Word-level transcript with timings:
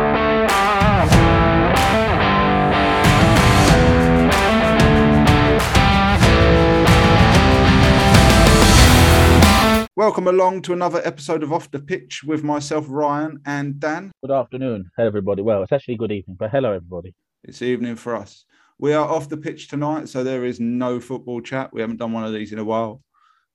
Welcome 9.97 10.27
along 10.27 10.63
to 10.63 10.73
another 10.73 11.01
episode 11.05 11.45
of 11.45 11.53
Off 11.53 11.71
the 11.71 11.79
Pitch 11.79 12.25
with 12.25 12.43
myself, 12.43 12.87
Ryan, 12.89 13.39
and 13.47 13.79
Dan. 13.79 14.11
Good 14.23 14.33
afternoon, 14.33 14.91
everybody. 14.99 15.41
Well, 15.41 15.63
it's 15.63 15.71
actually 15.71 15.95
good 15.95 16.11
evening, 16.11 16.37
but 16.37 16.51
hello, 16.51 16.73
everybody. 16.73 17.15
It's 17.45 17.63
evening 17.63 17.95
for 17.95 18.17
us. 18.17 18.45
We 18.77 18.93
are 18.93 19.09
off 19.09 19.29
the 19.29 19.37
pitch 19.37 19.69
tonight, 19.69 20.09
so 20.09 20.25
there 20.25 20.45
is 20.45 20.59
no 20.59 20.99
football 20.99 21.41
chat. 21.41 21.73
We 21.73 21.81
haven't 21.81 21.99
done 21.99 22.11
one 22.11 22.25
of 22.25 22.33
these 22.33 22.53
in 22.53 22.59
a 22.59 22.65
while, 22.65 23.03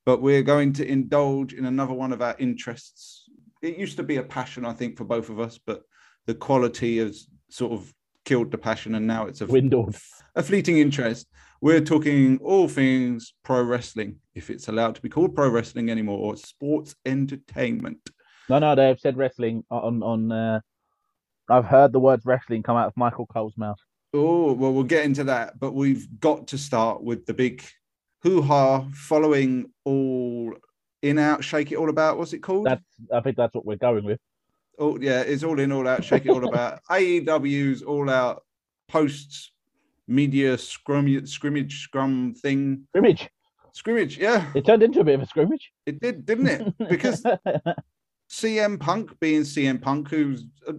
but 0.06 0.22
we're 0.22 0.42
going 0.42 0.72
to 0.74 0.90
indulge 0.90 1.52
in 1.52 1.66
another 1.66 1.94
one 1.94 2.14
of 2.14 2.22
our 2.22 2.38
interests. 2.40 3.26
It 3.62 3.78
used 3.78 3.98
to 3.98 4.04
be 4.04 4.16
a 4.16 4.24
passion, 4.24 4.66
I 4.66 4.72
think, 4.72 4.98
for 4.98 5.04
both 5.04 5.28
of 5.28 5.42
us, 5.42 5.60
but 5.66 5.82
the 6.26 6.36
quality 6.36 7.00
has 7.00 7.28
sort 7.50 7.74
of 7.74 7.94
killed 8.24 8.52
the 8.52 8.58
passion, 8.58 8.96
and 8.96 9.06
now 9.06 9.26
it's 9.26 9.42
a 9.42 9.46
Dwindled. 9.46 9.98
a 10.36 10.44
fleeting 10.44 10.78
interest. 10.78 11.28
We're 11.62 11.82
talking 11.82 12.40
all 12.42 12.68
things 12.70 13.34
pro 13.44 13.62
wrestling, 13.64 14.18
if 14.34 14.50
it's 14.50 14.70
allowed 14.70 14.96
to 14.96 15.02
be 15.02 15.10
called 15.10 15.36
pro 15.36 15.50
wrestling 15.50 15.90
anymore, 15.90 16.20
or 16.20 16.38
sports 16.38 16.96
entertainment. 17.06 18.00
No, 18.48 18.60
no, 18.60 18.76
they've 18.76 19.00
said 19.00 19.18
wrestling 19.18 19.64
on 19.70 20.02
on. 20.02 20.32
Uh, 20.32 20.60
I've 21.50 21.66
heard 21.66 21.92
the 21.92 22.00
words 22.00 22.26
wrestling 22.26 22.64
come 22.64 22.78
out 22.78 22.88
of 22.88 22.96
Michael 22.96 23.26
Cole's 23.26 23.58
mouth. 23.58 23.80
Oh, 24.14 24.54
well, 24.54 24.74
we'll 24.74 24.84
get 24.84 25.06
into 25.06 25.24
that, 25.26 25.60
but 25.60 25.74
we've 25.74 26.08
got 26.20 26.48
to 26.48 26.58
start 26.58 27.04
with 27.04 27.26
the 27.26 27.34
big 27.34 27.64
hoo 28.24 28.42
ha 28.42 28.86
following 28.94 29.72
all 29.84 30.54
in 31.02 31.20
out, 31.20 31.44
shake 31.44 31.72
it 31.72 31.78
all 31.78 31.90
about. 31.90 32.18
What's 32.18 32.34
it 32.34 32.40
called? 32.40 32.68
That's 32.68 32.84
I 33.14 33.20
think 33.22 33.36
that's 33.36 33.54
what 33.54 33.66
we're 33.66 33.76
going 33.76 34.06
with. 34.06 34.20
Oh, 34.78 34.98
yeah, 34.98 35.22
it's 35.22 35.44
all 35.44 35.60
in, 35.60 35.72
all 35.72 35.88
out, 35.88 36.04
shake 36.06 36.26
it 36.26 36.32
all 36.32 36.48
about. 36.48 36.80
AEW's 36.90 37.82
all 37.82 38.10
out 38.10 38.44
posts 38.88 39.52
media 40.10 40.58
scrum, 40.58 41.26
scrimmage 41.26 41.84
scrum 41.84 42.34
thing. 42.34 42.84
Scrimmage. 42.90 43.30
Scrimmage, 43.72 44.18
yeah, 44.18 44.52
It 44.56 44.66
turned 44.66 44.82
into 44.84 45.00
a 45.00 45.04
bit 45.04 45.16
of 45.16 45.22
a 45.22 45.26
scrimmage. 45.28 45.72
it 45.86 46.02
did, 46.02 46.26
didn't 46.26 46.48
it? 46.48 46.74
Because 46.90 47.24
CM 48.30 48.80
Punk, 48.80 49.18
being 49.20 49.42
CM 49.42 49.80
Punk, 49.82 50.10
who 50.10 50.36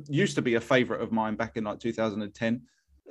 used 0.08 0.34
to 0.34 0.42
be 0.42 0.54
a 0.56 0.60
favorite 0.60 1.00
of 1.00 1.12
mine 1.12 1.36
back 1.36 1.56
in 1.56 1.64
like 1.64 1.78
2010, 1.80 2.62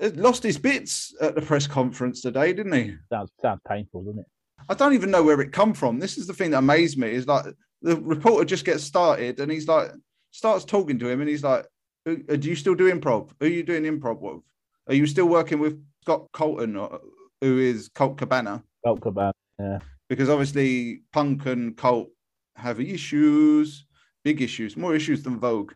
uh, 0.02 0.10
lost 0.16 0.44
his 0.44 0.58
bits 0.58 1.14
at 1.22 1.34
the 1.36 1.42
press 1.42 1.66
conference 1.66 2.22
today, 2.22 2.54
didn't 2.54 2.74
he? 2.74 2.96
sounds 3.12 3.32
sounds 3.42 3.62
painful, 3.68 4.04
doesn't 4.04 4.20
it? 4.20 4.26
I 4.68 4.74
don't 4.74 4.94
even 4.94 5.10
know 5.12 5.24
where 5.24 5.40
it 5.42 5.52
come 5.54 5.74
from. 5.74 6.00
This 6.00 6.18
is 6.18 6.28
the 6.28 6.34
thing 6.34 6.52
that 6.52 6.58
amazed 6.60 6.98
me 6.98 7.10
is 7.12 7.26
like 7.26 7.46
the 7.82 7.96
reporter 7.96 8.44
just 8.46 8.66
gets 8.66 8.84
started 8.84 9.40
and 9.40 9.50
he's 9.52 9.68
like 9.68 9.92
starts 10.32 10.66
talking 10.66 11.00
to 11.00 11.10
him 11.10 11.22
and 11.22 11.30
he's 11.30 11.44
like, 11.44 11.66
"Uh, 12.08 12.36
"Do 12.36 12.50
you 12.50 12.56
still 12.56 12.76
do 12.76 12.92
improv? 12.94 13.32
Who 13.40 13.46
are 13.46 13.50
you 13.50 13.64
doing 13.64 13.84
improv 13.84 14.20
with? 14.20 14.42
Are 14.88 14.94
you 14.94 15.08
still 15.08 15.28
working 15.28 15.60
with 15.60 15.82
Scott 16.10 16.32
Colton, 16.34 16.76
uh, 16.76 16.98
who 17.40 17.60
is 17.60 17.88
Colt 17.94 18.18
Cabana? 18.18 18.64
Colt 18.84 19.00
Cabana. 19.00 19.34
Yeah. 19.60 19.78
Because 20.10 20.28
obviously 20.28 21.04
Punk 21.14 21.46
and 21.46 21.78
Colt 21.78 22.10
have 22.56 22.80
issues, 22.80 23.86
big 24.24 24.42
issues, 24.42 24.76
more 24.76 24.96
issues 24.96 25.22
than 25.22 25.40
Vogue. 25.40 25.74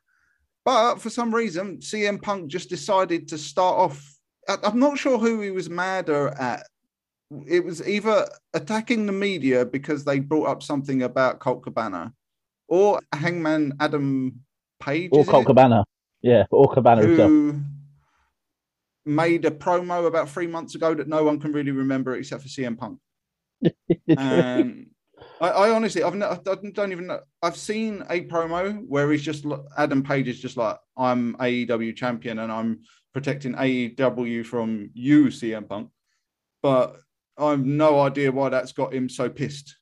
But 0.65 0.95
for 0.95 1.11
some 1.11 1.35
reason, 1.35 1.77
CM 1.77 2.19
Punk 2.19 2.47
just 2.47 2.67
decided 2.67 3.27
to 3.27 3.37
start 3.37 3.77
off. 3.77 4.17
I'm 4.47 4.79
not 4.79 4.97
sure 4.97 5.19
who 5.19 5.39
he 5.39 5.51
was 5.51 5.69
madder 5.69 6.29
at. 6.29 6.65
It 7.45 7.63
was 7.63 7.87
either 7.87 8.27
attacking 8.55 9.05
the 9.05 9.11
media 9.11 9.67
because 9.67 10.03
they 10.03 10.17
brought 10.17 10.47
up 10.47 10.63
something 10.63 11.03
about 11.03 11.41
Colt 11.41 11.61
Cabana, 11.61 12.11
or 12.67 12.99
Hangman 13.13 13.73
Adam 13.79 14.39
Page, 14.79 15.11
Or 15.13 15.25
Colt 15.25 15.43
it? 15.43 15.47
Cabana. 15.47 15.83
Yeah, 16.23 16.45
or 16.49 16.73
Cabana 16.73 17.03
himself. 17.03 17.55
Made 19.05 19.45
a 19.45 19.51
promo 19.51 20.05
about 20.05 20.29
three 20.29 20.47
months 20.47 20.75
ago 20.75 20.93
that 20.93 21.07
no 21.07 21.23
one 21.23 21.39
can 21.39 21.51
really 21.51 21.71
remember 21.71 22.15
except 22.15 22.43
for 22.43 22.49
CM 22.49 22.77
Punk. 22.77 22.99
Um, 24.17 24.87
I, 25.39 25.49
I 25.49 25.69
honestly, 25.71 26.03
I've 26.03 26.15
no, 26.15 26.29
I 26.31 26.55
don't 26.55 26.91
even 26.91 27.07
know. 27.07 27.19
I've 27.41 27.55
seen 27.55 28.03
a 28.09 28.21
promo 28.25 28.83
where 28.87 29.11
he's 29.11 29.21
just 29.21 29.45
Adam 29.77 30.03
Page 30.03 30.27
is 30.27 30.39
just 30.39 30.57
like, 30.57 30.77
I'm 30.97 31.35
AEW 31.35 31.95
champion 31.95 32.39
and 32.39 32.51
I'm 32.51 32.81
protecting 33.13 33.53
AEW 33.53 34.45
from 34.45 34.89
you, 34.93 35.25
CM 35.25 35.67
Punk. 35.67 35.89
But 36.61 36.97
I've 37.37 37.65
no 37.65 38.01
idea 38.01 38.31
why 38.31 38.49
that's 38.49 38.71
got 38.71 38.93
him 38.93 39.09
so 39.09 39.29
pissed 39.29 39.77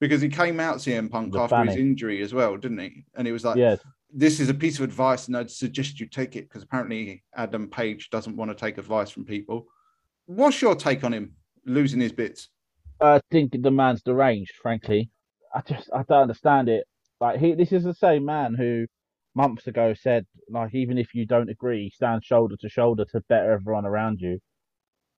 because 0.00 0.20
he 0.20 0.28
came 0.28 0.60
out 0.60 0.76
CM 0.76 1.10
Punk 1.10 1.32
The 1.32 1.40
after 1.40 1.64
his 1.64 1.76
injury 1.76 2.22
as 2.22 2.34
well, 2.34 2.56
didn't 2.56 2.78
he? 2.78 3.04
And 3.14 3.26
he 3.26 3.32
was 3.32 3.44
like, 3.44 3.56
yes. 3.56 3.80
This 4.16 4.40
is 4.40 4.48
a 4.48 4.54
piece 4.54 4.78
of 4.78 4.84
advice 4.84 5.28
and 5.28 5.36
I'd 5.36 5.50
suggest 5.50 6.00
you 6.00 6.06
take 6.06 6.36
it 6.36 6.48
because 6.48 6.62
apparently 6.62 7.22
Adam 7.36 7.68
Page 7.68 8.08
doesn't 8.08 8.34
want 8.34 8.50
to 8.50 8.54
take 8.54 8.78
advice 8.78 9.10
from 9.10 9.26
people. 9.26 9.66
What's 10.24 10.62
your 10.62 10.74
take 10.74 11.04
on 11.04 11.12
him 11.12 11.34
losing 11.66 12.00
his 12.00 12.12
bits? 12.12 12.48
I 12.98 13.20
think 13.30 13.52
the 13.52 13.70
man's 13.70 14.02
deranged, 14.02 14.54
frankly. 14.62 15.10
I 15.54 15.60
just 15.60 15.90
I 15.92 16.02
don't 16.08 16.22
understand 16.22 16.70
it. 16.70 16.86
Like 17.20 17.38
he 17.38 17.54
this 17.54 17.72
is 17.72 17.84
the 17.84 17.92
same 17.92 18.24
man 18.24 18.54
who 18.54 18.86
months 19.34 19.66
ago 19.66 19.92
said, 19.92 20.24
like, 20.50 20.74
even 20.74 20.96
if 20.96 21.14
you 21.14 21.26
don't 21.26 21.50
agree, 21.50 21.90
stand 21.94 22.24
shoulder 22.24 22.56
to 22.62 22.70
shoulder 22.70 23.04
to 23.12 23.20
better 23.28 23.52
everyone 23.52 23.84
around 23.84 24.20
you. 24.20 24.38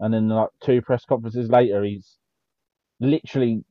And 0.00 0.12
then 0.12 0.28
like 0.28 0.48
two 0.60 0.82
press 0.82 1.04
conferences 1.04 1.48
later 1.48 1.84
he's 1.84 2.16
literally 2.98 3.62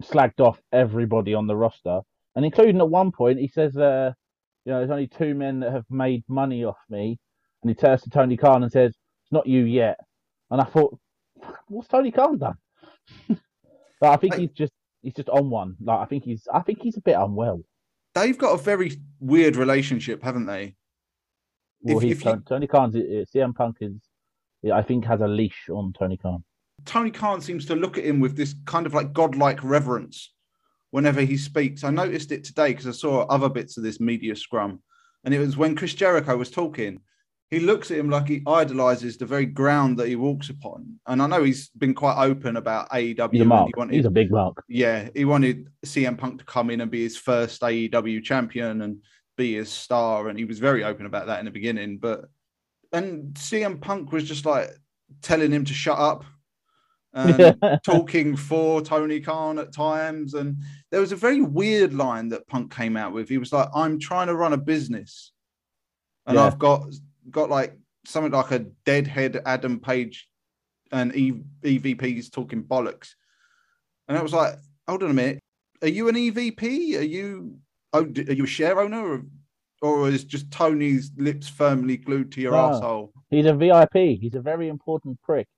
slagged 0.00 0.38
off 0.38 0.62
everybody 0.72 1.34
on 1.34 1.48
the 1.48 1.56
roster. 1.56 2.02
And 2.36 2.44
including 2.44 2.78
at 2.78 2.88
one 2.88 3.10
point 3.10 3.40
he 3.40 3.48
says 3.48 3.76
uh 3.76 4.12
you 4.66 4.72
know, 4.72 4.78
there's 4.80 4.90
only 4.90 5.06
two 5.06 5.34
men 5.34 5.60
that 5.60 5.72
have 5.72 5.84
made 5.88 6.24
money 6.28 6.64
off 6.64 6.76
me 6.90 7.18
and 7.62 7.70
he 7.70 7.74
turns 7.74 8.02
to 8.02 8.10
Tony 8.10 8.36
Khan 8.36 8.64
and 8.64 8.70
says, 8.70 8.90
It's 8.90 9.32
not 9.32 9.46
you 9.46 9.64
yet. 9.64 9.96
And 10.50 10.60
I 10.60 10.64
thought, 10.64 10.98
what's 11.68 11.88
Tony 11.88 12.10
Khan 12.10 12.36
done? 12.38 12.58
But 13.98 14.10
I 14.10 14.16
think 14.16 14.34
he's 14.34 14.50
just 14.50 14.74
he's 15.00 15.14
just 15.14 15.30
on 15.30 15.48
one. 15.48 15.74
Like 15.80 16.00
I 16.00 16.04
think 16.04 16.22
he's 16.24 16.46
I 16.52 16.60
think 16.60 16.82
he's 16.82 16.98
a 16.98 17.00
bit 17.00 17.16
unwell. 17.16 17.62
They've 18.14 18.36
got 18.36 18.52
a 18.52 18.62
very 18.62 18.92
weird 19.20 19.56
relationship, 19.56 20.22
haven't 20.22 20.44
they? 20.44 20.74
Well, 21.80 21.96
If- 21.96 22.02
he's 22.02 22.12
if 22.18 22.24
you- 22.26 22.30
Tony, 22.32 22.42
Tony 22.46 22.66
Khan's 22.66 22.94
uh, 22.94 23.24
CM 23.34 23.54
Punk 23.54 23.78
is 23.80 23.94
I 24.70 24.82
think 24.82 25.06
has 25.06 25.22
a 25.22 25.26
leash 25.26 25.70
on 25.70 25.94
Tony 25.98 26.18
Khan. 26.18 26.44
Tony 26.84 27.10
Khan 27.10 27.40
seems 27.40 27.64
to 27.66 27.74
look 27.74 27.96
at 27.96 28.04
him 28.04 28.20
with 28.20 28.36
this 28.36 28.54
kind 28.66 28.84
of 28.84 28.92
like 28.92 29.14
godlike 29.14 29.64
reverence 29.64 30.34
whenever 30.96 31.20
he 31.20 31.36
speaks. 31.36 31.84
I 31.84 31.90
noticed 31.90 32.32
it 32.32 32.42
today 32.42 32.68
because 32.68 32.86
I 32.86 32.92
saw 32.92 33.26
other 33.26 33.50
bits 33.50 33.76
of 33.76 33.82
this 33.82 34.00
media 34.00 34.34
scrum, 34.34 34.80
and 35.24 35.34
it 35.34 35.38
was 35.38 35.54
when 35.54 35.76
Chris 35.76 35.92
Jericho 35.92 36.38
was 36.38 36.50
talking. 36.50 37.00
He 37.50 37.60
looks 37.60 37.90
at 37.90 37.98
him 37.98 38.08
like 38.08 38.26
he 38.26 38.42
idolizes 38.46 39.18
the 39.18 39.26
very 39.26 39.44
ground 39.44 39.98
that 39.98 40.08
he 40.08 40.16
walks 40.16 40.48
upon. 40.48 40.98
And 41.06 41.20
I 41.22 41.26
know 41.26 41.44
he's 41.44 41.68
been 41.68 41.92
quite 41.94 42.16
open 42.24 42.56
about 42.56 42.88
AEW. 42.88 43.30
He's 43.30 43.42
a 43.42 43.44
mark. 43.44 43.66
he 43.68 43.74
wanted- 43.76 43.94
He's 43.94 44.06
a 44.06 44.10
big 44.10 44.30
mark. 44.30 44.64
yeah, 44.68 45.10
he 45.14 45.26
wanted 45.26 45.68
CM 45.84 46.16
Punk 46.16 46.38
to 46.38 46.44
come 46.46 46.70
in 46.70 46.80
and 46.80 46.90
be 46.90 47.02
his 47.02 47.18
first 47.18 47.60
AEW 47.62 48.24
champion 48.24 48.80
and 48.80 48.96
be 49.36 49.52
his 49.54 49.68
star, 49.68 50.28
and 50.28 50.38
he 50.38 50.46
was 50.46 50.58
very 50.58 50.82
open 50.82 51.04
about 51.04 51.26
that 51.26 51.38
in 51.40 51.44
the 51.44 51.50
beginning. 51.50 51.98
But 51.98 52.24
and 52.90 53.34
CM 53.34 53.82
Punk 53.82 54.12
was 54.12 54.24
just 54.24 54.46
like 54.46 54.70
telling 55.20 55.52
him 55.52 55.66
to 55.66 55.74
shut 55.74 55.98
up, 55.98 56.24
Um, 57.16 57.54
and 57.62 57.80
talking 57.82 58.36
for 58.36 58.82
Tony 58.82 59.20
Khan 59.20 59.58
at 59.58 59.72
times, 59.72 60.34
and 60.34 60.58
there 60.90 61.00
was 61.00 61.12
a 61.12 61.16
very 61.16 61.40
weird 61.40 61.94
line 61.94 62.28
that 62.28 62.46
Punk 62.46 62.74
came 62.74 62.96
out 62.96 63.12
with. 63.14 63.28
He 63.28 63.38
was 63.38 63.52
like, 63.52 63.68
"I'm 63.74 63.98
trying 63.98 64.26
to 64.26 64.34
run 64.36 64.52
a 64.52 64.58
business, 64.58 65.32
and 66.26 66.36
Yeah. 66.36 66.44
I've 66.44 66.58
got 66.58 66.84
got 67.30 67.48
like 67.48 67.74
something 68.04 68.32
like 68.32 68.50
a 68.50 68.66
deadhead 68.84 69.40
Adam 69.46 69.80
Page 69.80 70.28
and 70.92 71.16
e- 71.16 71.42
EVPs 71.64 72.30
talking 72.30 72.62
bollocks." 72.62 73.14
And 74.08 74.16
I 74.16 74.22
was 74.22 74.32
like, 74.34 74.54
hold 74.86 75.02
on 75.02 75.10
a 75.10 75.14
minute. 75.14 75.40
Are 75.82 75.88
you 75.88 76.08
an 76.08 76.14
EVP? 76.14 76.98
Are 76.98 77.02
you 77.02 77.58
oh, 77.92 78.04
are 78.04 78.32
you 78.32 78.44
a 78.44 78.46
share 78.46 78.78
owner 78.78 79.02
or, 79.02 79.22
or 79.82 80.08
is 80.08 80.24
just 80.24 80.50
Tony's 80.50 81.10
lips 81.16 81.48
firmly 81.48 81.96
glued 81.96 82.30
to 82.32 82.40
your 82.40 82.52
No. 82.52 82.74
asshole? 82.74 83.12
He's 83.30 83.46
a 83.46 83.54
VIP. 83.54 84.20
He's 84.20 84.34
a 84.34 84.40
very 84.40 84.68
important 84.68 85.20
prick. 85.22 85.48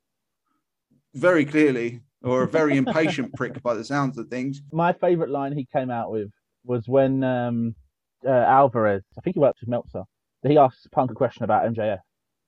Very 1.14 1.44
clearly, 1.44 2.00
or 2.22 2.42
a 2.42 2.48
very 2.48 2.76
impatient 2.76 3.34
prick 3.34 3.62
by 3.62 3.74
the 3.74 3.84
sounds 3.84 4.18
of 4.18 4.28
things. 4.28 4.62
My 4.72 4.92
favorite 4.92 5.30
line 5.30 5.52
he 5.52 5.66
came 5.72 5.90
out 5.90 6.10
with 6.10 6.30
was 6.64 6.86
when 6.86 7.24
um, 7.24 7.74
uh, 8.26 8.30
Alvarez, 8.30 9.02
I 9.16 9.20
think 9.22 9.36
he 9.36 9.40
worked 9.40 9.60
with 9.60 9.68
Meltzer, 9.68 10.04
he 10.46 10.58
asked 10.58 10.90
Punk 10.92 11.10
a 11.10 11.14
question 11.14 11.44
about 11.44 11.64
MJF, 11.72 11.98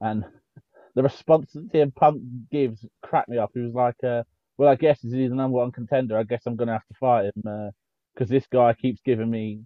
and 0.01 0.25
the 0.95 1.03
response 1.03 1.53
that 1.53 1.95
Punk 1.97 2.23
gives 2.51 2.85
cracked 3.03 3.29
me 3.29 3.39
up. 3.39 3.51
He 3.55 3.61
was 3.61 3.75
like, 3.75 4.03
uh, 4.05 4.23
"Well, 4.59 4.69
I 4.69 4.77
guess 4.77 5.01
he's 5.01 5.13
the 5.13 5.29
number 5.29 5.57
one 5.57 5.73
contender. 5.73 6.17
I 6.17 6.23
guess 6.25 6.43
I'm 6.47 6.57
gonna 6.57 6.73
have 6.73 6.87
to 6.87 6.95
fight 6.95 7.27
him 7.27 7.73
because 8.15 8.31
uh, 8.31 8.35
this 8.35 8.47
guy 8.47 8.75
keeps 8.75 9.01
giving 9.05 9.31
me 9.31 9.63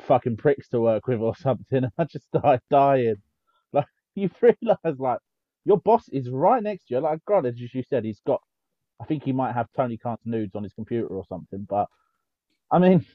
fucking 0.00 0.36
pricks 0.36 0.68
to 0.70 0.80
work 0.80 1.06
with 1.06 1.20
or 1.20 1.36
something." 1.36 1.84
I 1.98 2.04
just 2.04 2.26
started 2.26 2.62
dying. 2.70 3.16
Like 3.72 3.86
you 4.14 4.30
realise, 4.40 4.98
like 4.98 5.18
your 5.64 5.78
boss 5.78 6.08
is 6.10 6.28
right 6.30 6.62
next 6.62 6.86
to 6.86 6.94
you. 6.94 7.00
Like, 7.00 7.24
granted, 7.24 7.54
as 7.54 7.74
you 7.74 7.82
said, 7.88 8.04
he's 8.04 8.20
got. 8.26 8.40
I 9.00 9.04
think 9.04 9.22
he 9.22 9.32
might 9.32 9.52
have 9.52 9.68
Tony 9.76 9.96
Khan's 9.96 10.18
nudes 10.24 10.56
on 10.56 10.64
his 10.64 10.72
computer 10.72 11.06
or 11.06 11.24
something, 11.28 11.64
but 11.68 11.86
I 12.70 12.78
mean, 12.78 13.06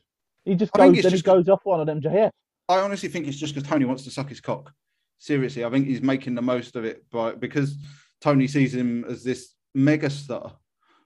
he 0.45 0.56
just 0.56 0.72
goes. 0.72 0.94
Then 0.94 1.01
just... 1.01 1.16
he 1.16 1.22
goes 1.22 1.50
off 1.50 1.62
one 1.63 1.81
of 1.81 1.88
MJF. 1.88 2.31
I 2.69 2.80
honestly 2.80 3.10
think 3.10 3.28
it's 3.28 3.38
just 3.38 3.54
because 3.54 3.68
Tony 3.68 3.86
wants 3.86 4.04
to 4.04 4.12
suck 4.12 4.30
his 4.30 4.40
cock. 4.40 4.72
Seriously, 5.18 5.66
I 5.66 5.69
think 5.69 5.88
he's 5.88 6.01
making 6.01 6.36
the 6.36 6.42
most 6.42 6.75
of 6.75 6.86
it, 6.86 7.04
but 7.12 7.40
because 7.40 7.78
Tony 8.22 8.48
sees 8.48 8.74
him 8.74 9.04
as 9.06 9.24
this 9.24 9.54
megastar, 9.78 10.54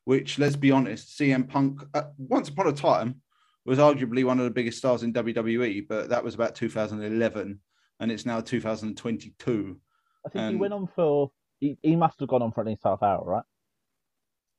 which, 0.05 0.39
let's 0.39 0.55
be 0.55 0.71
honest, 0.71 1.19
CM 1.19 1.47
Punk 1.47 1.83
uh, 1.93 2.03
once 2.17 2.49
upon 2.49 2.67
a 2.67 2.71
time 2.71 3.21
was 3.65 3.79
arguably 3.79 4.23
one 4.23 4.39
of 4.39 4.45
the 4.45 4.51
biggest 4.51 4.77
stars 4.77 5.03
in 5.03 5.13
WWE, 5.13 5.87
but 5.87 6.09
that 6.09 6.23
was 6.23 6.35
about 6.35 6.55
2011, 6.55 7.59
and 7.99 8.11
it's 8.11 8.25
now 8.25 8.39
2022. 8.39 9.79
I 10.25 10.29
think 10.29 10.43
and, 10.43 10.51
he 10.51 10.57
went 10.57 10.73
on 10.73 10.87
for 10.95 11.31
he, 11.59 11.77
he 11.81 11.95
must 11.95 12.19
have 12.19 12.29
gone 12.29 12.41
on 12.41 12.51
for 12.51 12.61
at 12.61 12.67
least 12.67 12.81
half 12.83 13.01
hour, 13.01 13.23
right? 13.23 13.43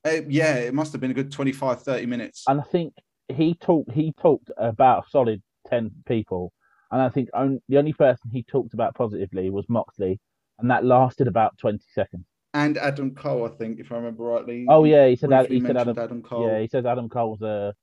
Uh, 0.04 0.22
yeah, 0.28 0.54
it 0.54 0.74
must 0.74 0.92
have 0.92 1.00
been 1.00 1.10
a 1.10 1.14
good 1.14 1.30
25, 1.30 1.82
30 1.82 2.06
minutes. 2.06 2.44
And 2.46 2.60
I 2.60 2.64
think 2.64 2.94
he 3.28 3.54
talked 3.54 3.90
he 3.92 4.12
talked 4.12 4.50
about 4.56 5.06
a 5.06 5.10
solid 5.10 5.42
10 5.68 5.90
people 6.06 6.52
and 6.90 7.02
I 7.02 7.08
think 7.08 7.28
only, 7.34 7.60
the 7.68 7.78
only 7.78 7.92
person 7.92 8.30
he 8.30 8.42
talked 8.42 8.74
about 8.74 8.94
positively 8.94 9.50
was 9.50 9.68
Moxley, 9.68 10.20
and 10.58 10.70
that 10.70 10.84
lasted 10.84 11.28
about 11.28 11.58
twenty 11.58 11.84
seconds. 11.94 12.24
And 12.54 12.78
Adam 12.78 13.14
Cole, 13.14 13.44
I 13.44 13.50
think, 13.50 13.78
if 13.78 13.92
I 13.92 13.96
remember 13.96 14.24
rightly. 14.24 14.66
Oh 14.68 14.84
yeah, 14.84 15.06
he 15.06 15.16
said 15.16 15.30
that, 15.30 15.50
he 15.50 15.60
said 15.60 15.76
Adam, 15.76 15.98
Adam, 15.98 16.22
Cole. 16.22 16.48
Yeah, 16.48 16.60
he 16.60 16.68
says 16.68 16.86
Adam 16.86 17.08
Cole's 17.08 17.42
a 17.42 17.74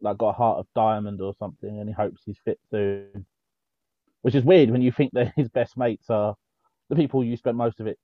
like 0.00 0.18
got 0.18 0.30
a 0.30 0.32
heart 0.32 0.58
of 0.58 0.66
diamond 0.74 1.20
or 1.20 1.34
something, 1.38 1.78
and 1.78 1.88
he 1.88 1.94
hopes 1.94 2.22
he's 2.24 2.38
fit 2.44 2.58
soon. 2.70 3.26
Which 4.22 4.34
is 4.34 4.44
weird 4.44 4.70
when 4.70 4.82
you 4.82 4.92
think 4.92 5.12
that 5.12 5.32
his 5.36 5.48
best 5.50 5.76
mates 5.76 6.08
are 6.08 6.34
the 6.94 7.00
people 7.00 7.24
you 7.24 7.36
spent 7.36 7.56
most 7.56 7.80
of 7.80 7.86
it 7.86 7.98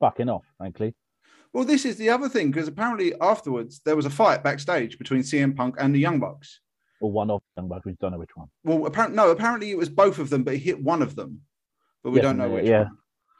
fucking 0.00 0.28
off, 0.28 0.44
frankly. 0.58 0.94
Well, 1.52 1.64
this 1.64 1.84
is 1.84 1.96
the 1.96 2.10
other 2.10 2.28
thing 2.28 2.50
because 2.50 2.68
apparently 2.68 3.14
afterwards 3.20 3.80
there 3.84 3.96
was 3.96 4.06
a 4.06 4.10
fight 4.10 4.42
backstage 4.42 4.98
between 4.98 5.22
CM 5.22 5.54
Punk 5.56 5.76
and 5.78 5.94
the 5.94 6.00
Young 6.00 6.18
Bucks 6.18 6.60
or 7.00 7.12
one 7.12 7.30
of 7.30 7.42
them, 7.54 7.68
but 7.68 7.84
we 7.84 7.94
don't 8.00 8.12
know 8.12 8.18
which 8.18 8.34
one. 8.34 8.48
Well, 8.64 8.86
apparently, 8.86 9.16
no, 9.16 9.30
apparently 9.30 9.70
it 9.70 9.76
was 9.76 9.88
both 9.88 10.18
of 10.18 10.30
them, 10.30 10.42
but 10.42 10.54
he 10.54 10.60
hit 10.60 10.82
one 10.82 11.02
of 11.02 11.14
them, 11.14 11.42
but 12.02 12.10
we 12.10 12.20
don't 12.20 12.38
know 12.38 12.48
which 12.48 12.66
yeah. 12.66 12.86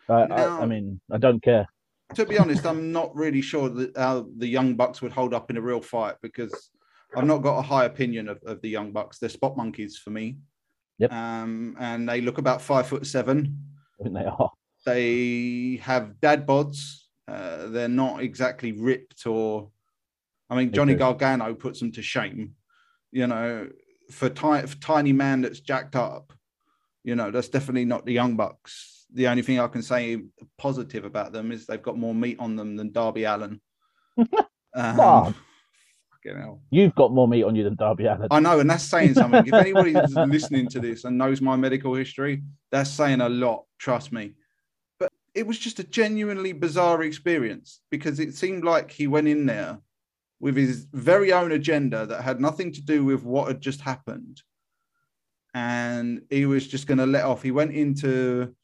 one. 0.06 0.22
Uh, 0.22 0.26
now, 0.26 0.58
I, 0.58 0.62
I, 0.62 0.66
mean, 0.66 1.00
I 1.10 1.16
don't 1.16 1.42
care. 1.42 1.66
To 2.14 2.26
be 2.26 2.38
honest, 2.38 2.66
I'm 2.66 2.92
not 2.92 3.14
really 3.16 3.40
sure 3.40 3.70
that 3.70 3.96
how 3.96 4.26
the 4.36 4.46
Young 4.46 4.74
Bucks 4.74 5.00
would 5.00 5.12
hold 5.12 5.32
up 5.32 5.50
in 5.50 5.56
a 5.56 5.62
real 5.62 5.80
fight 5.80 6.16
because 6.20 6.70
I've 7.16 7.24
not 7.24 7.38
got 7.38 7.58
a 7.58 7.62
high 7.62 7.86
opinion 7.86 8.28
of, 8.28 8.38
of 8.44 8.60
the 8.60 8.68
Young 8.68 8.92
Bucks. 8.92 9.18
They're 9.18 9.30
spot 9.30 9.56
monkeys 9.56 9.96
for 9.96 10.10
me. 10.10 10.36
Yep. 10.98 11.12
Um, 11.12 11.76
and 11.80 12.06
they 12.08 12.20
look 12.20 12.38
about 12.38 12.60
five 12.60 12.86
foot 12.86 13.06
seven. 13.06 13.58
I 13.98 14.02
think 14.02 14.14
they 14.14 14.24
are. 14.24 14.50
They 14.84 15.80
have 15.82 16.20
dad 16.20 16.46
bods. 16.46 17.00
Uh, 17.26 17.68
they're 17.68 17.88
not 17.88 18.22
exactly 18.22 18.72
ripped 18.72 19.26
or. 19.26 19.70
I 20.50 20.56
mean, 20.56 20.72
Johnny 20.72 20.94
Gargano 20.94 21.54
puts 21.54 21.80
them 21.80 21.90
to 21.92 22.02
shame 22.02 22.54
you 23.14 23.28
know, 23.28 23.68
for, 24.10 24.28
ty- 24.28 24.66
for 24.66 24.76
tiny 24.80 25.12
man 25.12 25.40
that's 25.40 25.60
jacked 25.60 25.94
up, 25.96 26.32
you 27.04 27.14
know, 27.14 27.30
that's 27.30 27.48
definitely 27.48 27.84
not 27.84 28.04
the 28.04 28.12
Young 28.12 28.36
Bucks. 28.36 29.06
The 29.14 29.28
only 29.28 29.42
thing 29.42 29.60
I 29.60 29.68
can 29.68 29.82
say 29.82 30.20
positive 30.58 31.04
about 31.04 31.32
them 31.32 31.52
is 31.52 31.64
they've 31.64 31.80
got 31.80 31.96
more 31.96 32.14
meat 32.14 32.36
on 32.40 32.56
them 32.56 32.76
than 32.76 32.90
Darby 32.90 33.22
Allin. 33.22 33.60
um, 34.74 35.34
You've 36.70 36.94
got 36.96 37.12
more 37.12 37.28
meat 37.28 37.44
on 37.44 37.54
you 37.54 37.62
than 37.62 37.76
Darby 37.76 38.06
Allin. 38.06 38.26
I 38.32 38.40
know, 38.40 38.58
and 38.58 38.68
that's 38.68 38.82
saying 38.82 39.14
something. 39.14 39.46
if 39.46 39.54
anybody's 39.54 40.16
listening 40.16 40.66
to 40.70 40.80
this 40.80 41.04
and 41.04 41.16
knows 41.16 41.40
my 41.40 41.54
medical 41.54 41.94
history, 41.94 42.42
that's 42.72 42.90
saying 42.90 43.20
a 43.20 43.28
lot. 43.28 43.64
Trust 43.78 44.10
me. 44.10 44.32
It 45.34 45.46
was 45.46 45.58
just 45.58 45.80
a 45.80 45.84
genuinely 45.84 46.52
bizarre 46.52 47.02
experience 47.02 47.80
because 47.90 48.20
it 48.20 48.34
seemed 48.34 48.64
like 48.64 48.90
he 48.90 49.06
went 49.06 49.28
in 49.28 49.46
there 49.46 49.78
with 50.40 50.56
his 50.56 50.86
very 50.92 51.32
own 51.32 51.52
agenda 51.52 52.06
that 52.06 52.22
had 52.22 52.40
nothing 52.40 52.72
to 52.72 52.82
do 52.82 53.04
with 53.04 53.24
what 53.24 53.48
had 53.48 53.60
just 53.60 53.80
happened. 53.80 54.42
And 55.54 56.22
he 56.30 56.46
was 56.46 56.66
just 56.66 56.86
going 56.86 56.98
to 56.98 57.06
let 57.06 57.24
off. 57.24 57.42
He 57.42 57.50
went 57.50 57.72
into 57.72 58.54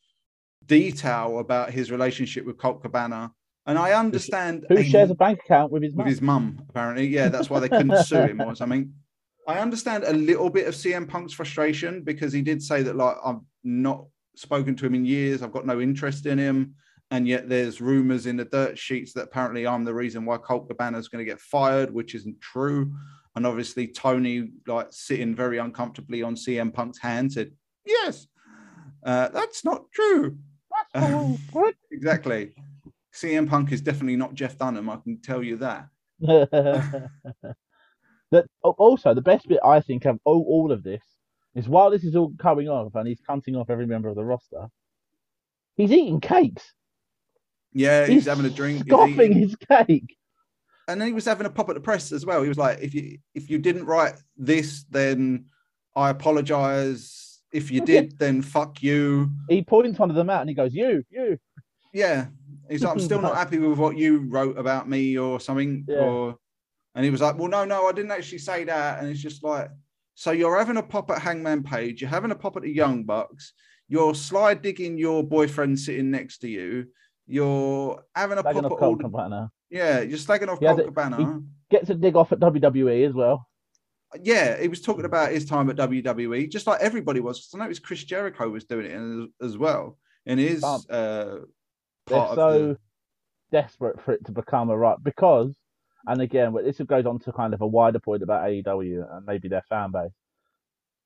detail 0.66 1.38
about 1.38 1.70
his 1.70 1.90
relationship 1.90 2.44
with 2.44 2.58
Colt 2.58 2.82
Cabana. 2.82 3.32
And 3.66 3.78
I 3.78 3.92
understand 3.92 4.66
who 4.68 4.82
shares 4.82 5.10
a 5.10 5.14
bank 5.14 5.40
account 5.44 5.70
with 5.70 5.82
his 5.82 5.94
with 5.94 6.06
his 6.06 6.20
mum. 6.20 6.64
Apparently, 6.68 7.06
yeah, 7.06 7.28
that's 7.28 7.50
why 7.50 7.60
they 7.60 7.68
couldn't 7.68 8.04
sue 8.04 8.22
him 8.22 8.40
or 8.40 8.54
something. 8.54 8.92
I 9.46 9.58
understand 9.58 10.04
a 10.04 10.12
little 10.12 10.50
bit 10.50 10.66
of 10.66 10.74
CM 10.74 11.08
Punk's 11.08 11.32
frustration 11.32 12.02
because 12.02 12.32
he 12.32 12.42
did 12.42 12.62
say 12.62 12.82
that 12.82 12.96
like 12.96 13.16
I'm 13.24 13.46
not 13.64 14.06
spoken 14.36 14.76
to 14.76 14.86
him 14.86 14.94
in 14.94 15.04
years. 15.04 15.42
I've 15.42 15.52
got 15.52 15.66
no 15.66 15.80
interest 15.80 16.26
in 16.26 16.38
him 16.38 16.74
and 17.10 17.26
yet 17.26 17.48
there's 17.48 17.80
rumors 17.80 18.26
in 18.26 18.36
the 18.36 18.44
dirt 18.44 18.78
sheets 18.78 19.12
that 19.14 19.24
apparently 19.24 19.66
I'm 19.66 19.84
the 19.84 19.94
reason 19.94 20.24
why 20.24 20.36
Colt 20.38 20.68
Cabana 20.68 20.98
is 20.98 21.08
going 21.08 21.24
to 21.24 21.30
get 21.30 21.40
fired, 21.40 21.92
which 21.92 22.14
isn't 22.14 22.40
true. 22.40 22.92
And 23.34 23.44
obviously 23.46 23.88
Tony, 23.88 24.50
like 24.66 24.88
sitting 24.90 25.34
very 25.34 25.58
uncomfortably 25.58 26.22
on 26.22 26.36
CM 26.36 26.72
Punk's 26.72 26.98
hand, 26.98 27.32
said, 27.32 27.50
"Yes, 27.84 28.28
uh, 29.04 29.28
that's 29.28 29.64
not 29.64 29.90
true." 29.92 30.38
That's 30.94 31.04
uh, 31.04 31.34
exactly. 31.90 32.54
CM 33.12 33.48
Punk 33.48 33.72
is 33.72 33.80
definitely 33.80 34.16
not 34.16 34.34
Jeff 34.34 34.56
Dunham. 34.56 34.88
I 34.88 34.96
can 34.96 35.20
tell 35.20 35.42
you 35.42 35.56
that. 35.56 35.88
that 36.20 37.00
also 38.62 39.14
the 39.14 39.22
best 39.22 39.48
bit 39.48 39.58
I 39.64 39.80
think 39.80 40.04
of 40.04 40.20
all, 40.24 40.44
all 40.46 40.70
of 40.70 40.84
this 40.84 41.02
is 41.54 41.68
while 41.68 41.90
this 41.90 42.04
is 42.04 42.16
all 42.16 42.32
coming 42.38 42.68
off 42.68 42.94
and 42.94 43.08
he's 43.08 43.20
cutting 43.20 43.56
off 43.56 43.70
every 43.70 43.86
member 43.86 44.08
of 44.08 44.16
the 44.16 44.24
roster, 44.24 44.68
he's 45.76 45.90
eating 45.90 46.20
cakes. 46.20 46.72
Yeah, 47.72 48.06
he's, 48.06 48.14
he's 48.14 48.26
having 48.26 48.46
a 48.46 48.50
drink, 48.50 48.86
scoffing 48.86 49.32
his 49.32 49.56
cake. 49.56 50.16
And 50.88 51.00
then 51.00 51.08
he 51.08 51.14
was 51.14 51.24
having 51.24 51.46
a 51.46 51.50
pop 51.50 51.68
at 51.68 51.74
the 51.74 51.80
press 51.80 52.10
as 52.10 52.26
well. 52.26 52.42
He 52.42 52.48
was 52.48 52.58
like, 52.58 52.78
"If 52.80 52.94
you 52.94 53.18
if 53.34 53.48
you 53.48 53.58
didn't 53.58 53.84
write 53.84 54.14
this, 54.36 54.84
then 54.90 55.46
I 55.94 56.10
apologize. 56.10 57.40
If 57.52 57.70
you 57.70 57.84
did, 57.84 58.16
then 58.18 58.42
fuck 58.42 58.82
you." 58.82 59.30
He 59.48 59.62
points 59.62 59.98
one 59.98 60.10
of 60.10 60.16
them 60.16 60.30
out 60.30 60.40
and 60.40 60.50
he 60.50 60.54
goes, 60.54 60.74
"You, 60.74 61.04
you." 61.10 61.38
Yeah, 61.92 62.26
he's 62.68 62.82
like, 62.82 62.92
"I'm 62.92 63.00
still 63.00 63.20
not 63.20 63.36
happy 63.36 63.58
with 63.58 63.78
what 63.78 63.96
you 63.96 64.28
wrote 64.28 64.58
about 64.58 64.88
me 64.88 65.16
or 65.16 65.38
something." 65.38 65.84
Yeah. 65.86 65.98
Or, 65.98 66.36
and 66.96 67.04
he 67.04 67.10
was 67.10 67.20
like, 67.20 67.38
"Well, 67.38 67.48
no, 67.48 67.64
no, 67.64 67.86
I 67.86 67.92
didn't 67.92 68.10
actually 68.10 68.38
say 68.38 68.64
that." 68.64 68.98
And 68.98 69.08
it's 69.08 69.20
just 69.20 69.44
like, 69.44 69.70
so 70.20 70.30
you're 70.32 70.58
having 70.58 70.76
a 70.76 70.82
pop 70.82 71.10
at 71.10 71.22
Hangman 71.22 71.62
Page, 71.62 72.02
you're 72.02 72.10
having 72.10 72.30
a 72.30 72.34
pop 72.34 72.56
at 72.56 72.62
the 72.62 72.70
Young 72.70 73.04
Bucks, 73.04 73.54
you're 73.88 74.14
slide 74.14 74.60
digging 74.60 74.98
your 74.98 75.24
boyfriend 75.24 75.78
sitting 75.78 76.10
next 76.10 76.38
to 76.38 76.48
you 76.48 76.86
you're 77.30 78.02
having 78.14 78.38
a 78.38 78.42
slagging 78.42 78.68
pop 78.68 78.82
off 78.82 78.98
Cabana. 78.98 79.50
Yeah, 79.70 80.00
you're 80.00 80.18
slagging 80.18 80.48
off 80.48 80.60
Colt 80.60 80.84
Cabana. 80.84 81.40
Gets 81.70 81.88
a 81.88 81.94
dig 81.94 82.16
off 82.16 82.32
at 82.32 82.40
WWE 82.40 83.06
as 83.06 83.14
well. 83.14 83.46
Yeah, 84.20 84.60
he 84.60 84.66
was 84.66 84.80
talking 84.80 85.04
about 85.04 85.30
his 85.30 85.44
time 85.44 85.70
at 85.70 85.76
WWE, 85.76 86.50
just 86.50 86.66
like 86.66 86.80
everybody 86.80 87.20
was. 87.20 87.48
I 87.54 87.58
noticed 87.58 87.84
Chris 87.84 88.02
Jericho 88.02 88.48
was 88.48 88.64
doing 88.64 88.86
it 88.86 89.30
as, 89.40 89.56
well 89.56 89.96
in 90.26 90.38
his 90.38 90.64
um, 90.64 90.82
uh, 90.90 91.36
part. 92.06 92.34
So 92.34 92.58
the... 92.58 92.78
desperate 93.52 94.02
for 94.02 94.12
it 94.14 94.24
to 94.26 94.32
become 94.32 94.68
a 94.70 94.76
right 94.76 94.98
because, 95.00 95.54
and 96.06 96.20
again, 96.20 96.54
this 96.64 96.78
goes 96.78 97.06
on 97.06 97.18
to 97.20 97.32
kind 97.32 97.54
of 97.54 97.60
a 97.60 97.66
wider 97.66 97.98
point 97.98 98.22
about 98.22 98.48
AEW 98.48 99.16
and 99.16 99.26
maybe 99.26 99.48
their 99.48 99.64
fan 99.68 99.90
base. 99.92 100.12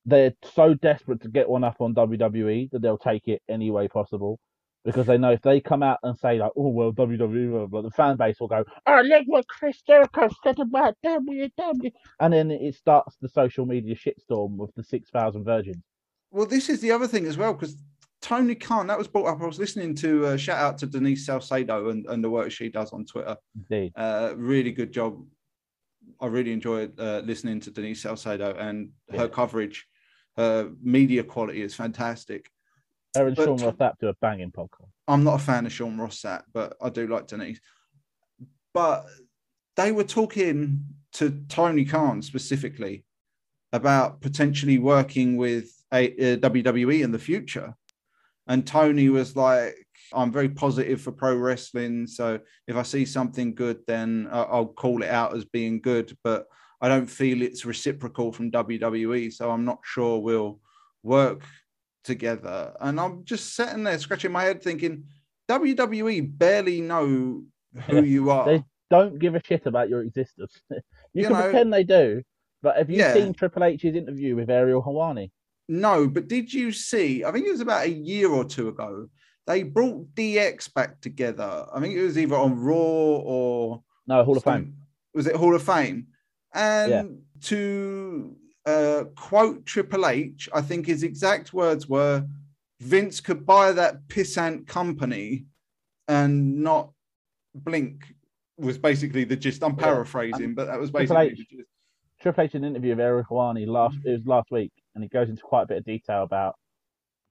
They're 0.06 0.34
so 0.54 0.74
desperate 0.74 1.22
to 1.22 1.28
get 1.28 1.48
one 1.48 1.64
up 1.64 1.80
on 1.80 1.94
WWE 1.94 2.70
that 2.70 2.82
they'll 2.82 2.98
take 2.98 3.26
it 3.28 3.42
any 3.48 3.70
way 3.70 3.88
possible 3.88 4.38
because 4.84 5.06
they 5.06 5.16
know 5.16 5.32
if 5.32 5.40
they 5.40 5.60
come 5.60 5.82
out 5.82 5.98
and 6.02 6.16
say 6.18 6.38
like, 6.38 6.52
"Oh 6.56 6.68
well, 6.68 6.92
WWE," 6.92 7.82
the 7.82 7.90
fan 7.90 8.16
base 8.16 8.38
will 8.38 8.48
go, 8.48 8.64
"Oh, 8.86 9.00
look 9.00 9.24
what 9.26 9.48
Chris 9.48 9.80
Jericho 9.82 10.28
said 10.42 10.58
about 10.60 10.96
WWE," 11.04 11.92
and 12.20 12.32
then 12.32 12.50
it 12.50 12.74
starts 12.74 13.16
the 13.20 13.28
social 13.28 13.64
media 13.66 13.94
shitstorm 13.94 14.56
with 14.56 14.74
the 14.74 14.84
six 14.84 15.10
thousand 15.10 15.44
virgins. 15.44 15.82
Well, 16.30 16.46
this 16.46 16.68
is 16.68 16.80
the 16.80 16.90
other 16.90 17.06
thing 17.06 17.26
as 17.26 17.38
well 17.38 17.54
because 17.54 17.76
Tony 18.25 18.54
Khan 18.54 18.87
that 18.87 18.99
was 18.99 19.07
brought 19.07 19.26
up. 19.26 19.43
I 19.43 19.47
was 19.47 19.59
listening 19.59 19.95
to 19.97 20.26
uh, 20.26 20.37
shout 20.37 20.59
out 20.59 20.78
to 20.78 20.87
Denise 20.87 21.26
Salcedo 21.26 21.90
and, 21.90 22.07
and 22.07 22.25
the 22.25 22.31
work 22.31 22.50
she 22.50 22.69
does 22.69 22.93
on 22.93 23.04
Twitter. 23.04 23.37
Indeed, 23.54 23.93
uh, 23.97 24.33
really 24.37 24.73
good 24.73 24.93
job. 24.93 25.23
I 26.21 26.26
really 26.26 26.52
enjoyed 26.52 26.99
uh, 26.99 27.23
listening 27.25 27.61
to 27.61 27.71
Denise 27.71 28.02
Salcedo 28.02 28.54
and 28.59 28.90
yeah. 29.12 29.21
her 29.21 29.28
coverage. 29.28 29.87
Her 30.37 30.71
media 30.83 31.23
quality 31.23 31.62
is 31.62 31.76
fantastic 31.76 32.50
her 33.14 33.28
and 33.28 33.37
Sean 33.37 33.57
Ross 33.57 33.75
Sapp 33.75 33.99
do 34.00 34.09
a 34.09 34.14
banging 34.14 34.50
podcast. 34.50 34.88
I'm 35.07 35.25
not 35.25 35.40
a 35.40 35.43
fan 35.43 35.66
of 35.66 35.73
Sean 35.73 35.99
Ross 35.99 36.21
Sapp, 36.21 36.43
but 36.52 36.76
I 36.81 36.90
do 36.90 37.07
like 37.07 37.26
Denise. 37.26 37.61
But 38.73 39.07
they 39.76 39.93
were 39.93 40.04
talking 40.04 40.85
to 41.14 41.43
Tony 41.49 41.85
Khan 41.85 42.23
specifically 42.23 43.04
about 43.73 44.21
potentially 44.21 44.78
working 44.78 45.37
with 45.37 45.71
a, 45.93 46.35
a 46.35 46.37
WWE 46.38 47.02
in 47.02 47.12
the 47.12 47.19
future. 47.19 47.75
And 48.46 48.66
Tony 48.66 49.08
was 49.08 49.36
like, 49.36 49.74
I'm 50.12 50.32
very 50.32 50.48
positive 50.48 51.00
for 51.00 51.12
pro 51.12 51.36
wrestling. 51.36 52.06
So 52.06 52.38
if 52.66 52.76
I 52.76 52.82
see 52.82 53.04
something 53.04 53.54
good, 53.54 53.78
then 53.86 54.28
uh, 54.30 54.46
I'll 54.50 54.66
call 54.66 55.02
it 55.02 55.08
out 55.08 55.36
as 55.36 55.44
being 55.44 55.80
good. 55.80 56.16
But 56.22 56.46
I 56.80 56.88
don't 56.88 57.06
feel 57.06 57.42
it's 57.42 57.64
reciprocal 57.64 58.32
from 58.32 58.50
WWE. 58.50 59.32
So 59.32 59.50
I'm 59.50 59.64
not 59.64 59.78
sure 59.82 60.18
we'll 60.18 60.60
work 61.02 61.42
together. 62.04 62.74
And 62.80 63.00
I'm 63.00 63.24
just 63.24 63.56
sitting 63.56 63.84
there 63.84 63.98
scratching 63.98 64.32
my 64.32 64.44
head 64.44 64.62
thinking, 64.62 65.04
WWE 65.48 66.38
barely 66.38 66.80
know 66.80 67.42
who 67.86 68.02
you 68.04 68.30
are. 68.30 68.46
They 68.46 68.64
don't 68.90 69.18
give 69.18 69.34
a 69.34 69.40
shit 69.44 69.66
about 69.66 69.88
your 69.88 70.02
existence. 70.02 70.60
you, 70.70 70.78
you 71.14 71.22
can 71.24 71.32
know, 71.32 71.42
pretend 71.42 71.72
they 71.72 71.84
do, 71.84 72.22
but 72.62 72.76
have 72.76 72.90
you 72.90 72.98
yeah. 72.98 73.14
seen 73.14 73.32
Triple 73.32 73.64
H's 73.64 73.94
interview 73.94 74.36
with 74.36 74.50
Ariel 74.50 74.82
Helwani? 74.82 75.30
No, 75.68 76.06
but 76.06 76.28
did 76.28 76.52
you 76.52 76.73
see? 76.73 77.25
I 77.25 77.33
think 77.33 77.47
it 77.47 77.52
was 77.52 77.61
about 77.61 77.87
a 77.87 77.90
year 77.90 78.30
or 78.30 78.44
two 78.44 78.68
ago. 78.68 79.09
They 79.47 79.62
brought 79.62 80.14
DX 80.14 80.73
back 80.73 81.00
together. 81.00 81.66
I 81.73 81.80
think 81.80 81.94
it 81.94 82.02
was 82.02 82.18
either 82.18 82.37
on 82.37 82.59
Raw 82.59 82.75
or 82.75 83.83
no 84.06 84.25
Hall 84.25 84.37
of 84.37 84.44
Fame. 84.44 84.75
Was 85.14 85.26
it 85.26 85.37
Hall 85.37 85.54
of 85.54 85.62
Fame? 85.62 86.06
And 86.54 86.90
yeah. 86.90 87.02
to 87.49 88.37
uh, 88.66 89.04
quote 89.16 89.66
Triple 89.66 90.06
H, 90.06 90.49
I 90.54 90.61
think 90.61 90.87
his 90.87 91.02
exact 91.02 91.52
words 91.52 91.88
were, 91.88 92.26
"Vince 92.80 93.21
could 93.21 93.44
buy 93.44 93.73
that 93.73 94.06
pissant 94.09 94.66
company 94.66 95.47
and 96.09 96.62
not 96.62 96.90
blink." 97.54 98.14
Was 98.56 98.78
basically 98.78 99.25
the 99.25 99.37
gist. 99.37 99.64
I'm 99.64 99.76
paraphrasing, 99.76 100.50
yeah. 100.50 100.54
but 100.54 100.66
that 100.66 100.78
was 100.78 100.90
basically 100.90 101.28
Triple 101.28 101.42
H, 101.42 101.49
the 101.50 101.56
gist. 101.56 101.68
Triple 102.21 102.44
H 102.44 102.54
an 102.54 102.64
interview 102.64 102.92
of 102.92 103.00
Eric 103.00 103.28
Helwani 103.28 103.66
last 103.66 103.99
it 104.04 104.11
was 104.11 104.26
last 104.26 104.50
week, 104.50 104.73
and 104.94 105.02
he 105.02 105.08
goes 105.08 105.28
into 105.28 105.42
quite 105.42 105.62
a 105.62 105.66
bit 105.66 105.78
of 105.78 105.84
detail 105.84 106.22
about 106.22 106.54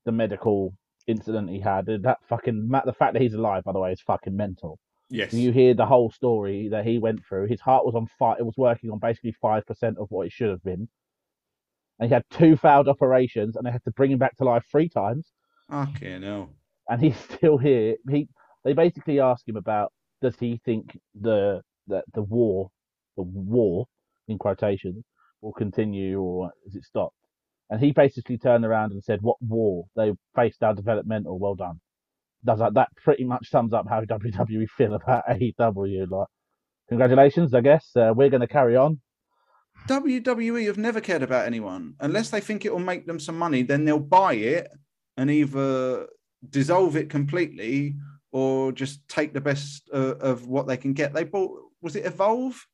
the 0.06 0.12
medical 0.12 0.74
incident 1.08 1.50
he 1.50 1.60
had. 1.60 1.86
That 1.86 2.20
fucking 2.28 2.70
the 2.86 2.94
fact 2.94 3.14
that 3.14 3.22
he's 3.22 3.34
alive, 3.34 3.64
by 3.64 3.72
the 3.72 3.80
way, 3.80 3.92
is 3.92 4.02
fucking 4.02 4.36
mental. 4.36 4.80
Yes. 5.10 5.34
You 5.34 5.52
hear 5.52 5.74
the 5.74 5.86
whole 5.86 6.10
story 6.12 6.70
that 6.70 6.86
he 6.86 6.98
went 6.98 7.26
through. 7.26 7.48
His 7.48 7.62
heart 7.62 7.86
was 7.86 7.96
on 7.96 8.08
fire. 8.18 8.36
It 8.40 8.46
was 8.46 8.58
working 8.58 8.90
on 8.90 9.00
basically 9.00 9.36
five 9.42 9.66
percent 9.66 9.98
of 10.00 10.08
what 10.10 10.28
it 10.28 10.32
should 10.34 10.50
have 10.50 10.64
been. 10.64 10.88
And 12.00 12.10
he 12.10 12.14
had 12.14 12.24
two 12.32 12.58
failed 12.58 12.88
operations, 12.88 13.56
and 13.56 13.66
they 13.66 13.72
had 13.72 13.84
to 13.84 13.92
bring 13.92 14.12
him 14.12 14.18
back 14.18 14.36
to 14.38 14.44
life 14.44 14.66
three 14.72 14.90
times. 14.90 15.32
Okay, 15.72 16.18
no. 16.20 16.50
And 16.90 17.02
he's 17.02 17.18
still 17.36 17.58
here. 17.58 17.96
He 18.10 18.28
they 18.64 18.74
basically 18.74 19.20
ask 19.20 19.48
him 19.48 19.58
about 19.58 19.92
does 20.22 20.36
he 20.40 20.60
think 20.66 20.98
the 21.20 21.62
the 21.88 22.02
the 22.14 22.24
war, 22.24 22.70
the 23.18 23.24
war 23.24 23.86
in 24.28 24.38
quotations, 24.38 25.04
will 25.42 25.54
continue 25.54 26.20
or 26.20 26.52
is 26.66 26.76
it 26.76 26.84
stopped? 26.84 27.16
And 27.70 27.80
he 27.80 27.92
basically 27.92 28.38
turned 28.38 28.66
around 28.66 28.92
and 28.92 29.04
said, 29.04 29.22
"What 29.22 29.38
war? 29.42 29.86
They 29.96 30.14
faced 30.36 30.64
our 30.64 30.74
developmental. 30.74 31.40
Well 31.40 31.56
done." 31.56 31.80
Does 32.46 32.60
that 32.60 32.74
that 32.74 32.90
pretty 33.04 33.24
much 33.24 33.50
sums 33.50 33.74
up 33.74 33.88
how 33.90 34.02
WWE 34.06 34.70
feel 34.70 34.94
about 34.94 35.24
AEW? 35.28 36.10
Like, 36.10 36.28
congratulations, 36.90 37.54
I 37.54 37.62
guess. 37.62 37.90
Uh, 37.96 38.14
we're 38.16 38.30
going 38.30 38.42
to 38.42 38.48
carry 38.48 38.76
on. 38.76 39.00
WWE 39.88 40.66
have 40.68 40.78
never 40.78 41.02
cared 41.02 41.24
about 41.24 41.46
anyone 41.46 41.96
unless 42.00 42.30
they 42.30 42.40
think 42.40 42.64
it 42.64 42.72
will 42.72 42.80
make 42.80 43.06
them 43.06 43.20
some 43.20 43.38
money. 43.38 43.64
Then 43.64 43.86
they'll 43.86 44.00
buy 44.00 44.34
it 44.34 44.70
and 45.18 45.30
either 45.30 46.08
dissolve 46.50 46.96
it 46.96 47.10
completely 47.10 47.96
or 48.32 48.72
just 48.72 49.08
take 49.08 49.34
the 49.34 49.42
best 49.42 49.90
uh, 49.94 50.16
of 50.18 50.48
what 50.48 50.68
they 50.68 50.78
can 50.78 50.94
get. 50.94 51.14
They 51.14 51.24
bought 51.24 51.52
was 51.82 51.96
it 51.96 52.06
Evolve? 52.06 52.66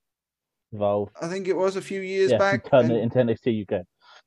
Evolve. 0.72 1.10
I 1.20 1.28
think 1.28 1.48
it 1.48 1.58
was 1.58 1.76
a 1.76 1.82
few 1.82 2.02
years 2.02 2.32
yeah, 2.32 2.38
back. 2.38 2.70
Turn 2.70 2.92
it 2.92 3.02
into 3.02 3.18
NXT 3.18 3.64
UK. 3.64 3.86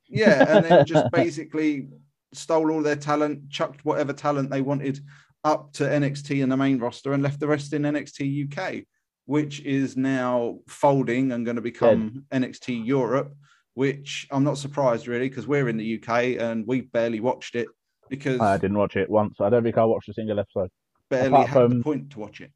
Yeah, 0.09 0.45
and 0.47 0.65
then 0.65 0.85
just 0.87 1.11
basically 1.11 1.87
stole 2.33 2.71
all 2.71 2.81
their 2.81 2.95
talent, 2.95 3.49
chucked 3.49 3.85
whatever 3.85 4.13
talent 4.13 4.49
they 4.49 4.61
wanted 4.61 4.99
up 5.43 5.73
to 5.73 5.83
NXT 5.83 6.41
and 6.41 6.51
the 6.51 6.57
main 6.57 6.79
roster, 6.79 7.13
and 7.13 7.23
left 7.23 7.39
the 7.39 7.47
rest 7.47 7.73
in 7.73 7.83
NXT 7.83 8.51
UK, 8.51 8.85
which 9.25 9.61
is 9.61 9.97
now 9.97 10.59
folding 10.67 11.31
and 11.31 11.45
going 11.45 11.55
to 11.55 11.61
become 11.61 12.25
yeah. 12.31 12.39
NXT 12.39 12.85
Europe. 12.85 13.33
Which 13.75 14.27
I'm 14.29 14.43
not 14.43 14.59
surprised 14.59 15.07
really 15.07 15.29
because 15.29 15.47
we're 15.47 15.67
in 15.67 15.77
the 15.77 15.99
UK 15.99 16.39
and 16.39 16.63
we 16.67 16.81
barely 16.81 17.19
watched 17.19 17.55
it 17.55 17.67
because 18.07 18.39
I 18.39 18.57
didn't 18.57 18.77
watch 18.77 18.95
it 18.95 19.09
once. 19.09 19.37
I 19.39 19.49
don't 19.49 19.63
think 19.63 19.79
I 19.79 19.85
watched 19.85 20.09
a 20.09 20.13
single 20.13 20.39
episode. 20.39 20.69
Barely 21.09 21.29
Apart 21.29 21.47
had 21.47 21.53
from... 21.53 21.77
the 21.79 21.83
point 21.83 22.11
to 22.11 22.19
watch 22.19 22.41
it. 22.41 22.51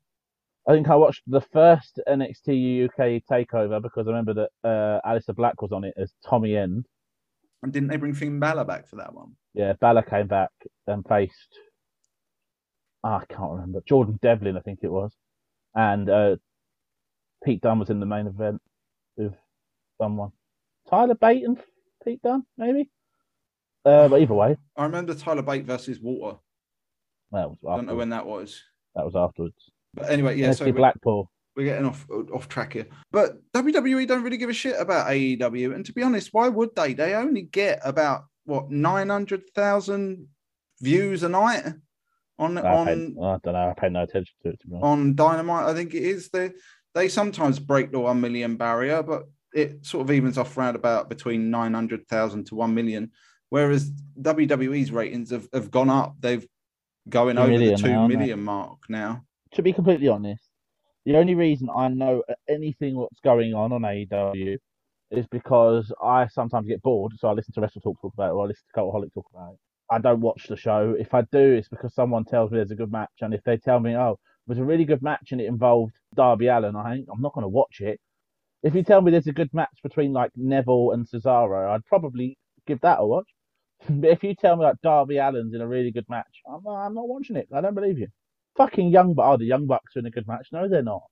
I 0.68 0.74
think 0.74 0.90
I 0.90 0.96
watched 0.96 1.24
the 1.28 1.42
first 1.42 2.00
NXT 2.08 2.86
UK 2.86 3.24
takeover 3.30 3.82
because 3.82 4.06
I 4.06 4.12
remember 4.12 4.34
that 4.34 4.50
uh, 4.64 5.10
Aleister 5.10 5.36
Black 5.36 5.62
was 5.62 5.72
on 5.72 5.86
it 5.86 5.94
as 5.98 6.14
Tommy 6.26 6.58
End. 6.58 6.86
And 7.64 7.74
didn't 7.74 7.90
they 7.90 7.98
bring 7.98 8.14
Finn 8.14 8.40
Balor 8.40 8.66
back 8.66 8.88
for 8.88 8.98
that 8.98 9.14
one? 9.14 9.34
Yeah, 9.54 9.74
Balor 9.74 10.04
came 10.04 10.28
back 10.28 10.52
and 10.86 11.06
faced. 11.08 11.60
Oh, 13.04 13.10
I 13.16 13.26
can't 13.26 13.52
remember. 13.52 13.82
Jordan 13.88 14.20
Devlin, 14.22 14.58
I 14.58 14.62
think 14.62 14.80
it 14.84 14.92
was. 14.92 15.12
And 15.74 16.10
uh, 16.10 16.36
Pete 17.44 17.62
Dunne 17.62 17.80
was 17.80 17.90
in 17.90 18.00
the 18.00 18.06
main 18.06 18.28
event 18.28 18.62
with 19.16 19.34
someone. 20.00 20.32
Tyler 20.90 21.16
Bate 21.16 21.44
and 21.44 21.58
Pete 22.04 22.22
Dunne, 22.22 22.46
maybe? 22.58 22.90
Uh, 23.86 24.08
but 24.08 24.22
either 24.22 24.34
way. 24.34 24.58
I 24.76 24.84
remember 24.84 25.14
Tyler 25.14 25.42
Bate 25.42 25.66
versus 25.66 26.00
Walter. 26.00 26.38
That 27.32 27.50
was 27.50 27.58
I 27.68 27.76
don't 27.76 27.86
know 27.86 27.96
when 27.96 28.10
that 28.10 28.26
was. 28.26 28.62
That 28.96 29.06
was 29.06 29.16
afterwards. 29.16 29.72
But 29.94 30.10
anyway, 30.10 30.38
yeah. 30.38 30.52
So 30.52 30.72
Blackpool. 30.72 31.32
We're 31.58 31.66
getting 31.66 31.88
off 31.88 32.06
off 32.32 32.48
track 32.48 32.74
here. 32.74 32.86
But 33.12 33.40
WWE 33.54 34.08
don't 34.08 34.22
really 34.22 34.38
give 34.38 34.52
a 34.52 34.54
shit 34.54 34.80
about 34.80 35.08
AEW. 35.08 35.74
And 35.74 35.84
to 35.88 35.92
be 35.92 36.04
honest, 36.04 36.30
why 36.32 36.48
would 36.50 36.76
they? 36.76 36.94
They 36.94 37.16
only 37.16 37.42
get 37.42 37.82
about 37.84 38.26
what 38.46 38.70
nine 38.70 39.10
hundred 39.10 39.50
thousand 39.56 40.28
views 40.80 41.24
a 41.24 41.30
night 41.30 41.66
on 42.38 42.60
I 42.60 42.76
on. 42.76 42.86
Pay, 42.86 42.92
I 42.94 43.38
don't 43.44 43.46
know. 43.46 43.70
I 43.70 43.74
pay 43.76 43.90
no 43.90 44.04
attention 44.04 44.36
to 44.44 44.50
it. 44.50 44.60
To 44.62 44.76
on 44.84 45.16
Dynamite, 45.16 45.66
I 45.66 45.74
think 45.74 45.96
it 45.96 46.04
is. 46.04 46.30
They 46.30 46.52
they 46.94 47.08
sometimes 47.08 47.58
break 47.58 47.92
the 47.92 48.00
one 48.02 48.22
million 48.22 48.56
barrier, 48.56 49.02
but 49.02 49.24
it 49.52 49.84
sort 49.84 50.04
of 50.04 50.12
evens 50.12 50.38
off 50.38 50.56
around 50.56 50.76
about 50.76 51.10
between 51.10 51.50
nine 51.50 51.74
hundred 51.74 52.08
thousand 52.08 52.46
to 52.48 52.56
one 52.56 52.76
million. 52.76 53.12
Whereas 53.50 53.92
WWE's 54.22 54.92
ratings 54.92 55.32
have, 55.32 55.48
have 55.54 55.72
gone 55.72 55.90
up. 55.90 56.18
They've 56.20 56.46
going 57.10 57.40
over 57.40 57.58
the 57.58 57.76
two 57.76 57.88
now, 57.88 58.08
million 58.08 58.44
mark 58.44 58.78
now. 58.90 59.24
To 59.54 59.64
be 59.64 59.74
completely 59.74 60.08
honest, 60.08 60.47
the 61.08 61.18
only 61.18 61.36
reason 61.36 61.70
I 61.74 61.88
know 61.88 62.22
anything 62.50 62.98
what's 62.98 63.22
going 63.22 63.54
on 63.54 63.72
on 63.72 63.84
AEW 63.84 64.58
is 65.10 65.26
because 65.28 65.90
I 66.04 66.28
sometimes 66.28 66.68
get 66.68 66.82
bored, 66.82 67.14
so 67.18 67.30
I 67.30 67.32
listen 67.32 67.54
to 67.54 67.62
Wrestle 67.62 67.80
Talk 67.80 68.02
talk 68.02 68.14
about 68.14 68.32
it, 68.32 68.34
or 68.34 68.44
I 68.44 68.48
listen 68.48 68.66
to 68.74 68.78
Cultaholic 68.78 69.14
talk 69.14 69.26
about 69.34 69.54
it. 69.54 69.60
I 69.90 70.00
don't 70.00 70.20
watch 70.20 70.48
the 70.50 70.58
show. 70.58 70.98
If 71.00 71.14
I 71.14 71.22
do, 71.32 71.54
it's 71.54 71.70
because 71.70 71.96
someone 71.96 72.26
tells 72.26 72.52
me 72.52 72.58
there's 72.58 72.72
a 72.72 72.76
good 72.76 72.92
match, 72.92 73.14
and 73.22 73.34
if 73.34 73.42
they 73.46 73.56
tell 73.56 73.80
me, 73.80 73.96
oh, 73.96 74.20
it 74.48 74.50
was 74.50 74.58
a 74.58 74.66
really 74.66 74.84
good 74.84 75.02
match 75.02 75.32
and 75.32 75.40
it 75.40 75.46
involved 75.46 75.94
Darby 76.14 76.48
Allin, 76.48 76.76
I 76.76 76.96
think 76.96 77.08
I'm 77.10 77.22
not 77.22 77.34
going 77.34 77.46
to 77.46 77.50
watch 77.50 77.80
it. 77.80 78.02
If 78.64 78.76
you 78.76 78.84
tell 78.84 79.02
me 79.02 79.12
there's 79.12 79.28
a 79.28 79.32
good 79.32 79.54
match 79.54 79.78
between 79.84 80.12
like 80.12 80.32
Neville 80.36 80.92
and 80.92 81.08
Cesaro, 81.08 81.70
I'd 81.70 81.86
probably 81.86 82.38
give 82.66 82.82
that 82.82 83.00
a 83.00 83.06
watch. 83.08 83.30
but 83.90 84.10
if 84.10 84.24
you 84.24 84.36
tell 84.36 84.58
me 84.58 84.64
like 84.64 84.82
Darby 84.84 85.20
Allin's 85.20 85.54
in 85.54 85.62
a 85.62 85.68
really 85.68 85.92
good 85.92 86.10
match, 86.10 86.42
I'm, 86.46 86.68
I'm 86.68 86.94
not 86.94 87.08
watching 87.08 87.38
it. 87.38 87.48
I 87.54 87.62
don't 87.62 87.76
believe 87.76 87.98
you. 87.98 88.08
Fucking 88.58 88.90
young, 88.90 89.14
but 89.14 89.26
oh, 89.26 89.38
the 89.38 89.46
Young 89.46 89.68
Bucks 89.68 89.96
are 89.96 90.00
in 90.00 90.06
a 90.08 90.12
good 90.12 90.28
match. 90.28 90.48
No, 90.52 90.68
they're 90.68 90.84
not. 90.84 91.04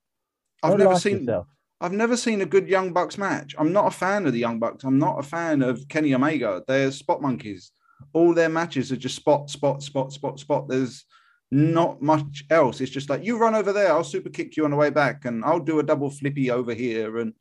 I've 0.63 0.77
never 0.77 0.99
seen. 0.99 1.19
Yourself. 1.19 1.47
I've 1.81 1.91
never 1.91 2.17
seen 2.17 2.41
a 2.41 2.45
good 2.45 2.67
Young 2.67 2.93
Bucks 2.93 3.17
match. 3.17 3.53
I'm 3.57 3.71
not 3.71 3.87
a 3.87 3.91
fan 3.91 4.25
of 4.25 4.33
the 4.33 4.39
Young 4.39 4.59
Bucks. 4.59 4.83
I'm 4.83 4.97
not 4.97 5.19
a 5.19 5.23
fan 5.23 5.61
of 5.61 5.87
Kenny 5.89 6.13
Omega. 6.15 6.63
They're 6.67 6.91
spot 6.91 7.21
monkeys. 7.21 7.71
All 8.13 8.33
their 8.33 8.49
matches 8.49 8.91
are 8.91 8.97
just 8.97 9.15
spot, 9.15 9.49
spot, 9.49 9.83
spot, 9.83 10.11
spot, 10.11 10.39
spot. 10.39 10.67
There's 10.67 11.05
not 11.51 12.01
much 12.01 12.43
else. 12.49 12.81
It's 12.81 12.91
just 12.91 13.09
like 13.09 13.23
you 13.23 13.37
run 13.37 13.55
over 13.55 13.71
there, 13.71 13.91
I'll 13.91 14.03
super 14.03 14.29
kick 14.29 14.57
you 14.57 14.65
on 14.65 14.71
the 14.71 14.77
way 14.77 14.89
back, 14.89 15.25
and 15.25 15.43
I'll 15.45 15.59
do 15.59 15.79
a 15.79 15.83
double 15.83 16.09
flippy 16.09 16.49
over 16.51 16.73
here, 16.73 17.17
and 17.19 17.33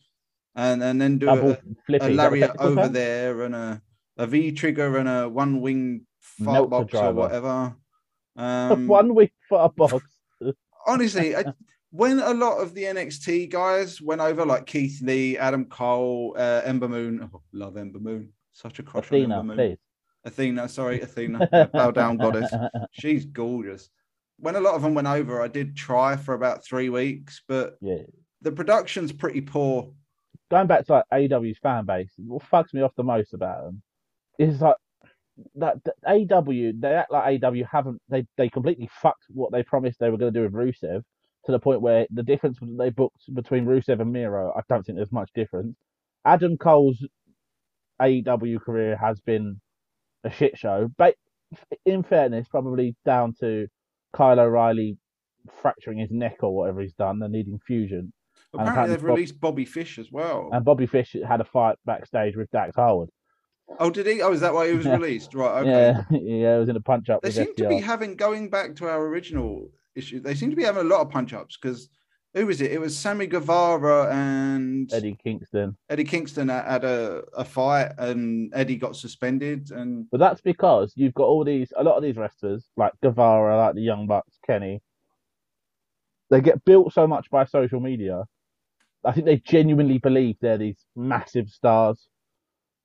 and 0.54 0.82
and 0.82 1.00
then 1.00 1.18
do 1.18 1.28
a, 1.28 1.58
a, 2.00 2.10
lariat 2.10 2.52
over 2.58 2.88
there, 2.88 3.42
and 3.42 3.54
a 3.54 3.82
a 4.16 4.26
V 4.26 4.52
trigger 4.52 4.98
and 4.98 5.08
a 5.08 5.28
one 5.28 5.60
wing 5.60 6.06
fart 6.20 6.70
box 6.70 6.94
or 6.94 7.12
whatever. 7.12 7.74
Um, 8.36 8.86
one 8.88 9.14
for 9.48 9.64
a 9.64 9.68
box. 9.68 10.04
honestly, 10.86 11.36
I, 11.36 11.44
when 11.90 12.18
a 12.18 12.34
lot 12.34 12.58
of 12.58 12.74
the 12.74 12.84
NXT 12.84 13.50
guys 13.50 14.00
went 14.00 14.20
over, 14.20 14.44
like 14.44 14.66
Keith 14.66 15.00
Lee, 15.02 15.38
Adam 15.38 15.66
Cole, 15.66 16.34
uh, 16.38 16.62
Ember 16.64 16.88
Moon, 16.88 17.30
oh, 17.32 17.42
love 17.52 17.76
Ember 17.76 18.00
Moon, 18.00 18.30
such 18.52 18.78
a 18.78 18.82
crush 18.82 19.06
Athena, 19.06 19.34
on 19.34 19.40
Ember 19.40 19.54
Moon. 19.54 19.68
Please. 19.68 19.78
Athena, 20.24 20.68
sorry, 20.68 21.00
Athena, 21.00 21.68
bow 21.72 21.90
down 21.90 22.16
goddess. 22.16 22.50
She's 22.92 23.26
gorgeous. 23.26 23.90
When 24.38 24.56
a 24.56 24.60
lot 24.60 24.74
of 24.74 24.82
them 24.82 24.94
went 24.94 25.06
over, 25.06 25.42
I 25.42 25.48
did 25.48 25.76
try 25.76 26.16
for 26.16 26.34
about 26.34 26.64
three 26.64 26.88
weeks, 26.88 27.42
but 27.46 27.76
yeah. 27.80 28.02
the 28.40 28.50
production's 28.50 29.12
pretty 29.12 29.42
poor. 29.42 29.92
Going 30.50 30.66
back 30.66 30.86
to 30.86 30.92
like 30.92 31.04
AEW's 31.12 31.58
fan 31.58 31.84
base, 31.84 32.10
what 32.16 32.42
fucks 32.50 32.72
me 32.74 32.80
off 32.80 32.94
the 32.96 33.04
most 33.04 33.34
about 33.34 33.64
them 33.64 33.82
is 34.38 34.60
like 34.60 34.76
that, 35.56 35.76
that 35.84 35.94
AW 36.06 36.72
they 36.78 36.94
act 36.94 37.10
like 37.12 37.42
AW 37.42 37.64
haven't 37.70 38.00
they 38.08 38.26
they 38.36 38.48
completely 38.48 38.88
fucked 39.02 39.24
what 39.28 39.52
they 39.52 39.62
promised 39.62 39.98
they 39.98 40.10
were 40.10 40.18
going 40.18 40.32
to 40.32 40.38
do 40.38 40.44
with 40.44 40.52
Rusev 40.52 41.02
to 41.46 41.52
the 41.52 41.58
point 41.58 41.82
where 41.82 42.06
the 42.10 42.22
difference 42.22 42.58
they 42.78 42.90
booked 42.90 43.34
between 43.34 43.66
Rusev 43.66 44.00
and 44.00 44.12
Miro 44.12 44.52
I 44.56 44.60
don't 44.68 44.84
think 44.84 44.96
there's 44.96 45.12
much 45.12 45.30
difference. 45.34 45.76
Adam 46.24 46.56
Cole's 46.56 47.04
AEW 48.00 48.60
career 48.60 48.96
has 48.96 49.20
been 49.20 49.60
a 50.24 50.30
shit 50.30 50.56
show. 50.58 50.90
But 50.96 51.14
in 51.84 52.02
fairness, 52.02 52.48
probably 52.48 52.96
down 53.04 53.34
to 53.40 53.66
Kyle 54.12 54.40
O'Reilly 54.40 54.96
fracturing 55.60 55.98
his 55.98 56.10
neck 56.10 56.36
or 56.40 56.54
whatever 56.54 56.80
he's 56.80 56.94
done 56.94 57.22
and 57.22 57.32
needing 57.32 57.58
fusion. 57.66 58.12
Apparently, 58.52 58.72
apparently 58.72 58.96
they've 58.96 59.02
Bob- 59.02 59.16
released 59.16 59.40
Bobby 59.40 59.64
Fish 59.64 59.98
as 59.98 60.10
well. 60.10 60.48
And 60.52 60.64
Bobby 60.64 60.86
Fish 60.86 61.14
had 61.26 61.40
a 61.40 61.44
fight 61.44 61.76
backstage 61.84 62.36
with 62.36 62.50
Dax 62.50 62.76
Harwood. 62.76 63.10
Oh, 63.78 63.90
did 63.90 64.06
he? 64.06 64.22
Oh, 64.22 64.32
is 64.32 64.40
that 64.40 64.54
why 64.54 64.68
he 64.68 64.74
was 64.74 64.86
Yeah. 64.86 64.96
released? 64.96 65.34
Right. 65.34 65.60
Okay. 65.66 65.70
Yeah, 65.70 66.02
yeah, 66.18 66.56
it 66.56 66.58
was 66.58 66.68
in 66.68 66.76
a 66.76 66.80
punch 66.80 67.10
up. 67.10 67.22
They 67.22 67.30
seem 67.30 67.54
to 67.56 67.68
be 67.68 67.80
having 67.80 68.16
going 68.16 68.50
back 68.50 68.74
to 68.76 68.88
our 68.88 69.06
original 69.06 69.70
issue. 69.94 70.20
They 70.20 70.34
seem 70.34 70.50
to 70.50 70.56
be 70.56 70.64
having 70.64 70.82
a 70.82 70.88
lot 70.88 71.00
of 71.00 71.10
punch 71.10 71.32
ups 71.32 71.56
because 71.60 71.88
who 72.34 72.46
was 72.46 72.60
it? 72.60 72.72
It 72.72 72.80
was 72.80 72.96
Sammy 72.96 73.28
Guevara 73.28 74.12
and 74.12 74.92
Eddie, 74.92 75.16
Kingston. 75.22 75.76
Eddie 75.88 76.02
Kingston. 76.04 76.48
Had 76.48 76.84
a, 76.84 77.22
a 77.36 77.44
fight, 77.44 77.92
and 77.96 78.52
Eddie 78.54 78.76
got 78.76 78.96
suspended. 78.96 79.70
And 79.70 80.06
But 80.10 80.18
that's 80.18 80.40
because 80.40 80.92
you've 80.96 81.14
got 81.14 81.26
all 81.26 81.44
these, 81.44 81.72
a 81.76 81.84
lot 81.84 81.96
of 81.96 82.02
these 82.02 82.16
wrestlers, 82.16 82.68
like 82.76 82.92
Guevara, 83.02 83.56
like 83.56 83.76
the 83.76 83.82
Young 83.82 84.08
Bucks, 84.08 84.36
Kenny, 84.44 84.82
they 86.30 86.40
get 86.40 86.64
built 86.64 86.92
so 86.92 87.06
much 87.06 87.30
by 87.30 87.44
social 87.44 87.78
media. 87.78 88.24
I 89.04 89.12
think 89.12 89.26
they 89.26 89.36
genuinely 89.36 89.98
believe 89.98 90.36
they're 90.40 90.58
these 90.58 90.84
massive 90.96 91.50
stars. 91.50 92.08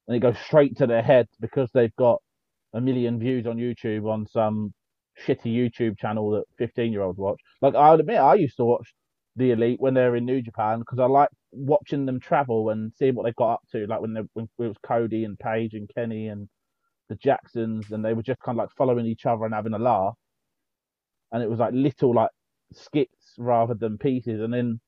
And 0.10 0.18
it 0.18 0.22
goes 0.22 0.40
straight 0.40 0.76
to 0.78 0.88
their 0.88 1.04
head 1.04 1.28
because 1.40 1.70
they've 1.72 1.96
got 1.96 2.20
a 2.74 2.82
million 2.82 3.20
views 3.20 3.46
on 3.46 3.58
YouTube 3.58 4.12
on 4.12 4.26
some 4.26 4.74
shitty 5.24 5.56
YouTube 5.56 6.00
channel 6.00 6.32
that 6.32 6.46
15 6.58 6.92
year 6.92 7.04
olds 7.04 7.20
watch. 7.20 7.40
Like, 7.62 7.76
I 7.76 7.92
would 7.92 8.00
admit, 8.00 8.18
I 8.18 8.34
used 8.34 8.58
to 8.58 8.66
watch 8.66 8.92
The 9.36 9.52
Elite 9.52 9.80
when 9.80 9.94
they 9.94 10.02
were 10.02 10.16
in 10.16 10.26
New 10.26 10.42
Japan 10.42 10.80
because 10.80 10.98
I 10.98 11.06
like 11.06 11.30
watching 11.52 12.08
them 12.08 12.20
travel 12.20 12.72
and 12.72 12.92
seeing 12.98 13.14
what 13.14 13.26
they 13.26 13.34
got 13.38 13.54
up 13.54 13.62
to. 13.74 13.86
Like 13.86 14.02
when, 14.02 14.14
they, 14.14 14.22
when 14.34 14.46
it 14.58 14.64
was 14.64 14.78
Cody 14.84 15.26
and 15.26 15.38
Paige 15.38 15.76
and 15.76 15.88
Kenny 15.94 16.30
and 16.30 16.50
the 17.10 17.16
Jacksons, 17.16 17.92
and 17.92 18.04
they 18.04 18.14
were 18.14 18.24
just 18.24 18.40
kind 18.40 18.58
of 18.58 18.64
like 18.64 18.76
following 18.76 19.06
each 19.06 19.28
other 19.28 19.46
and 19.46 19.54
having 19.54 19.74
a 19.74 19.80
laugh. 19.80 20.16
And 21.32 21.44
it 21.44 21.50
was 21.52 21.60
like 21.60 21.74
little 21.74 22.16
like 22.16 22.32
skits 22.74 23.36
rather 23.38 23.76
than 23.76 24.00
pieces. 24.00 24.42
And 24.42 24.52
then 24.52 24.80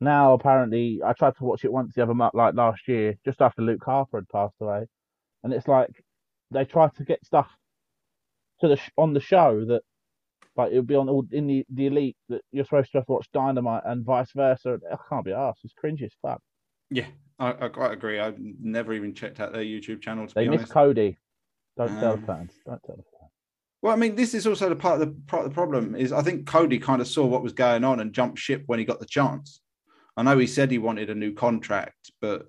now 0.00 0.32
apparently, 0.32 1.00
I 1.04 1.12
tried 1.12 1.36
to 1.36 1.44
watch 1.44 1.64
it 1.64 1.72
once 1.72 1.94
the 1.94 2.02
other 2.02 2.14
month, 2.14 2.34
like 2.34 2.54
last 2.54 2.88
year, 2.88 3.14
just 3.24 3.40
after 3.42 3.62
Luke 3.62 3.84
Harper 3.84 4.18
had 4.18 4.28
passed 4.28 4.54
away, 4.60 4.86
and 5.44 5.52
it's 5.52 5.68
like 5.68 5.90
they 6.50 6.64
try 6.64 6.88
to 6.88 7.04
get 7.04 7.24
stuff 7.24 7.48
to 8.60 8.68
the 8.68 8.76
sh- 8.76 8.90
on 8.96 9.12
the 9.14 9.20
show 9.20 9.64
that 9.66 9.82
like 10.56 10.72
it 10.72 10.76
would 10.76 10.86
be 10.86 10.96
on 10.96 11.08
all 11.08 11.24
in 11.30 11.46
the, 11.46 11.64
the 11.72 11.86
elite 11.86 12.16
that 12.28 12.42
you're 12.50 12.64
supposed 12.64 12.90
to 12.92 12.98
have 12.98 13.06
to 13.06 13.12
watch 13.12 13.28
Dynamite 13.32 13.82
and 13.86 14.04
vice 14.04 14.32
versa. 14.34 14.78
I 14.90 14.96
can't 15.08 15.24
be 15.24 15.32
asked. 15.32 15.60
It's 15.64 15.74
cringy 15.74 16.02
as 16.04 16.12
fuck. 16.20 16.40
yeah, 16.90 17.06
I, 17.38 17.66
I 17.66 17.68
quite 17.68 17.92
agree. 17.92 18.18
I've 18.18 18.36
never 18.38 18.92
even 18.92 19.14
checked 19.14 19.38
out 19.40 19.52
their 19.52 19.62
YouTube 19.62 20.02
channel 20.02 20.26
to 20.26 20.34
They 20.34 20.48
miss 20.48 20.60
honest. 20.60 20.72
Cody. 20.72 21.18
Don't 21.76 21.88
tell 22.00 22.12
Um, 22.14 22.20
the 22.20 22.26
fans. 22.26 22.52
Don't 22.66 22.82
tell 22.84 22.96
the 22.96 23.02
fans. 23.02 23.30
Well, 23.82 23.92
I 23.94 23.96
mean, 23.96 24.14
this 24.14 24.34
is 24.34 24.46
also 24.46 24.68
the 24.68 24.76
part 24.76 25.00
of 25.00 25.08
the 25.08 25.14
part 25.26 25.44
of 25.44 25.50
the 25.50 25.54
problem 25.54 25.94
is 25.94 26.12
I 26.12 26.20
think 26.22 26.46
Cody 26.46 26.78
kind 26.78 27.00
of 27.00 27.06
saw 27.08 27.24
what 27.24 27.42
was 27.42 27.52
going 27.52 27.84
on 27.84 28.00
and 28.00 28.12
jumped 28.12 28.38
ship 28.38 28.64
when 28.66 28.78
he 28.78 28.84
got 28.84 28.98
the 29.00 29.06
chance. 29.06 29.60
I 30.16 30.22
know 30.22 30.38
he 30.38 30.46
said 30.46 30.70
he 30.70 30.78
wanted 30.78 31.10
a 31.10 31.14
new 31.14 31.32
contract, 31.32 32.10
but 32.20 32.48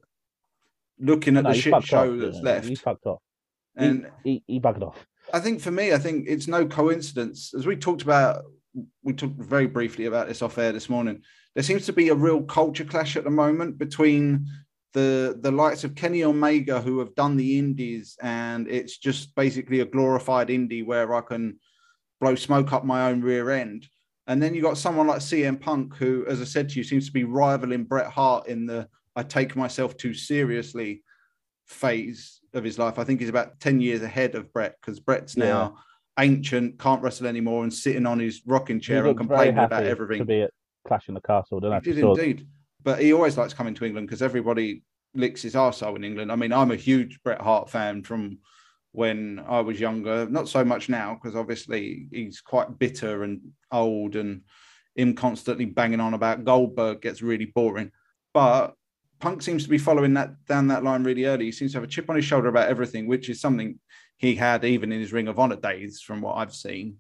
looking 1.00 1.38
at 1.38 1.44
No, 1.44 1.50
the 1.50 1.56
he 1.56 1.62
shit 1.62 1.84
show 1.84 2.14
off, 2.14 2.20
that's 2.20 2.38
yeah. 2.38 2.42
left, 2.44 2.68
He 2.68 2.76
fucked 2.76 3.06
off. 3.06 3.22
and 3.76 4.10
He, 4.24 4.44
he 4.48 4.60
buggered 4.60 4.84
off. 4.84 5.06
I 5.34 5.40
think 5.40 5.62
for 5.62 5.72
me, 5.72 5.94
I 5.94 5.98
think 5.98 6.26
it's 6.28 6.48
no 6.48 6.66
coincidence. 6.66 7.54
As 7.54 7.66
we 7.66 7.76
talked 7.76 8.02
about, 8.02 8.44
we 9.04 9.14
talked 9.14 9.40
very 9.40 9.68
briefly 9.68 10.06
about 10.06 10.28
this 10.28 10.42
off 10.42 10.58
air 10.58 10.72
this 10.72 10.90
morning. 10.90 11.22
There 11.56 11.64
seems 11.64 11.86
to 11.86 11.94
be 11.94 12.10
a 12.10 12.16
real 12.16 12.42
culture 12.44 12.86
clash 12.86 13.16
at 13.16 13.24
the 13.24 13.30
moment 13.30 13.78
between 13.78 14.46
the 14.94 15.38
the 15.42 15.52
likes 15.52 15.84
of 15.84 15.96
Kenny 15.96 16.24
Omega, 16.24 16.82
who 16.82 17.00
have 17.00 17.16
done 17.16 17.38
the 17.38 17.58
indies, 17.60 18.18
and 18.22 18.68
it's 18.68 18.98
just 18.98 19.34
basically 19.36 19.80
a 19.80 19.86
glorified 19.86 20.50
indie 20.50 20.86
where 20.86 21.14
I 21.14 21.22
can 21.22 21.60
blow 22.20 22.36
smoke 22.36 22.74
up 22.74 22.84
my 22.86 23.10
own 23.10 23.22
rear 23.22 23.50
end. 23.52 23.88
And 24.28 24.42
then 24.42 24.54
you 24.54 24.62
got 24.62 24.78
someone 24.78 25.08
like 25.08 25.20
CM 25.20 25.60
Punk, 25.60 25.96
who, 25.96 26.26
as 26.28 26.42
I 26.42 26.46
said 26.46 26.70
to 26.70 26.76
you, 26.76 26.84
seems 26.84 27.08
to 27.08 27.12
be 27.12 27.24
rivaling 27.24 27.84
Bret 27.84 28.08
Hart 28.08 28.48
in 28.48 28.66
the 28.66 28.88
I 29.16 29.24
take 29.24 29.56
myself 29.56 29.98
too 29.98 30.14
seriously 30.14 31.04
phase 31.68 32.40
of 32.54 32.64
his 32.64 32.78
life. 32.80 33.00
I 33.00 33.04
think 33.04 33.20
he's 33.20 33.30
about 33.30 33.60
10 33.60 33.82
years 33.82 34.02
ahead 34.02 34.36
of 34.36 34.52
Bret 34.54 34.76
because 34.80 35.00
Bret's 35.00 35.36
now 35.36 35.78
ancient, 36.20 36.80
can't 36.80 37.02
wrestle 37.02 37.28
anymore, 37.28 37.64
and 37.64 37.74
sitting 37.74 38.06
on 38.06 38.20
his 38.20 38.42
rocking 38.46 38.80
chair 38.80 39.06
and 39.06 39.18
complaining 39.18 39.58
about 39.58 39.86
everything. 39.86 40.20
To 40.20 40.26
be 40.26 40.42
at 40.44 40.52
Clash 40.88 41.08
in 41.08 41.16
the 41.16 41.22
Castle, 41.22 41.60
don't 41.60 41.84
He 41.84 41.90
you 41.90 41.96
did 41.96 42.06
indeed. 42.06 42.48
But 42.84 43.02
he 43.02 43.14
always 43.14 43.38
likes 43.38 43.54
coming 43.54 43.74
to 43.76 43.86
England 43.86 44.08
because 44.08 44.22
everybody 44.22 44.84
licks 45.14 45.42
his 45.42 45.56
arsehole 45.56 45.96
in 45.96 46.04
England. 46.04 46.32
I 46.32 46.36
mean, 46.36 46.54
I'm 46.54 46.72
a 46.72 46.76
huge 46.76 47.22
Bret 47.24 47.42
Hart 47.42 47.70
fan 47.70 48.04
from 48.04 48.40
when 48.92 49.44
I 49.48 49.62
was 49.62 49.80
younger. 49.80 50.28
Not 50.30 50.50
so 50.50 50.64
much 50.64 50.90
now 50.90 51.16
because 51.16 51.36
obviously 51.36 52.08
he's 52.12 52.42
quite 52.42 52.78
bitter 52.80 53.24
and 53.24 53.42
old, 53.72 54.16
and 54.16 54.42
him 54.96 55.14
constantly 55.14 55.66
banging 55.66 56.00
on 56.00 56.14
about 56.14 56.46
Goldberg 56.46 57.02
gets 57.02 57.22
really 57.22 57.46
boring. 57.46 57.92
But 58.34 58.74
Punk 59.20 59.42
seems 59.42 59.64
to 59.64 59.70
be 59.70 59.78
following 59.78 60.14
that 60.16 60.46
down 60.48 60.68
that 60.68 60.84
line 60.84 61.04
really 61.04 61.26
early. 61.26 61.46
He 61.46 61.52
seems 61.52 61.72
to 61.72 61.78
have 61.78 61.84
a 61.84 61.88
chip 61.88 62.10
on 62.10 62.16
his 62.16 62.26
shoulder 62.26 62.50
about 62.50 62.70
everything, 62.70 63.08
which 63.08 63.30
is 63.30 63.40
something 63.40 63.80
he 64.18 64.36
had 64.36 64.66
even 64.66 64.92
in 64.92 65.00
his 65.00 65.14
Ring 65.14 65.28
of 65.28 65.40
Honor 65.40 65.56
days, 65.56 66.02
from 66.02 66.22
what 66.22 66.38
I've 66.38 66.54
seen. 66.54 66.98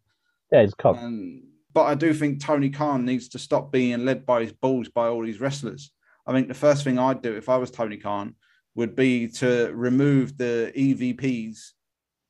Yeah, 0.51 0.61
it's 0.61 0.73
cock. 0.73 0.97
Um, 0.97 1.43
but 1.73 1.83
I 1.83 1.95
do 1.95 2.13
think 2.13 2.41
Tony 2.41 2.69
Khan 2.69 3.05
needs 3.05 3.29
to 3.29 3.39
stop 3.39 3.71
being 3.71 4.05
led 4.05 4.25
by 4.25 4.41
his 4.41 4.53
balls 4.53 4.89
by 4.89 5.07
all 5.07 5.23
these 5.23 5.39
wrestlers. 5.39 5.91
I 6.27 6.33
think 6.33 6.47
the 6.47 6.53
first 6.53 6.83
thing 6.83 6.99
I'd 6.99 7.21
do 7.21 7.35
if 7.35 7.49
I 7.49 7.57
was 7.57 7.71
Tony 7.71 7.97
Khan 7.97 8.35
would 8.75 8.95
be 8.95 9.27
to 9.27 9.71
remove 9.73 10.37
the 10.37 10.71
EVPs, 10.75 11.71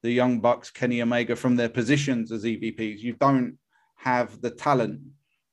the 0.04 0.12
Young 0.12 0.40
Bucks, 0.40 0.70
Kenny 0.72 1.02
Omega, 1.02 1.36
from 1.36 1.56
their 1.56 1.70
positions 1.70 2.32
as 2.32 2.44
EVPs. 2.44 3.00
You 3.00 3.14
don't 3.14 3.58
have 3.98 4.42
the 4.42 4.50
talent 4.50 5.00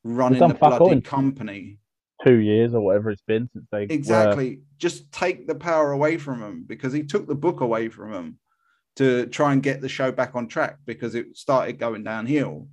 running 0.05 0.39
the 0.49 0.55
bloody 0.79 0.85
company. 1.05 1.79
Two 2.25 2.37
years 2.39 2.75
or 2.75 2.81
whatever 2.81 3.11
it's 3.11 3.23
been 3.23 3.49
since 3.53 3.67
they 3.71 3.81
were- 3.87 3.87
Exactly. 3.93 4.61
Just 4.79 5.11
take 5.13 5.47
the 5.47 5.55
power 5.55 5.93
away 5.93 6.17
from 6.17 6.43
him 6.43 6.65
because 6.67 6.93
he 6.93 7.03
took 7.03 7.27
the 7.29 7.35
book 7.35 7.61
away 7.61 7.89
from 7.89 8.13
him 8.13 8.39
to 8.97 9.27
try 9.27 9.53
and 9.53 9.63
get 9.63 9.81
the 9.81 9.89
show 9.89 10.11
back 10.11 10.35
on 10.35 10.49
track 10.49 10.79
because 10.85 11.15
it 11.15 11.37
started 11.37 11.79
going 11.79 12.03
downhill. 12.03 12.69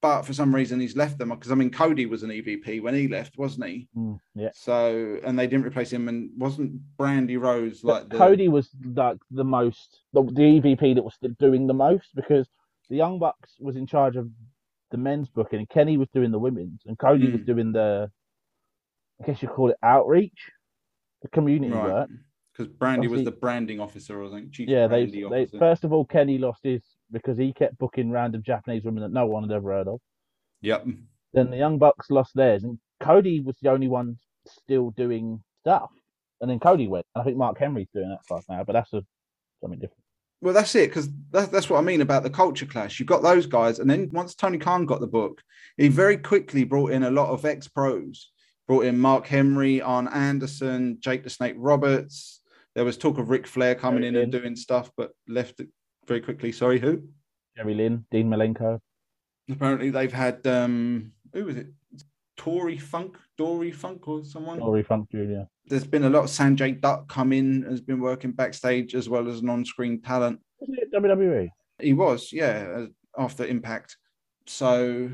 But 0.00 0.22
for 0.22 0.32
some 0.32 0.54
reason, 0.54 0.78
he's 0.78 0.96
left 0.96 1.18
them 1.18 1.30
because 1.30 1.50
I 1.50 1.56
mean, 1.56 1.70
Cody 1.70 2.06
was 2.06 2.22
an 2.22 2.30
EVP 2.30 2.80
when 2.82 2.94
he 2.94 3.08
left, 3.08 3.36
wasn't 3.36 3.66
he? 3.66 3.88
Mm, 3.96 4.20
yeah. 4.34 4.50
So, 4.54 5.18
and 5.24 5.36
they 5.36 5.48
didn't 5.48 5.66
replace 5.66 5.92
him, 5.92 6.08
and 6.08 6.30
wasn't 6.36 6.80
Brandi 6.96 7.40
Rhodes 7.40 7.82
like 7.82 8.08
the 8.08 8.16
Cody 8.16 8.46
was 8.48 8.70
like 8.94 9.18
the 9.30 9.42
most 9.44 10.02
the, 10.12 10.22
the 10.22 10.60
EVP 10.60 10.94
that 10.94 11.02
was 11.02 11.18
doing 11.40 11.66
the 11.66 11.74
most 11.74 12.14
because 12.14 12.48
the 12.88 12.96
Young 12.96 13.18
Bucks 13.18 13.56
was 13.58 13.76
in 13.76 13.86
charge 13.86 14.14
of 14.16 14.30
the 14.90 14.96
men's 14.96 15.28
booking 15.28 15.58
and 15.58 15.68
Kenny 15.68 15.96
was 15.96 16.08
doing 16.14 16.30
the 16.30 16.38
women's 16.38 16.82
and 16.86 16.98
Cody 16.98 17.30
was 17.30 17.40
Mm. 17.40 17.46
doing 17.46 17.72
the 17.72 18.10
I 19.20 19.26
guess 19.26 19.42
you 19.42 19.48
call 19.48 19.70
it 19.70 19.76
outreach, 19.82 20.50
the 21.22 21.28
community 21.28 21.72
right? 21.74 21.84
work. 21.86 22.10
Because 22.56 22.72
Brandi 22.72 23.08
was 23.08 23.24
the 23.24 23.32
branding 23.32 23.80
officer, 23.80 24.24
I 24.24 24.30
think. 24.30 24.52
Chief 24.52 24.68
Yeah, 24.68 24.86
they, 24.86 25.06
they 25.06 25.46
first 25.58 25.84
of 25.84 25.92
all 25.92 26.04
Kenny 26.04 26.38
lost 26.38 26.60
his 26.62 26.82
because 27.10 27.38
he 27.38 27.52
kept 27.52 27.78
booking 27.78 28.10
random 28.10 28.42
Japanese 28.42 28.84
women 28.84 29.02
that 29.02 29.12
no 29.12 29.26
one 29.26 29.42
had 29.42 29.52
ever 29.52 29.70
heard 29.70 29.88
of. 29.88 30.00
Yep. 30.62 30.86
Then 31.32 31.50
the 31.50 31.56
Young 31.56 31.78
Bucks 31.78 32.10
lost 32.10 32.32
theirs, 32.34 32.64
and 32.64 32.78
Cody 33.00 33.40
was 33.40 33.56
the 33.62 33.70
only 33.70 33.88
one 33.88 34.18
still 34.46 34.90
doing 34.90 35.42
stuff. 35.60 35.90
And 36.40 36.50
then 36.50 36.60
Cody 36.60 36.88
went. 36.88 37.06
And 37.14 37.22
I 37.22 37.24
think 37.24 37.36
Mark 37.36 37.58
Henry's 37.58 37.88
doing 37.92 38.10
that 38.10 38.24
stuff 38.24 38.44
now, 38.48 38.64
but 38.64 38.72
that's 38.72 38.92
a, 38.92 39.02
something 39.60 39.78
different. 39.78 40.02
Well, 40.40 40.54
that's 40.54 40.74
it, 40.74 40.88
because 40.88 41.08
that's, 41.30 41.48
that's 41.48 41.68
what 41.68 41.78
I 41.78 41.82
mean 41.82 42.00
about 42.00 42.22
the 42.22 42.30
culture 42.30 42.66
clash. 42.66 42.98
You've 42.98 43.08
got 43.08 43.22
those 43.22 43.46
guys, 43.46 43.80
and 43.80 43.90
then 43.90 44.08
once 44.12 44.34
Tony 44.34 44.58
Khan 44.58 44.86
got 44.86 45.00
the 45.00 45.06
book, 45.06 45.42
he 45.76 45.88
very 45.88 46.16
quickly 46.16 46.64
brought 46.64 46.92
in 46.92 47.02
a 47.02 47.10
lot 47.10 47.30
of 47.30 47.44
ex 47.44 47.66
pros. 47.66 48.30
Brought 48.68 48.84
in 48.84 48.98
Mark 48.98 49.26
Henry, 49.26 49.80
Arn 49.80 50.08
Anderson, 50.08 50.98
Jake 51.00 51.24
the 51.24 51.30
Snake 51.30 51.54
Roberts. 51.56 52.42
There 52.74 52.84
was 52.84 52.98
talk 52.98 53.18
of 53.18 53.30
Ric 53.30 53.46
Flair 53.46 53.74
coming 53.74 54.02
Jerry 54.02 54.14
in 54.14 54.22
and 54.22 54.30
doing 54.30 54.54
stuff, 54.54 54.90
but 54.96 55.10
left 55.26 55.60
very 56.08 56.20
quickly. 56.20 56.50
Sorry, 56.50 56.80
who? 56.80 57.02
Jerry 57.56 57.74
Lynn, 57.74 58.04
Dean 58.10 58.28
Malenko. 58.28 58.80
Apparently, 59.50 59.90
they've 59.90 60.12
had 60.12 60.46
um, 60.46 61.12
who 61.32 61.44
was 61.44 61.56
it? 61.56 61.68
Tory 62.36 62.78
Funk, 62.78 63.16
Dory 63.36 63.72
Funk, 63.72 64.06
or 64.08 64.24
someone. 64.24 64.58
Dory 64.58 64.82
Funk 64.82 65.10
Jr. 65.10 65.42
There's 65.66 65.86
been 65.86 66.04
a 66.04 66.10
lot 66.10 66.24
of 66.24 66.30
Sanjay 66.30 66.80
Dutt 66.80 67.08
come 67.08 67.32
in, 67.32 67.62
has 67.62 67.80
been 67.80 68.00
working 68.00 68.32
backstage 68.32 68.94
as 68.94 69.08
well 69.08 69.28
as 69.28 69.42
non-screen 69.42 70.00
talent. 70.00 70.40
Wasn't 70.60 70.78
it 70.78 70.92
WWE? 70.92 71.48
He 71.80 71.92
was, 71.92 72.32
yeah, 72.32 72.86
after 73.18 73.44
Impact. 73.44 73.96
So 74.46 75.10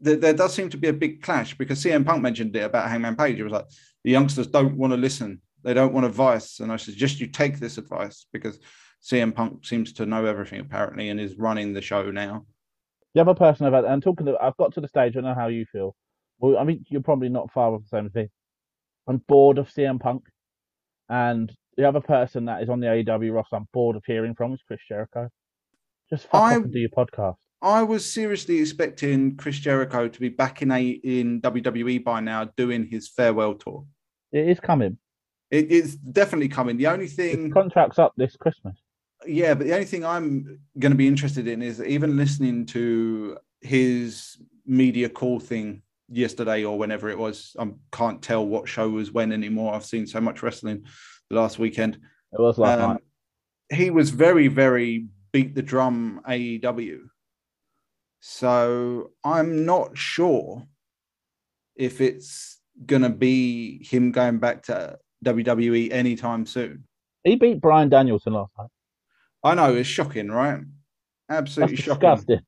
there, 0.00 0.16
there 0.16 0.32
does 0.32 0.54
seem 0.54 0.70
to 0.70 0.76
be 0.76 0.88
a 0.88 0.92
big 0.92 1.22
clash 1.22 1.56
because 1.56 1.82
CM 1.82 2.04
Punk 2.04 2.22
mentioned 2.22 2.56
it 2.56 2.64
about 2.64 2.88
Hangman 2.88 3.16
Page. 3.16 3.38
It 3.38 3.44
was 3.44 3.52
like 3.52 3.66
the 4.02 4.10
youngsters 4.10 4.48
don't 4.48 4.76
want 4.76 4.92
to 4.92 4.96
listen, 4.96 5.40
they 5.62 5.74
don't 5.74 5.92
want 5.92 6.06
advice, 6.06 6.60
and 6.60 6.72
I 6.72 6.76
suggest 6.76 7.20
you 7.20 7.28
take 7.28 7.60
this 7.60 7.78
advice 7.78 8.26
because 8.32 8.58
CM 9.02 9.34
Punk 9.34 9.64
seems 9.64 9.92
to 9.94 10.06
know 10.06 10.24
everything 10.26 10.60
apparently 10.60 11.08
and 11.08 11.20
is 11.20 11.36
running 11.36 11.72
the 11.72 11.82
show 11.82 12.10
now. 12.10 12.46
The 13.14 13.20
other 13.20 13.34
person 13.34 13.66
I've 13.66 13.72
had, 13.72 13.84
and 13.84 14.02
talking 14.02 14.26
to, 14.26 14.36
I've 14.40 14.56
got 14.56 14.72
to 14.74 14.80
the 14.80 14.88
stage, 14.88 15.16
I 15.16 15.20
know 15.20 15.34
how 15.34 15.48
you 15.48 15.66
feel. 15.70 15.94
Well, 16.38 16.56
I 16.58 16.64
mean, 16.64 16.84
you're 16.88 17.02
probably 17.02 17.28
not 17.28 17.52
far 17.52 17.74
off 17.74 17.82
the 17.82 17.88
same 17.96 18.10
thing. 18.10 18.28
I'm 19.06 19.18
bored 19.28 19.58
of 19.58 19.68
CM 19.68 20.00
Punk. 20.00 20.22
And 21.08 21.52
the 21.76 21.86
other 21.86 22.00
person 22.00 22.46
that 22.46 22.62
is 22.62 22.68
on 22.68 22.80
the 22.80 22.86
AEW 22.86 23.34
roster 23.34 23.56
I'm 23.56 23.68
bored 23.72 23.96
of 23.96 24.04
hearing 24.06 24.34
from 24.34 24.54
is 24.54 24.60
Chris 24.66 24.80
Jericho. 24.88 25.28
Just 26.08 26.26
fuck 26.28 26.42
I- 26.42 26.58
do 26.60 26.78
your 26.78 26.88
podcast. 26.90 27.36
I 27.60 27.84
was 27.84 28.04
seriously 28.10 28.58
expecting 28.58 29.36
Chris 29.36 29.56
Jericho 29.58 30.08
to 30.08 30.20
be 30.20 30.28
back 30.28 30.62
in 30.62 30.72
a 30.72 30.82
in 30.84 31.40
WWE 31.42 32.02
by 32.02 32.18
now, 32.18 32.44
doing 32.56 32.84
his 32.90 33.08
farewell 33.08 33.54
tour. 33.54 33.84
It 34.32 34.48
is 34.48 34.58
coming. 34.58 34.98
It's 35.48 35.94
definitely 35.94 36.48
coming. 36.48 36.76
The 36.76 36.88
only 36.88 37.04
His 37.04 37.14
thing, 37.14 37.50
contract's 37.52 38.00
up 38.00 38.14
this 38.16 38.34
Christmas. 38.36 38.74
Yeah, 39.26 39.54
but 39.54 39.66
the 39.66 39.72
only 39.74 39.84
thing 39.86 40.04
I'm 40.04 40.58
going 40.78 40.92
to 40.92 40.96
be 40.96 41.06
interested 41.08 41.46
in 41.46 41.62
is 41.62 41.80
even 41.82 42.16
listening 42.16 42.66
to 42.66 43.38
his 43.60 44.36
media 44.66 45.08
call 45.08 45.38
thing 45.40 45.82
yesterday 46.08 46.64
or 46.64 46.78
whenever 46.78 47.08
it 47.08 47.18
was. 47.18 47.54
I 47.58 47.70
can't 47.92 48.20
tell 48.22 48.46
what 48.46 48.68
show 48.68 48.88
was 48.88 49.12
when 49.12 49.32
anymore. 49.32 49.74
I've 49.74 49.84
seen 49.84 50.06
so 50.06 50.20
much 50.20 50.42
wrestling 50.42 50.84
the 51.30 51.36
last 51.36 51.58
weekend. 51.58 51.94
It 52.32 52.40
was 52.40 52.58
last 52.58 52.80
Um, 52.80 52.90
night. 52.92 53.02
he 53.72 53.90
was 53.90 54.10
very, 54.10 54.48
very 54.48 55.06
beat 55.32 55.54
the 55.54 55.62
drum 55.62 56.20
AEW. 56.28 57.00
So 58.20 59.10
I'm 59.24 59.64
not 59.64 59.96
sure 59.96 60.64
if 61.76 62.00
it's 62.00 62.60
gonna 62.86 63.10
be 63.10 63.84
him 63.84 64.12
going 64.12 64.38
back 64.38 64.62
to 64.64 64.98
WWE 65.24 65.90
anytime 65.92 66.46
soon. 66.46 66.84
He 67.24 67.36
beat 67.36 67.60
Bryan 67.60 67.88
Danielson 67.88 68.32
last 68.34 68.52
night. 68.58 68.68
I 69.44 69.54
know 69.54 69.74
it's 69.74 69.88
shocking, 69.88 70.28
right? 70.30 70.60
That's 71.28 71.38
Absolutely 71.40 71.76
shocking. 71.76 72.00
disgusting. 72.10 72.40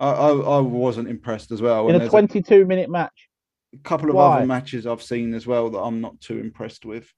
I, 0.00 0.10
I, 0.10 0.30
I 0.30 0.58
wasn't 0.60 1.08
impressed 1.08 1.50
as 1.50 1.60
well. 1.62 1.88
In 1.88 1.96
a 1.96 1.98
there's 1.98 2.10
22 2.10 2.64
minute 2.66 2.90
match. 2.90 3.28
a 3.74 3.78
couple 3.78 4.08
of 4.10 4.16
Why? 4.16 4.38
other 4.38 4.46
matches 4.46 4.86
I've 4.86 5.02
seen 5.02 5.34
as 5.34 5.46
well 5.46 5.70
that 5.70 5.78
I'm 5.78 6.00
not 6.00 6.20
too 6.20 6.38
impressed 6.38 6.84
with. 6.84 7.08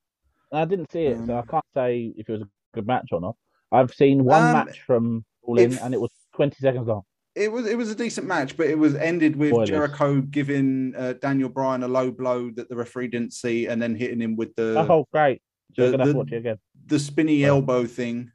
I 0.52 0.64
didn't 0.64 0.90
see 0.92 1.04
it, 1.06 1.18
so 1.26 1.34
I 1.34 1.38
Um, 1.40 1.46
can't 1.50 1.64
say 1.74 2.14
if 2.16 2.28
it 2.28 2.32
was 2.32 2.42
a 2.42 2.48
good 2.74 2.86
match 2.86 3.08
or 3.12 3.20
not. 3.20 3.36
I've 3.72 3.92
seen 3.92 4.24
one 4.24 4.42
Um, 4.42 4.52
match 4.52 4.80
from 4.82 5.24
All 5.42 5.58
In, 5.58 5.72
if- 5.72 5.82
and 5.82 5.94
it 5.94 6.00
was 6.00 6.10
20 6.34 6.56
seconds 6.60 6.86
long. 6.88 7.02
It 7.34 7.52
was 7.52 7.66
it 7.66 7.76
was 7.76 7.90
a 7.90 7.94
decent 7.94 8.26
match, 8.26 8.56
but 8.56 8.66
it 8.66 8.78
was 8.78 8.94
ended 8.94 9.36
with 9.36 9.50
Spoilers. 9.50 9.68
Jericho 9.68 10.20
giving 10.22 10.94
uh, 10.96 11.12
Daniel 11.20 11.50
Bryan 11.50 11.82
a 11.82 11.88
low 11.88 12.10
blow 12.10 12.48
that 12.52 12.70
the 12.70 12.76
referee 12.76 13.08
didn't 13.08 13.34
see, 13.34 13.66
and 13.66 13.80
then 13.82 13.94
hitting 13.94 14.20
him 14.22 14.36
with 14.36 14.54
the 14.56 14.86
oh, 14.88 15.06
great. 15.12 15.42
So 15.74 15.82
the- 15.82 15.86
I'm 15.88 15.90
going 15.92 15.98
to 15.98 15.98
have 15.98 16.06
the- 16.06 16.12
to 16.12 16.18
watch 16.18 16.32
it 16.32 16.36
again. 16.38 16.56
the 16.86 16.98
spinny 16.98 17.44
elbow 17.44 17.84
thing, 17.84 18.30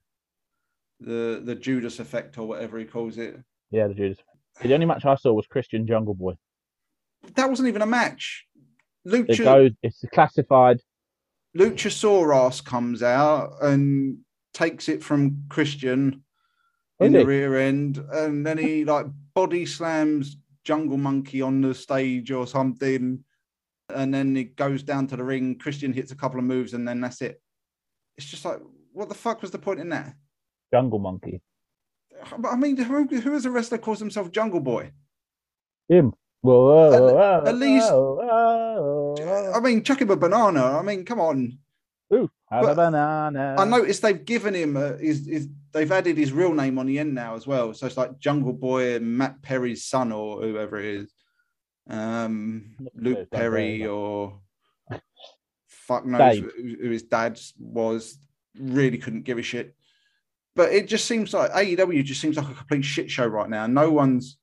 the 1.02 1.42
the 1.44 1.56
Judas 1.56 2.00
effect 2.00 2.38
or 2.38 2.48
whatever 2.48 2.78
he 2.78 2.86
calls 2.86 3.18
it. 3.18 3.38
Yeah, 3.72 3.88
the 3.88 3.94
Judas. 3.94 4.20
The 4.62 4.74
only 4.74 4.86
match 4.86 5.06
I 5.06 5.16
saw 5.16 5.34
was 5.34 5.48
Christian 5.48 5.88
Jungle 5.88 6.14
Boy. 6.14 6.34
That 7.36 7.50
wasn't 7.50 7.70
even 7.70 7.82
a 7.82 7.88
match. 7.88 8.46
It 9.06 9.10
Lucha 9.10 9.44
goes, 9.44 9.72
it's 9.82 10.04
classified. 10.14 10.78
Luchasaurus 11.58 12.64
comes 12.64 13.04
out 13.04 13.56
and 13.62 14.20
takes 14.54 14.90
it 14.90 15.04
from 15.04 15.44
Christian 15.50 16.24
Is 17.00 17.08
in 17.08 17.14
the 17.14 17.26
rear 17.26 17.58
end, 17.58 18.04
and 18.12 18.46
then 18.46 18.58
he 18.58 18.86
like 18.86 19.08
body 19.34 19.66
slams 19.66 20.38
Jungle 20.64 20.98
Monkey 20.98 21.42
on 21.42 21.62
the 21.62 21.74
stage 21.74 22.32
or 22.32 22.46
something, 22.46 23.24
and 23.94 24.14
then 24.14 24.38
it 24.38 24.56
goes 24.56 24.84
down 24.84 25.08
to 25.08 25.18
the 25.18 25.24
ring. 25.24 25.58
Christian 25.58 25.94
hits 25.94 26.12
a 26.12 26.16
couple 26.16 26.40
of 26.40 26.46
moves, 26.46 26.74
and 26.74 26.88
then 26.88 27.02
that's 27.02 27.22
it. 27.22 27.42
It's 28.18 28.28
just 28.28 28.46
like, 28.46 28.60
what 28.94 29.10
the 29.10 29.16
fuck 29.16 29.42
was 29.42 29.52
the 29.52 29.58
point 29.58 29.80
in 29.80 29.90
that? 29.90 30.14
Jungle 30.74 31.00
Monkey. 31.00 31.42
I 32.48 32.56
mean, 32.56 32.78
who, 32.78 33.06
who 33.08 33.34
is 33.34 33.46
a 33.46 33.52
wrestler 33.52 33.78
calls 33.80 34.00
himself 34.00 34.32
Jungle 34.32 34.60
Boy? 34.60 34.92
Him. 35.88 36.14
Whoa, 36.42 36.94
At- 36.94 37.00
whoa, 37.02 37.14
whoa, 37.14 37.44
at 37.46 37.56
least- 37.56 37.92
whoa, 37.92 38.16
whoa, 38.16 39.16
whoa. 39.20 39.52
I 39.54 39.60
mean, 39.60 39.84
chuck 39.84 40.02
him 40.02 40.10
a 40.12 40.16
banana. 40.16 40.64
I 40.78 40.82
mean, 40.82 41.06
come 41.06 41.20
on. 41.20 41.58
Ooh, 42.14 42.30
have 42.50 42.66
a 42.68 42.76
banana. 42.76 43.56
I 43.58 43.66
noticed 43.66 44.02
they've 44.02 44.26
given 44.26 44.54
him 44.54 44.76
a, 44.76 44.98
his, 44.98 45.26
his, 45.26 45.48
they've 45.72 45.92
added 45.92 46.18
his 46.18 46.32
real 46.34 46.54
name 46.54 46.78
on 46.78 46.86
the 46.88 47.00
end 47.00 47.14
now 47.16 47.36
as 47.36 47.48
well. 47.48 47.74
So 47.74 47.86
it's 47.88 47.96
like 47.98 48.20
Jungle 48.20 48.54
Boy, 48.54 49.00
Matt 49.00 49.42
Perry's 49.42 49.86
son, 49.86 50.12
or 50.12 50.42
whoever 50.42 50.78
it 50.80 50.86
is, 50.86 51.14
um, 51.90 52.76
Luke 52.96 53.30
Perry, 53.32 53.86
or 53.88 54.40
fuck 55.68 56.06
knows 56.06 56.20
who, 56.40 56.76
who 56.82 56.90
his 56.90 57.04
dad 57.04 57.40
was. 57.60 58.18
Really 58.60 58.98
couldn't 58.98 59.24
give 59.24 59.38
a 59.38 59.42
shit. 59.44 59.76
But 60.56 60.74
it 60.74 60.88
just 60.88 61.06
seems 61.06 61.34
like 61.34 61.52
AEW 61.52 62.04
just 62.04 62.22
seems 62.22 62.38
like 62.38 62.50
a 62.50 62.54
complete 62.54 62.84
shit 62.84 63.10
show 63.10 63.26
right 63.26 63.50
now. 63.50 63.68
No 63.68 63.92
one's 63.92 64.38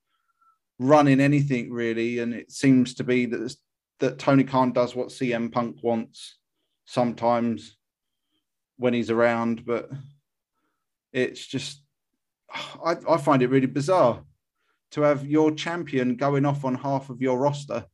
running 0.79 1.21
anything 1.21 1.71
really, 1.71 2.21
and 2.21 2.33
it 2.33 2.51
seems 2.51 2.95
to 2.95 3.05
be 3.05 3.27
that 3.27 3.55
that 4.01 4.19
Tony 4.19 4.45
Khan 4.45 4.73
does 4.73 4.95
what 4.95 5.09
CM 5.09 5.51
Punk 5.51 5.83
wants 5.83 6.39
sometimes 6.85 7.77
when 8.77 8.95
he's 8.95 9.11
around, 9.11 9.67
but 9.67 9.91
it's 11.13 11.47
just 11.47 11.83
I, 12.85 12.97
I 13.09 13.17
find 13.19 13.43
it 13.43 13.51
really 13.51 13.67
bizarre 13.67 14.23
to 14.93 15.03
have 15.03 15.27
your 15.27 15.51
champion 15.53 16.17
going 16.17 16.47
off 16.47 16.65
on 16.65 16.75
half 16.75 17.11
of 17.11 17.21
your 17.21 17.39
roster 17.39 17.85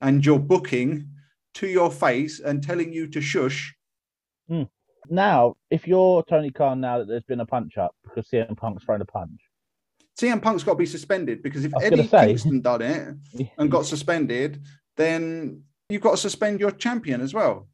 and 0.00 0.24
your 0.24 0.38
booking 0.38 1.08
to 1.54 1.66
your 1.66 1.90
face 1.90 2.38
and 2.38 2.62
telling 2.62 2.92
you 2.92 3.08
to 3.08 3.20
shush. 3.20 3.74
Hmm. 4.48 4.64
Now, 5.10 5.56
if 5.70 5.86
you're 5.86 6.22
Tony 6.24 6.50
Khan, 6.50 6.80
now 6.80 6.98
that 6.98 7.08
there's 7.08 7.24
been 7.24 7.40
a 7.40 7.46
punch 7.46 7.78
up 7.78 7.94
because 8.02 8.28
CM 8.28 8.56
Punk's 8.56 8.84
thrown 8.84 9.00
a 9.00 9.04
punch, 9.04 9.40
CM 10.18 10.40
Punk's 10.40 10.62
got 10.62 10.72
to 10.72 10.78
be 10.78 10.86
suspended 10.86 11.42
because 11.42 11.64
if 11.64 11.72
Eddie 11.80 12.06
say- 12.06 12.26
Kingston 12.28 12.60
done 12.60 12.82
it 12.82 13.50
and 13.58 13.70
got 13.70 13.86
suspended, 13.86 14.62
then 14.96 15.62
you've 15.88 16.02
got 16.02 16.12
to 16.12 16.16
suspend 16.16 16.60
your 16.60 16.70
champion 16.70 17.20
as 17.20 17.34
well. 17.34 17.68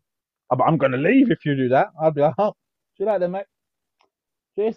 Ah, 0.51 0.55
I'm, 0.55 0.63
I'm 0.63 0.79
going 0.79 0.93
to 0.93 0.99
leave 0.99 1.31
if 1.31 1.45
you 1.45 1.55
do 1.57 1.69
that. 1.69 1.89
I'll 2.01 2.11
be 2.11 2.21
like, 2.21 2.35
oh, 2.39 2.55
see 2.97 3.05
you 3.05 3.07
later, 3.07 3.21
then, 3.21 3.31
mate. 3.33 3.47
Cheers. 4.57 4.77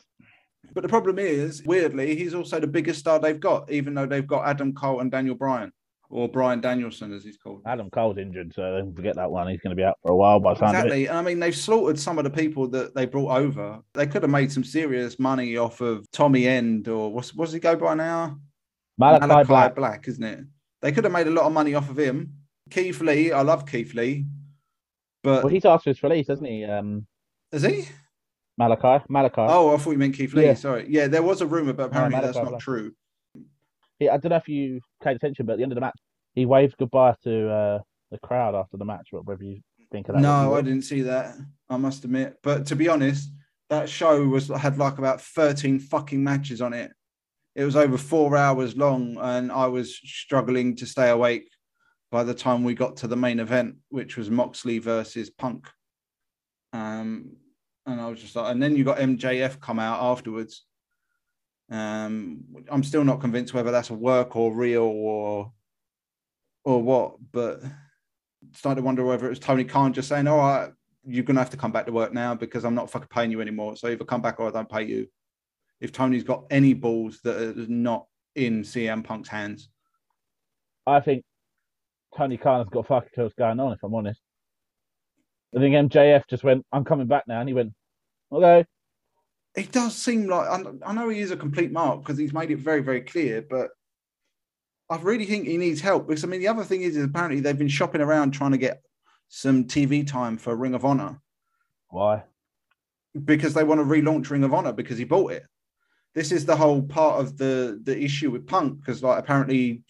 But 0.74 0.82
the 0.82 0.90
problem 0.90 1.20
is, 1.20 1.64
weirdly, 1.66 2.16
he's 2.16 2.34
also 2.34 2.60
the 2.60 2.68
biggest 2.68 3.00
star 3.00 3.20
they've 3.20 3.40
got, 3.40 3.72
even 3.72 3.94
though 3.94 4.06
they've 4.06 4.26
got 4.26 4.48
Adam 4.48 4.74
Cole 4.74 5.00
and 5.00 5.12
Daniel 5.12 5.36
Bryan, 5.36 5.72
or 6.10 6.28
Bryan 6.30 6.62
Danielson 6.62 7.14
as 7.14 7.24
he's 7.24 7.38
called. 7.38 7.62
Adam 7.66 7.90
Cole's 7.90 8.18
injured, 8.18 8.54
so 8.56 8.92
forget 8.96 9.16
that 9.16 9.30
one. 9.32 9.48
He's 9.48 9.60
going 9.60 9.76
to 9.76 9.80
be 9.80 9.84
out 9.84 9.98
for 10.02 10.12
a 10.12 10.16
while 10.16 10.40
by 10.40 10.54
time. 10.54 10.70
Exactly. 10.70 11.08
And 11.08 11.18
I 11.18 11.22
mean, 11.22 11.40
they've 11.40 11.56
slaughtered 11.56 12.00
some 12.00 12.18
of 12.18 12.24
the 12.24 12.30
people 12.30 12.68
that 12.70 12.96
they 12.96 13.06
brought 13.06 13.38
over. 13.38 13.80
They 13.94 14.08
could 14.08 14.24
have 14.24 14.32
made 14.32 14.52
some 14.52 14.64
serious 14.64 15.20
money 15.20 15.58
off 15.58 15.82
of 15.82 16.10
Tommy 16.12 16.48
End 16.48 16.88
or 16.88 17.12
what's 17.12 17.34
what's 17.34 17.52
he 17.52 17.60
go 17.60 17.76
by 17.76 17.96
now? 17.96 18.40
Malachi, 18.98 19.48
Black. 19.48 19.76
Black, 19.76 20.08
isn't 20.08 20.24
it? 20.24 20.40
They 20.82 20.92
could 20.92 21.04
have 21.04 21.14
made 21.14 21.28
a 21.28 21.32
lot 21.32 21.46
of 21.46 21.52
money 21.54 21.74
off 21.74 21.90
of 21.90 21.98
him. 21.98 22.34
Keith 22.70 23.02
Lee, 23.02 23.32
I 23.32 23.42
love 23.42 23.66
Keith 23.66 23.94
Lee, 23.94 24.26
but 25.24 25.44
Well, 25.44 25.54
he's 25.54 25.66
asked 25.66 25.84
for 25.84 25.90
his 25.92 26.02
release, 26.02 26.28
hasn't 26.28 26.48
he? 26.48 26.64
Um, 26.64 27.06
is 27.52 27.62
he? 27.64 27.88
Malachi. 28.58 29.04
Malachi. 29.10 29.36
Oh, 29.42 29.74
I 29.74 29.78
thought 29.78 29.92
you 29.92 29.98
meant 29.98 30.16
Keith 30.16 30.34
Lee. 30.34 30.46
Yeah. 30.46 30.54
Sorry. 30.54 30.86
Yeah, 30.90 31.08
there 31.08 31.22
was 31.24 31.42
a 31.42 31.46
rumor, 31.46 31.74
but 31.74 31.88
apparently 31.88 32.16
Malachi 32.18 32.26
that's 32.28 32.38
not 32.38 32.50
Black. 32.50 32.62
true. 32.62 32.94
He, 34.00 34.10
I 34.10 34.18
don't 34.18 34.30
know 34.30 34.36
if 34.38 34.48
you 34.48 34.82
paid 35.04 35.16
attention, 35.16 35.46
but 35.46 35.54
at 35.54 35.58
the 35.58 35.64
end 35.64 35.72
of 35.72 35.76
the 35.76 35.82
match, 35.82 35.98
he 36.34 36.46
waved 36.46 36.76
goodbye 36.78 37.16
to 37.24 37.50
uh, 37.50 37.80
the 38.12 38.20
crowd 38.20 38.56
after 38.56 38.78
the 38.78 38.86
match. 38.86 39.08
Whatever 39.12 39.44
you 39.44 39.62
think 39.92 40.10
of 40.10 40.16
that. 40.16 40.22
No, 40.22 40.56
I 40.56 40.62
didn't 40.62 40.84
see 40.84 41.02
that. 41.02 41.36
I 41.70 41.78
must 41.78 42.04
admit. 42.04 42.38
But 42.44 42.66
to 42.68 42.76
be 42.76 42.90
honest, 42.90 43.30
that 43.70 43.90
show 43.90 44.24
was 44.26 44.50
had 44.50 44.78
like 44.78 44.98
about 44.98 45.22
13 45.22 45.80
fucking 45.80 46.24
matches 46.24 46.62
on 46.62 46.74
it. 46.74 46.92
It 47.56 47.64
was 47.64 47.76
over 47.76 47.98
four 47.98 48.36
hours 48.36 48.76
long, 48.76 49.18
and 49.20 49.52
I 49.52 49.68
was 49.68 49.96
struggling 49.96 50.76
to 50.78 50.86
stay 50.86 51.10
awake 51.10 51.50
by 52.12 52.24
the 52.24 52.34
time 52.34 52.64
we 52.64 52.76
got 52.76 52.98
to 52.98 53.08
the 53.08 53.16
main 53.16 53.40
event, 53.40 53.76
which 53.90 54.18
was 54.18 54.30
Moxley 54.30 54.80
versus 54.80 55.30
Punk. 55.30 55.70
Um, 56.74 57.38
and 57.86 58.02
I 58.02 58.10
was 58.10 58.22
just 58.22 58.36
like, 58.36 58.52
and 58.52 58.62
then 58.62 58.76
you 58.76 58.84
got 58.84 58.98
MJF 58.98 59.60
come 59.62 59.80
out 59.80 60.02
afterwards. 60.02 60.66
Um, 61.70 62.44
I'm 62.70 62.84
still 62.84 63.04
not 63.04 63.22
convinced 63.22 63.54
whether 63.54 63.72
that's 63.72 63.90
a 63.90 63.94
work 63.96 64.36
or 64.36 64.54
real 64.54 64.84
or 64.84 65.52
or 66.64 66.82
what, 66.82 67.16
but 67.32 67.62
started 68.54 68.82
to 68.82 68.86
wonder 68.86 69.04
whether 69.04 69.26
it 69.26 69.30
was 69.30 69.40
Tony 69.40 69.64
Khan 69.64 69.94
just 69.94 70.10
saying, 70.10 70.28
"All 70.28 70.38
right, 70.38 70.72
you're 71.04 71.24
gonna 71.24 71.40
have 71.40 71.50
to 71.52 71.58
come 71.58 71.72
back 71.72 71.86
to 71.88 71.92
work 71.92 72.14
now 72.14 72.36
because 72.36 72.66
I'm 72.66 72.76
not 72.76 72.90
fucking 72.90 73.10
paying 73.10 73.32
you 73.32 73.42
anymore. 73.42 73.76
So 73.76 73.88
either 73.88 74.06
come 74.06 74.22
back 74.22 74.40
or 74.40 74.48
I 74.48 74.52
don't 74.52 74.70
pay 74.70 74.84
you." 74.84 75.08
If 75.80 75.92
Tony's 75.92 76.24
got 76.24 76.46
any 76.50 76.74
balls 76.74 77.20
that 77.22 77.38
are 77.38 77.68
not 77.68 78.08
in 78.36 78.64
CM 78.64 79.04
Punk's 79.04 79.30
hands, 79.30 79.70
I 80.86 81.00
think 81.00 81.24
Tony 82.16 82.38
Khan 82.38 82.60
has 82.60 82.70
got 82.70 82.88
fucking 82.88 83.10
what's 83.16 83.34
going 83.36 83.60
on. 83.60 83.74
If 83.74 83.84
I'm 83.84 83.94
honest, 83.94 84.22
I 85.56 85.60
think 85.60 85.76
MJF 85.76 86.28
just 86.28 86.44
went, 86.44 86.66
"I'm 86.72 86.86
coming 86.86 87.08
back 87.08 87.28
now," 87.28 87.40
and 87.40 87.50
he 87.50 87.54
went, 87.56 87.74
"Okay." 88.32 88.66
It 89.56 89.72
does 89.72 89.96
seem 89.96 90.28
like 90.28 90.48
I 90.86 90.94
know 90.94 91.10
he 91.10 91.20
is 91.20 91.32
a 91.32 91.38
complete 91.38 91.72
mark 91.72 92.02
because 92.02 92.18
he's 92.18 92.34
made 92.34 92.52
it 92.52 92.60
very, 92.60 92.82
very 92.82 93.02
clear, 93.02 93.42
but 93.50 93.70
I 94.90 94.98
really 94.98 95.26
think 95.26 95.48
he 95.48 95.58
needs 95.58 95.82
help 95.82 96.08
because 96.08 96.24
I 96.24 96.28
mean 96.28 96.42
the 96.42 96.48
other 96.48 96.64
thing 96.64 96.82
is, 96.82 96.96
is 96.98 97.06
apparently 97.06 97.40
they've 97.40 97.58
been 97.58 97.68
shopping 97.68 98.02
around 98.02 98.32
trying 98.32 98.52
to 98.52 98.58
get 98.58 98.82
some 99.30 99.66
TV 99.66 100.06
time 100.06 100.38
for 100.38 100.56
Ring 100.56 100.76
of 100.76 100.86
Honor 100.86 101.20
Why? 101.90 102.24
because 103.24 103.54
they 103.54 103.64
want 103.64 103.80
to 103.80 103.86
relaunch 103.86 104.30
Ring 104.30 104.44
of 104.44 104.54
Honor 104.54 104.74
because 104.74 104.98
he 104.98 105.04
bought 105.06 105.32
it. 105.32 105.44
This 106.14 106.32
is 106.32 106.46
the 106.46 106.56
whole 106.56 106.82
part 106.84 107.20
of 107.22 107.38
the 107.38 107.80
the 107.84 108.00
issue 108.00 108.30
with 108.32 108.46
Punk 108.48 108.80
because 108.80 109.02
like 109.02 109.20
apparently 109.20 109.84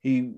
he 0.00 0.32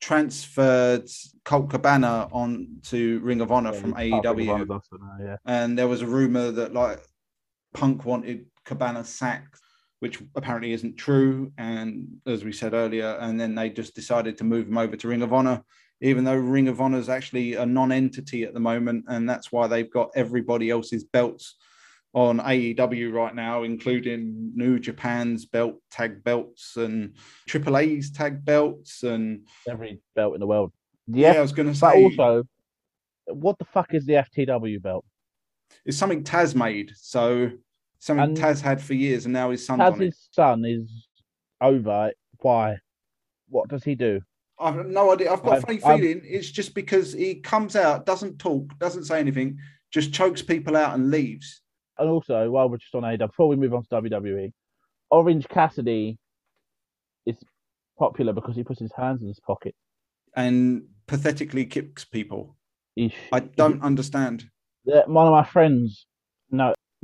transferred 0.00 1.08
Colt 1.44 1.70
Cabana 1.70 2.28
on 2.30 2.76
to 2.84 3.18
Ring 3.20 3.40
of 3.40 3.50
Honor 3.50 3.72
Yeah, 3.72 3.80
from 3.80 3.96
he's 3.96 4.10
part 4.12 4.26
of 4.26 4.36
AEW, 4.36 4.76
us, 4.76 4.88
yeah. 5.20 5.36
and 5.46 5.76
there 5.78 5.88
was 5.88 6.02
a 6.02 6.06
rumor 6.06 6.50
that 6.52 6.72
like 6.72 7.00
Punk 7.76 8.04
wanted 8.04 8.46
Cabana 8.64 9.04
sacked. 9.04 9.60
which 10.00 10.20
apparently 10.34 10.72
isn't 10.72 10.96
true. 10.96 11.50
And 11.56 12.06
as 12.26 12.44
we 12.44 12.52
said 12.52 12.74
earlier, 12.74 13.16
and 13.20 13.40
then 13.40 13.54
they 13.54 13.70
just 13.70 13.94
decided 13.94 14.36
to 14.38 14.44
move 14.44 14.68
him 14.68 14.76
over 14.76 14.94
to 14.96 15.08
Ring 15.08 15.22
of 15.22 15.32
Honor, 15.32 15.62
even 16.02 16.22
though 16.24 16.36
Ring 16.36 16.68
of 16.68 16.80
Honor 16.82 16.98
is 16.98 17.08
actually 17.08 17.54
a 17.54 17.64
non-entity 17.64 18.44
at 18.44 18.52
the 18.52 18.60
moment, 18.60 19.04
and 19.08 19.28
that's 19.28 19.50
why 19.50 19.66
they've 19.66 19.90
got 19.90 20.10
everybody 20.14 20.68
else's 20.68 21.04
belts 21.04 21.56
on 22.12 22.38
AEW 22.40 23.10
right 23.12 23.34
now, 23.34 23.62
including 23.62 24.52
New 24.54 24.78
Japan's 24.78 25.46
belt 25.46 25.76
tag 25.90 26.22
belts 26.24 26.76
and 26.76 27.14
AAA's 27.48 28.10
tag 28.10 28.44
belts 28.44 29.02
and 29.02 29.46
Every 29.68 30.00
belt 30.14 30.34
in 30.34 30.40
the 30.40 30.46
world. 30.46 30.72
yeah, 31.06 31.32
Yeah, 31.32 31.38
I 31.38 31.42
was 31.42 31.52
going 31.52 31.68
to 31.68 31.74
say 31.74 32.04
also, 32.04 32.44
what 33.28 33.58
the 33.58 33.64
fuck 33.64 33.94
is 33.94 34.04
the 34.04 34.14
FTW 34.14 34.80
belt? 34.82 35.04
it's 35.86 35.96
something 35.96 36.22
Taz 36.22 36.54
made, 36.54 36.92
so 36.96 37.50
something 37.98 38.24
And- 38.24 38.36
Taz 38.36 38.60
had 38.60 38.80
for 38.82 38.94
years, 38.94 39.24
and 39.26 39.32
now 39.32 39.50
his 39.50 39.64
son's 39.66 39.80
on 39.80 40.00
it. 40.02 40.06
Taz's 40.12 40.28
son 40.32 40.64
is 40.64 41.06
over. 41.60 42.12
Why? 42.40 42.76
What 43.48 43.68
does 43.68 43.84
he 43.84 43.94
do? 43.94 44.20
I've 44.58 44.86
no 44.86 45.12
idea. 45.12 45.32
I've 45.32 45.42
got 45.42 45.52
a 45.52 45.56
I've- 45.56 45.66
funny 45.66 45.82
I've- 45.82 46.02
feeling 46.02 46.22
it's 46.24 46.50
just 46.50 46.74
because 46.74 47.12
he 47.12 47.36
comes 47.36 47.76
out, 47.76 48.06
doesn't 48.06 48.38
talk, 48.38 48.76
doesn't 48.78 49.04
say 49.04 49.20
anything, 49.20 49.58
just 49.90 50.12
chokes 50.12 50.42
people 50.42 50.76
out 50.76 50.94
and 50.94 51.10
leaves. 51.10 51.62
And 51.98 52.08
also, 52.08 52.50
while 52.50 52.68
we're 52.68 52.78
just 52.78 52.94
on 52.94 53.02
AEW, 53.04 53.26
before 53.28 53.48
we 53.48 53.56
move 53.56 53.72
on 53.74 53.82
to 53.84 53.88
WWE, 53.88 54.52
Orange 55.10 55.46
Cassidy 55.48 56.18
is 57.26 57.36
popular 57.98 58.32
because 58.32 58.56
he 58.56 58.64
puts 58.64 58.80
his 58.80 58.92
hands 58.96 59.22
in 59.22 59.28
his 59.28 59.40
pocket. 59.40 59.74
and 60.38 60.86
pathetically 61.06 61.64
kicks 61.64 62.04
people. 62.04 62.54
I 63.32 63.40
don't 63.40 63.80
understand. 63.82 64.44
One 64.84 65.26
of 65.26 65.32
my 65.32 65.44
friends 65.44 66.04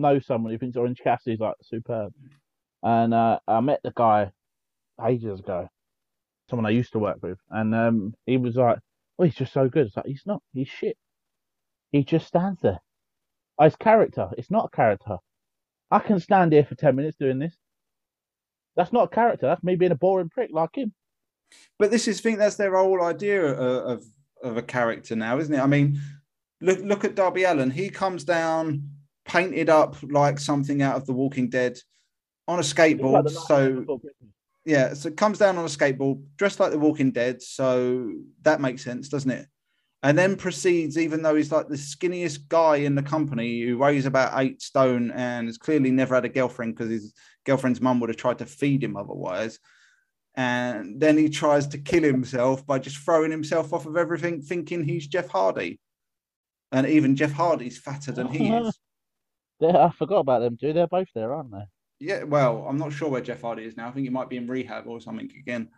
know 0.02 0.18
someone 0.20 0.52
who 0.52 0.58
thinks 0.58 0.76
Orange 0.76 1.00
Cassidy's 1.02 1.40
like 1.40 1.54
superb, 1.62 2.12
and 2.82 3.14
uh, 3.14 3.38
I 3.48 3.60
met 3.60 3.80
the 3.82 3.92
guy 3.94 4.32
ages 5.04 5.40
ago, 5.40 5.68
someone 6.50 6.66
I 6.66 6.70
used 6.70 6.92
to 6.92 6.98
work 6.98 7.18
with, 7.22 7.38
and 7.50 7.74
um, 7.74 8.14
he 8.26 8.36
was 8.36 8.56
like, 8.56 8.78
"Oh, 9.18 9.24
he's 9.24 9.34
just 9.34 9.52
so 9.52 9.68
good." 9.68 9.86
It's 9.86 9.96
like 9.96 10.06
he's 10.06 10.24
not. 10.26 10.42
He's 10.52 10.68
shit. 10.68 10.96
He 11.90 12.04
just 12.04 12.26
stands 12.26 12.60
there. 12.60 12.80
Oh, 13.58 13.64
his 13.64 13.76
character. 13.76 14.28
It's 14.36 14.50
not 14.50 14.70
a 14.72 14.76
character. 14.76 15.16
I 15.90 15.98
can 15.98 16.20
stand 16.20 16.52
here 16.52 16.64
for 16.64 16.74
ten 16.74 16.96
minutes 16.96 17.16
doing 17.18 17.38
this. 17.38 17.54
That's 18.76 18.92
not 18.92 19.04
a 19.04 19.14
character. 19.14 19.46
That's 19.46 19.62
me 19.62 19.76
being 19.76 19.92
a 19.92 19.96
boring 19.96 20.30
prick 20.30 20.50
like 20.52 20.76
him. 20.76 20.92
But 21.78 21.90
this 21.90 22.08
is, 22.08 22.20
think 22.20 22.38
that's 22.38 22.56
their 22.56 22.74
whole 22.74 23.02
idea 23.02 23.44
of, 23.44 23.58
of, 23.58 24.04
of 24.42 24.56
a 24.56 24.62
character 24.62 25.14
now, 25.14 25.38
isn't 25.38 25.54
it? 25.54 25.60
I 25.60 25.66
mean, 25.66 26.00
look 26.62 26.80
look 26.80 27.04
at 27.04 27.14
Darby 27.14 27.44
Allin. 27.44 27.70
He 27.70 27.90
comes 27.90 28.24
down 28.24 28.88
painted 29.32 29.70
up 29.70 29.96
like 30.02 30.38
something 30.38 30.82
out 30.82 30.96
of 30.96 31.06
The 31.06 31.14
Walking 31.14 31.48
Dead 31.48 31.78
on 32.46 32.58
a 32.58 32.60
It's 32.60 32.76
like 32.76 32.98
skateboard. 32.98 33.30
So 33.30 34.00
yeah, 34.64 34.92
so 34.92 35.08
it 35.08 35.16
comes 35.16 35.38
down 35.38 35.56
on 35.56 35.64
a 35.64 35.68
skateboard, 35.68 36.22
dressed 36.36 36.60
like 36.60 36.70
The 36.70 36.78
Walking 36.78 37.12
Dead. 37.12 37.40
So 37.40 38.12
that 38.42 38.60
makes 38.60 38.84
sense, 38.84 39.08
doesn't 39.08 39.30
it? 39.30 39.46
And 40.02 40.18
then 40.18 40.36
proceeds, 40.36 40.98
even 40.98 41.22
though 41.22 41.34
he's 41.34 41.52
like 41.52 41.68
the 41.68 41.76
skinniest 41.76 42.48
guy 42.48 42.76
in 42.76 42.94
the 42.94 43.02
company 43.02 43.62
who 43.62 43.78
weighs 43.78 44.04
about 44.04 44.38
eight 44.40 44.60
stone 44.60 45.12
and 45.12 45.46
has 45.46 45.58
clearly 45.58 45.90
never 45.92 46.14
had 46.14 46.24
a 46.24 46.28
girlfriend 46.28 46.74
because 46.74 46.90
his 46.90 47.14
girlfriend's 47.46 47.80
mum 47.80 48.00
would 48.00 48.10
have 48.10 48.16
tried 48.16 48.38
to 48.38 48.46
feed 48.46 48.84
him 48.84 48.96
otherwise. 48.96 49.58
And 50.34 51.00
then 51.00 51.16
he 51.16 51.28
tries 51.28 51.68
to 51.68 51.78
kill 51.78 52.02
himself 52.02 52.66
by 52.66 52.80
just 52.80 52.96
throwing 52.98 53.30
himself 53.30 53.72
off 53.72 53.86
of 53.86 53.96
everything, 53.96 54.42
thinking 54.42 54.82
he's 54.82 55.06
Jeff 55.06 55.28
Hardy. 55.28 55.78
And 56.72 56.86
even 56.86 57.16
Jeff 57.16 57.32
Hardy's 57.32 57.78
fatter 57.78 58.12
than 58.12 58.28
he 58.28 58.48
is. 58.48 58.78
Yeah, 59.62 59.86
I 59.86 59.90
forgot 59.92 60.18
about 60.18 60.40
them 60.40 60.56
two. 60.56 60.72
They're 60.72 60.88
both 60.88 61.08
there, 61.14 61.32
aren't 61.32 61.52
they? 61.52 61.64
Yeah, 62.00 62.24
well, 62.24 62.66
I'm 62.68 62.78
not 62.78 62.92
sure 62.92 63.08
where 63.08 63.20
Jeff 63.20 63.42
Hardy 63.42 63.62
is 63.64 63.76
now. 63.76 63.88
I 63.88 63.92
think 63.92 64.04
he 64.04 64.10
might 64.10 64.28
be 64.28 64.36
in 64.36 64.48
rehab 64.48 64.88
or 64.88 65.00
something 65.00 65.30
again. 65.38 65.68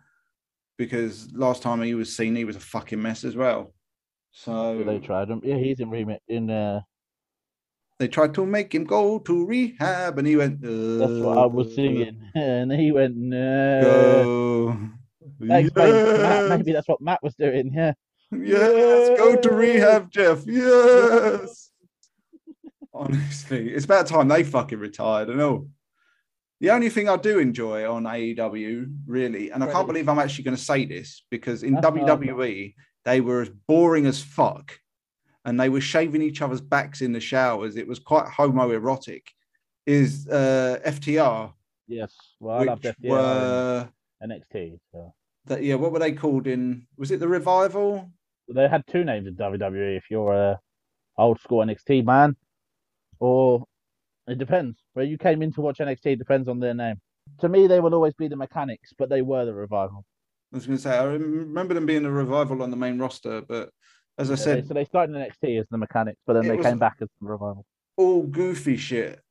Because 0.75 1.31
last 1.33 1.61
time 1.61 1.83
he 1.83 1.93
was 1.93 2.15
seen, 2.15 2.35
he 2.35 2.45
was 2.45 2.55
a 2.55 2.59
fucking 2.61 2.99
mess 2.99 3.23
as 3.23 3.35
well. 3.35 3.75
So 4.31 4.83
They 4.83 4.97
tried 4.97 5.29
him. 5.29 5.41
Yeah, 5.43 5.57
he's 5.57 5.79
in 5.79 5.89
remit 5.91 6.21
in 6.27 6.49
uh 6.49 6.81
they 7.97 8.07
tried 8.09 8.33
to 8.33 8.45
make 8.45 8.75
him 8.75 8.83
go 8.83 9.19
to 9.19 9.45
rehab, 9.45 10.17
and 10.17 10.27
he 10.27 10.35
went. 10.35 10.61
That's 10.61 11.21
what 11.21 11.37
I 11.37 11.45
was 11.45 11.67
"Uh, 11.67 11.75
singing, 11.75 12.29
and 12.35 12.71
he 12.73 12.91
went, 12.91 13.15
"No." 13.15 13.81
Go. 13.81 14.89
That 15.47 15.63
explains 15.63 15.95
Yes, 15.95 16.49
Maybe 16.49 16.73
that's 16.73 16.87
what 16.89 16.99
Matt 17.01 17.23
was 17.23 17.35
doing. 17.35 17.71
Yeah. 17.73 17.93
yes, 18.31 19.17
go 19.17 19.37
to 19.37 19.49
rehab, 19.49 20.11
Jeff. 20.11 20.45
Yes. 20.45 21.64
Honestly, 22.95 23.69
it's 23.69 23.85
about 23.85 24.07
time 24.07 24.27
they 24.27 24.43
fucking 24.43 24.79
retired 24.79 25.29
and 25.29 25.41
all. 25.41 25.67
The 26.61 26.69
only 26.71 26.89
thing 26.89 27.09
I 27.09 27.17
do 27.17 27.39
enjoy 27.39 27.89
on 27.91 28.03
AEW, 28.03 28.95
really, 29.05 29.49
and 29.49 29.61
I 29.61 29.71
can't 29.71 29.85
believe 29.85 30.07
I'm 30.07 30.19
actually 30.19 30.45
going 30.45 30.55
to 30.55 30.63
say 30.63 30.85
this 30.85 31.25
because 31.29 31.63
in 31.63 31.73
That's 31.75 31.87
WWE 31.87 32.73
they 33.03 33.19
were 33.19 33.41
as 33.41 33.49
boring 33.49 34.05
as 34.05 34.21
fuck, 34.21 34.79
and 35.43 35.59
they 35.59 35.67
were 35.67 35.81
shaving 35.81 36.21
each 36.21 36.41
other's 36.41 36.61
backs 36.61 37.01
in 37.01 37.11
the 37.11 37.19
showers. 37.19 37.75
It 37.75 37.87
was 37.87 37.99
quite 37.99 38.25
homoerotic. 38.25 39.23
Is 39.85 40.27
uh, 40.27 40.79
FTR, 40.85 41.51
Yes. 41.87 42.15
Well, 42.39 42.55
I 42.55 42.59
which 42.59 42.67
love 42.67 42.81
FTR 42.81 43.09
were 43.09 43.89
NXT. 44.23 44.79
So. 44.91 45.13
that 45.45 45.63
yeah, 45.63 45.75
what 45.75 45.91
were 45.91 45.99
they 45.99 46.11
called 46.11 46.47
in? 46.47 46.87
Was 46.97 47.11
it 47.11 47.19
the 47.19 47.27
revival? 47.27 48.09
They 48.47 48.67
had 48.67 48.85
two 48.87 49.03
names 49.03 49.27
in 49.27 49.35
WWE. 49.35 49.97
If 49.97 50.05
you're 50.09 50.33
a 50.33 50.59
old 51.17 51.39
school 51.41 51.65
NXT 51.65 52.05
man, 52.05 52.35
or 53.19 53.63
it 54.27 54.37
depends 54.37 54.77
where 54.93 55.05
you 55.05 55.17
came 55.17 55.41
in 55.41 55.51
to 55.53 55.61
watch 55.61 55.79
NXT. 55.79 56.17
Depends 56.17 56.47
on 56.47 56.59
their 56.59 56.73
name. 56.73 56.95
To 57.39 57.49
me, 57.49 57.67
they 57.67 57.79
will 57.79 57.93
always 57.93 58.13
be 58.13 58.27
the 58.27 58.35
Mechanics, 58.35 58.93
but 58.97 59.09
they 59.09 59.21
were 59.21 59.45
the 59.45 59.53
Revival. 59.53 60.03
I 60.53 60.57
was 60.57 60.65
going 60.67 60.77
to 60.77 60.81
say 60.81 60.97
I 60.97 61.03
remember 61.03 61.73
them 61.73 61.85
being 61.85 62.05
a 62.05 62.11
revival 62.11 62.61
on 62.63 62.69
the 62.71 62.77
main 62.77 62.97
roster, 62.97 63.41
but 63.41 63.69
as 64.17 64.31
I 64.31 64.35
Yeah, 64.35 64.43
said, 64.43 64.67
so 64.67 64.73
they 64.73 64.85
started 64.85 65.15
in 65.15 65.21
NXT 65.21 65.59
as 65.59 65.65
the 65.69 65.77
Mechanics, 65.77 66.21
but 66.25 66.33
then 66.33 66.47
they 66.47 66.57
came 66.57 66.77
back 66.77 66.97
as 67.01 67.09
the 67.19 67.27
Revival. 67.27 67.65
all 67.97 68.23
goofy 68.23 68.77
shit. 68.77 69.21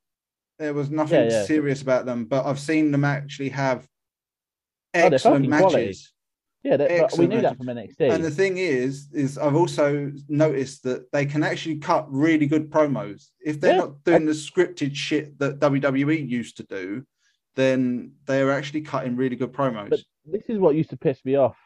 There 0.58 0.74
was 0.74 0.90
nothing 0.90 1.16
Yeah, 1.30 1.30
yeah. 1.30 1.44
serious 1.46 1.82
about 1.82 2.04
them, 2.06 2.26
but 2.26 2.46
I've 2.46 2.60
seen 2.60 2.90
them 2.92 3.04
actually 3.04 3.48
have 3.50 3.86
oh, 4.94 5.00
they're 5.00 5.14
excellent 5.14 5.46
fucking 5.46 5.70
quality. 5.70 5.96
Yeah, 6.64 6.78
they, 6.78 6.98
but 6.98 7.18
we 7.18 7.26
knew 7.26 7.42
that 7.42 7.58
from 7.58 7.66
NXT. 7.66 8.10
And 8.10 8.24
the 8.24 8.30
thing 8.30 8.56
is, 8.56 9.08
is 9.12 9.36
I've 9.36 9.54
also 9.54 10.10
noticed 10.28 10.82
that 10.84 11.12
they 11.12 11.26
can 11.26 11.42
actually 11.42 11.76
cut 11.76 12.10
really 12.10 12.46
good 12.46 12.70
promos. 12.70 13.28
If 13.44 13.60
they're 13.60 13.74
Yeah. 13.74 13.80
not 13.80 14.02
doing 14.04 14.24
the 14.24 14.32
scripted 14.32 14.94
shit 14.94 15.38
that 15.40 15.60
WWE 15.60 16.26
used 16.26 16.56
to 16.56 16.62
do, 16.62 17.04
then 17.54 18.12
they're 18.24 18.50
actually 18.50 18.80
cutting 18.80 19.14
really 19.14 19.36
good 19.36 19.52
promos. 19.52 19.90
But 19.90 20.00
this 20.24 20.44
is 20.48 20.58
what 20.58 20.74
used 20.74 20.88
to 20.90 20.96
piss 20.96 21.22
me 21.22 21.34
off. 21.36 21.56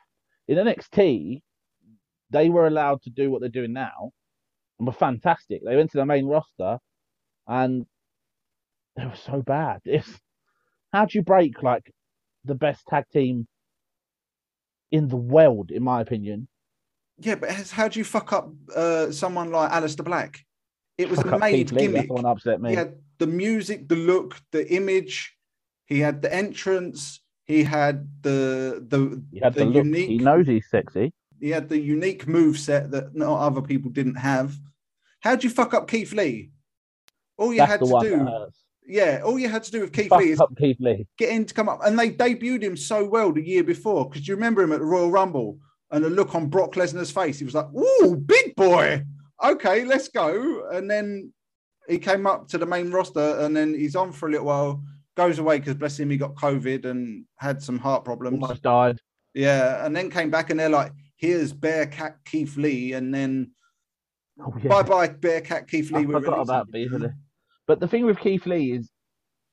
In 0.48 0.58
NXT, 0.58 1.42
they 2.30 2.48
were 2.48 2.66
allowed 2.66 3.00
to 3.02 3.10
do 3.10 3.30
what 3.30 3.40
they're 3.40 3.48
doing 3.50 3.72
now 3.72 4.10
and 4.78 4.86
were 4.86 4.92
fantastic. 4.92 5.62
They 5.64 5.76
went 5.76 5.92
to 5.92 5.98
the 5.98 6.06
main 6.06 6.26
roster 6.26 6.78
and 7.46 7.86
they 8.96 9.06
were 9.06 9.14
so 9.14 9.42
bad. 9.42 9.80
It's 9.84 10.10
how 10.92 11.04
do 11.04 11.16
you 11.16 11.22
break 11.22 11.62
like 11.62 11.88
the 12.44 12.56
best 12.56 12.84
tag 12.88 13.04
team 13.12 13.46
in 14.90 15.08
the 15.08 15.16
world, 15.16 15.70
in 15.70 15.82
my 15.82 16.00
opinion? 16.00 16.48
yeah, 17.20 17.34
but 17.34 17.50
how 17.70 17.88
do 17.88 17.98
you 17.98 18.04
fuck 18.04 18.32
up 18.32 18.50
uh, 18.74 19.10
someone 19.10 19.50
like 19.50 19.70
Aleister 19.72 20.04
Black? 20.04 20.44
It 20.96 21.10
was 21.10 21.20
Fuck 21.20 21.32
a 21.32 21.38
made 21.38 21.52
Keith 21.52 21.72
Lee, 21.72 21.86
gimmick. 21.86 22.08
That's 22.08 22.24
upset 22.24 22.60
me. 22.60 22.70
He 22.70 22.76
had 22.76 22.96
the 23.18 23.26
music, 23.26 23.88
the 23.88 23.96
look, 23.96 24.40
the 24.52 24.68
image. 24.72 25.36
He 25.86 26.00
had 26.00 26.22
the 26.22 26.32
entrance. 26.32 27.20
He 27.44 27.64
had 27.64 28.08
the 28.22 28.84
the 28.86 29.22
he 29.32 29.40
had 29.40 29.54
the 29.54 29.64
the 29.64 29.70
unique. 29.70 30.08
He 30.08 30.18
knows 30.18 30.46
he's 30.46 30.68
sexy. 30.68 31.12
He 31.40 31.50
had 31.50 31.68
the 31.68 31.78
unique 31.78 32.26
move 32.26 32.58
set 32.58 32.90
that 32.90 33.14
not 33.14 33.38
other 33.38 33.62
people 33.62 33.90
didn't 33.90 34.16
have. 34.16 34.56
How'd 35.20 35.44
you 35.44 35.50
fuck 35.50 35.74
up 35.74 35.88
Keith 35.88 36.12
Lee? 36.12 36.50
All 37.36 37.52
you 37.52 37.58
That's 37.58 37.72
had 37.72 37.80
to 37.80 37.98
do. 38.02 38.48
Yeah, 38.88 39.20
all 39.24 39.38
you 39.38 39.48
had 39.48 39.62
to 39.64 39.70
do 39.70 39.80
with 39.80 39.92
Keith 39.92 40.08
Fuck 40.08 40.20
Lee 40.20 40.30
is 40.30 40.40
Keith 40.58 40.78
Lee. 40.80 41.06
get 41.18 41.30
him 41.30 41.44
to 41.44 41.54
come 41.54 41.68
up, 41.68 41.80
and 41.84 41.98
they 41.98 42.10
debuted 42.10 42.62
him 42.62 42.76
so 42.76 43.04
well 43.04 43.32
the 43.32 43.46
year 43.46 43.62
before 43.62 44.08
because 44.08 44.26
you 44.26 44.34
remember 44.34 44.62
him 44.62 44.72
at 44.72 44.80
the 44.80 44.84
Royal 44.86 45.10
Rumble 45.10 45.58
and 45.90 46.04
the 46.04 46.10
look 46.10 46.34
on 46.34 46.48
Brock 46.48 46.72
Lesnar's 46.72 47.10
face. 47.10 47.38
He 47.38 47.44
was 47.44 47.54
like, 47.54 47.72
"Ooh, 47.74 48.16
big 48.16 48.56
boy, 48.56 49.04
okay, 49.44 49.84
let's 49.84 50.08
go." 50.08 50.68
And 50.72 50.90
then 50.90 51.32
he 51.88 51.98
came 51.98 52.26
up 52.26 52.48
to 52.48 52.58
the 52.58 52.66
main 52.66 52.90
roster, 52.90 53.38
and 53.40 53.56
then 53.56 53.74
he's 53.74 53.96
on 53.96 54.12
for 54.12 54.28
a 54.28 54.32
little 54.32 54.46
while, 54.46 54.82
goes 55.16 55.38
away 55.38 55.58
because 55.58 55.74
bless 55.74 55.98
him, 55.98 56.10
he 56.10 56.16
got 56.16 56.34
COVID 56.34 56.84
and 56.84 57.24
had 57.36 57.62
some 57.62 57.78
heart 57.78 58.04
problems. 58.04 58.42
Almost 58.42 58.62
died. 58.62 58.98
Yeah, 59.34 59.84
and 59.84 59.94
then 59.94 60.10
came 60.10 60.30
back, 60.30 60.50
and 60.50 60.58
they're 60.58 60.68
like, 60.70 60.92
"Here's 61.16 61.52
Bearcat 61.52 62.16
Keith 62.24 62.56
Lee," 62.56 62.94
and 62.94 63.14
then 63.14 63.52
Oh, 64.40 64.54
yeah. 64.62 64.68
bye 64.68 64.82
bye 64.82 65.08
Bearcat 65.08 65.68
Keith 65.68 65.90
Lee. 65.90 66.02
I 66.02 66.06
forgot 66.06 66.40
about. 66.40 66.70
Beasley. 66.70 67.10
But 67.68 67.78
the 67.80 67.86
thing 67.86 68.04
with 68.06 68.18
Keith 68.18 68.46
Lee 68.46 68.72
is 68.72 68.90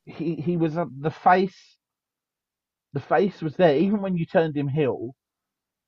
he 0.06 0.34
he 0.36 0.56
was 0.56 0.76
uh, 0.76 0.86
the 1.00 1.10
face. 1.10 1.76
The 2.94 3.00
face 3.00 3.42
was 3.42 3.54
there 3.56 3.76
even 3.76 4.00
when 4.00 4.16
you 4.16 4.24
turned 4.26 4.56
him 4.56 4.68
heel. 4.68 5.14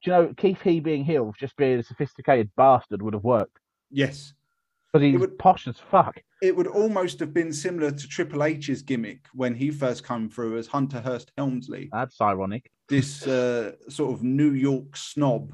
Do 0.05 0.11
you 0.11 0.17
know 0.17 0.35
Keith 0.37 0.65
Lee 0.65 0.79
being 0.79 1.05
heel, 1.05 1.33
just 1.39 1.57
being 1.57 1.79
a 1.79 1.83
sophisticated 1.83 2.51
bastard, 2.57 3.03
would 3.03 3.15
have 3.15 3.25
worked 3.25 3.59
Yes, 3.91 4.35
but 4.93 5.03
he's 5.03 5.19
would- 5.19 5.39
posh 5.39 5.67
as 5.67 5.79
fuck. 5.79 6.21
It 6.41 6.55
would 6.55 6.69
almost 6.69 7.19
have 7.19 7.35
been 7.35 7.53
similar 7.53 7.91
to 7.91 8.07
Triple 8.07 8.45
H's 8.45 8.83
gimmick 8.83 9.25
when 9.35 9.57
he 9.57 9.73
first 9.73 10.07
came 10.07 10.29
through 10.29 10.57
as 10.59 10.69
Hunter 10.69 11.01
Hearst 11.01 11.33
Helmsley, 11.37 11.89
That's 11.93 12.21
ironic. 12.21 12.71
this 12.89 13.27
uh, 13.27 13.73
sort 13.89 14.13
of 14.15 14.23
New 14.23 14.53
York 14.53 14.97
snob 14.97 15.53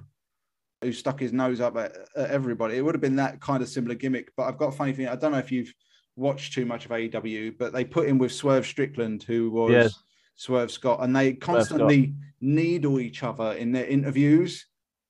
who 0.83 0.93
stuck 0.93 1.21
his 1.21 1.33
nose 1.33 1.63
up 1.63 1.77
at, 1.79 1.97
at 2.17 2.31
everybody. 2.31 2.77
It 2.77 2.83
would 2.85 2.95
have 2.95 3.01
been 3.01 3.17
that 3.17 3.41
kind 3.41 3.63
of 3.63 3.69
similar 3.71 3.95
gimmick. 3.95 4.31
But 4.37 4.43
I've 4.43 4.59
got 4.59 4.69
a 4.75 4.77
funny 4.77 4.93
thing. 4.93 5.09
I 5.09 5.17
don't 5.17 5.33
know 5.33 5.39
if 5.39 5.51
you've 5.51 5.73
watched 6.17 6.53
too 6.53 6.65
much 6.67 6.85
of 6.85 6.91
AEW, 6.93 7.59
but 7.59 7.73
they 7.73 7.85
put 7.85 8.09
him 8.09 8.19
with 8.19 8.33
Swerve 8.33 8.67
Strickland, 8.67 9.23
who 9.23 9.51
was 9.51 9.71
Yes. 9.73 10.03
Swerve 10.37 10.71
Scott, 10.71 11.01
and 11.03 11.15
they 11.15 11.33
constantly 11.35 12.15
needle 12.41 13.01
each 13.01 13.23
other 13.23 13.53
in 13.53 13.73
their 13.73 13.87
interviews. 13.87 14.67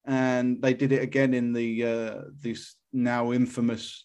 And 0.06 0.60
they 0.60 0.74
did 0.74 0.92
it 0.92 1.02
again 1.02 1.32
in 1.32 1.52
the 1.54 1.84
uh, 1.84 2.22
this 2.40 2.76
now 2.92 3.32
infamous 3.32 4.04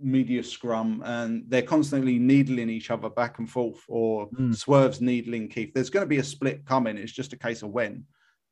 media 0.00 0.44
scrum, 0.44 1.02
and 1.04 1.44
they're 1.48 1.62
constantly 1.62 2.18
needling 2.18 2.68
each 2.70 2.90
other 2.90 3.08
back 3.08 3.38
and 3.38 3.48
forth, 3.50 3.82
or 3.88 4.28
Mm. 4.30 4.54
Swerve's 4.54 5.00
needling 5.00 5.48
Keith. 5.48 5.72
There's 5.74 5.90
going 5.90 6.04
to 6.04 6.08
be 6.08 6.18
a 6.18 6.24
split 6.24 6.64
coming. 6.66 6.98
It's 6.98 7.12
just 7.12 7.32
a 7.32 7.38
case 7.38 7.62
of 7.62 7.70
when, 7.70 8.04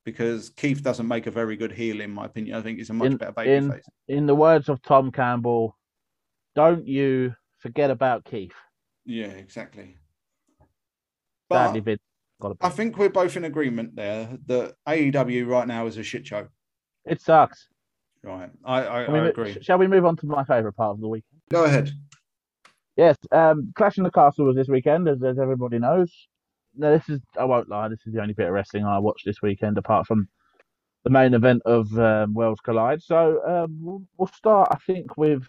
because 0.05 0.49
Keith 0.51 0.83
doesn't 0.83 1.07
make 1.07 1.27
a 1.27 1.31
very 1.31 1.55
good 1.57 1.71
heel, 1.73 2.01
in 2.01 2.11
my 2.11 2.25
opinion. 2.25 2.57
I 2.57 2.63
think 2.63 2.79
he's 2.79 2.91
a 2.91 2.95
much 2.95 3.13
In- 3.13 3.17
better 3.19 3.43
in- 3.43 3.81
In 4.09 4.27
the 4.27 4.35
words 4.35 4.69
of 4.71 4.81
Tom 4.83 5.13
Campbell, 5.13 5.77
don't 6.57 6.87
you 6.89 7.35
forget 7.59 7.91
about 7.91 8.25
Keith. 8.25 8.55
Yeah, 9.05 9.27
exactly. 9.27 9.97
But 11.49 11.67
Sadly, 11.67 11.81
Vince 11.81 12.01
got 12.41 12.53
a 12.53 12.57
I 12.61 12.71
think 12.71 12.99
we're 12.99 13.09
both 13.09 13.37
in 13.37 13.45
agreement 13.45 13.95
there 13.97 14.37
that 14.47 14.75
AEW 14.89 15.47
right 15.47 15.67
now 15.67 15.87
is 15.87 15.97
a 15.97 16.03
shit 16.03 16.27
show. 16.27 16.49
It 17.05 17.21
sucks. 17.21 17.69
Right, 18.23 18.51
I 18.65 18.83
I, 18.83 19.03
I 19.05 19.19
I 19.19 19.27
agree. 19.29 19.57
shall 19.63 19.79
we 19.79 19.87
move 19.87 20.05
on 20.05 20.17
to 20.17 20.27
my 20.27 20.45
favourite 20.45 20.77
part 20.77 20.91
of 20.91 21.01
the 21.01 21.09
week? 21.09 21.25
Go 21.51 21.65
ahead. 21.65 21.93
Yes, 22.97 23.17
um, 23.31 23.73
Clash 23.77 23.99
in 23.99 24.05
the 24.05 24.11
Castle 24.11 24.47
was 24.47 24.57
this 24.57 24.69
weekend, 24.69 25.07
as, 25.07 25.23
as 25.23 25.39
everybody 25.39 25.79
knows. 25.79 26.11
Now, 26.75 26.91
this 26.91 27.09
is, 27.09 27.21
I 27.39 27.45
won't 27.45 27.69
lie, 27.69 27.89
this 27.89 28.01
is 28.07 28.15
the 28.15 28.23
only 28.23 28.35
bit 28.35 28.47
of 28.47 28.53
wrestling 28.53 28.85
I 28.85 28.99
watched 28.99 29.27
this 29.27 29.43
weekend, 29.43 29.77
apart 29.79 30.07
from 30.07 30.29
the 31.05 31.11
main 31.11 31.35
event 31.35 31.63
of 31.67 31.87
um, 31.99 32.35
Worlds 32.35 32.61
Collide. 32.61 33.03
So 33.03 33.43
um, 33.47 34.07
we'll 34.17 34.29
start, 34.29 34.69
I 34.73 34.77
think, 34.87 35.17
with 35.17 35.45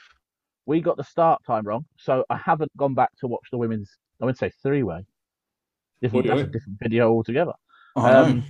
we 0.67 0.81
got 0.81 0.97
the 0.97 1.03
start 1.03 1.41
time 1.47 1.65
wrong. 1.65 1.85
So 1.97 2.25
I 2.29 2.37
haven't 2.37 2.75
gone 2.77 2.93
back 2.93 3.09
to 3.21 3.27
watch 3.27 3.47
the 3.51 3.57
women's, 3.57 3.89
I 4.21 4.25
would 4.25 4.37
say 4.37 4.51
three 4.61 4.83
way. 4.83 5.05
Different, 6.01 6.27
that's 6.27 6.41
a 6.41 6.45
different 6.45 6.77
video 6.79 7.09
altogether. 7.09 7.53
Know. 7.95 8.05
Um, 8.05 8.43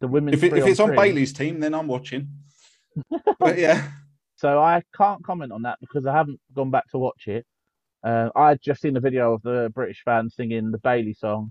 The 0.00 0.08
women's 0.08 0.42
if, 0.42 0.44
it, 0.44 0.56
if 0.56 0.66
it's 0.66 0.80
on 0.80 0.88
three. 0.88 0.96
Bayley's 0.96 1.32
team, 1.32 1.60
then 1.60 1.74
I'm 1.74 1.88
watching. 1.88 2.28
but 3.38 3.58
yeah, 3.58 3.90
So 4.36 4.60
I 4.60 4.82
can't 4.96 5.22
comment 5.24 5.52
on 5.52 5.62
that 5.62 5.78
because 5.80 6.06
I 6.06 6.12
haven't 6.12 6.40
gone 6.54 6.70
back 6.70 6.88
to 6.90 6.98
watch 6.98 7.26
it. 7.26 7.44
Uh, 8.04 8.30
I 8.34 8.50
would 8.50 8.62
just 8.62 8.80
seen 8.80 8.94
the 8.94 9.00
video 9.00 9.34
of 9.34 9.42
the 9.42 9.70
British 9.74 10.02
fans 10.04 10.36
singing 10.36 10.70
the 10.70 10.78
Bayley 10.78 11.14
song, 11.14 11.50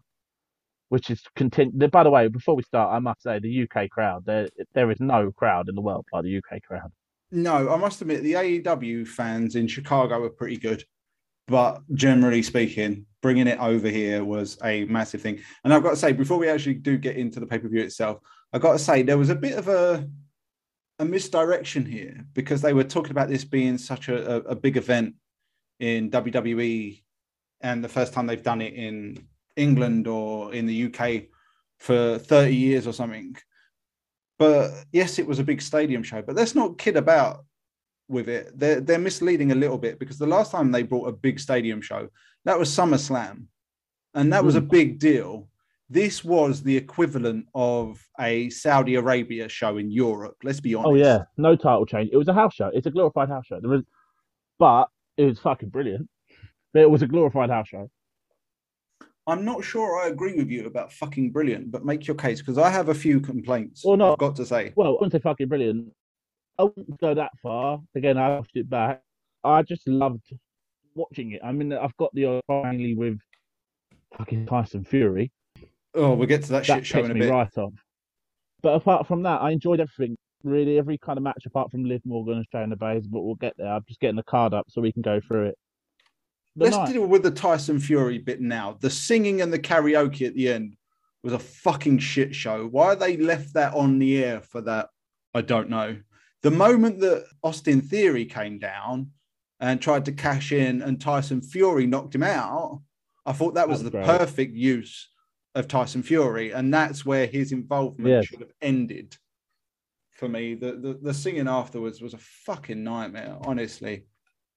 which 0.90 1.10
is 1.10 1.22
continu 1.38 1.92
By 1.92 2.04
the 2.04 2.10
way, 2.10 2.30
before 2.30 2.56
we 2.56 2.64
start, 2.64 2.94
I 2.94 3.00
must 3.00 3.22
say 3.22 3.40
the 3.40 3.68
UK 3.70 3.90
crowd. 3.90 4.26
There, 4.26 4.48
there 4.74 4.90
is 4.90 5.00
no 5.02 5.32
crowd 5.32 5.68
in 5.68 5.76
the 5.76 5.82
world 5.82 6.06
like 6.14 6.24
the 6.24 6.38
UK 6.38 6.64
crowd. 6.64 6.92
No, 7.32 7.70
I 7.70 7.78
must 7.78 8.02
admit 8.02 8.24
the 8.24 8.34
AEW 8.34 9.08
fans 9.08 9.56
in 9.56 9.68
Chicago 9.68 10.20
were 10.20 10.30
pretty 10.30 10.58
good, 10.58 10.84
but 11.48 11.82
generally 11.94 12.42
speaking, 12.42 13.06
bringing 13.22 13.48
it 13.48 13.60
over 13.60 13.90
here 13.90 14.24
was 14.24 14.58
a 14.63 14.86
massive 14.86 15.22
thing. 15.22 15.40
And 15.63 15.74
I've 15.74 15.84
got 15.84 15.92
to 15.92 15.96
say, 15.96 16.12
before 16.12 16.38
we 16.38 16.50
actually 16.50 16.76
do 16.76 16.98
get 16.98 17.18
into 17.18 17.40
the 17.40 17.48
pay 17.48 17.60
per 17.60 17.68
view 17.68 17.82
itself, 17.82 18.20
I've 18.54 18.62
got 18.62 18.74
to 18.74 18.80
say 18.80 19.02
there 19.02 19.18
was 19.18 19.30
a 19.30 19.36
bit 19.36 19.58
of 19.58 19.68
a 19.68 20.08
a 21.00 21.06
misdirection 21.06 21.86
here 21.86 22.26
because 22.34 22.62
they 22.62 22.74
were 22.74 22.84
talking 22.84 23.12
about 23.12 23.30
this 23.30 23.46
being 23.46 23.78
such 23.78 24.10
a, 24.10 24.38
a, 24.38 24.52
a 24.52 24.56
big 24.56 24.78
event 24.78 25.13
in 25.80 26.10
WWE 26.10 27.04
and 27.62 27.84
the 27.84 27.90
first 27.90 28.13
time 28.13 28.26
they've 28.26 28.42
done 28.42 28.62
it 28.62 28.74
in 28.74 29.28
England 29.56 30.08
or 30.08 30.54
in 30.54 30.66
the 30.66 30.86
UK 30.86 31.24
for 31.80 32.18
30 32.18 32.56
years 32.56 32.88
or 32.88 32.94
something. 32.94 33.36
But 34.39 34.71
yes, 34.91 35.19
it 35.19 35.28
was 35.28 35.39
a 35.39 35.43
big 35.43 35.62
stadium 35.62 36.04
show, 36.04 36.21
but 36.21 36.36
let's 36.36 36.56
not 36.56 36.78
kid 36.78 36.95
about 36.95 37.45
with 38.08 38.30
it. 38.30 38.58
They're, 38.58 38.80
they're 38.80 39.00
misleading 39.00 39.52
a 39.52 39.56
little 39.56 39.78
bit 39.78 40.00
because 40.00 40.17
the 40.17 40.28
last 40.28 40.52
time 40.52 40.71
they 40.71 40.84
brought 40.84 41.08
a 41.08 41.12
big 41.12 41.39
stadium 41.39 41.82
show, 41.82 42.08
that 42.45 42.58
was 42.58 42.69
SummerSlam. 42.69 43.45
And 44.13 44.34
that 44.34 44.43
was 44.43 44.56
a 44.56 44.62
mm. 44.62 44.69
big 44.69 45.00
deal. 45.00 45.47
This 45.89 46.23
was 46.23 46.63
the 46.63 46.76
equivalent 46.76 47.45
of 47.54 48.00
a 48.19 48.50
Saudi 48.50 48.95
Arabia 48.95 49.47
show 49.47 49.78
in 49.78 49.91
Europe. 49.91 50.36
Let's 50.43 50.60
be 50.60 50.76
oh, 50.76 50.80
honest. 50.80 50.91
Oh 50.91 50.95
yeah, 50.95 51.23
no 51.38 51.56
title 51.56 51.86
change. 51.86 52.10
It 52.12 52.17
was 52.17 52.28
a 52.28 52.34
house 52.34 52.56
show. 52.56 52.69
It's 52.73 52.88
a 52.88 52.91
glorified 52.91 53.30
house 53.30 53.45
show. 53.45 53.60
There 53.60 53.69
was, 53.69 53.84
but 54.60 54.89
it 55.17 55.26
was 55.26 55.39
fucking 55.39 55.69
brilliant. 55.69 56.10
But 56.73 56.82
it 56.82 56.89
was 56.89 57.04
a 57.04 57.08
glorified 57.08 57.50
house 57.50 57.69
show. 57.69 57.89
I'm 59.28 59.44
not 59.44 59.63
sure 59.63 60.00
I 60.02 60.08
agree 60.08 60.36
with 60.36 60.50
you 60.50 60.66
about 60.66 60.92
fucking 60.94 61.32
brilliant, 61.32 61.70
but 61.70 61.84
make 61.86 62.08
your 62.08 62.16
case 62.16 62.40
because 62.40 62.58
I 62.58 62.70
have 62.70 62.88
a 62.88 62.96
few 62.96 63.20
complaints. 63.20 63.84
Well, 63.84 63.98
no. 63.98 64.13
I've 64.13 64.18
got 64.18 64.38
to 64.38 64.46
say. 64.46 64.72
Well, 64.76 64.88
I 64.88 64.92
wouldn't 64.92 65.12
say 65.12 65.20
fucking 65.20 65.50
brilliant. 65.50 65.92
I 66.58 66.63
wouldn't 66.63 67.00
go 67.00 67.13
that 67.13 67.32
far. 67.44 67.82
Again, 67.94 68.18
I 68.18 68.30
watched 68.38 68.56
it 68.56 68.70
back. 68.70 69.02
I 69.44 69.62
just 69.63 69.86
loved 69.88 70.24
watching 70.96 71.34
it. 71.34 71.42
I 71.44 71.52
mean, 71.52 71.74
I've 71.74 71.96
got 71.98 72.13
the 72.13 72.42
finally 72.48 72.96
with 72.96 73.20
fucking 74.18 74.46
Tyson 74.46 74.86
Fury. 74.86 75.32
Oh, 75.94 76.13
we'll 76.13 76.28
get 76.28 76.44
to 76.44 76.52
that, 76.54 76.66
That 76.66 76.78
shit 76.78 76.86
show 76.86 77.04
in 77.04 77.12
a 77.12 77.13
me 77.13 77.20
bit. 77.22 77.32
right 77.32 77.58
off. 77.58 77.74
But 78.63 78.76
apart 78.76 79.08
from 79.08 79.24
that, 79.24 79.42
I 79.42 79.52
enjoyed 79.52 79.80
everything. 79.82 80.16
Really, 80.44 80.78
every 80.78 80.98
kind 80.98 81.18
of 81.18 81.24
match 81.24 81.44
apart 81.46 81.70
from 81.70 81.84
Liv 81.84 82.02
Morgan 82.06 82.36
and 82.38 82.46
Shayna 82.54 82.78
Baszler. 82.78 83.10
But 83.10 83.22
we'll 83.22 83.36
get 83.36 83.56
there. 83.58 83.68
I'm 83.74 83.84
just 83.88 84.00
getting 84.00 84.16
the 84.16 84.24
card 84.24 84.54
up 84.54 84.68
so 84.70 84.82
we 84.82 84.92
can 84.94 85.02
go 85.02 85.20
through 85.20 85.48
it. 85.48 85.56
Let's 86.58 86.76
night- 86.76 86.93
deal 86.93 87.06
with 87.06 87.24
the 87.24 87.32
Tyson 87.32 87.80
Fury 87.80 88.17
bit 88.17 88.41
now. 88.41 88.78
The 88.80 88.89
singing 88.89 89.41
and 89.41 89.52
the 89.54 89.60
karaoke 89.60 90.26
at 90.28 90.34
the 90.34 90.50
end 90.50 90.76
was 91.24 91.34
a 91.34 91.39
fucking 91.39 92.00
shit 92.00 92.34
show. 92.36 92.67
Why 92.67 92.96
they 92.96 93.17
left 93.17 93.54
that 93.54 93.74
on 93.74 94.00
the 94.00 94.24
air 94.24 94.41
for 94.41 94.62
that, 94.62 94.89
I 95.34 95.41
don't 95.41 95.70
know. 95.70 95.98
The 96.41 96.52
moment 96.52 97.00
that 97.02 97.26
Austin 97.43 97.82
Theory 97.82 98.26
came 98.26 98.60
down 98.60 99.12
and 99.60 99.82
tried 99.82 100.06
to 100.06 100.12
cash 100.12 100.52
in 100.52 100.82
and 100.82 101.02
Tyson 101.02 101.41
Fury 101.41 101.86
knocked 101.88 102.15
him 102.15 102.24
out, 102.24 102.82
I 103.26 103.34
thought 103.34 103.56
that 103.56 103.67
was 103.67 103.80
That 103.80 103.86
was 103.86 103.91
the 103.91 103.98
great. 104.06 104.20
perfect 104.20 104.56
use 104.56 105.10
of 105.56 105.67
Tyson 105.67 106.04
Fury. 106.04 106.52
And 106.52 106.74
that's 106.74 107.06
where 107.06 107.26
his 107.26 107.52
involvement 107.52 108.10
Yes. 108.10 108.26
should 108.26 108.39
have 108.39 108.54
ended 108.62 109.17
for 110.12 110.30
me. 110.30 110.54
The, 110.56 110.74
the, 110.74 111.00
the 111.02 111.13
singing 111.13 111.48
afterwards 111.48 112.02
was 112.02 112.13
a 112.13 112.20
fucking 112.20 112.84
nightmare, 112.84 113.38
honestly. 113.41 114.06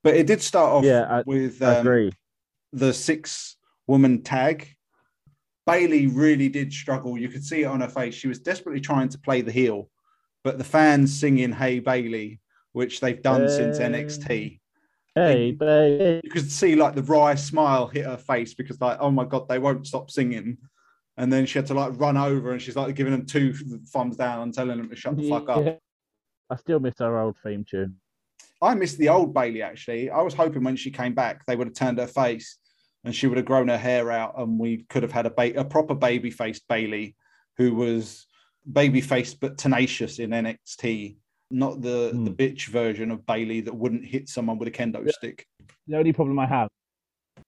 But 0.02 0.16
it 0.16 0.26
did 0.26 0.40
start 0.42 0.72
off 0.72 0.84
Yeah, 0.84 1.06
I- 1.08 1.22
with 1.26 1.62
I 1.62 1.76
um, 1.76 1.86
agree. 1.86 2.12
the 2.72 2.92
six 2.92 3.56
woman 3.86 4.22
tag. 4.22 4.68
Bayley 5.66 6.06
really 6.06 6.48
did 6.48 6.72
struggle. 6.72 7.18
You 7.18 7.28
could 7.28 7.44
see 7.44 7.62
it 7.62 7.66
on 7.66 7.80
her 7.80 7.88
face. 7.88 8.14
She 8.14 8.28
was 8.28 8.38
desperately 8.40 8.80
trying 8.80 9.08
to 9.10 9.18
play 9.18 9.40
the 9.42 9.52
heel, 9.52 9.88
but 10.42 10.58
the 10.58 10.64
fans 10.64 11.18
singing 11.18 11.52
"Hey 11.52 11.78
Bayley," 11.80 12.40
which 12.72 13.00
they've 13.00 13.20
done 13.22 13.48
since 13.48 13.78
NXT, 13.78 14.58
Hey, 15.14 15.52
baby. 15.52 16.20
you 16.24 16.30
could 16.30 16.50
see 16.50 16.74
like 16.74 16.94
the 16.94 17.02
wry 17.02 17.34
smile 17.34 17.86
hit 17.88 18.06
her 18.06 18.16
face 18.16 18.54
because 18.54 18.80
like, 18.80 18.96
oh 19.00 19.10
my 19.10 19.24
god, 19.24 19.48
they 19.48 19.58
won't 19.58 19.86
stop 19.86 20.10
singing. 20.10 20.56
And 21.16 21.30
then 21.32 21.44
she 21.44 21.58
had 21.58 21.66
to 21.66 21.74
like 21.74 21.92
run 22.00 22.16
over, 22.16 22.52
and 22.52 22.60
she's 22.62 22.76
like 22.76 22.94
giving 22.96 23.12
them 23.12 23.26
two 23.26 23.52
thumbs 23.92 24.16
down 24.16 24.42
and 24.42 24.54
telling 24.54 24.78
them 24.78 24.88
to 24.88 24.96
shut 24.96 25.16
the 25.16 25.28
fuck 25.28 25.48
up. 25.50 25.78
I 26.48 26.56
still 26.56 26.80
miss 26.80 27.00
our 27.00 27.20
old 27.20 27.36
theme 27.44 27.64
tune. 27.68 27.96
I 28.62 28.75
missed 28.75 28.99
the 28.99 29.09
old 29.09 29.33
Bayley 29.35 29.62
actually. 29.62 30.11
I 30.11 30.20
was 30.23 30.35
hoping 30.35 30.62
when 30.64 30.77
she 30.77 30.90
came 30.90 31.14
back, 31.14 31.44
they 31.46 31.57
would 31.57 31.66
have 31.68 31.75
turned 31.75 31.99
her 31.99 32.07
face 32.07 32.59
and 33.05 33.14
she 33.14 33.27
would 33.27 33.38
have 33.38 33.46
grown 33.46 33.68
her 33.68 33.79
hair 33.79 34.11
out, 34.11 34.35
and 34.38 34.59
we 34.59 34.85
could 34.90 35.03
have 35.03 35.12
had 35.12 35.25
a, 35.25 35.31
ba- 35.31 35.59
a 35.59 35.64
proper 35.64 35.94
baby 35.94 36.31
faced 36.31 36.68
Bayley 36.68 37.16
who 37.57 37.75
was 37.75 38.27
baby 38.70 39.01
faced 39.01 39.40
but 39.40 39.57
tenacious 39.57 40.18
in 40.18 40.31
NXT, 40.31 41.16
not 41.51 41.81
the, 41.81 42.11
the 42.12 42.12
Hmm. 42.12 42.27
bitch 42.29 42.66
version 42.68 43.11
of 43.11 43.25
Bayley 43.25 43.62
that 43.62 43.75
wouldn't 43.75 44.05
hit 44.05 44.29
someone 44.29 44.59
with 44.59 44.68
a 44.68 44.70
kendo 44.70 45.11
stick. 45.11 45.46
The 45.88 45.96
only 45.96 46.12
problem 46.12 46.38
I 46.38 46.46
have 46.46 46.68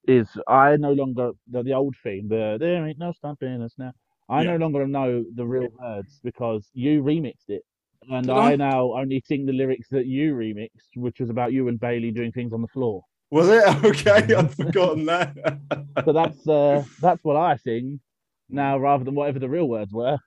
is 0.09 0.27
I 0.49 0.77
no 0.77 0.93
longer 0.95 1.33
the, 1.51 1.63
the 1.63 1.75
old 1.75 1.95
theme, 2.03 2.29
the 2.29 2.57
there 2.59 2.87
ain't 2.87 2.99
no 2.99 3.13
stopping 3.13 3.61
us 3.63 3.75
now. 3.77 3.93
I 4.31 4.43
Yeah. 4.45 4.53
no 4.53 4.57
longer 4.57 4.87
know 4.87 5.23
the 5.35 5.45
real 5.47 5.69
words 5.79 6.19
because 6.25 6.71
you 6.73 7.03
remixed 7.03 7.49
it. 7.49 7.63
And 8.11 8.31
I 8.31 8.53
I? 8.53 8.57
now 8.57 8.93
only 8.95 9.23
sing 9.27 9.47
the 9.47 9.53
lyrics 9.53 9.89
that 9.91 10.07
you 10.07 10.35
remixed, 10.35 10.97
which 10.97 11.21
was 11.21 11.31
about 11.31 11.53
you 11.53 11.69
and 11.69 11.79
Bayley 11.79 12.11
doing 12.11 12.33
things 12.33 12.53
on 12.53 12.63
the 12.63 12.69
floor. 12.69 13.03
Was 13.31 13.49
it 13.49 13.65
okay? 13.85 14.35
I'd 14.35 14.55
forgotten 14.55 15.07
that. 15.07 15.37
So 16.05 16.13
that's 16.13 16.49
uh, 16.49 16.83
that's 17.01 17.23
what 17.23 17.37
I 17.37 17.57
sing 17.57 18.01
now, 18.49 18.79
rather 18.79 19.05
than 19.05 19.15
whatever 19.15 19.39
the 19.39 19.49
real 19.49 19.69
words 19.69 19.93
were. 19.93 20.19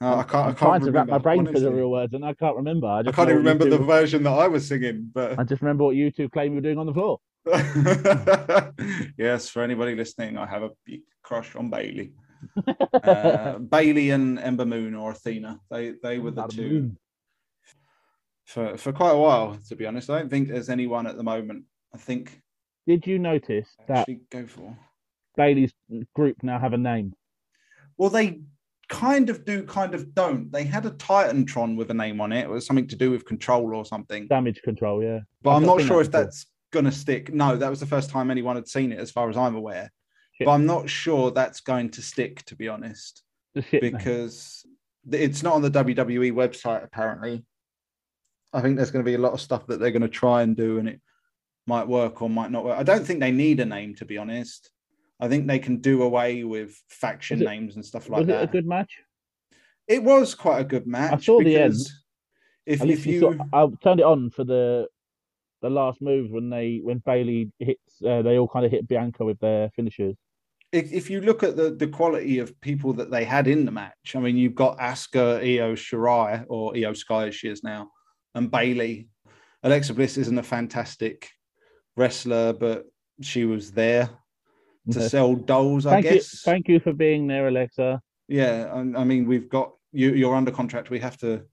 Oh, 0.00 0.18
I 0.18 0.22
can't. 0.22 0.34
I'm 0.34 0.40
I 0.40 0.44
can't 0.44 0.58
trying 0.58 0.80
to 0.80 0.86
wrap 0.92 1.06
remember. 1.06 1.12
my 1.12 1.18
brain 1.18 1.46
for 1.46 1.58
the 1.58 1.72
real 1.72 1.90
words, 1.90 2.14
and 2.14 2.24
I 2.24 2.32
can't 2.34 2.56
remember. 2.56 2.86
I, 2.86 3.00
I 3.00 3.02
can't 3.02 3.28
even 3.28 3.38
remember 3.38 3.68
the 3.68 3.78
version 3.78 4.22
that 4.22 4.30
I 4.30 4.46
was 4.46 4.66
singing, 4.66 5.10
but 5.12 5.38
I 5.38 5.42
just 5.42 5.60
remember 5.60 5.84
what 5.84 5.96
you 5.96 6.10
two 6.12 6.28
claimed 6.28 6.52
you 6.52 6.56
were 6.56 6.62
doing 6.62 6.78
on 6.78 6.86
the 6.86 6.94
floor. 6.94 7.18
yes, 9.18 9.48
for 9.48 9.62
anybody 9.62 9.94
listening, 9.96 10.38
I 10.38 10.46
have 10.46 10.62
a 10.62 10.70
big 10.86 11.00
crush 11.22 11.56
on 11.56 11.70
Bayley. 11.70 12.12
Uh, 13.02 13.58
Bayley 13.58 14.10
and 14.10 14.38
Ember 14.38 14.66
Moon 14.66 14.94
or 14.94 15.12
Athena. 15.12 15.60
They 15.70 15.94
they 16.02 16.18
were 16.18 16.30
the 16.30 16.42
Ember 16.42 16.54
two. 16.54 16.68
Moon. 16.68 16.98
for 18.44 18.76
for 18.76 18.92
quite 18.92 19.12
a 19.12 19.18
while. 19.18 19.58
To 19.68 19.76
be 19.76 19.86
honest, 19.86 20.10
I 20.10 20.18
don't 20.18 20.28
think 20.28 20.48
there's 20.48 20.68
anyone 20.68 21.06
at 21.06 21.16
the 21.16 21.22
moment. 21.22 21.64
I 21.94 21.98
think 21.98 22.42
Did 22.86 23.06
you 23.06 23.18
notice 23.18 23.68
that 23.86 24.08
go 24.30 24.46
for. 24.46 24.76
Bayley's 25.36 25.72
group 26.14 26.42
now 26.42 26.58
have 26.58 26.72
a 26.72 26.78
name? 26.78 27.14
Well, 27.96 28.10
they 28.10 28.40
kind 28.88 29.30
of 29.30 29.44
do, 29.44 29.62
kind 29.64 29.94
of 29.94 30.14
don't. 30.14 30.50
They 30.50 30.64
had 30.64 30.86
a 30.86 30.90
Titantron 30.90 31.76
with 31.76 31.90
a 31.90 31.94
name 31.94 32.20
on 32.20 32.32
it. 32.32 32.44
It 32.44 32.50
was 32.50 32.66
something 32.66 32.88
to 32.88 32.96
do 32.96 33.10
with 33.10 33.24
control 33.24 33.74
or 33.74 33.84
something. 33.84 34.26
Damage 34.26 34.62
control, 34.62 35.02
yeah. 35.02 35.20
But 35.42 35.50
I've 35.50 35.56
I'm 35.58 35.66
not 35.66 35.80
sure 35.82 36.00
if 36.00 36.10
that's 36.10 36.46
gonna 36.72 36.92
stick. 36.92 37.32
No, 37.32 37.56
that 37.56 37.70
was 37.70 37.80
the 37.80 37.86
first 37.86 38.10
time 38.10 38.30
anyone 38.30 38.56
had 38.56 38.68
seen 38.68 38.92
it, 38.92 38.98
as 38.98 39.10
far 39.10 39.30
as 39.30 39.36
I'm 39.36 39.56
aware. 39.56 39.90
But 40.46 40.52
I'm 40.52 40.66
not 40.66 40.88
sure 40.88 41.30
that's 41.30 41.60
going 41.60 41.90
to 41.90 42.02
stick, 42.02 42.44
to 42.46 42.56
be 42.56 42.68
honest, 42.68 43.22
The 43.54 43.62
shit 43.62 43.82
name. 43.82 43.92
because 43.92 44.64
it's 45.10 45.42
not 45.42 45.54
on 45.54 45.62
the 45.62 45.70
WWE 45.70 46.32
website 46.32 46.84
apparently. 46.84 47.44
I 48.52 48.60
think 48.60 48.76
there's 48.76 48.90
going 48.90 49.04
to 49.04 49.08
be 49.10 49.14
a 49.14 49.18
lot 49.18 49.32
of 49.32 49.40
stuff 49.40 49.66
that 49.66 49.78
they're 49.80 49.90
going 49.90 50.02
to 50.02 50.08
try 50.08 50.42
and 50.42 50.56
do, 50.56 50.78
and 50.78 50.88
it 50.88 51.00
might 51.66 51.86
work 51.86 52.22
or 52.22 52.30
might 52.30 52.50
not 52.50 52.64
work. 52.64 52.78
I 52.78 52.82
don't 52.82 53.04
think 53.04 53.20
they 53.20 53.30
need 53.32 53.60
a 53.60 53.66
name, 53.66 53.94
to 53.96 54.04
be 54.04 54.16
honest. 54.16 54.70
I 55.20 55.28
think 55.28 55.46
they 55.46 55.58
can 55.58 55.78
do 55.78 56.02
away 56.02 56.44
with 56.44 56.80
faction 56.88 57.42
it- 57.42 57.44
names 57.44 57.74
and 57.74 57.84
stuff 57.84 58.08
like 58.08 58.20
was 58.20 58.26
that. 58.28 58.42
it 58.42 58.48
a 58.48 58.52
good 58.52 58.66
match? 58.66 58.98
It 59.86 60.02
was 60.02 60.34
quite 60.34 60.60
a 60.60 60.64
good 60.64 60.86
match. 60.86 61.12
I 61.12 61.16
saw 61.18 61.40
the 61.42 61.56
end. 61.56 61.74
If, 62.66 62.84
if 62.84 63.06
you, 63.06 63.20
saw, 63.20 63.34
I 63.52 63.66
turned 63.82 64.00
it 64.00 64.06
on 64.06 64.28
for 64.30 64.44
the 64.44 64.86
the 65.62 65.70
last 65.70 66.00
moves 66.02 66.30
when 66.30 66.50
they 66.50 66.80
when 66.82 66.98
Bayley 66.98 67.50
hits. 67.58 67.80
Uh, 68.06 68.20
they 68.22 68.38
all 68.38 68.46
kind 68.48 68.64
of 68.66 68.70
hit 68.70 68.86
Bianca 68.86 69.24
with 69.24 69.40
their 69.40 69.70
finishers. 69.70 70.14
If, 70.70 70.92
if 70.92 71.08
you 71.08 71.20
look 71.22 71.42
at 71.42 71.56
the, 71.56 71.70
the 71.70 71.86
quality 71.88 72.38
of 72.40 72.58
people 72.60 72.92
that 72.94 73.10
they 73.10 73.24
had 73.24 73.46
in 73.48 73.64
the 73.64 73.70
match, 73.70 74.14
I 74.14 74.20
mean, 74.20 74.36
you've 74.36 74.54
got 74.54 74.78
Asuka, 74.78 75.38
Io 75.40 75.74
Shirai, 75.74 76.44
or 76.48 76.72
Iyo 76.74 76.94
Sky 76.94 77.28
as 77.28 77.34
she 77.34 77.48
is 77.48 77.62
now, 77.64 77.90
and 78.34 78.50
Bayley. 78.50 79.08
Alexa 79.62 79.94
Bliss 79.94 80.18
isn't 80.18 80.38
a 80.38 80.42
fantastic 80.42 81.30
wrestler, 81.96 82.52
but 82.52 82.84
she 83.22 83.44
was 83.46 83.72
there 83.72 84.10
to 84.90 84.98
Okay. 84.98 85.08
sell 85.08 85.34
dolls, 85.34 85.86
I 85.86 85.94
Thank 86.02 86.04
you, 86.06 86.10
guess. 86.12 86.42
thank 86.42 86.68
you 86.68 86.80
for 86.80 86.92
being 86.92 87.26
there, 87.26 87.48
Alexa. 87.48 88.00
yeah, 88.28 88.70
I, 88.72 88.78
I 89.00 89.04
mean, 89.04 89.26
we've 89.26 89.48
got 89.48 89.72
you. 89.92 90.12
You're 90.12 90.34
under 90.34 90.50
contract. 90.50 90.90
We 90.90 90.98
have 91.00 91.16
to 91.18 91.44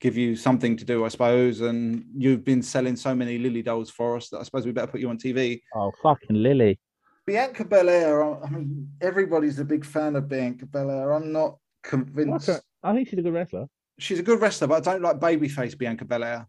give 0.00 0.16
you 0.16 0.34
something 0.34 0.76
to 0.78 0.84
do, 0.84 1.04
I 1.04 1.08
suppose. 1.08 1.60
And 1.60 2.04
you've 2.16 2.42
been 2.44 2.62
selling 2.62 2.96
so 2.96 3.14
many 3.14 3.38
Lilly 3.38 3.62
dolls 3.62 3.90
for 3.90 4.16
us 4.16 4.28
that 4.30 4.38
I 4.38 4.42
suppose 4.42 4.64
we 4.66 4.72
better 4.72 4.90
put 4.90 5.00
you 5.00 5.10
on 5.10 5.18
TV. 5.18 5.60
Oh 5.74 5.92
fucking 6.02 6.36
Lilly! 6.36 6.80
Bianca 7.26 7.64
Belair. 7.64 8.22
I 8.44 8.48
mean, 8.50 8.88
everybody's 9.00 9.58
a 9.58 9.64
big 9.64 9.84
fan 9.84 10.16
of 10.16 10.28
Bianca 10.28 10.66
Belair. 10.66 11.12
I'm 11.12 11.32
not 11.32 11.58
convinced. 11.82 12.48
like 12.48 12.60
I 12.82 12.92
think 12.94 13.08
she's 13.08 13.18
a 13.18 13.22
good 13.22 13.32
wrestler. 13.34 13.66
She's 13.98 14.18
a 14.18 14.22
good 14.22 14.40
wrestler, 14.40 14.66
but 14.66 14.86
I 14.86 14.92
don't 14.92 15.02
like 15.02 15.20
babyface 15.20 15.76
Bianca 15.78 16.04
Belair. 16.04 16.46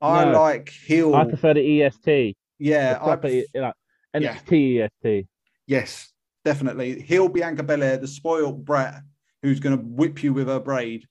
I 0.00 0.24
No. 0.24 0.32
like 0.32 0.68
heel. 0.68 1.14
I 1.14 1.24
prefer 1.24 1.54
the 1.54 1.82
EST. 1.82 2.36
yeah, 2.58 2.94
the 2.94 3.00
I 3.02 3.04
proper, 3.04 3.28
E- 3.28 3.46
like, 3.54 3.74
yeah. 4.18 4.38
EST. 4.50 5.26
yes, 5.66 6.12
definitely 6.44 7.00
heel 7.00 7.28
Bianca 7.28 7.62
Belair, 7.62 7.96
the 7.96 8.06
spoiled 8.08 8.64
brat 8.64 9.02
who's 9.42 9.58
going 9.60 9.76
to 9.76 9.82
whip 9.84 10.22
you 10.22 10.32
with 10.32 10.46
her 10.48 10.60
braid. 10.60 11.04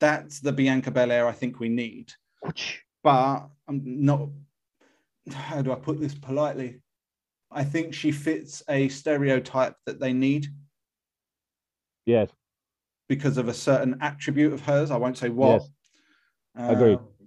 That's 0.00 0.40
the 0.40 0.52
Bianca 0.52 0.90
Belair 0.90 1.26
I 1.28 1.32
think 1.32 1.60
we 1.60 1.68
need. 1.68 2.12
but 3.02 3.48
I'm 3.68 3.82
not. 3.84 4.28
How 5.32 5.60
do 5.62 5.72
I 5.72 5.76
put 5.76 6.00
this 6.00 6.14
politely? 6.14 6.80
I 7.56 7.64
think 7.64 7.94
she 7.94 8.12
fits 8.12 8.62
a 8.68 8.88
stereotype 8.88 9.76
that 9.86 9.98
they 9.98 10.12
need 10.12 10.48
Yes, 12.04 12.28
because 13.08 13.38
of 13.38 13.48
a 13.48 13.54
certain 13.54 13.96
attribute 14.00 14.52
of 14.52 14.60
hers. 14.60 14.90
I 14.90 14.96
won't 14.98 15.16
say 15.16 15.30
what. 15.30 15.62
Yes. 15.62 16.70
Agreed. 16.70 16.98
Uh, 16.98 17.26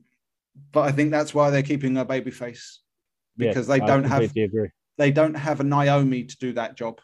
But 0.71 0.81
I 0.81 0.91
think 0.91 1.09
that's 1.11 1.33
why 1.33 1.49
they're 1.49 1.63
keeping 1.63 1.95
her 1.95 2.05
babyface 2.05 2.77
because 3.37 3.67
yes, 3.67 3.79
they 3.79 3.79
don't 3.79 4.03
have 4.03 4.21
agree. 4.21 4.69
they 4.97 5.11
don't 5.11 5.33
have 5.33 5.59
a 5.61 5.63
Naomi 5.63 6.23
to 6.25 6.37
do 6.37 6.53
that 6.53 6.77
job. 6.77 7.01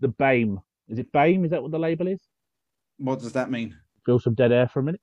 The 0.00 0.08
BAME. 0.08 0.58
Is 0.88 0.98
it 0.98 1.10
BAME? 1.12 1.46
Is 1.46 1.50
that 1.52 1.62
what 1.62 1.72
the 1.72 1.78
label 1.78 2.08
is? 2.08 2.20
What 2.98 3.20
does 3.20 3.32
that 3.32 3.50
mean? 3.50 3.74
Feel 4.04 4.18
some 4.20 4.34
dead 4.34 4.52
air 4.52 4.68
for 4.68 4.80
a 4.80 4.82
minute. 4.82 5.00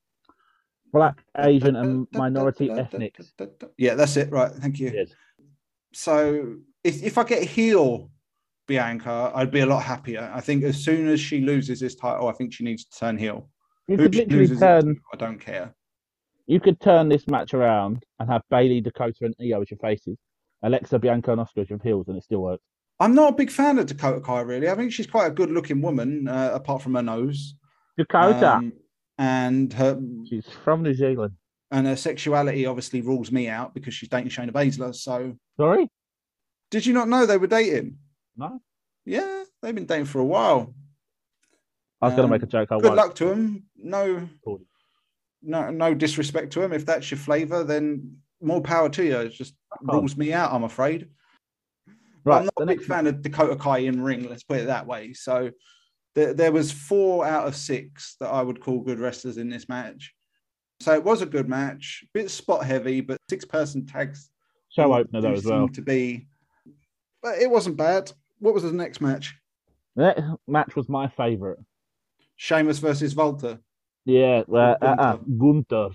Black, 0.91 1.23
Asian, 1.39 1.75
and 1.75 2.07
minority 2.11 2.69
ethnics. 2.69 3.33
Yeah, 3.77 3.95
that's 3.95 4.15
it. 4.15 4.31
Right. 4.31 4.51
Thank 4.51 4.79
you. 4.79 4.91
Yes. 4.93 5.09
So 5.91 6.57
if, 6.83 7.03
if 7.03 7.17
I 7.17 7.23
get 7.23 7.43
heel 7.43 8.09
Bianca, 8.67 9.31
I'd 9.35 9.51
be 9.51 9.59
a 9.61 9.65
lot 9.65 9.83
happier. 9.83 10.31
I 10.33 10.41
think 10.41 10.63
as 10.63 10.77
soon 10.81 11.07
as 11.07 11.19
she 11.19 11.41
loses 11.41 11.79
this 11.79 11.95
title, 11.95 12.27
I 12.27 12.33
think 12.33 12.53
she 12.53 12.63
needs 12.63 12.85
to 12.85 12.99
turn 12.99 13.17
heel. 13.17 13.49
You 13.87 13.97
Who 13.97 14.03
could 14.03 14.15
literally 14.15 14.45
it 14.45 14.59
turn. 14.59 14.95
to, 14.95 15.01
I 15.13 15.17
don't 15.17 15.39
care. 15.39 15.75
You 16.47 16.59
could 16.59 16.79
turn 16.79 17.09
this 17.09 17.27
match 17.27 17.53
around 17.53 18.03
and 18.19 18.29
have 18.29 18.41
Bayley, 18.49 18.81
Dakota, 18.81 19.17
and 19.25 19.35
Io 19.41 19.61
as 19.61 19.71
your 19.71 19.77
faces. 19.79 20.17
Alexa, 20.61 20.99
Bianca, 20.99 21.31
and 21.33 21.41
Asuka 21.41 21.63
as 21.63 21.69
your 21.69 21.79
heels, 21.83 22.07
and 22.07 22.17
it 22.17 22.23
still 22.23 22.41
works. 22.41 22.63
I'm 22.99 23.13
not 23.15 23.33
a 23.33 23.35
big 23.35 23.49
fan 23.51 23.79
of 23.79 23.85
Dakota 23.87 24.21
Kai, 24.21 24.41
really. 24.41 24.69
I 24.69 24.75
think 24.75 24.93
she's 24.93 25.07
quite 25.07 25.27
a 25.27 25.31
good 25.31 25.51
looking 25.51 25.81
woman, 25.81 26.27
uh, 26.27 26.51
apart 26.53 26.81
from 26.81 26.95
her 26.95 27.01
nose. 27.01 27.55
Dakota. 27.97 28.53
Um, 28.55 28.73
and 29.17 29.71
her 29.73 30.01
She's 30.27 30.45
from 30.63 30.81
New 30.83 30.93
Zealand. 30.93 31.33
and 31.71 31.85
her 31.85 31.95
sexuality 31.95 32.65
obviously 32.65 33.01
rules 33.01 33.31
me 33.31 33.47
out 33.47 33.73
because 33.73 33.93
she's 33.93 34.09
dating 34.09 34.29
Shayna 34.29 34.51
Baszler. 34.51 34.95
So 34.95 35.35
Sorry? 35.57 35.89
Did 36.73 36.87
you 36.87 36.93
not 36.93 37.07
know 37.07 37.27
they 37.27 37.37
were 37.37 37.45
dating? 37.45 37.97
No. 38.35 38.59
Yeah, 39.05 39.43
they've 39.61 39.75
been 39.75 39.85
dating 39.85 40.05
for 40.05 40.17
a 40.19 40.25
while. 40.25 40.73
I 42.01 42.07
was 42.07 42.15
going 42.15 42.25
Um, 42.25 42.31
to 42.31 42.35
make 42.35 42.41
a 42.43 42.47
joke. 42.47 42.71
I 42.71 42.77
Good 42.77 42.85
won't. 42.85 42.95
luck 42.95 43.15
to 43.17 43.25
them. 43.25 43.63
No, 43.77 44.27
no, 45.43 45.69
no 45.69 45.93
disrespect 45.93 46.51
to 46.53 46.61
them. 46.61 46.73
If 46.73 46.83
that's 46.87 47.11
your 47.11 47.19
flavour, 47.19 47.63
then 47.63 48.17
more 48.41 48.59
power 48.59 48.89
to 48.89 49.03
you. 49.03 49.17
It 49.19 49.33
just 49.33 49.53
rules 49.83 50.17
me 50.17 50.33
out. 50.33 50.51
I'm 50.51 50.63
afraid. 50.63 51.09
Right. 52.25 52.39
I'm 52.39 52.45
not 52.45 52.55
the 52.55 52.63
a 52.63 52.65
big 52.65 52.77
next 52.79 52.87
fan 52.87 53.05
of 53.05 53.21
Dakota 53.21 53.55
Kai 53.55 53.79
in 53.79 54.01
ring. 54.01 54.27
Let's 54.27 54.43
put 54.43 54.57
it 54.61 54.65
that 54.65 54.87
way. 54.87 55.13
So 55.13 55.51
there, 56.15 56.33
there 56.33 56.51
was 56.51 56.71
four 56.71 57.23
out 57.23 57.45
of 57.47 57.55
six 57.55 58.15
that 58.19 58.29
I 58.29 58.41
would 58.41 58.61
call 58.61 58.79
good 58.81 58.99
wrestlers 58.99 59.37
in 59.37 59.47
this 59.47 59.69
match. 59.69 60.11
So 60.79 60.91
it 60.95 61.03
was 61.03 61.21
a 61.21 61.27
good 61.27 61.47
match, 61.47 62.03
bit 62.15 62.31
spot 62.31 62.65
heavy, 62.65 63.01
but 63.01 63.19
six 63.29 63.45
person 63.45 63.85
tags 63.85 64.31
show 64.69 64.91
opener 64.91 65.21
though 65.21 65.33
as 65.33 65.45
well. 65.45 65.67
to 65.69 65.81
be. 65.83 66.27
But 67.23 67.39
it 67.39 67.49
wasn't 67.49 67.77
bad. 67.77 68.11
What 68.39 68.53
was 68.53 68.63
the 68.63 68.71
next 68.73 69.01
match? 69.01 69.35
The 69.95 70.03
next 70.03 70.23
match 70.47 70.75
was 70.75 70.89
my 70.89 71.07
favourite. 71.07 71.57
Sheamus 72.35 72.79
versus 72.79 73.15
Walter. 73.15 73.59
Yeah, 74.05 74.43
uh, 74.51 74.75
uh, 74.81 74.95
uh, 74.99 75.15
Gunther. 75.37 75.89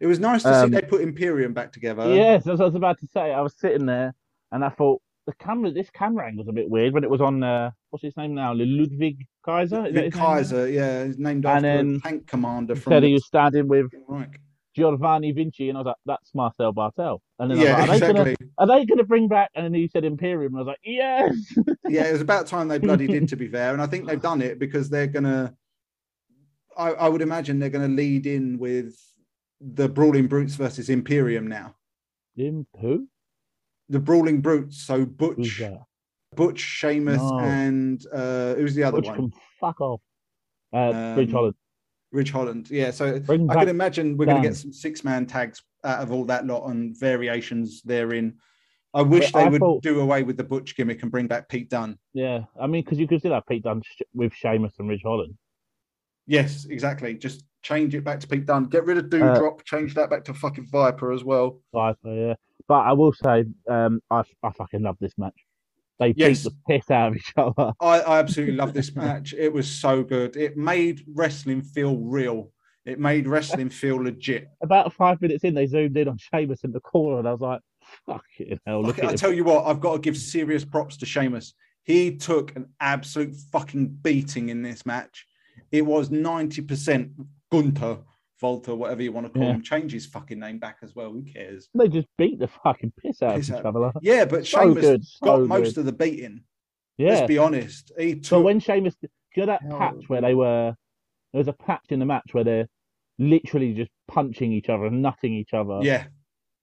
It 0.00 0.06
was 0.08 0.18
nice 0.18 0.42
to 0.42 0.52
Um, 0.52 0.70
see 0.70 0.74
they 0.74 0.82
put 0.86 1.02
Imperium 1.02 1.54
back 1.54 1.72
together. 1.72 2.12
yes, 2.12 2.44
what 2.44 2.60
I 2.60 2.64
was 2.64 2.74
about 2.74 2.98
to 2.98 3.06
say. 3.06 3.32
I 3.32 3.40
was 3.40 3.54
sitting 3.56 3.86
there 3.86 4.12
and 4.50 4.64
I 4.64 4.70
thought 4.70 5.00
the 5.26 5.32
camera, 5.34 5.70
this 5.70 5.88
camera 5.90 6.26
angle 6.26 6.44
was 6.44 6.48
a 6.48 6.52
bit 6.52 6.68
weird 6.68 6.92
when 6.92 7.04
it 7.04 7.10
was 7.10 7.20
on. 7.20 7.42
Uh, 7.42 7.70
what's 7.90 8.02
his 8.02 8.16
name 8.16 8.34
now? 8.34 8.52
Ludwig 8.52 9.24
Kaiser. 9.44 9.86
Is 9.86 9.92
that 9.94 10.02
Vic 10.02 10.04
his 10.06 10.14
name? 10.16 10.24
Kaiser, 10.24 10.68
yeah, 10.68 11.04
he's 11.04 11.18
named 11.18 11.46
And 11.46 11.64
after 11.64 11.76
then 11.84 11.96
a 12.04 12.08
tank 12.08 12.26
commander 12.26 12.74
from 12.74 12.90
said 12.90 13.02
he 13.04 13.12
was 13.12 13.24
standing 13.24 13.68
with 13.68 13.86
Reich. 14.08 14.40
Giovanni 14.74 15.32
Vinci, 15.32 15.68
and 15.68 15.78
I 15.78 15.80
was 15.82 15.86
like, 15.86 15.96
"That's 16.06 16.34
Marcel 16.34 16.72
Barthel." 16.72 17.20
And 17.38 17.50
then 17.50 17.58
Yeah, 17.58 17.76
I 17.76 17.80
was 17.80 17.88
like, 17.88 18.02
are, 18.02 18.06
they 18.12 18.12
gonna, 18.34 18.34
are 18.58 18.66
they 18.66 18.84
going 18.86 18.98
to 18.98 19.04
bring 19.04 19.28
back?" 19.28 19.50
And 19.54 19.64
then 19.64 19.74
he 19.74 19.88
said 19.88 20.04
Imperium, 20.04 20.54
and 20.54 20.58
I 20.58 20.62
was 20.62 20.66
like, 20.66 20.80
"Yes." 20.84 21.34
yeah, 21.88 22.04
it 22.08 22.12
was 22.12 22.20
about 22.20 22.46
time 22.46 22.68
they 22.68 22.78
bloody 22.78 23.06
did, 23.06 23.28
to 23.28 23.36
be 23.36 23.48
fair. 23.48 23.72
And 23.72 23.80
I 23.80 23.86
think 23.86 24.06
they've 24.06 24.20
done 24.20 24.42
it 24.42 24.58
because 24.58 24.90
they're 24.90 25.06
gonna. 25.06 25.54
I, 26.76 26.90
I 26.92 27.08
would 27.08 27.22
imagine 27.22 27.58
they're 27.60 27.70
going 27.70 27.88
to 27.88 27.96
lead 27.96 28.26
in 28.26 28.58
with 28.58 28.96
the 29.60 29.88
Brawling 29.88 30.26
Brutes 30.26 30.56
versus 30.56 30.88
Imperium 30.90 31.46
now. 31.46 31.76
Im- 32.36 32.66
who? 32.80 33.06
The 33.88 34.00
Brawling 34.00 34.40
Brutes, 34.40 34.82
so 34.82 35.06
Butch? 35.06 35.62
Butch, 36.34 36.58
Sheamus, 36.58 37.18
No. 37.22 37.38
and 37.38 38.04
uh, 38.12 38.54
who's 38.54 38.74
the 38.74 38.82
other 38.82 38.96
Butch 38.96 39.06
one? 39.06 39.16
can 39.16 39.32
fuck 39.60 39.80
off. 39.80 40.00
Uh, 40.72 41.14
Um, 41.16 41.28
Holland. 41.30 41.54
Ridge 42.14 42.30
Holland. 42.30 42.70
Yeah, 42.70 42.90
so 42.92 43.18
Bring 43.20 43.50
I 43.50 43.54
can 43.54 43.68
imagine 43.68 44.16
we're 44.16 44.26
going 44.26 44.40
to 44.42 44.48
get 44.48 44.56
some 44.56 44.72
six 44.72 45.02
man 45.04 45.26
tags 45.26 45.62
out 45.82 46.00
of 46.00 46.12
all 46.12 46.24
that 46.26 46.46
lot 46.46 46.66
and 46.68 46.96
variations 46.98 47.82
therein. 47.82 48.34
I 48.94 49.02
wish 49.02 49.32
But 49.32 49.40
they 49.40 49.44
I 49.46 49.48
would 49.48 49.58
thought- 49.58 49.82
do 49.82 50.00
away 50.00 50.22
with 50.22 50.36
the 50.36 50.44
Butch 50.44 50.76
gimmick 50.76 51.02
and 51.02 51.10
bring 51.10 51.26
back 51.26 51.48
Pete 51.48 51.68
Dunne. 51.68 51.98
Yeah, 52.12 52.44
I 52.58 52.68
mean, 52.68 52.84
because 52.84 52.98
you 53.00 53.08
could 53.08 53.18
still 53.18 53.34
have 53.34 53.44
Pete 53.46 53.64
Dunne 53.64 53.82
sh- 53.84 54.02
with 54.14 54.32
Sheamus 54.32 54.74
and 54.78 54.88
Ridge 54.88 55.02
Holland. 55.04 55.36
Yes, 56.26 56.64
exactly. 56.66 57.14
Just 57.14 57.44
change 57.62 57.94
it 57.96 58.04
back 58.04 58.20
to 58.20 58.28
Pete 58.28 58.46
Dunne. 58.46 58.64
Get 58.64 58.86
rid 58.86 58.96
of 58.98 59.06
Uh, 59.06 59.08
Doudrop. 59.08 59.64
change 59.64 59.94
that 59.94 60.08
back 60.10 60.24
to 60.24 60.34
fucking 60.34 60.66
Viper 60.70 61.12
as 61.12 61.24
well. 61.24 61.60
Viper, 61.72 62.14
yeah. 62.14 62.34
But 62.68 62.80
I 62.86 62.92
will 62.92 63.12
say, 63.12 63.44
um, 63.68 64.00
I 64.10 64.22
I 64.42 64.50
fucking 64.52 64.82
love 64.82 64.96
this 65.00 65.12
match. 65.18 65.43
They 65.98 66.12
Yes. 66.16 66.42
beat 66.44 66.50
the 66.50 66.56
piss 66.68 66.90
out 66.90 67.08
of 67.12 67.16
each 67.16 67.32
other. 67.36 67.72
I, 67.80 68.00
I 68.00 68.18
absolutely 68.18 68.56
love 68.56 68.72
this 68.74 68.94
match. 68.94 69.34
It 69.36 69.52
was 69.52 69.70
so 69.70 70.02
good. 70.02 70.36
It 70.36 70.56
made 70.56 71.04
wrestling 71.14 71.62
feel 71.62 71.98
real. 71.98 72.50
It 72.84 72.98
made 72.98 73.26
wrestling 73.26 73.70
feel 73.70 73.96
legit. 73.96 74.48
About 74.62 74.92
five 74.92 75.20
minutes 75.22 75.44
in, 75.44 75.54
they 75.54 75.66
zoomed 75.66 75.96
in 75.96 76.08
on 76.08 76.18
Sheamus 76.18 76.64
in 76.64 76.72
the 76.72 76.80
corner, 76.80 77.18
and 77.18 77.26
I 77.28 77.32
was 77.32 77.40
like, 77.40 77.60
"Fucking 78.06 78.58
hell!" 78.66 78.82
Look 78.82 78.98
Okay, 78.98 79.08
I 79.08 79.14
tell 79.14 79.32
you 79.32 79.44
what, 79.44 79.64
I've 79.66 79.80
got 79.80 79.94
to 79.94 79.98
give 80.00 80.16
serious 80.18 80.64
props 80.66 80.98
to 80.98 81.06
Sheamus. 81.06 81.54
He 81.84 82.16
took 82.16 82.54
an 82.56 82.66
absolute 82.80 83.34
fucking 83.52 83.88
beating 84.02 84.50
in 84.50 84.60
this 84.62 84.84
match. 84.84 85.26
It 85.72 85.82
was 85.82 86.10
90% 86.10 87.10
Gunther 87.50 87.98
Walter, 88.44 88.74
whatever 88.74 89.02
you 89.02 89.10
want 89.10 89.26
to 89.26 89.32
call 89.32 89.42
Yeah. 89.42 89.54
him, 89.54 89.62
change 89.62 89.92
his 89.92 90.06
fucking 90.06 90.38
name 90.38 90.58
back 90.58 90.78
as 90.82 90.94
well. 90.94 91.10
Who 91.10 91.22
cares? 91.22 91.68
They 91.74 91.88
just 91.88 92.08
beat 92.18 92.38
the 92.38 92.48
fucking 92.62 92.92
piss 93.02 93.22
out 93.22 93.36
Piss 93.36 93.50
of 93.50 93.64
other. 93.64 93.92
Yeah, 94.02 94.26
but 94.26 94.46
So 94.46 94.60
Sheamus 94.60 94.84
good, 94.84 95.04
so 95.04 95.26
got 95.26 95.36
good. 95.38 95.48
most 95.48 95.76
of 95.78 95.86
the 95.86 95.92
beating. 95.92 96.42
yeah. 96.98 97.10
Let's 97.14 97.26
be 97.28 97.38
honest. 97.38 97.90
He 97.98 98.22
So 98.22 98.36
took. 98.38 98.44
when 98.44 98.60
Sheamus, 98.60 98.94
do 99.00 99.08
you 99.36 99.42
know 99.42 99.46
that 99.46 99.62
Hell, 99.62 99.78
patch 99.78 100.08
where 100.08 100.20
they 100.20 100.34
were, 100.34 100.74
there 101.32 101.38
was 101.38 101.48
a 101.48 101.52
patch 101.54 101.86
in 101.88 101.98
the 101.98 102.04
match 102.06 102.28
where 102.32 102.44
they're 102.44 102.68
literally 103.18 103.72
just 103.72 103.90
punching 104.08 104.52
each 104.52 104.68
other 104.68 104.84
and 104.86 105.00
nutting 105.02 105.32
each 105.32 105.54
other. 105.54 105.78
yeah, 105.82 106.04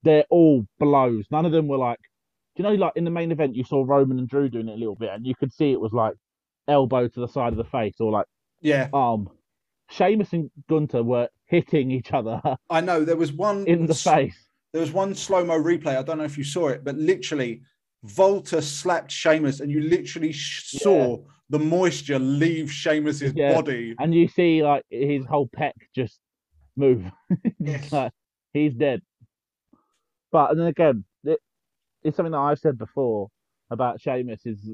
They're 0.04 0.24
all 0.30 0.66
blows. 0.78 1.26
None 1.30 1.44
of 1.46 1.52
them 1.52 1.66
were 1.68 1.78
like, 1.78 1.98
do 2.56 2.62
you 2.62 2.68
know, 2.68 2.74
like 2.74 2.92
in 2.96 3.04
the 3.04 3.10
main 3.10 3.32
event, 3.32 3.56
you 3.56 3.64
saw 3.64 3.82
Roman 3.86 4.18
and 4.18 4.28
Drew 4.28 4.48
doing 4.48 4.68
it 4.68 4.72
a 4.74 4.76
little 4.76 4.94
bit, 4.96 5.10
and 5.10 5.26
you 5.26 5.34
could 5.34 5.52
see 5.52 5.72
it 5.72 5.80
was 5.80 5.92
like 5.92 6.14
elbow 6.68 7.08
to 7.08 7.20
the 7.20 7.26
side 7.28 7.52
of 7.52 7.56
the 7.56 7.64
face 7.64 7.94
or 7.98 8.12
like 8.12 8.26
yeah. 8.60 8.88
arm. 8.92 9.28
Sheamus 9.90 10.32
and 10.32 10.50
Gunther 10.68 11.02
were 11.02 11.28
hitting 11.52 11.90
each 11.90 12.12
other 12.14 12.40
I 12.70 12.80
know 12.80 13.04
there 13.04 13.16
was 13.16 13.30
one 13.32 13.66
in 13.74 13.84
the 13.86 13.94
face. 13.94 14.48
There 14.72 14.80
was 14.80 14.90
one 14.90 15.14
slow 15.14 15.44
mo 15.44 15.60
replay. 15.62 15.96
I 15.98 16.02
don't 16.02 16.16
know 16.16 16.24
if 16.24 16.38
you 16.38 16.44
saw 16.44 16.68
it, 16.68 16.82
but 16.82 16.96
literally, 16.96 17.60
Walter 18.16 18.62
slapped 18.62 19.12
Sheamus, 19.12 19.60
and 19.60 19.70
you 19.70 19.82
literally 19.82 20.32
sh- 20.32 20.78
saw 20.80 21.18
the 21.50 21.58
moisture 21.58 22.18
leave 22.18 22.72
Sheamus's 22.72 23.34
Yeah. 23.36 23.52
body. 23.52 23.94
And 23.98 24.14
you 24.14 24.28
see 24.28 24.62
like 24.62 24.84
his 24.88 25.26
whole 25.26 25.46
pec 25.48 25.72
just 25.94 26.18
move. 26.74 27.04
Yes. 27.60 27.92
Like, 27.92 28.12
he's 28.54 28.72
dead. 28.74 29.02
But 30.32 30.52
and 30.52 30.60
then 30.60 30.66
again, 30.68 31.04
it, 31.24 31.38
it's 32.02 32.16
something 32.16 32.32
that 32.32 32.38
I've 32.38 32.58
said 32.58 32.78
before 32.78 33.28
about 33.70 34.00
Sheamus 34.00 34.46
is 34.46 34.66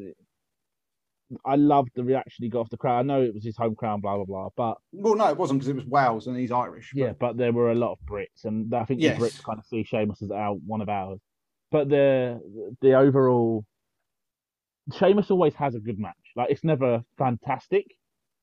I 1.45 1.57
loved 1.57 1.91
the 1.95 2.05
reaction 2.05 2.45
he 2.45 2.49
got 2.49 2.61
off 2.61 2.71
the 2.71 2.77
crowd. 2.77 3.01
I 3.01 3.03
know 3.03 3.21
it 3.23 3.35
was 3.35 3.45
his 3.45 3.57
home 3.57 3.75
crowd, 3.75 4.01
blah 4.03 4.17
blah 4.17 4.25
blah. 4.25 4.49
But 4.57 4.79
Well, 4.93 5.15
no, 5.15 5.29
it 5.29 5.37
wasn't 5.37 5.61
because 5.61 5.69
it 5.69 5.77
was 5.77 5.87
Wales 5.87 6.27
and 6.27 6.37
he's 6.37 6.53
Irish. 6.53 6.91
but- 6.95 6.99
yeah, 7.01 7.13
but 7.19 7.37
there 7.37 7.53
were 7.53 7.71
a 7.71 7.75
lot 7.75 7.93
of 7.93 7.99
Brits, 8.07 8.45
and 8.45 8.73
I 8.75 8.85
think 8.85 9.01
Yes. 9.01 9.19
the 9.19 9.27
Brits 9.27 9.43
kind 9.43 9.59
of 9.59 9.67
see 9.67 9.83
Sheamus 9.85 10.23
as 10.23 10.31
our 10.31 10.55
one 10.55 10.81
of 10.81 10.89
ours. 10.89 11.21
But 11.71 11.89
the 11.91 12.41
the 12.81 12.95
overall, 12.95 13.65
Sheamus 14.99 15.31
always 15.31 15.55
has 15.55 15.75
a 15.75 15.81
good 15.81 15.99
match. 15.99 16.15
Like 16.37 16.51
it's 16.51 16.65
never 16.65 17.03
fantastic, 17.19 17.85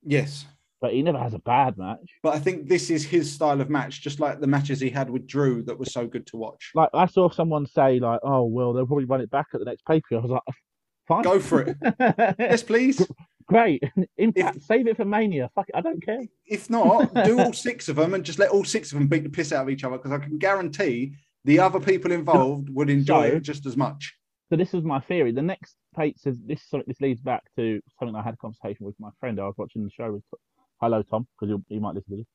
Yes. 0.03 0.45
but 0.79 0.93
he 0.93 1.01
never 1.01 1.17
has 1.17 1.33
a 1.33 1.39
bad 1.39 1.77
match. 1.77 2.07
But 2.21 2.35
I 2.35 2.39
think 2.39 2.67
this 2.69 2.91
is 2.91 3.03
his 3.03 3.31
style 3.31 3.59
of 3.61 3.69
match, 3.69 4.01
just 4.01 4.19
like 4.19 4.39
the 4.39 4.47
matches 4.47 4.79
he 4.79 4.91
had 4.91 5.09
with 5.09 5.25
Drew 5.25 5.63
that 5.63 5.79
was 5.79 5.91
so 5.91 6.05
good 6.05 6.27
to 6.27 6.37
watch. 6.37 6.71
Like 6.75 6.89
I 6.93 7.07
saw 7.07 7.29
someone 7.29 7.65
say, 7.65 7.99
like, 7.99 8.19
"Oh 8.21 8.43
well, 8.43 8.73
they'll 8.73 8.85
probably 8.85 9.05
run 9.05 9.21
it 9.21 9.31
back 9.31 9.47
at 9.53 9.59
the 9.59 9.65
next 9.65 9.85
pay 9.87 10.01
per 10.01 10.09
view." 10.09 10.17
I 10.19 10.21
was 10.21 10.31
like, 10.31 10.41
"Fine, 11.07 11.23
Go 11.23 11.39
for 11.39 11.61
it. 11.61 11.77
yes, 12.39 12.63
please. 12.63 13.05
Great, 13.47 13.83
impact. 14.17 14.61
Save 14.63 14.87
it 14.87 14.97
for 14.97 15.05
Mania. 15.05 15.49
Fuck 15.53 15.69
it, 15.69 15.75
I 15.75 15.81
don't 15.81 16.03
care. 16.03 16.21
If 16.47 16.69
not, 16.69 17.13
do 17.25 17.39
all 17.43 17.53
six 17.53 17.87
of 17.89 17.95
them 17.97 18.13
and 18.15 18.23
just 18.23 18.39
let 18.39 18.49
all 18.49 18.63
six 18.65 18.91
of 18.91 18.97
them 18.97 19.07
beat 19.07 19.23
the 19.23 19.29
piss 19.29 19.51
out 19.51 19.63
of 19.63 19.69
each 19.69 19.83
other 19.83 19.97
because 19.97 20.11
I 20.11 20.17
can 20.17 20.39
guarantee 20.39 21.13
the 21.43 21.59
other 21.59 21.79
people 21.79 22.11
involved 22.11 22.69
would 22.71 22.89
enjoy 22.89 23.29
So- 23.29 23.35
it 23.37 23.41
just 23.41 23.65
as 23.67 23.77
much. 23.77 24.15
So 24.49 24.55
this 24.55 24.73
is 24.75 24.83
my 24.83 24.99
theory. 24.99 25.31
The 25.31 25.41
next 25.41 25.75
page 25.95 26.17
says 26.17 26.37
this. 26.45 26.61
is 26.71 26.83
This 26.85 27.01
leads 27.01 27.19
back 27.21 27.43
to 27.57 27.79
something 27.99 28.15
I 28.15 28.21
had 28.21 28.35
a 28.35 28.37
conversation 28.37 28.85
with 28.85 28.93
my 28.99 29.09
friend. 29.19 29.39
I 29.39 29.45
was 29.45 29.55
watching 29.57 29.83
the 29.83 29.89
show 29.89 30.11
with. 30.11 30.23
Hello, 30.79 31.01
Tom, 31.01 31.27
because 31.39 31.59
he 31.67 31.79
might 31.79 31.95
listen 31.95 32.11
to 32.11 32.17
this. 32.17 32.27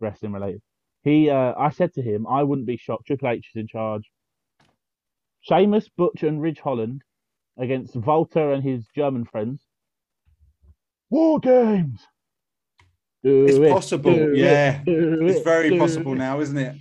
Wrestling 0.00 0.32
related. 0.32 0.60
He, 1.04 1.30
uh, 1.30 1.54
I 1.58 1.70
said 1.70 1.94
to 1.94 2.02
him, 2.02 2.26
I 2.26 2.42
wouldn't 2.42 2.66
be 2.66 2.76
shocked. 2.76 3.06
Triple 3.06 3.28
H 3.28 3.48
is 3.54 3.60
in 3.60 3.66
charge. 3.66 4.10
Sheamus, 5.40 5.88
Butcher, 5.88 6.28
and 6.28 6.42
Ridge 6.42 6.58
Holland 6.60 7.02
against 7.58 7.96
Walter 7.96 8.52
and 8.52 8.62
his 8.62 8.86
German 8.94 9.24
friends. 9.24 9.62
War 11.10 11.38
games. 11.40 12.00
Do 13.22 13.46
It's 13.46 13.56
it, 13.56 13.72
possible, 13.72 14.14
do 14.14 14.32
it, 14.32 14.38
yeah. 14.38 14.82
do 14.84 15.26
It's 15.26 15.40
it, 15.40 15.44
very 15.44 15.70
do 15.70 15.78
possible 15.78 16.12
it. 16.12 16.16
now, 16.18 16.40
isn't 16.40 16.56
it? 16.56 16.76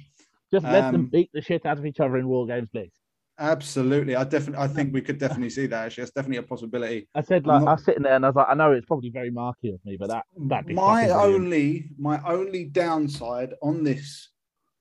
Just 0.51 0.65
let 0.65 0.91
them 0.91 0.95
Um, 0.95 1.05
beat 1.07 1.29
the 1.33 1.41
shit 1.41 1.65
out 1.65 1.77
of 1.79 1.85
each 1.85 1.99
other 1.99 2.17
in 2.17 2.27
war 2.27 2.45
games, 2.45 2.69
please. 2.71 2.91
Absolutely. 3.39 4.15
I 4.15 4.23
definitely 4.23 4.63
I 4.63 4.67
think 4.67 4.93
we 4.93 5.01
could 5.01 5.17
definitely 5.19 5.49
see 5.51 5.67
that 5.67 5.85
actually. 5.85 6.03
That's 6.03 6.13
definitely 6.13 6.37
a 6.37 6.43
possibility. 6.43 7.07
I 7.13 7.21
said 7.21 7.45
like 7.45 7.61
not- 7.61 7.67
I 7.69 7.73
was 7.73 7.83
sitting 7.85 8.03
there 8.03 8.15
and 8.15 8.25
I 8.25 8.29
was 8.29 8.35
like, 8.35 8.47
I 8.49 8.53
know 8.55 8.71
it's 8.71 8.85
probably 8.85 9.09
very 9.11 9.29
marky 9.29 9.69
of 9.69 9.79
me, 9.85 9.95
but 9.99 10.09
that 10.09 10.25
that'd 10.47 10.73
My 10.75 11.03
fucking 11.07 11.15
brilliant. 11.17 11.35
only 11.43 11.89
my 11.99 12.21
only 12.25 12.65
downside 12.65 13.53
on 13.61 13.83
this 13.83 14.29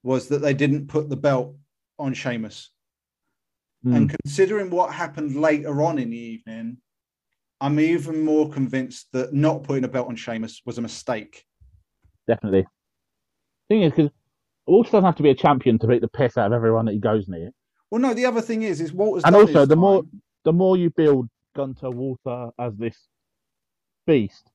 was 0.03 0.28
that 0.28 0.38
they 0.38 0.55
didn't 0.55 0.86
put 0.88 1.09
the 1.11 1.16
belt 1.16 1.55
on 1.99 2.14
Sheamus. 2.14 2.70
Hmm. 3.87 3.95
And 3.95 4.11
considering 4.24 4.68
what 4.70 4.93
happened 4.93 5.37
later 5.37 5.80
on 5.80 6.01
in 6.01 6.11
the 6.11 6.18
evening, 6.18 6.78
I'm 7.61 7.78
even 7.78 8.24
more 8.24 8.51
convinced 8.51 9.07
that 9.12 9.32
not 9.32 9.62
putting 9.62 9.84
a 9.84 9.89
belt 9.89 10.09
on 10.09 10.16
Sheamus 10.16 10.61
was 10.66 10.78
a 10.78 10.82
mistake. 10.82 11.45
definitely. 12.26 12.66
Thing 13.68 13.82
is, 13.82 13.93
because 13.93 14.11
Walter 14.66 14.91
doesn't 14.91 15.05
have 15.05 15.16
to 15.16 15.22
be 15.22 15.30
a 15.30 15.34
champion 15.37 15.78
to 15.78 15.87
beat 15.87 16.01
the 16.01 16.09
piss 16.09 16.37
out 16.37 16.47
of 16.49 16.53
everyone 16.53 16.84
that 16.87 16.93
he 16.95 16.99
goes 16.99 17.28
near. 17.28 17.51
Well, 17.91 18.01
no, 18.01 18.12
the 18.12 18.26
other 18.26 18.41
thing 18.41 18.62
is, 18.62 18.80
is 18.80 18.93
Walter's 18.93 19.22
And 19.24 19.37
also, 19.37 19.64
the 19.64 19.76
more- 19.76 20.03
The 20.45 20.53
more 20.53 20.76
you 20.76 20.91
build 20.91 21.28
Gunther 21.57 21.91
Walter 21.91 22.51
as 22.59 22.76
this 22.76 22.97
beast, 24.07 24.51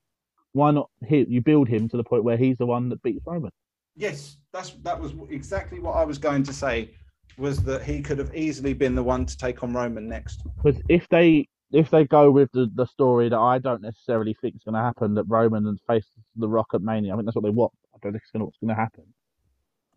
why 0.52 0.72
not 0.72 0.90
he, 1.08 1.26
you 1.30 1.42
build 1.42 1.70
him 1.70 1.88
to 1.90 1.96
the 1.98 2.04
point 2.04 2.26
where 2.26 2.36
he's 2.38 2.58
the 2.58 2.66
one 2.66 2.90
that 2.90 3.02
beats 3.02 3.24
Roman? 3.26 3.52
Yes, 3.96 4.38
that's 4.54 4.72
that 4.84 5.00
was 5.00 5.14
exactly 5.30 5.80
what 5.80 5.96
I 5.96 6.04
was 6.04 6.18
going 6.18 6.44
to 6.44 6.54
say. 6.54 6.92
Was 7.38 7.64
that 7.64 7.84
he 7.84 8.02
could 8.02 8.20
have 8.20 8.36
easily 8.36 8.74
been 8.74 8.96
the 8.96 9.04
one 9.04 9.26
to 9.26 9.38
take 9.38 9.64
on 9.64 9.74
Roman 9.74 10.08
next? 10.08 10.44
Because 10.58 10.82
if 10.90 11.08
they 11.10 11.48
if 11.72 11.90
they 11.90 12.06
go 12.06 12.30
with 12.32 12.52
the, 12.52 12.70
the 12.76 12.86
story 12.86 13.30
that 13.30 13.38
I 13.38 13.58
don't 13.58 13.82
necessarily 13.82 14.36
think 14.42 14.56
is 14.56 14.64
going 14.64 14.76
to 14.76 14.82
happen, 14.82 15.14
that 15.16 15.24
Roman 15.24 15.68
and 15.68 15.80
face 15.88 16.06
the 16.36 16.50
Rock 16.50 16.68
at 16.74 16.82
Mania, 16.82 17.14
I 17.14 17.16
think 17.16 17.26
that's 17.26 17.36
what 17.36 17.44
they 17.44 17.50
want. 17.50 17.74
I 17.96 17.98
don't 18.02 18.12
think 18.12 18.24
it's 18.24 18.42
what's 18.42 18.58
going 18.58 18.76
to 18.76 18.76
happen. 18.76 19.04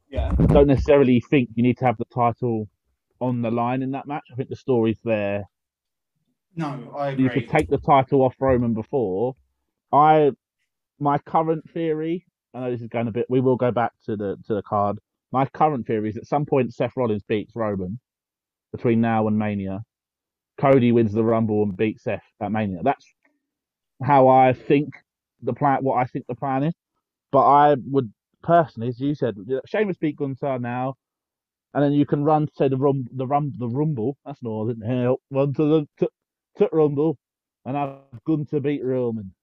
Yeah. 0.08 0.30
I 0.38 0.46
don't 0.46 0.68
necessarily 0.68 1.20
think 1.20 1.50
you 1.54 1.62
need 1.62 1.78
to 1.78 1.84
have 1.86 1.96
the 1.96 2.04
title 2.14 2.68
on 3.20 3.42
the 3.42 3.50
line 3.50 3.82
in 3.82 3.90
that 3.92 4.06
match. 4.06 4.22
I 4.32 4.36
think 4.36 4.48
the 4.48 4.56
story's 4.56 5.00
there. 5.04 5.44
No, 6.54 6.94
I 6.96 7.10
You 7.10 7.30
could 7.30 7.48
take 7.48 7.68
the 7.68 7.78
title 7.78 8.22
off 8.22 8.36
Roman 8.38 8.74
before. 8.74 9.34
I, 9.92 10.30
my 11.00 11.18
current 11.18 11.68
theory. 11.70 12.24
I 12.52 12.60
know 12.60 12.70
this 12.70 12.82
is 12.82 12.88
going 12.88 13.08
a 13.08 13.12
bit. 13.12 13.26
We 13.28 13.40
will 13.40 13.56
go 13.56 13.72
back 13.72 13.90
to 14.06 14.16
the 14.16 14.36
to 14.46 14.54
the 14.54 14.62
card. 14.62 15.00
My 15.34 15.46
current 15.46 15.84
theory 15.84 16.10
is 16.10 16.16
at 16.16 16.28
some 16.28 16.46
point 16.46 16.72
Seth 16.72 16.92
Rollins 16.96 17.24
beats 17.24 17.56
Roman 17.56 17.98
between 18.70 19.00
now 19.00 19.26
and 19.26 19.36
Mania. 19.36 19.80
Cody 20.60 20.92
wins 20.92 21.12
the 21.12 21.24
Rumble 21.24 21.64
and 21.64 21.76
beats 21.76 22.04
Seth 22.04 22.22
at 22.40 22.52
Mania. 22.52 22.82
That's 22.84 23.04
how 24.00 24.28
I 24.28 24.52
think 24.52 24.90
the 25.42 25.52
plan. 25.52 25.78
What 25.82 25.96
I 25.96 26.04
think 26.04 26.26
the 26.28 26.36
plan 26.36 26.62
is. 26.62 26.74
But 27.32 27.46
I 27.46 27.74
would 27.90 28.12
personally, 28.44 28.90
as 28.90 29.00
you 29.00 29.16
said, 29.16 29.34
Sheamus 29.66 29.96
beat 29.96 30.16
Gunther 30.16 30.60
now, 30.60 30.94
and 31.74 31.82
then 31.82 31.94
you 31.94 32.06
can 32.06 32.22
run 32.22 32.46
to 32.46 32.52
say 32.54 32.68
the 32.68 32.76
rum 32.76 33.08
the 33.10 33.26
rum 33.26 33.52
the 33.58 33.68
Rumble. 33.68 34.16
That's 34.24 34.40
Northern 34.40 34.82
Hell. 34.82 35.20
Run 35.32 35.52
to 35.54 35.64
the 35.64 35.88
to, 35.98 36.08
to 36.58 36.68
Rumble, 36.70 37.18
and 37.64 37.76
have 37.76 37.98
Gunther 38.24 38.60
beat 38.60 38.84
Roman. 38.84 39.34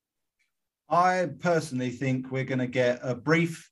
I 0.87 1.27
personally 1.41 1.89
think 1.89 2.31
we're 2.31 2.45
going 2.45 2.59
to 2.59 2.67
get 2.67 2.99
a 3.03 3.13
brief 3.13 3.70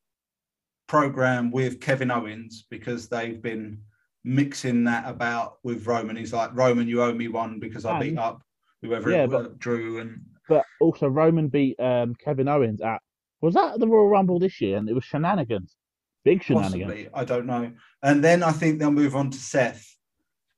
program 0.89 1.51
with 1.51 1.79
Kevin 1.79 2.11
Owens 2.11 2.65
because 2.69 3.07
they've 3.07 3.41
been 3.41 3.79
mixing 4.25 4.83
that 4.83 5.07
about 5.07 5.59
with 5.63 5.87
Roman. 5.87 6.17
He's 6.17 6.33
like, 6.33 6.49
Roman, 6.53 6.87
you 6.89 7.01
owe 7.01 7.13
me 7.13 7.29
one 7.29 7.59
because 7.59 7.85
I 7.85 7.99
beat 7.99 8.17
up 8.17 8.41
whoever 8.81 9.11
Yeah, 9.11 9.23
it 9.23 9.29
but- 9.29 9.57
Drew 9.59 9.99
and 9.99 10.19
But 10.49 10.65
also 10.81 11.07
Roman 11.07 11.47
beat 11.47 11.79
um, 11.79 12.15
Kevin 12.15 12.47
Owens 12.49 12.81
at 12.81 13.01
was 13.39 13.53
that 13.53 13.79
the 13.79 13.87
Royal 13.87 14.09
Rumble 14.09 14.39
this 14.39 14.59
year, 14.59 14.75
and 14.77 14.89
it 14.89 14.93
was 14.93 15.05
shenanigans, 15.05 15.77
big 16.25 16.43
shenanigans. 16.43 16.83
possibly. 16.91 17.09
I 17.13 17.23
don't 17.23 17.45
know. 17.45 17.71
And 18.03 18.21
then 18.21 18.43
I 18.43 18.51
think 18.51 18.79
they'll 18.79 18.91
move 18.91 19.15
on 19.15 19.29
to 19.29 19.37
Seth. 19.37 19.85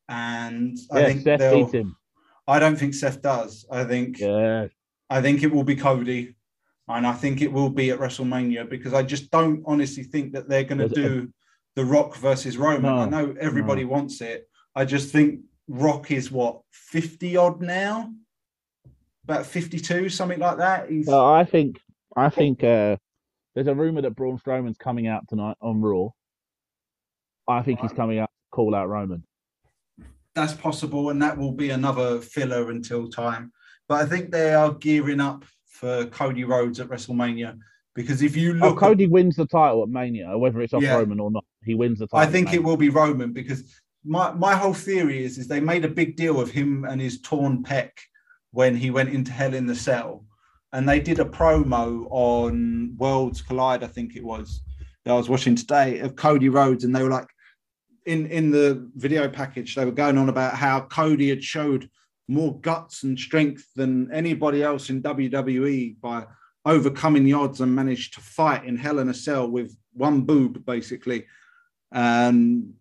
And 0.10 0.78
I 0.92 1.00
yeah, 1.02 1.06
think 1.08 1.22
Seth 1.22 1.40
they'll. 1.40 1.92
I 2.48 2.58
don't 2.60 2.76
think 2.78 2.94
Seth 2.96 3.22
does. 3.22 3.66
I 3.70 3.84
think 3.84 4.18
Yeah, 4.20 4.68
I 5.10 5.22
think 5.22 5.44
it 5.44 5.52
will 5.54 5.64
be 5.64 5.76
Cody, 5.76 6.36
and 6.96 7.06
I 7.08 7.14
think 7.14 7.42
it 7.42 7.52
will 7.52 7.70
be 7.70 7.92
at 7.92 8.00
WrestleMania 8.00 8.70
because 8.70 8.94
I 8.94 9.04
just 9.04 9.32
don't 9.32 9.64
honestly 9.66 10.04
think 10.04 10.34
that 10.34 10.48
they're 10.48 10.64
going 10.64 10.80
to 10.80 10.90
do 10.90 11.32
the 11.76 11.86
Rock 11.86 12.16
versus 12.18 12.58
Roman. 12.58 12.84
No, 12.84 12.98
I 12.98 13.10
know 13.10 13.36
everybody 13.40 13.86
wants 13.86 14.22
it. 14.22 14.48
I 14.76 14.86
just 14.86 15.12
think 15.12 15.42
Rock 15.68 16.12
is 16.12 16.32
what 16.32 16.62
fifty 16.72 17.38
odd 17.38 17.62
now, 17.62 18.12
about 19.24 19.46
fifty-two, 19.46 20.10
something 20.10 20.40
like 20.40 20.58
that. 20.58 20.90
He's 20.90 21.06
but 21.06 21.26
I 21.26 21.46
think 21.46 21.80
I 22.16 22.30
think 22.30 22.64
uh, 22.64 22.98
there's 23.56 23.68
a 23.68 23.76
rumor 23.76 24.02
that 24.02 24.16
Braun 24.16 24.40
Strowman's 24.40 24.78
coming 24.78 25.08
out 25.08 25.28
tonight 25.28 25.58
on 25.62 25.82
Raw. 25.82 26.10
I 27.48 27.64
think 27.64 27.80
he's 27.80 27.94
coming 27.94 28.20
out 28.20 28.30
call 28.52 28.76
out 28.76 28.90
Roman. 28.90 29.24
that's 30.36 30.54
possible, 30.54 31.10
and 31.10 31.22
that 31.22 31.38
will 31.38 31.52
be 31.52 31.70
another 31.70 32.20
filler 32.22 32.72
until 32.72 33.10
time. 33.10 33.52
But 33.88 34.02
I 34.02 34.06
think 34.06 34.32
they 34.32 34.54
are 34.54 34.74
gearing 34.74 35.20
up 35.20 35.46
for 35.82 36.06
Cody 36.06 36.44
Rhodes 36.44 36.80
at 36.80 36.88
WrestleMania 36.88 37.58
because 37.96 38.22
if 38.22 38.38
you 38.38 38.52
Oh, 38.62 38.70
look, 38.70 38.78
at- 38.78 38.80
Cody 38.88 39.08
wins 39.08 39.36
the 39.36 39.48
title 39.48 39.82
at 39.84 39.90
Mania, 39.90 40.38
whether 40.38 40.62
it's 40.62 40.74
off 40.74 40.84
Yeah. 40.84 40.96
Roman 40.96 41.20
or 41.20 41.32
not. 41.32 41.44
He 41.66 41.74
wins 41.74 42.00
the 42.00 42.08
title. 42.08 42.20
I 42.28 42.32
think 42.32 42.54
it 42.54 42.64
will 42.64 42.78
be 42.78 42.90
Roman 42.90 43.34
because 43.34 43.64
my, 44.06 44.32
my 44.34 44.56
whole 44.56 44.74
theory 44.76 45.24
is 45.26 45.38
is 45.38 45.48
they 45.48 45.60
made 45.60 45.84
a 45.84 45.90
big 45.90 46.16
deal 46.16 46.40
of 46.40 46.52
him 46.52 46.86
and 46.86 47.02
his 47.02 47.20
torn 47.22 47.64
pec 47.64 47.90
when 48.52 48.76
he 48.76 48.92
went 48.92 49.10
into 49.10 49.32
Hell 49.32 49.54
in 49.54 49.66
the 49.66 49.76
Cell, 49.76 50.26
and 50.74 50.88
they 50.88 51.00
did 51.00 51.20
a 51.20 51.26
promo 51.26 52.06
on 52.10 52.96
Worlds 52.98 53.42
Collide, 53.42 53.82
I 53.84 53.88
think 53.88 54.16
it 54.16 54.24
was, 54.24 54.62
that 55.06 55.12
I 55.14 55.18
was 55.18 55.30
watching 55.30 55.56
today 55.56 56.00
of 56.00 56.16
Cody 56.16 56.50
Rhodes, 56.50 56.84
and 56.84 56.94
they 56.96 57.02
were 57.04 57.10
like, 57.10 57.28
in 58.06 58.26
in 58.28 58.52
the 58.52 58.90
video 58.96 59.30
package, 59.30 59.76
they 59.76 59.86
were 59.86 59.92
going 60.04 60.18
on 60.18 60.28
about 60.30 60.56
how 60.56 60.82
Cody 60.82 61.30
had 61.30 61.44
showed 61.44 61.90
more 62.32 62.58
guts 62.62 63.04
and 63.04 63.20
strength 63.20 63.66
than 63.76 64.12
anybody 64.12 64.64
else 64.64 64.90
in 64.90 65.02
WWE 65.02 66.00
by 66.00 66.26
overcoming 66.66 67.24
the 67.26 67.34
odds 67.34 67.60
and 67.62 67.76
managed 67.76 68.14
to 68.14 68.22
fight 68.22 68.64
in 68.66 68.78
Hell 68.78 69.00
in 69.00 69.10
a 69.10 69.14
Cell 69.14 69.50
with 69.50 69.76
one 69.94 70.22
boob, 70.22 70.66
basically. 70.66 71.26
And 71.92 72.74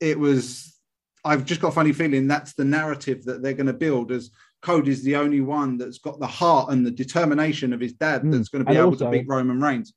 it 0.00 0.18
was, 0.18 0.76
I've 1.24 1.44
just 1.44 1.60
got 1.60 1.68
a 1.68 1.72
funny 1.72 1.92
feeling 1.92 2.26
that's 2.26 2.54
the 2.54 2.64
narrative 2.64 3.24
that 3.24 3.42
they're 3.42 3.52
going 3.54 3.66
to 3.66 3.72
build 3.72 4.10
as 4.10 4.30
Cody's 4.62 5.04
the 5.04 5.16
only 5.16 5.40
one 5.40 5.78
that's 5.78 5.98
got 5.98 6.18
the 6.18 6.26
heart 6.26 6.70
and 6.70 6.84
the 6.84 6.90
determination 6.90 7.72
of 7.72 7.80
his 7.80 7.92
dad 7.92 8.22
Mm. 8.22 8.32
that's 8.32 8.48
going 8.48 8.64
to 8.64 8.70
be 8.70 8.76
And 8.76 8.78
able 8.82 8.90
also- 8.90 9.04
to 9.04 9.10
beat 9.18 9.28
Roman 9.28 9.60
Reigns. 9.60 9.92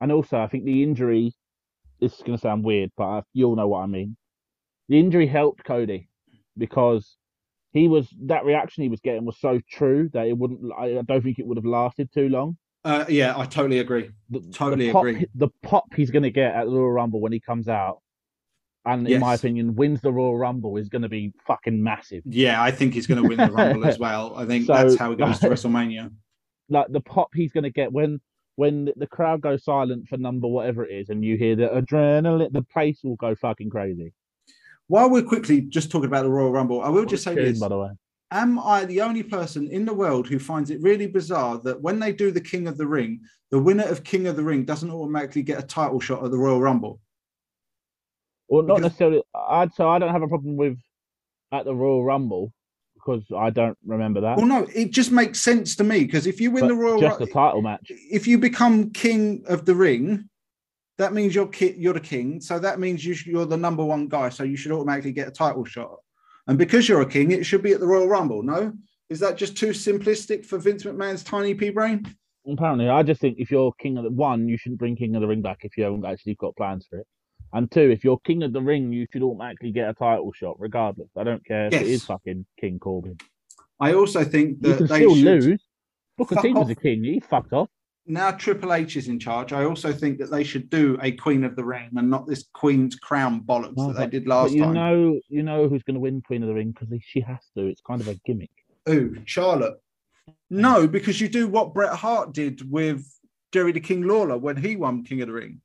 And 0.00 0.10
also, 0.10 0.38
I 0.40 0.48
think 0.48 0.64
the 0.64 0.82
injury. 0.82 1.34
This 2.00 2.14
is 2.14 2.22
going 2.22 2.38
to 2.38 2.40
sound 2.40 2.64
weird, 2.64 2.90
but 2.96 3.24
you'll 3.34 3.56
know 3.56 3.68
what 3.68 3.82
I 3.82 3.86
mean. 3.86 4.16
The 4.88 4.98
injury 4.98 5.26
helped 5.26 5.62
Cody 5.64 6.08
because 6.56 7.18
he 7.72 7.88
was 7.88 8.08
that 8.26 8.44
reaction 8.44 8.82
he 8.82 8.88
was 8.88 9.00
getting 9.00 9.24
was 9.24 9.38
so 9.40 9.60
true 9.70 10.10
that 10.12 10.26
it 10.26 10.36
wouldn't. 10.36 10.60
I 10.76 11.02
don't 11.06 11.22
think 11.22 11.38
it 11.38 11.46
would 11.46 11.56
have 11.56 11.64
lasted 11.64 12.12
too 12.12 12.28
long. 12.28 12.56
Uh, 12.84 13.04
yeah, 13.08 13.38
I 13.38 13.44
totally 13.44 13.78
agree. 13.80 14.10
The, 14.30 14.40
Totally 14.52 14.86
the 14.86 14.92
pop, 14.92 15.04
agree. 15.04 15.26
The 15.34 15.48
pop 15.62 15.84
he's 15.94 16.10
going 16.10 16.22
to 16.22 16.30
get 16.30 16.54
at 16.54 16.64
the 16.64 16.70
Royal 16.72 16.90
Rumble 16.92 17.20
when 17.20 17.30
he 17.32 17.38
comes 17.38 17.68
out, 17.68 17.98
and 18.86 19.06
in 19.06 19.20
my 19.20 19.34
opinion, 19.34 19.74
wins 19.76 20.00
the 20.00 20.10
Royal 20.12 20.38
Rumble 20.38 20.78
is 20.78 20.88
going 20.88 21.02
to 21.02 21.08
be 21.08 21.32
fucking 21.46 21.82
massive. 21.82 22.22
Yeah, 22.24 22.62
I 22.62 22.70
think 22.70 22.94
he's 22.94 23.06
going 23.06 23.22
to 23.22 23.28
win 23.28 23.36
the 23.36 23.52
Rumble 23.52 23.84
as 23.86 23.98
well. 24.06 24.34
I 24.36 24.46
think 24.46 24.64
So- 24.66 24.72
that's 24.72 24.96
how 24.96 25.12
it 25.12 25.18
goes 25.18 25.38
to 25.40 25.50
WrestleMania. 25.50 26.10
Like 26.70 26.86
the 26.90 27.00
pop 27.00 27.28
he's 27.34 27.52
going 27.52 27.64
to 27.64 27.70
get 27.70 27.92
when 27.92 28.20
when 28.56 28.90
the 28.96 29.06
crowd 29.06 29.40
goes 29.42 29.64
silent 29.64 30.08
for 30.08 30.16
number 30.16 30.46
whatever 30.48 30.84
it 30.86 30.92
is, 30.92 31.08
and 31.10 31.24
you 31.24 31.36
hear 31.36 31.56
the 31.56 31.68
adrenaline, 31.68 32.52
the 32.52 32.62
place 32.62 33.00
will 33.04 33.16
go 33.16 33.34
fucking 33.34 33.70
crazy. 33.70 34.12
While 34.90 35.08
we're 35.08 35.22
quickly 35.22 35.60
just 35.60 35.88
talking 35.88 36.08
about 36.08 36.24
the 36.24 36.30
Royal 36.30 36.50
Rumble, 36.50 36.82
I 36.82 36.88
will 36.88 37.04
just 37.04 37.22
say 37.22 37.32
this. 37.36 37.60
by 37.60 37.68
the 37.68 37.78
way. 37.78 37.90
Am 38.32 38.58
I 38.58 38.84
the 38.86 39.00
only 39.02 39.22
person 39.22 39.68
in 39.68 39.84
the 39.84 39.94
world 39.94 40.26
who 40.26 40.40
finds 40.40 40.68
it 40.70 40.82
really 40.82 41.06
bizarre 41.06 41.58
that 41.58 41.80
when 41.80 42.00
they 42.00 42.12
do 42.12 42.32
the 42.32 42.40
King 42.40 42.66
of 42.66 42.76
the 42.76 42.88
Ring, 42.88 43.20
the 43.52 43.58
winner 43.60 43.84
of 43.84 44.02
King 44.02 44.26
of 44.26 44.34
the 44.34 44.42
Ring 44.42 44.64
doesn't 44.64 44.90
automatically 44.90 45.42
get 45.44 45.60
a 45.62 45.66
title 45.66 46.00
shot 46.00 46.24
at 46.24 46.32
the 46.32 46.38
Royal 46.38 46.60
Rumble? 46.60 46.98
Well, 48.48 48.62
not 48.64 48.78
Because- 48.78 48.82
necessarily. 48.90 49.22
I'd 49.48 49.72
so 49.74 49.88
I 49.88 50.00
don't 50.00 50.10
have 50.10 50.22
a 50.22 50.28
problem 50.28 50.56
with 50.56 50.76
at 51.52 51.64
the 51.66 51.74
Royal 51.74 52.02
Rumble 52.04 52.52
because 52.94 53.22
I 53.36 53.50
don't 53.50 53.78
remember 53.86 54.20
that. 54.22 54.38
Well, 54.38 54.46
no, 54.46 54.66
it 54.74 54.90
just 54.90 55.12
makes 55.12 55.40
sense 55.40 55.76
to 55.76 55.84
me 55.84 56.00
because 56.04 56.26
if 56.26 56.40
you 56.40 56.50
win 56.50 56.62
But 56.62 56.68
the 56.68 56.74
Royal 56.74 57.00
just 57.00 57.20
a 57.20 57.26
title 57.26 57.62
match. 57.62 57.92
if 58.10 58.26
you 58.26 58.38
become 58.38 58.90
King 58.90 59.44
of 59.46 59.66
the 59.66 59.74
Ring, 59.76 60.28
that 61.00 61.14
means 61.14 61.34
you're 61.34 61.46
ki- 61.48 61.74
you're 61.78 61.94
the 61.94 62.00
king. 62.00 62.40
So 62.40 62.58
that 62.58 62.78
means 62.78 63.04
you 63.04 63.14
sh- 63.14 63.26
you're 63.26 63.46
the 63.46 63.56
number 63.56 63.84
one 63.84 64.06
guy. 64.06 64.28
So 64.28 64.44
you 64.44 64.56
should 64.56 64.72
automatically 64.72 65.12
get 65.12 65.28
a 65.28 65.30
title 65.30 65.64
shot. 65.64 65.96
And 66.46 66.58
because 66.58 66.88
you're 66.88 67.00
a 67.00 67.06
king, 67.08 67.30
it 67.30 67.44
should 67.46 67.62
be 67.62 67.72
at 67.72 67.80
the 67.80 67.86
Royal 67.86 68.06
Rumble. 68.08 68.42
No, 68.42 68.72
is 69.08 69.18
that 69.20 69.36
just 69.36 69.56
too 69.56 69.68
simplistic 69.70 70.44
for 70.44 70.58
Vince 70.58 70.84
McMahon's 70.84 71.24
tiny 71.24 71.54
pea 71.54 71.70
brain? 71.70 72.04
Apparently, 72.46 72.88
I 72.88 73.02
just 73.02 73.20
think 73.20 73.36
if 73.38 73.50
you're 73.50 73.72
king 73.80 73.96
of 73.98 74.04
the 74.04 74.10
one, 74.10 74.46
you 74.48 74.56
shouldn't 74.58 74.78
bring 74.78 74.96
King 74.96 75.14
of 75.14 75.20
the 75.22 75.26
Ring 75.28 75.42
back 75.42 75.58
if 75.62 75.76
you 75.76 75.84
haven't 75.84 76.04
actually 76.04 76.34
got 76.36 76.56
plans 76.56 76.86
for 76.88 76.98
it. 76.98 77.06
And 77.52 77.70
two, 77.70 77.90
if 77.90 78.04
you're 78.04 78.18
king 78.18 78.42
of 78.42 78.52
the 78.52 78.60
ring, 78.62 78.92
you 78.92 79.06
should 79.12 79.22
automatically 79.22 79.72
get 79.72 79.88
a 79.90 79.94
title 79.94 80.32
shot, 80.32 80.54
regardless. 80.60 81.08
I 81.16 81.24
don't 81.24 81.44
care 81.44 81.66
if 81.66 81.72
it 81.74 81.80
Yes. 81.82 81.88
is 81.88 82.04
fucking 82.04 82.46
King 82.60 82.78
Corbin. 82.78 83.16
I 83.80 83.94
also 83.94 84.22
think 84.24 84.58
You 84.60 84.68
that 84.70 84.76
can 84.78 84.86
they 84.86 84.96
still 84.98 85.16
should. 85.16 85.44
lose. 85.44 85.62
Booker 86.16 86.36
T 86.42 86.52
was 86.52 86.70
a 86.70 86.74
king. 86.76 87.02
He 87.02 87.18
fucked 87.20 87.52
off. 87.52 87.68
Now 88.10 88.30
Triple 88.32 88.72
H 88.72 88.96
is 88.96 89.08
in 89.08 89.18
charge, 89.18 89.52
I 89.52 89.64
also 89.64 89.92
think 89.92 90.18
that 90.18 90.30
they 90.30 90.44
should 90.44 90.68
do 90.70 90.98
a 91.02 91.12
Queen 91.12 91.44
of 91.44 91.56
the 91.56 91.64
Ring 91.64 91.90
and 91.96 92.10
not 92.10 92.26
this 92.26 92.44
Queen's 92.52 92.96
Crown 92.96 93.42
bollocks 93.42 93.76
No, 93.76 93.92
that 93.92 93.98
they 93.98 94.18
did 94.18 94.26
last 94.28 94.52
you 94.52 94.64
time. 94.64 94.74
know, 94.74 95.20
you 95.28 95.42
know 95.42 95.68
who's 95.68 95.82
going 95.82 95.94
to 95.94 96.00
win 96.00 96.20
Queen 96.22 96.42
of 96.42 96.48
the 96.48 96.54
Ring 96.54 96.72
because 96.72 96.88
she 97.02 97.20
has 97.20 97.38
to. 97.56 97.66
It's 97.66 97.80
kind 97.80 98.00
of 98.00 98.08
a 98.08 98.14
gimmick. 98.26 98.50
Ooh, 98.88 99.16
Charlotte. 99.24 99.80
No, 100.48 100.86
because 100.88 101.20
you 101.20 101.28
do 101.28 101.48
what 101.48 101.74
Bret 101.74 101.94
Hart 101.94 102.32
did 102.32 102.70
with 102.70 103.06
Jerry 103.52 103.72
the 103.72 103.80
King 103.80 104.02
Lawler 104.02 104.36
when 104.36 104.56
he 104.56 104.76
won 104.76 105.04
King 105.04 105.22
of 105.22 105.28
the 105.28 105.34
Ring. 105.34 105.60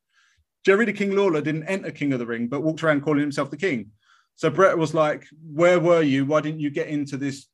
Jerry 0.66 0.86
the 0.86 0.94
King 0.94 1.16
Lawler 1.16 1.42
didn't 1.42 1.64
enter 1.64 1.92
King 1.92 2.14
of 2.14 2.20
the 2.20 2.26
Ring, 2.26 2.48
but 2.48 2.62
walked 2.64 2.84
around 2.84 3.02
calling 3.02 3.20
himself 3.20 3.52
the 3.52 3.58
King. 3.58 3.92
So 4.36 4.50
Bret 4.50 4.78
was 4.78 4.94
like, 4.94 5.26
Where 5.52 5.80
were 5.80 6.02
you? 6.02 6.26
Why 6.26 6.42
didn't 6.42 6.60
you 6.60 6.70
get 6.70 6.88
into 6.88 7.18
this 7.18 7.48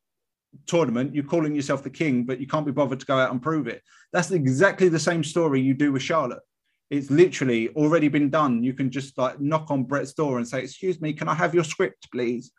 tournament? 0.66 1.14
You're 1.16 1.24
calling 1.24 1.56
yourself 1.56 1.84
the 1.84 1.89
King, 1.89 2.24
but 2.24 2.39
you 2.39 2.47
can't 2.47 2.66
be 2.66 2.72
bothered 2.72 2.99
to 2.99 3.06
go 3.06 3.18
out 3.18 3.32
and 3.32 3.41
prove 3.41 3.68
it. 3.68 3.82
That's 4.14 4.32
exactly 4.32 4.89
the 4.89 4.99
same 4.99 5.24
story 5.24 5.62
you 5.62 5.74
do 5.74 5.91
with 5.91 6.02
Charlotte. 6.02 6.41
It's 6.89 7.10
literally 7.10 7.70
already 7.70 8.10
been 8.10 8.30
done. 8.30 8.64
You 8.64 8.74
can 8.74 8.91
just 8.91 9.18
like 9.18 9.39
knock 9.39 9.72
on 9.72 9.84
Bret's 9.84 10.14
door 10.14 10.38
and 10.38 10.47
say, 10.47 10.62
Excuse 10.62 10.99
me, 10.99 11.14
can 11.14 11.30
I 11.30 11.34
have 11.34 11.56
your 11.56 11.64
script, 11.64 12.12
please? 12.12 12.52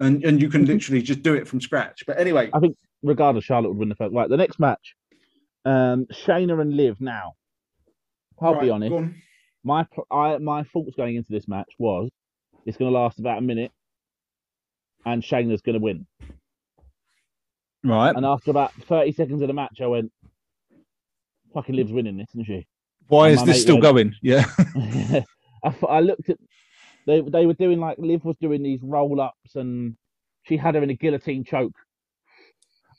And 0.00 0.24
and 0.24 0.40
you 0.40 0.48
can 0.48 0.64
literally 0.64 1.02
just 1.02 1.22
do 1.22 1.34
it 1.34 1.46
from 1.46 1.60
scratch. 1.60 2.02
But 2.06 2.18
anyway, 2.18 2.50
I 2.54 2.60
think 2.60 2.76
regardless, 3.02 3.44
Charlotte 3.44 3.68
would 3.68 3.78
win 3.78 3.88
the 3.90 3.94
first. 3.94 4.14
Right, 4.14 4.28
the 4.28 4.38
next 4.38 4.58
match, 4.58 4.94
um, 5.64 6.06
Shayna 6.06 6.60
and 6.60 6.74
Liv. 6.74 7.00
Now, 7.00 7.34
I'll 8.40 8.60
be 8.60 8.70
honest. 8.70 9.14
My 9.64 9.86
I, 10.10 10.38
my 10.38 10.64
thoughts 10.64 10.96
going 10.96 11.16
into 11.16 11.30
this 11.30 11.46
match 11.46 11.70
was 11.78 12.10
it's 12.66 12.76
going 12.76 12.90
to 12.90 12.98
last 12.98 13.18
about 13.18 13.38
a 13.38 13.42
minute, 13.42 13.70
and 15.04 15.22
Shayna's 15.22 15.62
going 15.62 15.74
to 15.74 15.80
win. 15.80 16.06
Right. 17.84 18.14
And 18.14 18.24
after 18.24 18.50
about 18.50 18.72
thirty 18.74 19.12
seconds 19.12 19.42
of 19.42 19.48
the 19.48 19.54
match, 19.54 19.80
I 19.80 19.86
went, 19.86 20.12
"Fucking 21.54 21.74
Liv's 21.74 21.92
winning 21.92 22.16
this, 22.16 22.28
isn't 22.30 22.44
she?" 22.44 22.66
Why 23.08 23.28
And 23.28 23.38
is 23.38 23.44
this 23.44 23.62
still 23.62 23.76
went- 23.76 23.82
going? 23.82 24.14
Yeah. 24.22 24.44
I, 25.64 25.70
thought- 25.70 25.90
I 25.90 26.00
looked 26.00 26.28
at 26.30 26.38
they 27.06 27.20
they 27.20 27.46
were 27.46 27.54
doing 27.54 27.80
like 27.80 27.98
Liv 27.98 28.24
was 28.24 28.36
doing 28.40 28.62
these 28.62 28.80
roll 28.82 29.20
ups, 29.20 29.56
and 29.56 29.96
she 30.44 30.56
had 30.56 30.74
her 30.74 30.82
in 30.82 30.90
a 30.90 30.94
guillotine 30.94 31.44
choke. 31.44 31.74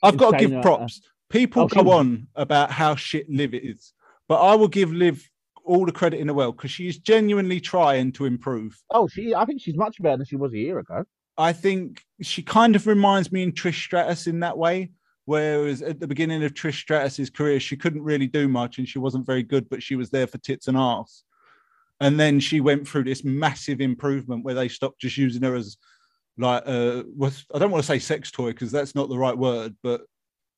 I've 0.02 0.18
got 0.18 0.32
to 0.32 0.38
give 0.38 0.54
uh, 0.54 0.62
props. 0.62 1.02
People 1.30 1.64
oh, 1.64 1.68
go 1.68 1.84
was- 1.84 2.00
on 2.00 2.28
about 2.36 2.72
how 2.72 2.96
shit 2.96 3.30
Liv 3.30 3.54
is, 3.54 3.94
but 4.28 4.42
I 4.42 4.56
will 4.56 4.68
give 4.68 4.92
Liv 4.92 5.30
all 5.66 5.86
the 5.86 5.92
credit 5.94 6.20
in 6.20 6.28
the 6.28 6.34
world 6.34 6.58
because 6.58 6.72
she's 6.72 6.98
genuinely 6.98 7.62
trying 7.62 8.12
to 8.12 8.26
improve. 8.26 8.78
Oh, 8.92 9.08
she 9.08 9.34
I 9.34 9.46
think 9.46 9.62
she's 9.62 9.78
much 9.78 10.02
better 10.02 10.18
than 10.18 10.26
she 10.26 10.36
was 10.36 10.54
a 10.54 10.58
year 10.58 10.80
ago. 10.80 11.06
I 11.38 11.54
think 11.54 12.04
she 12.22 12.44
kind 12.44 12.76
of 12.76 12.88
reminds 12.88 13.32
me 13.32 13.44
in 13.44 13.52
Trish 13.52 13.84
Stratus 13.84 14.28
in 14.28 14.40
that 14.42 14.58
way. 14.58 14.92
Whereas 15.26 15.82
at 15.82 16.00
the 16.00 16.08
beginning 16.08 16.44
of 16.44 16.54
Trish 16.54 16.82
Stratus's 16.82 17.30
career, 17.30 17.60
she 17.60 17.78
couldn't 17.78 18.04
really 18.04 18.28
do 18.28 18.48
much 18.48 18.78
and 18.78 18.88
she 18.88 19.00
wasn't 19.00 19.26
very 19.26 19.44
good, 19.44 19.70
but 19.70 19.82
she 19.82 19.96
was 19.96 20.10
there 20.10 20.28
for 20.28 20.38
tits 20.40 20.68
and 20.68 20.78
arse. 20.78 21.24
And 22.02 22.20
then 22.20 22.40
she 22.40 22.60
went 22.60 22.88
through 22.88 23.06
this 23.06 23.24
massive 23.24 23.80
improvement 23.80 24.44
where 24.44 24.56
they 24.56 24.68
stopped 24.68 25.00
just 25.00 25.18
using 25.18 25.44
her 25.44 25.56
as 25.56 25.78
like 26.38 26.64
uh 26.66 27.04
was 27.16 27.46
I 27.54 27.60
don't 27.60 27.70
want 27.70 27.84
to 27.84 27.88
say 27.88 28.00
sex 28.00 28.32
toy 28.32 28.50
because 28.50 28.72
that's 28.72 28.96
not 28.96 29.08
the 29.08 29.18
right 29.18 29.38
word, 29.38 29.76
but 29.84 30.02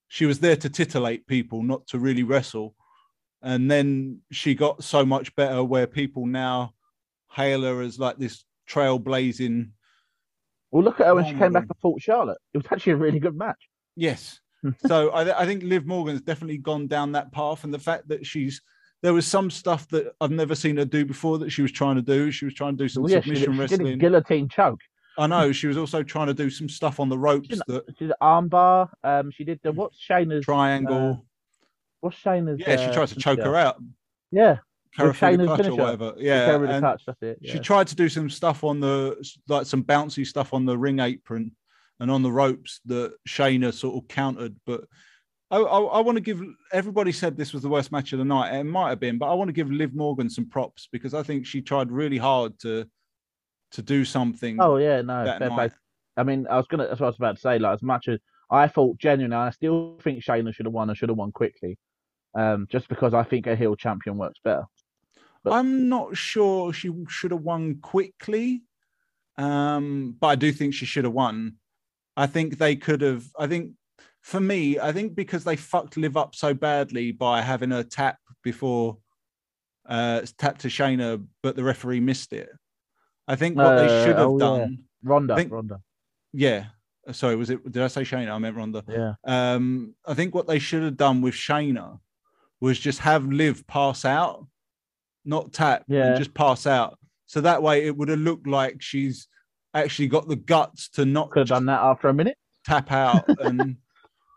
she 0.08 0.26
was 0.26 0.40
there 0.40 0.56
to 0.56 0.70
titillate 0.70 1.28
people, 1.28 1.62
not 1.62 1.86
to 1.88 2.00
really 2.00 2.24
wrestle. 2.24 2.76
And 3.42 3.70
then 3.70 4.22
she 4.32 4.56
got 4.56 4.84
so 4.84 5.06
much 5.06 5.36
better 5.36 5.64
where 5.64 5.86
people 5.86 6.26
now 6.26 6.74
hail 7.32 7.62
her 7.62 7.82
as 7.82 8.00
like 8.00 8.18
this 8.18 8.44
trailblazing 8.68 9.70
Well, 10.76 10.84
look 10.84 11.00
at 11.00 11.06
her 11.08 11.16
when 11.16 11.24
she 11.24 11.34
Oh, 11.36 11.38
came 11.38 11.54
back 11.54 11.64
and 11.70 11.78
fought 11.82 12.02
Charlotte. 12.02 12.38
It 12.54 12.58
was 12.58 12.66
actually 12.70 12.92
a 12.92 12.98
really 12.98 13.20
good 13.20 13.38
match. 13.38 13.70
Yes. 13.96 14.42
so 14.88 15.10
I, 15.16 15.24
th- 15.24 15.36
I 15.40 15.46
think 15.46 15.64
Liv 15.64 15.86
Morgan's 15.86 16.20
definitely 16.22 16.58
gone 16.58 16.88
down 16.88 17.14
that 17.14 17.32
path, 17.32 17.64
and 17.64 17.74
the 17.74 17.80
fact 17.80 18.10
that 18.10 18.26
she's 18.26 18.62
there 19.02 19.14
was 19.14 19.26
some 19.26 19.50
stuff 19.50 19.88
that 19.90 20.12
I've 20.20 20.32
never 20.32 20.54
seen 20.54 20.76
her 20.76 20.84
do 20.84 21.06
before 21.06 21.38
that 21.38 21.50
she 21.50 21.62
was 21.62 21.72
trying 21.72 21.96
to 21.96 22.02
do. 22.02 22.30
She 22.30 22.44
was 22.44 22.54
trying 22.54 22.76
to 22.76 22.84
do 22.84 22.90
some 22.90 23.04
Well, 23.04 23.12
yeah, 23.14 23.22
she, 23.22 23.36
submission 23.36 23.46
she 23.46 23.56
did 23.56 23.58
a 23.58 23.62
wrestling. 23.62 23.98
guillotine 24.00 24.50
choke. 24.50 24.82
I 25.18 25.28
know 25.28 25.54
she 25.54 25.68
was 25.68 25.78
also 25.78 26.04
trying 26.04 26.28
to 26.28 26.34
do 26.34 26.50
some 26.50 26.68
stuff 26.68 27.00
on 27.00 27.08
the 27.08 27.18
ropes 27.18 27.48
She 27.48 27.54
did, 27.56 27.62
that 27.68 27.84
she 27.98 28.08
did 28.08 28.14
armbar. 28.22 28.90
Um, 29.02 29.32
she 29.32 29.46
did 29.46 29.62
the 29.64 29.72
what's 29.72 29.98
Shayna's 30.06 30.44
triangle. 30.44 31.26
what's 32.02 32.18
Shayna's? 32.22 32.60
yeah, 32.60 32.76
she 32.76 32.84
uh, 32.88 32.94
tries 32.94 33.14
to 33.14 33.20
choke 33.20 33.40
yeah. 33.40 33.46
her 33.46 33.56
out, 33.56 33.82
Yeah, 34.32 34.58
carry 34.96 35.10
With 35.10 35.18
through 35.18 35.28
Shayna's 35.30 35.46
clutch 35.46 35.60
or 35.60 35.64
finisher. 35.64 35.82
whatever. 35.82 36.14
yeah, 36.18 36.48
Yeah, 36.48 36.56
and 36.78 37.00
it. 37.22 37.38
she 37.44 37.60
tried 37.60 37.88
to 37.88 37.96
do 37.96 38.10
some 38.10 38.30
stuff 38.30 38.64
on 38.64 38.80
the 38.80 39.16
like 39.48 39.66
some 39.66 39.84
bouncy 39.84 40.26
stuff 40.26 40.54
on 40.54 40.66
the 40.66 40.78
ring 40.78 41.00
apron 41.00 41.52
and 42.00 42.12
on 42.12 42.22
the 42.22 42.32
ropes 42.32 42.82
that 42.86 43.14
Shayna 43.28 43.74
sort 43.74 43.96
of 44.02 44.08
countered. 44.08 44.56
But 44.66 44.82
I, 45.52 45.58
I, 45.58 45.80
I 45.80 46.00
want 46.02 46.16
to 46.18 46.22
give 46.22 46.42
everybody 46.74 47.12
said 47.12 47.38
this 47.38 47.54
was 47.54 47.62
the 47.64 47.70
worst 47.70 47.92
match 47.92 48.14
of 48.14 48.20
the 48.20 48.26
night. 48.26 48.54
It 48.58 48.64
might 48.64 48.90
have 48.90 49.00
been, 49.00 49.18
but 49.18 49.30
I 49.32 49.34
want 49.36 49.48
to 49.50 49.54
give 49.54 49.72
Liv 49.72 49.94
Morgan 49.94 50.30
some 50.30 50.50
props 50.50 50.90
because 50.92 51.14
I 51.14 51.24
think 51.24 51.46
she 51.46 51.62
tried 51.62 51.92
really 51.92 52.18
hard 52.18 52.58
to 52.60 52.86
to 53.72 53.82
do 53.82 54.06
something. 54.06 54.58
Oh 54.60 54.78
yeah, 54.78 55.02
no, 55.02 55.24
that 55.26 55.40
fair 55.40 55.50
play. 55.50 55.58
night. 55.58 55.72
I 56.18 56.24
mean, 56.24 56.48
I 56.50 56.58
was 56.58 56.66
gonna. 56.68 56.88
That's 56.88 57.00
what 57.00 57.08
I 57.08 57.10
was 57.10 57.18
about 57.18 57.36
to 57.36 57.42
say. 57.42 57.60
Like, 57.60 57.76
as 57.76 57.84
much 57.84 58.08
as 58.08 58.20
I 58.50 58.68
thought 58.68 58.98
genuinely, 59.00 59.36
I 59.38 59.50
still 59.50 59.98
think 60.04 60.24
Shayna 60.24 60.54
should 60.54 60.66
have 60.66 60.74
won 60.74 60.90
and 60.90 60.98
should 60.98 61.10
have 61.10 61.18
won 61.18 61.32
quickly. 61.32 61.78
Um, 62.38 62.68
just 62.70 62.88
because 62.90 63.14
I 63.14 63.24
think 63.24 63.48
a 63.48 63.56
heel 63.56 63.76
champion 63.76 64.18
works 64.18 64.40
better. 64.44 64.64
But- 65.46 65.54
I'm 65.54 65.88
not 65.90 66.18
sure 66.18 66.74
she 66.74 66.92
should 67.08 67.32
have 67.32 67.42
won 67.42 67.76
quickly, 67.80 68.64
um, 69.38 70.16
but 70.20 70.28
I 70.28 70.36
do 70.36 70.52
think 70.52 70.74
she 70.74 70.86
should 70.86 71.04
have 71.06 71.14
won. 71.14 71.56
I 72.18 72.28
think 72.28 72.58
they 72.58 72.76
could 72.76 73.02
have. 73.02 73.26
I 73.38 73.48
think 73.48 73.72
for 74.22 74.40
me, 74.40 74.80
I 74.80 74.92
think 74.92 75.16
because 75.16 75.44
they 75.44 75.56
fucked 75.56 75.98
Liv 75.98 76.16
up 76.18 76.36
so 76.36 76.54
badly 76.54 77.12
by 77.12 77.42
having 77.42 77.72
her 77.72 77.84
tap 77.84 78.18
before 78.44 78.98
uh, 79.88 80.22
tap 80.38 80.58
to 80.60 80.68
Shayna, 80.68 81.24
but 81.44 81.56
the 81.56 81.64
referee 81.64 82.00
missed 82.00 82.34
it. 82.34 82.50
I 83.28 83.36
think 83.36 83.56
what 83.58 83.76
they 83.76 83.88
should 83.88 84.18
have 84.18 84.20
Uh, 84.20 84.30
oh, 84.30 84.38
yeah. 84.40 84.60
done. 84.62 84.78
Ronda, 85.04 85.34
I 85.34 85.38
think- 85.38 85.52
Ronda. 85.52 85.82
Yeah. 86.34 86.66
Sorry, 87.12 87.36
was 87.36 87.52
it? 87.52 87.64
Did 87.72 87.84
I 87.84 87.88
say 87.88 88.02
Shayna? 88.02 88.32
I 88.32 88.38
meant 88.40 88.56
Ronda. 88.56 88.84
Yeah. 88.88 89.14
Um, 89.26 89.94
I 90.08 90.16
think 90.16 90.34
what 90.34 90.48
they 90.48 90.58
should 90.58 90.82
have 90.82 90.98
done 90.98 91.22
with 91.22 91.36
Shayna 91.36 92.00
was 92.60 92.80
just 92.80 93.00
have 93.00 93.28
Liv 93.28 93.68
pass 93.68 94.06
out, 94.06 94.48
not 95.26 95.54
tap, 95.54 95.84
Yeah. 95.88 96.08
and 96.10 96.18
just 96.18 96.34
pass 96.34 96.66
out. 96.68 96.98
So 97.26 97.42
that 97.42 97.62
way 97.64 97.86
it 97.86 97.98
would 97.98 98.10
have 98.10 98.20
looked 98.20 98.48
like 98.48 98.82
she's 98.82 99.28
actually 99.74 100.08
got 100.08 100.28
the 100.28 100.36
guts 100.36 100.90
to 100.90 101.06
not 101.06 101.32
Could 101.32 101.40
have 101.42 101.48
done 101.50 101.66
that 101.66 101.82
after 101.82 102.08
a 102.08 102.14
minute. 102.14 102.38
tap 102.66 102.92
out 102.92 103.26
and 103.40 103.78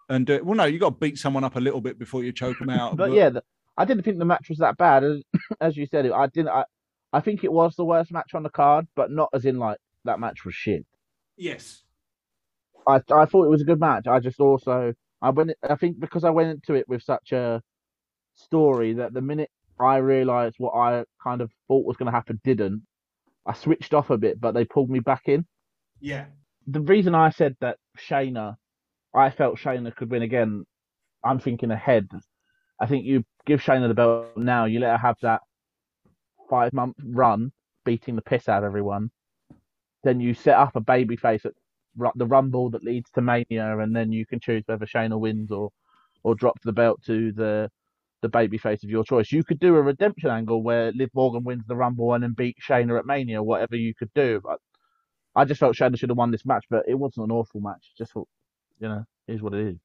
and 0.08 0.26
do 0.26 0.34
it. 0.34 0.44
Well, 0.46 0.56
no, 0.56 0.64
you 0.64 0.78
got 0.78 0.90
to 0.90 0.96
beat 0.96 1.18
someone 1.18 1.44
up 1.44 1.56
a 1.56 1.60
little 1.60 1.80
bit 1.82 1.98
before 1.98 2.24
you 2.24 2.32
choke 2.32 2.58
them 2.58 2.70
out. 2.70 2.96
But 2.96 3.12
yeah, 3.12 3.28
the, 3.28 3.42
I 3.76 3.84
didn't 3.84 4.04
think 4.04 4.18
the 4.18 4.24
match 4.24 4.48
was 4.48 4.58
that 4.58 4.76
bad. 4.78 5.04
As, 5.04 5.22
as 5.60 5.76
you 5.76 5.86
said, 5.86 6.10
I 6.10 6.26
didn't. 6.28 6.48
I, 6.48 6.64
I 7.12 7.20
think 7.20 7.44
it 7.44 7.52
was 7.52 7.76
the 7.76 7.84
worst 7.84 8.10
match 8.10 8.32
on 8.34 8.42
the 8.42 8.50
card, 8.50 8.86
but 8.96 9.10
not 9.10 9.28
as 9.34 9.44
in 9.44 9.58
like 9.58 9.78
that 10.04 10.18
match 10.20 10.44
was 10.44 10.54
shit. 10.54 10.84
yes, 11.36 11.82
I 12.86 12.96
I 13.10 13.26
thought 13.26 13.44
it 13.44 13.50
was 13.50 13.60
a 13.62 13.66
good 13.66 13.80
match. 13.80 14.06
I 14.06 14.18
just 14.20 14.40
also 14.40 14.94
I 15.20 15.30
went. 15.30 15.52
I 15.68 15.74
think 15.76 16.00
because 16.00 16.24
I 16.24 16.30
went 16.30 16.50
into 16.50 16.74
it 16.74 16.88
with 16.88 17.02
such 17.02 17.32
a 17.32 17.62
story 18.34 18.94
that 18.94 19.12
the 19.12 19.20
minute 19.20 19.50
I 19.80 19.98
realised 19.98 20.56
what 20.58 20.74
I 20.74 21.04
kind 21.22 21.40
of 21.40 21.50
thought 21.68 21.86
was 21.86 21.96
going 21.96 22.06
to 22.06 22.12
happen 22.12 22.40
didn't, 22.44 22.82
I 23.46 23.54
switched 23.54 23.94
off 23.94 24.10
a 24.10 24.18
bit. 24.18 24.40
But 24.40 24.52
they 24.54 24.64
pulled 24.64 24.90
me 24.90 25.00
back 25.00 25.22
in. 25.26 25.46
yeah, 26.00 26.26
The 26.66 26.80
reason 26.80 27.14
I 27.14 27.30
said 27.30 27.56
that 27.60 27.78
Shayna, 27.98 28.56
I 29.14 29.30
felt 29.30 29.58
Shayna 29.58 29.94
could 29.94 30.10
win 30.10 30.22
again. 30.22 30.64
I'm 31.24 31.40
thinking 31.40 31.70
ahead. 31.70 32.08
I 32.80 32.86
think 32.86 33.04
you 33.04 33.24
give 33.46 33.60
Shayna 33.60 33.88
the 33.88 33.94
belt 33.94 34.36
now. 34.36 34.66
You 34.66 34.80
let 34.80 34.92
her 34.92 35.06
have 35.06 35.16
that 35.22 35.40
five 36.48 36.72
month 36.72 36.96
run, 37.04 37.52
beating 37.84 38.16
the 38.16 38.22
piss 38.22 38.48
out 38.48 38.62
of 38.62 38.66
everyone. 38.68 39.10
Then 40.04 40.20
you 40.20 40.34
set 40.34 40.56
up 40.56 40.76
a 40.76 40.80
baby 40.80 41.16
face 41.16 41.44
at 41.44 41.52
the 42.14 42.26
Rumble 42.26 42.70
that 42.70 42.84
leads 42.84 43.10
to 43.12 43.20
Mania, 43.20 43.78
and 43.78 43.94
then 43.94 44.12
you 44.12 44.24
can 44.26 44.40
choose 44.40 44.62
whether 44.66 44.86
Shayna 44.86 45.18
wins 45.18 45.50
or 45.50 45.70
or 46.22 46.34
drops 46.34 46.62
the 46.64 46.72
belt 46.72 47.00
to 47.06 47.32
the 47.32 47.70
the 48.22 48.28
baby 48.28 48.58
face 48.58 48.82
of 48.82 48.90
your 48.90 49.04
choice. 49.04 49.32
You 49.32 49.44
could 49.44 49.60
do 49.60 49.76
a 49.76 49.82
redemption 49.82 50.30
angle 50.30 50.62
where 50.62 50.92
Liv 50.92 51.10
Morgan 51.14 51.44
wins 51.44 51.64
the 51.66 51.76
Rumble 51.76 52.14
and 52.14 52.22
then 52.22 52.32
beat 52.32 52.56
Shayna 52.66 52.98
at 52.98 53.06
Mania, 53.06 53.42
whatever 53.42 53.76
you 53.76 53.94
could 53.94 54.12
do. 54.14 54.40
But 54.42 54.58
I 55.36 55.44
just 55.44 55.60
felt 55.60 55.76
Shayna 55.76 55.98
should 55.98 56.10
have 56.10 56.18
won 56.18 56.30
this 56.30 56.46
match, 56.46 56.64
but 56.68 56.84
it 56.88 56.94
wasn't 56.94 57.26
an 57.26 57.32
awful 57.32 57.60
match. 57.60 57.92
Just 57.96 58.12
thought, 58.12 58.28
you 58.80 58.88
know, 58.88 59.04
is 59.28 59.42
what 59.42 59.54
it 59.54 59.68
is. 59.68 59.76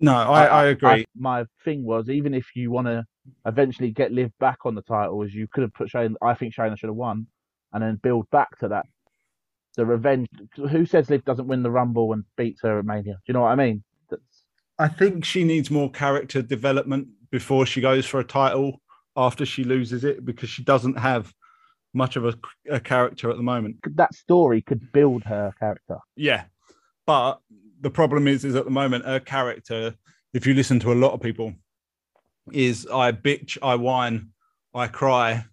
no, 0.00 0.14
I, 0.14 0.46
I 0.46 0.66
agree. 0.66 1.04
my 1.16 1.44
thing 1.64 1.84
was, 1.84 2.08
even 2.08 2.34
if 2.34 2.56
you 2.56 2.70
want 2.70 2.88
to 2.88 3.04
eventually 3.44 3.90
get 3.90 4.12
Liv 4.12 4.30
back 4.40 4.58
on 4.64 4.74
the 4.74 4.82
title, 4.82 5.22
as 5.22 5.34
you 5.34 5.46
could 5.46 5.62
have 5.62 5.74
put 5.74 5.88
Shayna, 5.88 6.14
I 6.22 6.34
think 6.34 6.54
Shayna 6.54 6.78
should 6.78 6.88
have 6.88 6.96
won, 6.96 7.26
and 7.72 7.82
then 7.82 8.00
build 8.02 8.28
back 8.30 8.58
to 8.58 8.68
that. 8.68 8.86
The 9.76 9.84
revenge. 9.84 10.28
Who 10.56 10.86
says 10.86 11.10
Liv 11.10 11.24
doesn't 11.24 11.46
win 11.46 11.62
the 11.62 11.70
Rumble 11.70 12.12
and 12.14 12.24
beats 12.36 12.62
her 12.62 12.78
at 12.78 12.84
Mania? 12.86 13.14
Do 13.14 13.20
you 13.26 13.34
know 13.34 13.42
what 13.42 13.52
I 13.52 13.56
mean? 13.56 13.84
I 14.78 14.88
think 14.88 15.24
she 15.24 15.44
needs 15.44 15.70
more 15.70 15.90
character 15.90 16.42
development 16.42 17.08
before 17.30 17.66
she 17.66 17.80
goes 17.80 18.06
for 18.06 18.20
a 18.20 18.24
title 18.24 18.80
after 19.16 19.46
she 19.46 19.64
loses 19.64 20.04
it 20.04 20.24
because 20.24 20.50
she 20.50 20.62
doesn't 20.62 20.98
have 20.98 21.32
much 21.94 22.16
of 22.16 22.26
a, 22.26 22.34
a 22.70 22.78
character 22.78 23.30
at 23.30 23.36
the 23.36 23.42
moment. 23.42 23.76
that 23.96 24.14
story 24.14 24.60
could 24.60 24.92
build 24.92 25.24
her 25.24 25.52
character. 25.58 25.96
Yeah, 26.14 26.44
but 27.06 27.40
the 27.80 27.90
problem 27.90 28.28
is, 28.28 28.44
is 28.44 28.54
at 28.54 28.64
the 28.64 28.70
moment 28.70 29.04
her 29.06 29.20
character. 29.20 29.94
If 30.34 30.46
you 30.46 30.52
listen 30.52 30.78
to 30.80 30.92
a 30.92 30.94
lot 30.94 31.12
of 31.12 31.20
people, 31.20 31.54
is 32.52 32.86
I 32.92 33.12
bitch, 33.12 33.56
I 33.62 33.74
whine, 33.76 34.30
I 34.74 34.88
cry. 34.88 35.46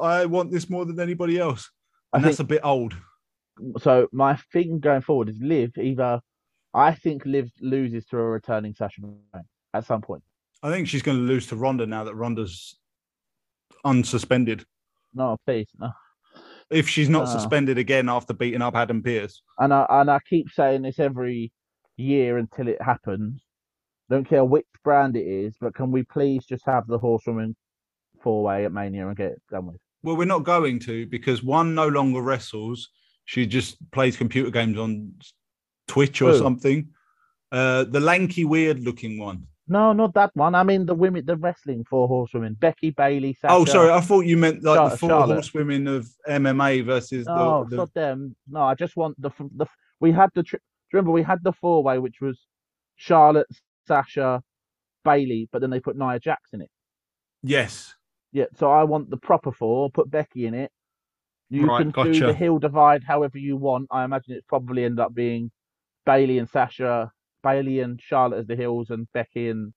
I 0.00 0.26
want 0.26 0.52
this 0.52 0.70
more 0.70 0.84
than 0.84 1.00
anybody 1.00 1.38
else, 1.38 1.70
and 2.12 2.22
think 2.22 2.32
that's 2.32 2.40
a 2.40 2.44
bit 2.44 2.60
old. 2.62 2.94
so. 3.78 4.08
My 4.12 4.36
thing 4.52 4.78
going 4.78 5.02
forward 5.02 5.28
is 5.28 5.38
Liv 5.40 5.76
either. 5.76 6.20
I 6.76 6.94
think 6.94 7.24
Liv 7.24 7.50
loses 7.60 8.04
to 8.06 8.18
a 8.18 8.22
returning 8.22 8.74
Sasha 8.74 9.00
Banks 9.32 9.48
at 9.72 9.84
some 9.86 10.02
point. 10.02 10.22
I 10.62 10.70
think 10.70 10.86
she's 10.88 11.02
going 11.02 11.16
to 11.16 11.22
lose 11.24 11.46
to 11.48 11.56
Ronda 11.56 11.86
now 11.86 12.04
that 12.04 12.14
Ronda's 12.14 12.76
unsuspended. 13.84 14.64
No, 15.14 15.36
please, 15.46 15.68
no. 15.78 15.90
If 16.70 16.88
she's 16.88 17.08
not 17.08 17.22
Ah. 17.28 17.32
suspended 17.32 17.78
again 17.78 18.08
after 18.08 18.34
beating 18.34 18.60
up 18.62 18.74
Adam 18.74 19.02
Pearce, 19.02 19.40
and 19.58 19.72
I 19.72 19.86
and 19.88 20.10
I 20.10 20.18
keep 20.28 20.50
saying 20.50 20.82
this 20.82 20.98
every 20.98 21.52
year 21.96 22.38
until 22.38 22.68
it 22.68 22.82
happens. 22.82 23.42
Don't 24.10 24.28
care 24.28 24.44
which 24.44 24.66
brand 24.84 25.16
it 25.16 25.26
is, 25.26 25.56
but 25.60 25.74
can 25.74 25.90
we 25.90 26.02
please 26.02 26.44
just 26.44 26.64
have 26.66 26.86
the 26.86 26.98
horsewoman 26.98 27.56
four 28.22 28.42
way 28.42 28.64
at 28.64 28.72
Mania 28.72 29.06
and 29.08 29.16
get 29.16 29.32
it 29.32 29.42
done 29.50 29.66
with? 29.66 29.80
well, 30.02 30.16
we're 30.16 30.24
not 30.24 30.44
going 30.44 30.78
to 30.78 31.06
because 31.06 31.42
one 31.42 31.74
no 31.74 31.88
longer 31.88 32.20
wrestles. 32.20 32.90
She 33.24 33.46
just 33.46 33.78
plays 33.90 34.16
computer 34.16 34.50
games 34.50 34.78
on 34.78 35.12
Twitch 35.88 36.22
or 36.22 36.32
Who? 36.32 36.38
something. 36.38 36.88
Uh, 37.52 37.84
the 37.84 38.00
lanky, 38.00 38.44
weird-looking 38.44 39.18
one. 39.18 39.46
No, 39.68 39.92
not 39.92 40.14
that 40.14 40.30
one. 40.34 40.54
I 40.54 40.62
mean 40.62 40.86
the 40.86 40.94
women, 40.94 41.26
the 41.26 41.36
wrestling 41.36 41.84
four 41.88 42.06
horsewomen: 42.06 42.54
Becky, 42.54 42.90
Bayley, 42.90 43.34
Sasha. 43.34 43.52
Oh, 43.54 43.64
sorry, 43.64 43.90
I 43.90 44.00
thought 44.00 44.20
you 44.26 44.36
meant 44.36 44.62
like 44.62 44.76
Char- 44.76 44.90
the 44.90 44.96
four 44.96 45.08
Charlotte. 45.10 45.34
horsewomen 45.34 45.88
of 45.88 46.08
MMA 46.28 46.84
versus 46.84 47.26
No, 47.26 47.64
the, 47.64 47.70
the 47.70 47.76
not 47.76 47.94
them. 47.94 48.36
No, 48.48 48.60
I 48.62 48.74
just 48.74 48.96
want 48.96 49.20
the 49.20 49.30
the. 49.56 49.66
We 50.00 50.12
had 50.12 50.30
the. 50.34 50.42
Tri- 50.44 50.60
remember, 50.92 51.10
we 51.10 51.22
had 51.22 51.42
the 51.42 51.52
four 51.52 51.82
way, 51.82 51.98
which 51.98 52.20
was 52.20 52.38
Charlotte, 52.94 53.48
Sasha, 53.88 54.40
Bayley, 55.04 55.48
but 55.50 55.60
then 55.60 55.70
they 55.70 55.80
put 55.80 55.96
Nia 55.96 56.20
Jax 56.20 56.52
in 56.52 56.60
it. 56.60 56.70
yes. 57.42 57.94
Yeah, 58.32 58.46
so 58.58 58.70
I 58.70 58.84
want 58.84 59.08
the 59.08 59.16
proper 59.16 59.50
four. 59.50 59.90
Put 59.90 60.10
Becky 60.10 60.46
in 60.46 60.52
it. 60.54 60.70
You 61.48 61.66
Right, 61.66 61.90
can 61.92 62.12
do 62.12 62.20
the 62.26 62.34
heel 62.34 62.58
divide 62.58 63.02
however 63.02 63.38
you 63.38 63.56
want. 63.56 63.86
I 63.90 64.04
imagine 64.04 64.34
it's 64.34 64.44
probably 64.46 64.84
end 64.84 65.00
up 65.00 65.14
being 65.14 65.50
Bayley 66.06 66.38
and 66.38 66.48
Sasha, 66.48 67.12
Bayley 67.42 67.80
and 67.80 68.00
Charlotte 68.00 68.38
as 68.38 68.46
the 68.46 68.56
heels, 68.56 68.90
and 68.90 69.06
Becky 69.12 69.48
and 69.48 69.74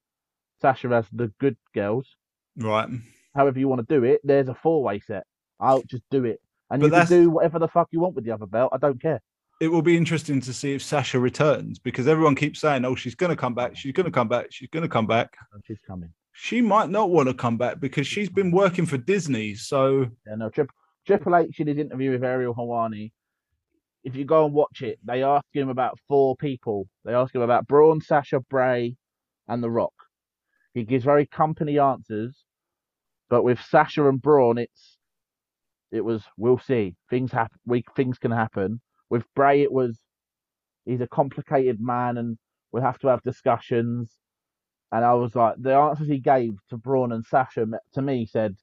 Sasha 0.61 0.87
as 0.89 1.05
the 1.11 1.31
good 1.39 1.57
girls. 1.73 2.07
Right. 2.55 2.87
However 3.35 3.59
you 3.59 3.67
want 3.67 3.87
to 3.87 3.99
do 3.99 4.05
it, 4.05 4.21
there's 4.23 4.47
a 4.47 4.55
four 4.55 4.81
way 4.83 4.99
set. 4.99 5.25
I'll 5.59 5.83
just 5.83 6.03
do 6.09 6.23
it, 6.25 6.39
and 6.69 6.81
But 6.81 6.87
you 6.87 6.91
can 6.91 7.07
do 7.07 7.29
whatever 7.29 7.59
the 7.59 7.67
fuck 7.67 7.89
you 7.91 7.99
want 7.99 8.15
with 8.15 8.25
the 8.25 8.31
other 8.31 8.45
belt. 8.45 8.71
I 8.73 8.77
don't 8.77 9.01
care. 9.01 9.21
It 9.59 9.67
will 9.67 9.81
be 9.81 9.97
interesting 9.97 10.39
to 10.41 10.53
see 10.53 10.73
if 10.73 10.81
Sasha 10.81 11.19
returns 11.19 11.79
because 11.79 12.07
everyone 12.07 12.35
keeps 12.35 12.61
saying, 12.61 12.85
"Oh, 12.85 12.95
she's 12.95 13.15
going 13.15 13.31
to 13.31 13.35
come 13.35 13.53
back. 13.53 13.75
She's 13.75 13.91
going 13.91 14.05
to 14.05 14.11
come 14.11 14.29
back. 14.29 14.47
She's 14.51 14.69
going 14.69 14.83
to 14.83 14.89
come 14.89 15.05
back." 15.05 15.35
And 15.51 15.61
she's 15.65 15.81
coming. 15.85 16.13
She 16.31 16.61
might 16.61 16.89
not 16.89 17.09
want 17.09 17.27
to 17.27 17.33
come 17.33 17.57
back 17.57 17.81
because 17.81 18.07
she's 18.07 18.29
been 18.29 18.51
working 18.51 18.85
for 18.85 18.97
Disney. 18.97 19.55
So 19.55 20.07
Yeah, 20.25 20.35
no, 20.35 20.49
Triple, 20.49 20.73
Triple 21.05 21.35
H 21.35 21.59
in 21.59 21.67
his 21.67 21.77
interview 21.77 22.11
with 22.11 22.23
Ariel 22.23 22.55
Helwani, 22.55 23.11
if 24.03 24.15
you 24.15 24.25
go 24.25 24.45
and 24.45 24.53
watch 24.53 24.81
it, 24.81 24.99
they 25.03 25.23
ask 25.23 25.45
him 25.51 25.69
about 25.69 25.99
four 26.07 26.35
people. 26.35 26.87
They 27.05 27.13
ask 27.13 27.33
him 27.33 27.41
about 27.41 27.67
Braun, 27.67 28.01
Sasha, 28.01 28.39
Bray, 28.39 28.95
and 29.47 29.61
The 29.61 29.69
Rock. 29.69 29.93
He 30.73 30.83
gives 30.83 31.03
very 31.03 31.25
company 31.25 31.79
answers, 31.79 32.45
but 33.29 33.43
with 33.43 33.59
Sasha 33.59 34.07
and 34.07 34.21
Braun, 34.21 34.57
it's 34.57 34.97
it 35.91 36.05
was 36.05 36.23
we'll 36.37 36.59
see 36.59 36.95
things 37.09 37.31
happen. 37.31 37.57
We 37.65 37.83
things 37.95 38.17
can 38.17 38.31
happen. 38.31 38.79
With 39.09 39.25
Bray, 39.35 39.61
it 39.61 39.71
was 39.71 39.99
he's 40.85 41.01
a 41.01 41.07
complicated 41.07 41.79
man, 41.81 42.17
and 42.17 42.37
we 42.71 42.81
have 42.81 42.99
to 42.99 43.07
have 43.07 43.21
discussions. 43.23 44.11
And 44.91 45.03
I 45.03 45.13
was 45.13 45.35
like, 45.35 45.55
the 45.59 45.73
answers 45.73 46.07
he 46.07 46.19
gave 46.19 46.53
to 46.69 46.77
Braun 46.77 47.11
and 47.11 47.25
Sasha 47.25 47.67
to 47.93 48.01
me 48.01 48.25
said, 48.25 48.55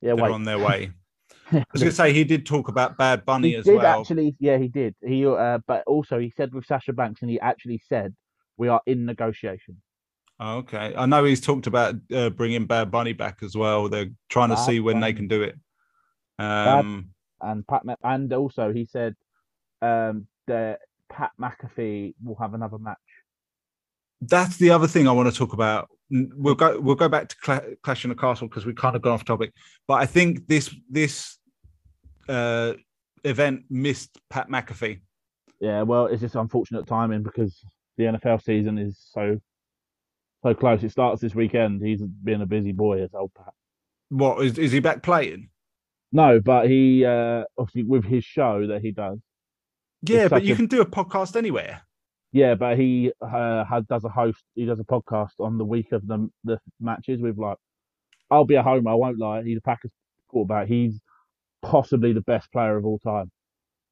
"Yeah, 0.00 0.14
they're 0.14 0.24
wait, 0.24 0.32
on 0.32 0.44
their 0.44 0.58
way. 0.58 0.90
I 1.52 1.64
was 1.72 1.82
going 1.82 1.90
to 1.90 1.96
say 1.96 2.12
he 2.12 2.24
did 2.24 2.44
talk 2.46 2.68
about 2.68 2.96
Bad 2.98 3.24
Bunny 3.24 3.50
he 3.50 3.56
as 3.56 3.64
did 3.64 3.76
well. 3.76 4.00
actually 4.00 4.34
yeah 4.38 4.58
he 4.58 4.68
did 4.68 4.94
he 5.04 5.26
uh, 5.26 5.58
but 5.66 5.84
also 5.86 6.18
he 6.18 6.30
said 6.36 6.52
with 6.54 6.66
Sasha 6.66 6.92
Banks 6.92 7.22
and 7.22 7.30
he 7.30 7.38
actually 7.40 7.80
said 7.88 8.14
we 8.56 8.68
are 8.68 8.80
in 8.86 9.06
negotiation 9.06 9.80
Oh, 10.38 10.58
okay, 10.58 10.92
I 10.94 11.06
know 11.06 11.24
he's 11.24 11.40
talked 11.40 11.66
about 11.66 11.94
uh, 12.14 12.28
bringing 12.28 12.66
Bad 12.66 12.90
Bunny 12.90 13.14
back 13.14 13.38
as 13.42 13.56
well. 13.56 13.88
They're 13.88 14.10
trying 14.28 14.50
to 14.50 14.56
see 14.58 14.80
when 14.80 15.00
they 15.00 15.14
can 15.14 15.28
do 15.28 15.42
it. 15.42 15.54
Um, 16.38 17.08
and 17.40 17.66
Pat 17.66 17.86
Ma- 17.86 17.94
and 18.04 18.30
also 18.34 18.70
he 18.70 18.84
said 18.84 19.16
um 19.80 20.26
that 20.46 20.80
Pat 21.10 21.30
McAfee 21.40 22.16
will 22.22 22.34
have 22.34 22.52
another 22.52 22.76
match 22.76 22.98
that's 24.22 24.56
the 24.56 24.70
other 24.70 24.86
thing 24.86 25.06
I 25.08 25.12
want 25.12 25.30
to 25.30 25.36
talk 25.36 25.52
about. 25.52 25.90
We'll 26.10 26.54
go 26.54 26.78
we'll 26.80 26.94
go 26.94 27.08
back 27.08 27.28
to 27.28 27.36
Cla- 27.38 27.76
Clash 27.82 28.04
in 28.04 28.10
the 28.10 28.14
Castle 28.14 28.48
because 28.48 28.64
we 28.64 28.72
kind 28.74 28.94
of 28.94 29.02
gone 29.02 29.12
off 29.14 29.24
topic. 29.24 29.52
But 29.88 29.94
I 29.94 30.06
think 30.06 30.46
this 30.46 30.74
this 30.88 31.38
uh, 32.28 32.74
event 33.24 33.62
missed 33.70 34.18
Pat 34.30 34.48
McAfee. 34.48 35.00
yeah 35.60 35.82
well 35.82 36.06
it's 36.06 36.20
just 36.20 36.34
unfortunate 36.36 36.86
timing 36.86 37.22
because 37.22 37.60
the 37.96 38.04
NFL 38.04 38.42
season 38.42 38.78
is 38.78 38.98
so 39.12 39.38
so 40.42 40.54
close 40.54 40.84
it 40.84 40.90
starts 40.90 41.20
this 41.22 41.34
weekend 41.34 41.82
he's 41.84 42.02
been 42.02 42.42
a 42.42 42.46
busy 42.46 42.72
boy 42.72 43.02
as 43.02 43.14
old 43.14 43.32
Pat 43.34 43.54
What 44.10 44.44
is 44.44 44.58
is 44.58 44.70
he 44.72 44.80
back 44.80 45.02
playing? 45.02 45.48
no 46.12 46.40
but 46.40 46.68
he 46.68 47.04
uh 47.04 47.44
obviously 47.58 47.82
with 47.84 48.04
his 48.04 48.22
show 48.24 48.66
that 48.68 48.80
he 48.82 48.92
does 48.92 49.18
Yeah, 50.02 50.28
but 50.28 50.44
you 50.44 50.52
a- 50.52 50.56
can 50.56 50.66
do 50.66 50.80
a 50.82 50.86
podcast 50.86 51.34
anywhere. 51.36 51.82
Yeah, 52.36 52.54
but 52.54 52.78
he 52.78 53.12
uh, 53.22 53.64
has, 53.64 53.84
does 53.86 54.04
a 54.04 54.10
host. 54.10 54.42
He 54.54 54.66
does 54.66 54.78
a 54.78 54.84
podcast 54.84 55.40
on 55.40 55.56
the 55.56 55.64
week 55.64 55.92
of 55.92 56.06
the 56.06 56.28
the 56.44 56.58
matches 56.78 57.18
with 57.22 57.38
like 57.38 57.56
I'll 58.30 58.44
be 58.44 58.56
a 58.56 58.62
homer. 58.62 58.90
I 58.90 58.94
won't 58.94 59.18
lie. 59.18 59.42
He's 59.42 59.56
a 59.56 59.62
Packers 59.62 59.90
quarterback. 60.28 60.68
He's 60.68 61.00
possibly 61.62 62.12
the 62.12 62.20
best 62.20 62.52
player 62.52 62.76
of 62.76 62.84
all 62.84 62.98
time. 62.98 63.30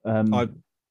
Um, 0.05 0.35
I 0.35 0.49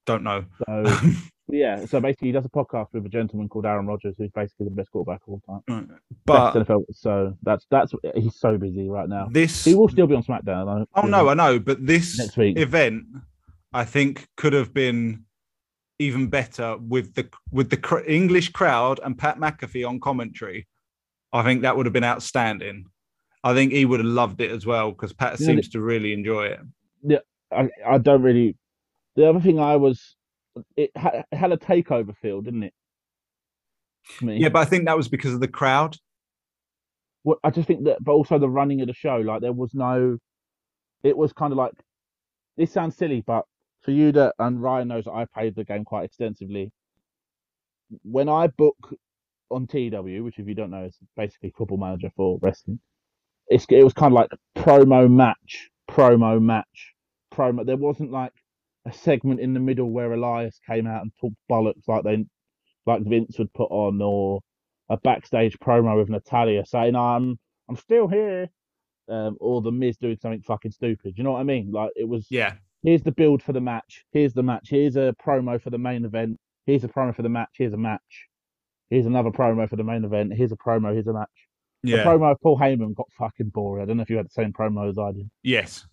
don't 0.07 0.23
know. 0.23 0.45
so 0.65 0.83
yeah, 1.47 1.85
so 1.85 1.99
basically, 1.99 2.29
he 2.29 2.31
does 2.31 2.45
a 2.45 2.49
podcast 2.49 2.87
with 2.91 3.05
a 3.05 3.09
gentleman 3.09 3.49
called 3.49 3.67
Aaron 3.67 3.85
Rodgers, 3.85 4.15
who's 4.17 4.31
basically 4.31 4.65
the 4.65 4.71
best 4.71 4.89
quarterback 4.89 5.21
of 5.27 5.33
all 5.33 5.61
time. 5.67 5.99
but 6.25 6.53
Best 6.55 6.67
NFL. 6.67 6.85
So 6.91 7.37
that's 7.43 7.67
that's 7.69 7.93
he's 8.15 8.35
so 8.35 8.57
busy 8.57 8.89
right 8.89 9.07
now. 9.07 9.27
this 9.29 9.63
He 9.63 9.75
will 9.75 9.89
still 9.89 10.07
be 10.07 10.15
on 10.15 10.23
SmackDown. 10.23 10.65
though. 10.65 10.87
Oh 10.95 11.05
no, 11.05 11.29
I 11.29 11.35
know, 11.35 11.59
but 11.59 11.85
this 11.85 12.17
Next 12.17 12.35
week. 12.35 12.57
event, 12.57 13.03
I 13.73 13.85
think, 13.85 14.27
could 14.37 14.53
have 14.53 14.73
been 14.73 15.25
even 15.99 16.27
better 16.27 16.77
with 16.77 17.13
the 17.15 17.29
with 17.51 17.69
the 17.69 17.77
cr- 17.77 17.99
English 18.07 18.49
crowd 18.51 18.99
and 19.03 19.17
Pat 19.17 19.37
McAfee 19.37 19.87
on 19.87 19.99
commentary. 19.99 20.67
I 21.31 21.43
think 21.43 21.61
that 21.61 21.75
would 21.75 21.85
have 21.85 21.93
been 21.93 22.03
outstanding. 22.03 22.85
I 23.43 23.53
think 23.53 23.73
he 23.73 23.85
would 23.85 23.99
have 23.99 24.07
loved 24.07 24.39
it 24.41 24.51
as 24.51 24.65
well 24.65 24.91
because 24.91 25.13
Pat 25.13 25.39
Yeah, 25.39 25.47
seems 25.47 25.69
to 25.69 25.81
really 25.81 26.13
enjoy 26.13 26.45
it. 26.45 26.59
Yeah, 27.03 27.19
I, 27.51 27.69
I 27.85 27.97
don't 27.97 28.21
really. 28.21 28.55
The 29.15 29.29
other 29.29 29.39
thing 29.39 29.59
I 29.59 29.75
was, 29.75 30.15
it 30.75 30.91
had, 30.95 31.25
it 31.31 31.35
had 31.35 31.51
a 31.51 31.57
takeover 31.57 32.15
feel, 32.15 32.41
didn't 32.41 32.63
it? 32.63 32.73
Me. 34.21 34.37
Yeah, 34.37 34.49
but 34.49 34.59
I 34.59 34.65
think 34.65 34.85
that 34.85 34.97
was 34.97 35.07
because 35.07 35.33
of 35.33 35.39
the 35.39 35.47
crowd. 35.47 35.97
Well, 37.23 37.37
I 37.43 37.51
just 37.51 37.67
think 37.67 37.85
that, 37.85 38.03
but 38.03 38.11
also 38.11 38.39
the 38.39 38.49
running 38.49 38.81
of 38.81 38.87
the 38.87 38.93
show, 38.93 39.17
like 39.17 39.41
there 39.41 39.53
was 39.53 39.73
no, 39.73 40.17
it 41.03 41.15
was 41.15 41.31
kind 41.31 41.51
of 41.51 41.57
like, 41.57 41.73
this 42.57 42.71
sounds 42.71 42.97
silly, 42.97 43.23
but 43.25 43.45
for 43.83 43.91
you 43.91 44.11
that 44.13 44.35
and 44.39 44.61
Ryan 44.61 44.87
knows 44.89 45.05
that 45.05 45.11
I 45.13 45.25
played 45.25 45.55
the 45.55 45.63
game 45.65 45.85
quite 45.85 46.05
extensively. 46.05 46.71
When 48.03 48.29
I 48.29 48.47
book 48.47 48.77
on 49.51 49.67
TW, 49.67 50.23
which 50.23 50.39
if 50.39 50.47
you 50.47 50.55
don't 50.55 50.71
know 50.71 50.85
is 50.85 50.97
basically 51.15 51.53
Football 51.57 51.77
Manager 51.77 52.09
for 52.15 52.39
wrestling, 52.41 52.79
it's 53.47 53.65
it 53.69 53.83
was 53.83 53.93
kind 53.93 54.13
of 54.13 54.15
like 54.15 54.29
promo 54.57 55.09
match, 55.09 55.69
promo 55.89 56.41
match, 56.41 56.93
promo. 57.33 57.65
There 57.65 57.77
wasn't 57.77 58.11
like 58.11 58.33
a 58.85 58.93
segment 58.93 59.39
in 59.39 59.53
the 59.53 59.59
middle 59.59 59.91
where 59.91 60.13
Elias 60.13 60.59
came 60.67 60.87
out 60.87 61.03
and 61.03 61.11
talked 61.19 61.35
bollocks 61.49 61.87
like 61.87 62.03
they, 62.03 62.25
like 62.85 63.03
Vince 63.03 63.37
would 63.37 63.53
put 63.53 63.69
on, 63.71 64.01
or 64.01 64.41
a 64.89 64.97
backstage 64.97 65.57
promo 65.59 65.97
with 65.97 66.09
Natalya 66.09 66.65
saying 66.65 66.95
I'm 66.95 67.37
I'm 67.69 67.75
still 67.75 68.07
here, 68.07 68.49
um, 69.09 69.37
or 69.39 69.61
the 69.61 69.71
Miz 69.71 69.97
doing 69.97 70.17
something 70.21 70.41
fucking 70.41 70.71
stupid. 70.71 71.13
You 71.17 71.23
know 71.23 71.33
what 71.33 71.41
I 71.41 71.43
mean? 71.43 71.71
Like 71.71 71.91
it 71.95 72.07
was. 72.07 72.27
Yeah, 72.29 72.55
Here's 72.83 73.01
the 73.01 73.11
build 73.11 73.41
for 73.41 73.53
the 73.53 73.61
match. 73.61 74.03
Here's 74.11 74.33
the 74.33 74.43
match. 74.43 74.67
Here's 74.69 74.97
a 74.97 75.15
promo 75.25 75.61
for 75.61 75.69
the 75.69 75.77
main 75.77 76.03
event. 76.03 76.37
Here's 76.65 76.83
a 76.83 76.89
promo 76.89 77.15
for 77.15 77.21
the 77.21 77.29
match. 77.29 77.49
Here's 77.57 77.73
a 77.73 77.77
match. 77.77 78.27
Here's 78.89 79.05
another 79.05 79.31
promo 79.31 79.69
for 79.69 79.77
the 79.77 79.83
main 79.83 80.03
event. 80.03 80.33
Here's 80.33 80.51
a 80.51 80.57
promo. 80.57 80.93
Here's 80.93 81.07
a 81.07 81.13
match. 81.13 81.29
Yeah. 81.81 81.97
The 81.97 82.03
promo 82.03 82.31
of 82.31 82.41
Paul 82.41 82.59
Heyman 82.59 82.93
got 82.93 83.07
fucking 83.17 83.49
boring. 83.49 83.83
I 83.83 83.85
don't 83.85 83.97
know 83.97 84.03
if 84.03 84.09
you 84.09 84.17
had 84.17 84.27
the 84.27 84.31
same 84.31 84.53
promo 84.53 84.89
as 84.89 84.97
I 84.97 85.11
did. 85.13 85.29
yes, 85.43 85.85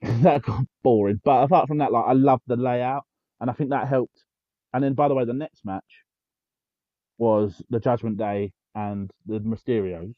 that 0.00 0.42
got 0.42 0.64
boring. 0.82 1.20
But 1.22 1.44
apart 1.44 1.68
from 1.68 1.78
that, 1.78 1.92
like 1.92 2.04
I 2.06 2.12
loved 2.12 2.44
the 2.46 2.56
layout, 2.56 3.04
and 3.40 3.50
I 3.50 3.52
think 3.52 3.70
that 3.70 3.88
helped. 3.88 4.24
And 4.72 4.82
then, 4.82 4.94
by 4.94 5.08
the 5.08 5.14
way, 5.14 5.24
the 5.24 5.34
next 5.34 5.64
match 5.64 5.84
was 7.18 7.62
the 7.70 7.78
Judgment 7.78 8.16
Day 8.16 8.52
and 8.74 9.10
the 9.26 9.38
Mysterios. 9.40 10.14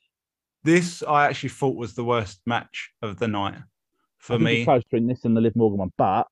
this 0.62 1.02
I 1.02 1.26
actually 1.26 1.50
thought 1.50 1.76
was 1.76 1.94
the 1.94 2.04
worst 2.04 2.40
match 2.46 2.90
of 3.02 3.18
the 3.18 3.28
night 3.28 3.56
for 4.24 4.34
I 4.34 4.36
think 4.38 4.48
it's 4.50 4.58
me. 4.60 4.64
close 4.64 4.82
between 4.84 5.06
this 5.06 5.24
and 5.24 5.36
the 5.36 5.40
Liv 5.40 5.54
Morgan 5.56 5.78
one, 5.78 5.92
but 5.98 6.26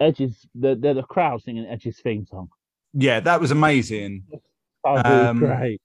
Edge's 0.00 0.46
the 0.54 0.74
they're 0.74 0.94
the 0.94 1.02
crowd 1.02 1.42
singing 1.42 1.66
Edge's 1.66 2.00
theme 2.00 2.24
song. 2.26 2.48
Yeah, 2.94 3.20
that 3.20 3.40
was 3.40 3.50
amazing. 3.50 4.24
Oh, 4.84 4.96
Um, 5.04 5.38
great! 5.38 5.80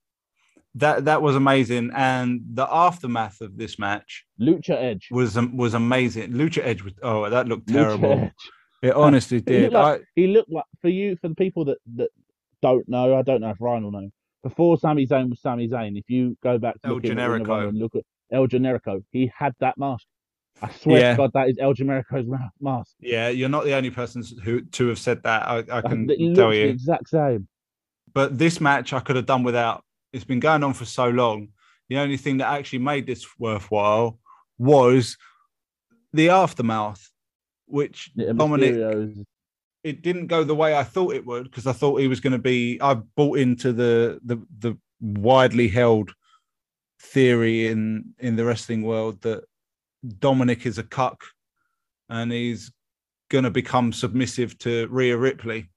That 0.75 1.05
that 1.05 1.21
was 1.21 1.35
amazing, 1.35 1.91
and 1.95 2.41
the 2.53 2.67
aftermath 2.71 3.41
of 3.41 3.57
this 3.57 3.77
match 3.77 4.25
Lucha 4.39 4.71
Edge. 4.75 5.07
was 5.11 5.35
was 5.53 5.73
amazing. 5.73 6.31
Lucha 6.31 6.63
Edge 6.63 6.83
was 6.83 6.93
oh 7.03 7.29
that 7.29 7.47
looked 7.47 7.67
terrible. 7.67 8.31
It 8.81 8.93
honestly 8.93 9.37
He 9.37 9.43
did. 9.43 9.61
looked 9.63 9.73
like- 9.75 10.01
I, 10.01 10.03
He 10.15 10.27
looked 10.27 10.51
like 10.51 10.65
for 10.81 10.89
you 10.89 11.15
for 11.17 11.27
the 11.29 11.35
people 11.35 11.63
that 11.65 11.77
that 11.95 12.09
don't 12.61 12.87
know. 12.89 13.15
I 13.17 13.21
don't 13.21 13.41
know 13.41 13.49
if 13.51 13.61
Ryan 13.61 13.83
will 13.83 13.91
know. 13.91 14.09
Before 14.43 14.77
Sami 14.77 15.07
Zayn 15.07 15.29
was 15.29 15.39
Sami 15.41 15.69
Zayn, 15.69 15.97
if 15.97 16.09
you 16.09 16.37
go 16.43 16.57
back 16.57 16.81
to 16.81 16.87
El 16.87 16.95
look 16.95 17.05
at 17.05 17.09
Ring 17.15 17.41
of 17.41 17.47
Generico. 17.47 17.67
And 17.69 17.77
look 17.79 17.95
at 17.95 18.03
El 18.31 18.47
Generico, 18.47 19.01
he 19.11 19.31
had 19.37 19.53
that 19.61 19.77
mask. 19.77 20.05
I 20.63 20.69
swear 20.71 20.99
Yeah. 20.99 21.11
to 21.11 21.17
God, 21.17 21.31
that 21.33 21.49
is 21.49 21.57
El 21.59 21.73
Generico's 21.73 22.25
mask. 22.61 22.95
yeah, 22.99 23.29
you're 23.29 23.49
not 23.49 23.65
the 23.65 23.73
only 23.73 23.89
person 23.89 24.23
who 24.43 24.61
to 24.61 24.87
have 24.87 24.97
said 24.99 25.21
that. 25.23 25.47
I, 25.47 25.57
I 25.69 25.81
can 25.81 26.07
tell 26.35 26.49
the 26.49 26.57
you. 26.57 26.67
exact 26.67 27.09
same. 27.09 27.47
But 28.13 28.37
this 28.37 28.61
match 28.61 28.93
I 28.93 28.99
could 29.01 29.15
have 29.15 29.25
done 29.25 29.43
without. 29.43 29.83
It's 30.13 30.23
been 30.23 30.39
going 30.39 30.63
on 30.63 30.73
for 30.73 30.85
so 30.85 31.09
long. 31.09 31.49
The 31.89 31.97
only 31.97 32.17
thing 32.17 32.37
that 32.37 32.47
actually 32.47 32.79
made 32.79 33.05
this 33.07 33.25
worthwhile 33.37 34.19
was 34.57 35.17
the 36.13 36.29
aftermath, 36.29 37.09
which 37.65 38.11
The 38.15 38.33
Dominic 38.33 38.73
Mysterios. 38.75 39.25
it 39.83 40.01
didn't 40.01 40.27
go 40.27 40.43
the 40.43 40.55
way 40.55 40.77
I 40.77 40.83
thought 40.83 41.13
it 41.15 41.25
would 41.25 41.45
because 41.45 41.67
I 41.67 41.73
thought 41.73 41.99
he 41.99 42.07
was 42.07 42.19
going 42.21 42.33
to 42.33 42.39
be. 42.39 42.79
I 42.81 42.93
bought 42.93 43.37
into 43.39 43.73
the 43.73 44.19
the 44.23 44.37
the 44.59 44.77
widely 45.01 45.67
held 45.67 46.13
theory 47.01 47.67
in 47.67 48.13
in 48.19 48.35
the 48.37 48.45
wrestling 48.45 48.83
world 48.83 49.21
that 49.23 49.43
Dominic 50.19 50.65
is 50.65 50.77
a 50.77 50.83
cuck 50.83 51.23
and 52.09 52.31
he's 52.31 52.71
going 53.29 53.43
to 53.45 53.49
become 53.51 53.91
submissive 53.93 54.57
to 54.59 54.87
Rhea 54.89 55.17
Ripley, 55.17 55.69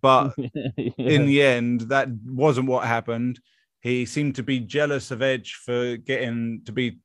but 0.00 0.34
in 0.98 1.26
the 1.26 1.42
end, 1.42 1.82
that 1.82 2.08
wasn't 2.26 2.68
what 2.68 2.86
happened. 2.86 3.40
He 3.80 4.06
seemed 4.06 4.36
to 4.36 4.42
be 4.42 4.60
jealous 4.60 5.10
of 5.10 5.22
Edge 5.22 5.54
for 5.64 5.96
getting 5.96 6.62
to 6.66 6.72
be 6.72 6.98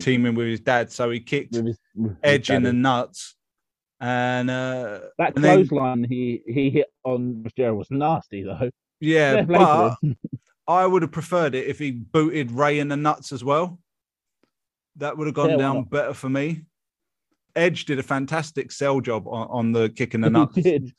teaming 0.00 0.34
with 0.34 0.46
his 0.48 0.60
dad, 0.60 0.90
so 0.92 1.10
he 1.10 1.20
kicked 1.20 1.54
With 1.54 1.66
his- 1.66 1.78
with 1.94 2.16
Edge 2.22 2.50
in 2.50 2.62
the 2.62 2.72
nuts. 2.72 3.36
And 4.02 4.48
uh, 4.50 5.00
that 5.18 5.34
and 5.36 5.44
then- 5.44 5.66
clothesline 5.66 6.04
he 6.08 6.40
he 6.46 6.70
hit 6.70 6.86
on 7.04 7.42
Mysterio 7.44 7.76
was 7.76 7.90
nasty 7.90 8.42
though. 8.42 8.70
yeah, 8.98 9.34
Fair 9.34 9.46
play 9.46 9.58
to 9.58 9.96
but. 10.02 10.16
I 10.72 10.86
would 10.86 11.02
have 11.02 11.12
preferred 11.12 11.54
it 11.54 11.66
if 11.66 11.78
he 11.78 11.90
booted 11.90 12.50
Rey 12.52 12.78
in 12.78 12.88
the 12.88 12.96
nuts 12.96 13.30
as 13.32 13.42
well. 13.44 13.78
That 15.00 15.16
would 15.18 15.26
have 15.26 15.34
gone 15.34 15.50
Yeah, 15.50 15.56
down 15.56 15.84
better 15.84 16.14
for 16.14 16.28
me. 16.28 16.62
Edge 17.56 17.84
did 17.86 17.98
a 17.98 18.02
fantastic 18.02 18.70
sell 18.70 19.00
job 19.00 19.26
on, 19.26 19.48
on 19.50 19.72
the 19.72 19.88
kick 19.88 20.14
in 20.14 20.20
the 20.20 20.28
He 20.28 20.32
nuts. 20.32 20.54
did. 20.54 20.92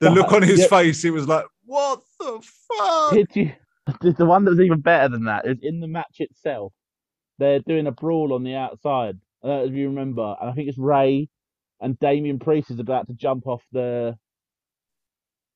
The 0.00 0.10
look 0.10 0.32
on 0.32 0.42
his 0.42 0.60
Yeah. 0.60 0.66
face, 0.68 1.02
he 1.02 1.10
was 1.10 1.26
like, 1.26 1.46
"What 1.64 2.00
the 2.20 2.40
fuck?" 2.68 3.12
Did 3.12 3.28
you? 3.34 3.52
The 4.02 4.26
one 4.26 4.44
was 4.44 4.58
even 4.60 4.80
better 4.80 5.08
than 5.08 5.24
that 5.26 5.46
is 5.46 5.58
in 5.62 5.78
the 5.78 5.86
match 5.86 6.16
itself. 6.18 6.72
They're 7.38 7.60
doing 7.60 7.86
a 7.86 7.92
brawl 7.92 8.32
on 8.32 8.42
the 8.42 8.54
outside. 8.56 9.16
I 9.44 9.46
don't 9.46 9.58
know 9.58 9.64
if 9.66 9.72
you 9.74 9.88
remember, 9.88 10.34
and 10.40 10.50
I 10.50 10.52
think 10.54 10.68
it's 10.68 10.76
Rey 10.78 11.28
and 11.80 11.96
Damian 12.00 12.40
Priest 12.40 12.70
is 12.72 12.80
about 12.80 13.06
to 13.06 13.12
jump 13.14 13.46
off 13.46 13.62
the 13.70 14.18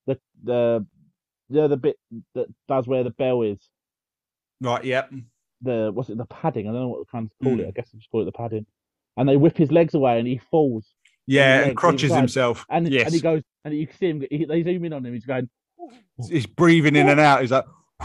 the 0.06 0.16
the 0.44 0.86
the 1.48 1.64
other 1.64 1.74
bit 1.76 1.96
that 2.36 2.46
does 2.68 2.86
where 2.86 3.02
the 3.02 3.10
bell 3.10 3.42
is. 3.42 3.58
Right, 4.60 4.84
yep. 4.84 5.10
The 5.62 5.90
what's 5.92 6.08
it? 6.10 6.16
The 6.18 6.24
padding. 6.26 6.68
I 6.68 6.72
don't 6.72 6.80
know 6.82 6.88
what 6.88 7.06
to 7.06 7.10
kind 7.10 7.26
of 7.26 7.44
call 7.44 7.54
Hmm. 7.54 7.60
it. 7.60 7.68
I 7.68 7.70
guess 7.72 7.90
I 7.94 7.98
just 7.98 8.10
call 8.10 8.22
it 8.22 8.26
the 8.26 8.32
padding. 8.32 8.66
And 9.16 9.28
they 9.28 9.36
whip 9.36 9.56
his 9.56 9.70
legs 9.72 9.94
away, 9.94 10.18
and 10.18 10.26
he 10.26 10.38
falls. 10.50 10.94
Yeah, 11.26 11.60
and 11.64 11.76
crotches 11.76 12.12
himself. 12.14 12.64
And 12.70 12.88
yes, 12.88 13.06
and 13.06 13.14
he 13.14 13.20
goes, 13.20 13.42
and 13.64 13.74
you 13.74 13.86
can 13.86 13.96
see 13.96 14.08
him. 14.08 14.24
He, 14.30 14.44
they 14.46 14.62
zoom 14.62 14.84
in 14.84 14.92
on 14.92 15.04
him. 15.04 15.12
He's 15.12 15.26
going. 15.26 15.48
he's 16.28 16.46
breathing 16.46 16.96
in 16.96 17.08
and 17.08 17.20
out. 17.20 17.40
He's 17.42 17.50
like, 17.52 17.66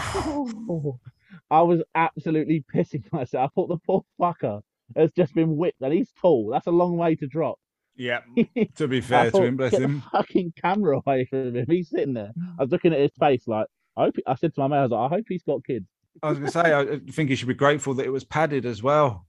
I 1.52 1.62
was 1.62 1.82
absolutely 1.94 2.64
pissing 2.74 3.04
myself. 3.12 3.52
I 3.52 3.54
thought 3.56 3.68
the 3.70 3.78
poor 3.86 4.04
fucker 4.20 4.62
has 4.96 5.12
just 5.16 5.34
been 5.34 5.56
whipped, 5.58 5.82
and 5.82 5.94
he's 5.94 6.12
tall. 6.22 6.50
That's 6.52 6.68
a 6.68 6.72
long 6.72 6.98
way 6.98 7.16
to 7.16 7.28
drop. 7.28 7.58
"Yeah." 7.96 8.20
To 8.76 8.88
be 8.88 9.02
fair 9.02 9.32
to 9.32 9.44
him, 9.44 9.58
bless 9.58 9.74
him. 9.78 10.04
the 10.12 10.18
fucking 10.18 10.54
camera 10.62 10.98
away 11.06 11.26
from 11.26 11.56
him. 11.56 11.66
He's 11.70 11.90
sitting 11.90 12.14
there. 12.14 12.32
I 12.60 12.64
was 12.64 12.72
looking 12.72 12.94
at 12.94 13.00
his 13.00 13.12
face 13.20 13.48
like, 13.48 13.68
I 13.98 14.06
hope. 14.06 14.16
I 14.28 14.36
said 14.36 14.54
to 14.56 14.62
my 14.62 14.68
mate, 14.68 14.78
I 14.78 14.82
was 14.84 14.92
like, 14.92 15.12
I 15.12 15.16
hope 15.16 15.26
he's 15.30 15.44
got 15.44 15.64
kids. 15.66 15.86
I 16.24 16.30
was 16.30 16.40
going 16.40 16.52
to 16.52 16.52
say, 16.52 16.74
I 16.74 17.00
think 17.12 17.30
he 17.30 17.36
should 17.36 17.48
be 17.48 17.54
grateful 17.54 17.94
that 17.96 18.06
it 18.06 18.12
was 18.12 18.24
padded 18.24 18.66
as 18.66 18.82
well. 18.82 19.26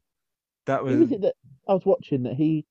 That 0.67 0.83
was 0.83 1.09
that 1.09 1.35
I 1.69 1.73
was 1.75 1.85
watching 1.85 2.25
that 2.25 2.35
he? 2.35 2.65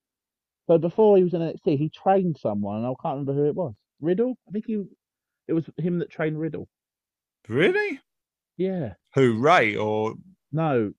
So 0.67 0.77
before 0.77 1.17
he 1.17 1.23
was 1.23 1.33
in 1.33 1.41
NXT, 1.41 1.77
he 1.77 1.89
trained 1.89 2.37
someone, 2.39 2.77
and 2.77 2.85
I 2.85 2.89
can't 3.01 3.19
remember 3.19 3.33
who 3.33 3.45
it 3.47 3.55
was. 3.55 3.73
Riddle. 4.01 4.35
I 4.47 4.51
think 4.51 4.65
he. 4.65 4.83
It 5.47 5.53
was 5.53 5.65
him 5.77 5.99
that 5.99 6.09
trained 6.09 6.39
Riddle. 6.39 6.67
really 7.47 7.99
Yeah. 8.57 8.93
who 9.13 9.37
Rey 9.39 9.75
or 9.75 10.15
No. 10.51 10.91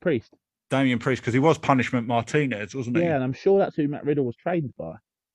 Priest. 0.00 0.34
Damian 0.68 0.98
Priest 0.98 1.22
because 1.22 1.32
he 1.34 1.38
was 1.38 1.58
Punishment 1.58 2.08
Martinez, 2.08 2.74
wasn't 2.74 2.96
he? 2.96 3.02
Yeah, 3.04 3.14
and 3.14 3.22
I'm 3.24 3.32
sure 3.32 3.58
that's 3.58 3.76
who 3.76 3.86
Matt 3.86 4.04
Riddle 4.04 4.24
was 4.24 4.34
trained 4.36 4.74
by. 4.76 4.94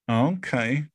Okay. 0.09 0.85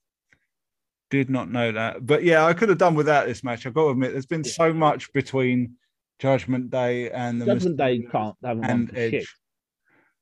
Did 1.10 1.30
not 1.30 1.50
know 1.50 1.70
that. 1.72 2.04
But 2.04 2.24
yeah, 2.24 2.44
I 2.44 2.52
could 2.52 2.68
have 2.68 2.78
done 2.78 2.94
without 2.94 3.26
this 3.26 3.44
match. 3.44 3.64
I've 3.66 3.74
got 3.74 3.84
to 3.84 3.90
admit, 3.90 4.12
there's 4.12 4.26
been 4.26 4.42
Yeah. 4.44 4.52
so 4.52 4.72
much 4.72 5.12
between 5.12 5.74
Judgment 6.18 6.70
Day 6.70 7.10
and 7.10 7.40
the 7.40 7.46
Judgment 7.46 7.76
Day 7.76 8.00
can't 8.10 8.36
have 8.44 8.58
and 8.62 8.90
Edge. 8.96 9.10
shit. 9.12 9.26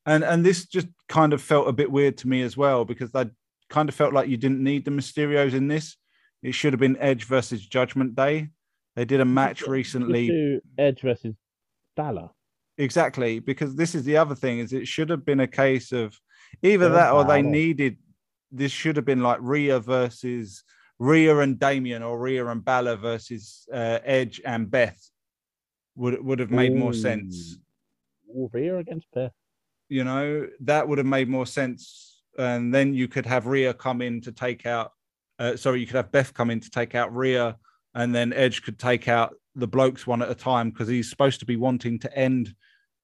And 0.06 0.22
and 0.22 0.44
this 0.44 0.66
just 0.66 0.88
kind 1.08 1.32
of 1.32 1.40
felt 1.40 1.68
a 1.68 1.72
bit 1.72 1.90
weird 1.90 2.18
to 2.18 2.28
me 2.28 2.42
as 2.42 2.56
well 2.56 2.84
because 2.84 3.14
I 3.14 3.30
kind 3.70 3.88
of 3.88 3.94
felt 3.94 4.12
like 4.12 4.28
you 4.28 4.36
didn't 4.36 4.62
need 4.62 4.84
the 4.84 4.90
Mysterios 4.90 5.54
in 5.54 5.68
this. 5.68 5.96
It 6.42 6.52
should 6.52 6.74
have 6.74 6.80
been 6.80 6.98
Edge 6.98 7.24
versus 7.24 7.64
Judgment 7.66 8.14
Day. 8.14 8.48
They 8.96 9.06
did 9.06 9.20
a 9.20 9.24
match 9.24 9.62
recently. 9.66 10.60
Edge 10.76 11.00
versus 11.00 11.34
Balor. 11.96 12.28
exactly 12.76 13.38
because 13.38 13.74
this 13.76 13.94
is 13.94 14.04
the 14.04 14.16
other 14.18 14.34
thing 14.34 14.58
is 14.58 14.72
it 14.72 14.86
should 14.86 15.08
have 15.08 15.24
been 15.24 15.40
a 15.40 15.46
case 15.46 15.92
of 15.92 16.18
either 16.62 16.88
that 16.90 17.12
or 17.12 17.24
they 17.24 17.40
needed 17.40 17.96
this 18.50 18.72
should 18.72 18.96
have 18.96 19.04
been 19.04 19.22
like 19.22 19.38
Rhea 19.40 19.78
versus 19.80 20.64
Rhea 20.98 21.38
and 21.38 21.58
Damian 21.58 22.02
or 22.02 22.18
Rhea 22.18 22.46
and 22.46 22.64
Balor 22.64 22.96
versus 22.96 23.66
uh, 23.72 23.98
Edge 24.04 24.40
and 24.44 24.70
Beth 24.70 25.10
would 25.96 26.24
would 26.24 26.38
have 26.38 26.50
made 26.50 26.74
more 26.74 26.92
sense. 26.92 27.58
Ooh, 28.30 28.50
Rhea 28.52 28.78
against 28.78 29.06
Beth. 29.14 29.32
You 29.88 30.04
know 30.04 30.48
that 30.60 30.88
would 30.88 30.98
have 30.98 31.06
made 31.06 31.28
more 31.28 31.46
sense, 31.46 32.22
and 32.38 32.72
then 32.74 32.94
you 32.94 33.08
could 33.08 33.26
have 33.26 33.46
Rhea 33.46 33.74
come 33.74 34.02
in 34.02 34.20
to 34.22 34.32
take 34.32 34.66
out. 34.66 34.92
Uh, 35.38 35.56
sorry, 35.56 35.80
you 35.80 35.86
could 35.86 35.96
have 35.96 36.12
Beth 36.12 36.32
come 36.32 36.50
in 36.50 36.60
to 36.60 36.70
take 36.70 36.94
out 36.94 37.14
Rhea, 37.14 37.56
and 37.94 38.14
then 38.14 38.32
Edge 38.32 38.62
could 38.62 38.78
take 38.78 39.08
out 39.08 39.34
the 39.56 39.68
blokes 39.68 40.06
one 40.06 40.22
at 40.22 40.30
a 40.30 40.34
time 40.34 40.70
because 40.70 40.88
he's 40.88 41.10
supposed 41.10 41.40
to 41.40 41.46
be 41.46 41.56
wanting 41.56 41.98
to 42.00 42.16
end 42.16 42.54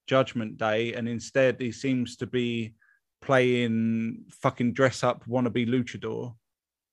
Judgment 0.07 0.57
Day, 0.57 0.95
and 0.95 1.09
instead 1.09 1.61
he 1.61 1.71
seems 1.71 2.17
to 2.17 2.27
be 2.27 2.75
playing 3.21 4.25
fucking 4.31 4.73
dress 4.73 5.05
up 5.05 5.25
wannabe 5.27 5.69
luchador. 5.69 6.35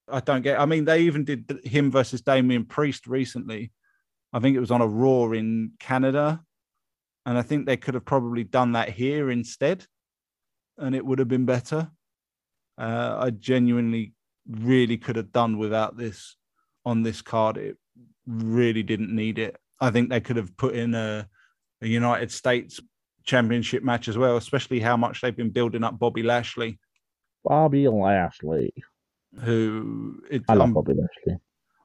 I 0.10 0.20
don't 0.20 0.42
get. 0.42 0.60
I 0.60 0.66
mean, 0.66 0.86
they 0.86 1.02
even 1.02 1.24
did 1.26 1.60
him 1.64 1.92
versus 1.92 2.22
Damian 2.22 2.66
Priest 2.66 3.08
recently. 3.08 3.72
I 4.34 4.40
think 4.40 4.56
it 4.56 4.62
was 4.62 4.72
on 4.72 4.82
a 4.82 4.88
Raw 4.88 5.32
in 5.32 5.72
Canada, 5.80 6.42
and 7.26 7.38
I 7.38 7.42
think 7.42 7.66
they 7.66 7.78
could 7.78 7.94
have 7.94 8.06
probably 8.06 8.44
done 8.44 8.74
that 8.74 8.90
here 8.90 9.30
instead, 9.30 9.86
and 10.78 10.96
it 10.96 11.06
would 11.06 11.20
have 11.20 11.28
been 11.28 11.46
better. 11.46 11.90
Uh, 12.78 13.18
I 13.20 13.30
genuinely, 13.32 14.14
really 14.50 14.98
could 14.98 15.16
have 15.16 15.32
done 15.32 15.58
without 15.58 15.98
this 15.98 16.36
on 16.86 17.04
this 17.04 17.22
card. 17.22 17.58
It 17.58 17.78
really 18.26 18.84
didn't 18.84 19.14
need 19.14 19.40
it. 19.40 19.58
I 19.80 19.92
think 19.92 20.10
they 20.10 20.22
could 20.22 20.38
have 20.38 20.56
put 20.58 20.76
in 20.76 20.96
a, 20.96 21.28
a 21.82 21.88
United 21.88 22.32
States 22.32 22.80
Championship 23.24 23.84
match 23.84 24.08
as 24.08 24.18
well, 24.18 24.38
especially 24.38 24.80
how 24.80 24.96
much 24.96 25.22
they've 25.22 25.36
been 25.36 25.50
building 25.50 25.84
up 25.84 26.00
Bobby 26.00 26.24
Lashley, 26.24 26.80
Bobby 27.44 27.88
Lashley. 27.88 28.74
Who 29.44 30.22
it, 30.30 30.44
I 30.48 30.54
love 30.54 30.70
um, 30.70 30.74
Bobby 30.74 30.94
Lashley. 30.94 31.40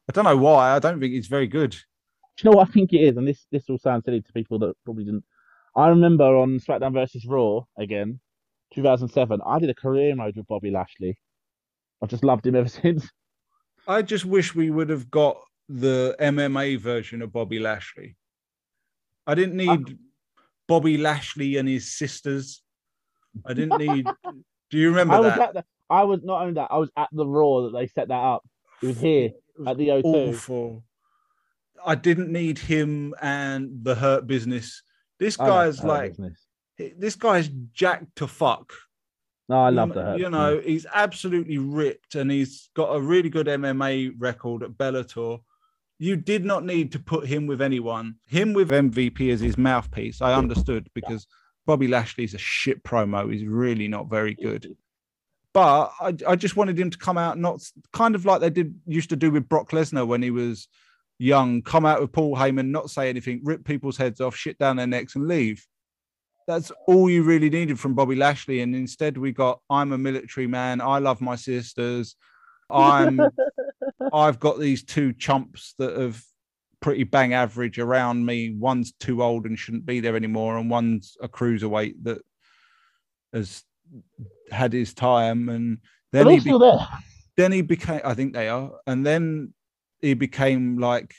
I 0.08 0.12
don't 0.12 0.24
know 0.24 0.36
why. 0.36 0.74
I 0.74 0.78
don't 0.78 1.00
think 1.00 1.12
he's 1.12 1.28
very 1.28 1.46
good. 1.46 1.70
Do 1.70 1.78
you 2.38 2.50
know 2.50 2.56
what 2.56 2.68
I 2.68 2.72
think 2.72 2.92
it 2.92 3.00
is? 3.00 3.16
And 3.16 3.26
this 3.26 3.46
this 3.50 3.64
will 3.68 3.78
sound 3.78 4.04
silly 4.04 4.20
to 4.20 4.32
people 4.32 4.58
that 4.60 4.74
probably 4.84 5.04
didn't. 5.04 5.24
I 5.76 5.88
remember 5.88 6.24
on 6.24 6.58
SmackDown 6.58 6.92
versus 6.92 7.24
Raw 7.26 7.60
again, 7.78 8.20
2007. 8.74 9.40
I 9.46 9.58
did 9.58 9.70
a 9.70 9.74
career 9.74 10.14
mode 10.14 10.36
with 10.36 10.46
Bobby 10.46 10.70
Lashley. 10.70 11.18
I've 12.02 12.10
just 12.10 12.24
loved 12.24 12.46
him 12.46 12.56
ever 12.56 12.68
since. 12.82 13.08
I 13.86 14.02
just 14.02 14.24
wish 14.24 14.54
we 14.54 14.70
would 14.70 14.90
have 14.90 15.10
got 15.10 15.40
the 15.68 16.14
MMA 16.20 16.78
version 16.78 17.22
of 17.22 17.32
Bobby 17.32 17.58
Lashley. 17.58 18.16
I 19.26 19.34
didn't 19.34 19.56
need 19.56 19.98
Bobby 20.68 20.98
Lashley 20.98 21.56
and 21.56 21.68
his 21.68 21.96
sisters. 21.96 22.62
I 23.46 23.54
didn't 23.54 23.78
need. 23.78 24.06
Do 24.70 24.78
you 24.78 24.90
remember 24.90 25.14
I 25.14 25.20
that? 25.22 25.40
at 25.40 25.54
the. 25.54 25.64
I 25.92 26.04
was 26.04 26.20
not 26.22 26.40
only 26.40 26.54
that. 26.54 26.68
I 26.70 26.78
was 26.78 26.90
at 26.96 27.10
the 27.12 27.26
Raw 27.26 27.62
that 27.62 27.72
they 27.72 27.86
set 27.86 28.08
that 28.08 28.14
up. 28.14 28.42
It 28.82 28.86
was 28.86 28.98
here 29.00 29.30
at 29.66 29.76
the 29.76 29.88
O2. 29.88 30.04
Awful. 30.04 30.82
I 31.84 31.94
didn't 31.94 32.32
need 32.32 32.58
him 32.58 33.14
and 33.20 33.84
the 33.84 33.94
Hurt 33.94 34.26
Business. 34.26 34.82
This 35.18 35.36
guy's 35.36 35.84
like, 35.84 36.12
Business. 36.12 36.46
this 36.78 37.14
guy's 37.14 37.48
jacked 37.72 38.16
to 38.16 38.26
fuck. 38.26 38.72
No, 39.48 39.60
I 39.60 39.68
love 39.68 39.94
Hurt. 39.94 40.18
You 40.18 40.30
know, 40.30 40.60
he's 40.64 40.86
absolutely 40.94 41.58
ripped 41.58 42.14
and 42.14 42.30
he's 42.30 42.70
got 42.74 42.94
a 42.94 43.00
really 43.00 43.28
good 43.28 43.46
MMA 43.46 44.14
record 44.18 44.62
at 44.62 44.70
Bellator. 44.70 45.40
You 45.98 46.16
did 46.16 46.44
not 46.44 46.64
need 46.64 46.90
to 46.92 46.98
put 46.98 47.26
him 47.26 47.46
with 47.46 47.60
anyone. 47.60 48.16
Him 48.26 48.54
with 48.54 48.70
MVP 48.70 49.30
as 49.30 49.40
his 49.40 49.58
mouthpiece, 49.58 50.22
I 50.22 50.34
understood 50.34 50.88
because 50.94 51.26
Bobby 51.66 51.86
Lashley's 51.86 52.34
a 52.34 52.38
shit 52.38 52.82
promo. 52.82 53.30
He's 53.30 53.44
really 53.44 53.88
not 53.88 54.08
very 54.08 54.34
good. 54.34 54.74
But 55.54 55.92
I, 56.00 56.14
I 56.26 56.36
just 56.36 56.56
wanted 56.56 56.78
him 56.78 56.90
to 56.90 56.98
come 56.98 57.18
out, 57.18 57.38
not 57.38 57.62
kind 57.92 58.14
of 58.14 58.24
like 58.24 58.40
they 58.40 58.50
did 58.50 58.74
used 58.86 59.10
to 59.10 59.16
do 59.16 59.30
with 59.30 59.48
Brock 59.48 59.70
Lesnar 59.70 60.06
when 60.06 60.22
he 60.22 60.30
was 60.30 60.68
young, 61.18 61.62
come 61.62 61.84
out 61.84 62.00
with 62.00 62.12
Paul 62.12 62.36
Heyman, 62.36 62.68
not 62.68 62.90
say 62.90 63.08
anything, 63.08 63.40
rip 63.44 63.64
people's 63.64 63.96
heads 63.96 64.20
off, 64.20 64.34
shit 64.34 64.58
down 64.58 64.76
their 64.76 64.86
necks, 64.86 65.14
and 65.14 65.28
leave. 65.28 65.66
That's 66.46 66.72
all 66.86 67.08
you 67.08 67.22
really 67.22 67.50
needed 67.50 67.78
from 67.78 67.94
Bobby 67.94 68.16
Lashley. 68.16 68.60
And 68.60 68.74
instead, 68.74 69.16
we 69.16 69.32
got 69.32 69.60
I'm 69.70 69.92
a 69.92 69.98
military 69.98 70.46
man. 70.46 70.80
I 70.80 70.98
love 70.98 71.20
my 71.20 71.36
sisters. 71.36 72.16
I'm 72.70 73.20
I've 74.12 74.40
got 74.40 74.58
these 74.58 74.82
two 74.82 75.12
chumps 75.12 75.74
that 75.78 75.96
have 75.96 76.22
pretty 76.80 77.04
bang 77.04 77.34
average 77.34 77.78
around 77.78 78.26
me. 78.26 78.54
One's 78.58 78.92
too 78.92 79.22
old 79.22 79.46
and 79.46 79.58
shouldn't 79.58 79.86
be 79.86 80.00
there 80.00 80.16
anymore, 80.16 80.58
and 80.58 80.70
one's 80.70 81.16
a 81.22 81.28
cruiserweight 81.28 81.94
that 82.02 82.22
has 83.32 83.62
had 84.50 84.72
his 84.72 84.94
time. 84.94 85.48
And 85.48 85.78
then 86.12 86.28
he 86.28 86.36
be- 86.36 86.40
still 86.40 86.58
there. 86.58 86.86
then 87.36 87.52
he 87.52 87.62
became 87.62 88.00
i 88.04 88.14
think 88.14 88.32
they 88.32 88.48
are 88.48 88.70
and 88.86 89.04
then 89.04 89.52
he 90.00 90.14
became 90.14 90.78
like 90.78 91.14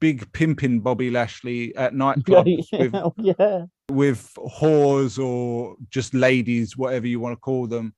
big 0.00 0.30
pimping 0.32 0.80
bobby 0.80 1.10
lashley 1.10 1.74
at 1.76 1.92
nightclubs 2.04 2.64
with, 2.72 3.12
yeah. 3.38 3.64
with 3.90 4.32
whores 4.36 5.22
or 5.22 5.76
just 5.90 6.14
ladies 6.14 6.76
whatever 6.76 7.06
you 7.06 7.20
want 7.20 7.34
to 7.36 7.40
call 7.40 7.66
them 7.66 7.94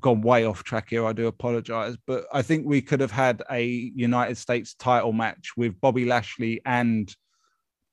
gone 0.00 0.22
way 0.22 0.44
off 0.46 0.64
track 0.64 0.88
here 0.88 1.04
i 1.06 1.12
do 1.12 1.26
apologize 1.26 1.96
but 2.06 2.24
i 2.32 2.40
think 2.40 2.66
we 2.66 2.80
could 2.80 2.98
have 3.00 3.10
had 3.10 3.42
a 3.50 3.62
united 3.94 4.36
states 4.36 4.74
title 4.74 5.12
match 5.12 5.50
with 5.56 5.78
bobby 5.80 6.06
lashley 6.06 6.60
and 6.64 7.14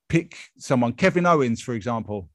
pick 0.08 0.36
someone 0.56 0.94
kevin 0.94 1.26
owens 1.26 1.60
for 1.60 1.74
example 1.74 2.28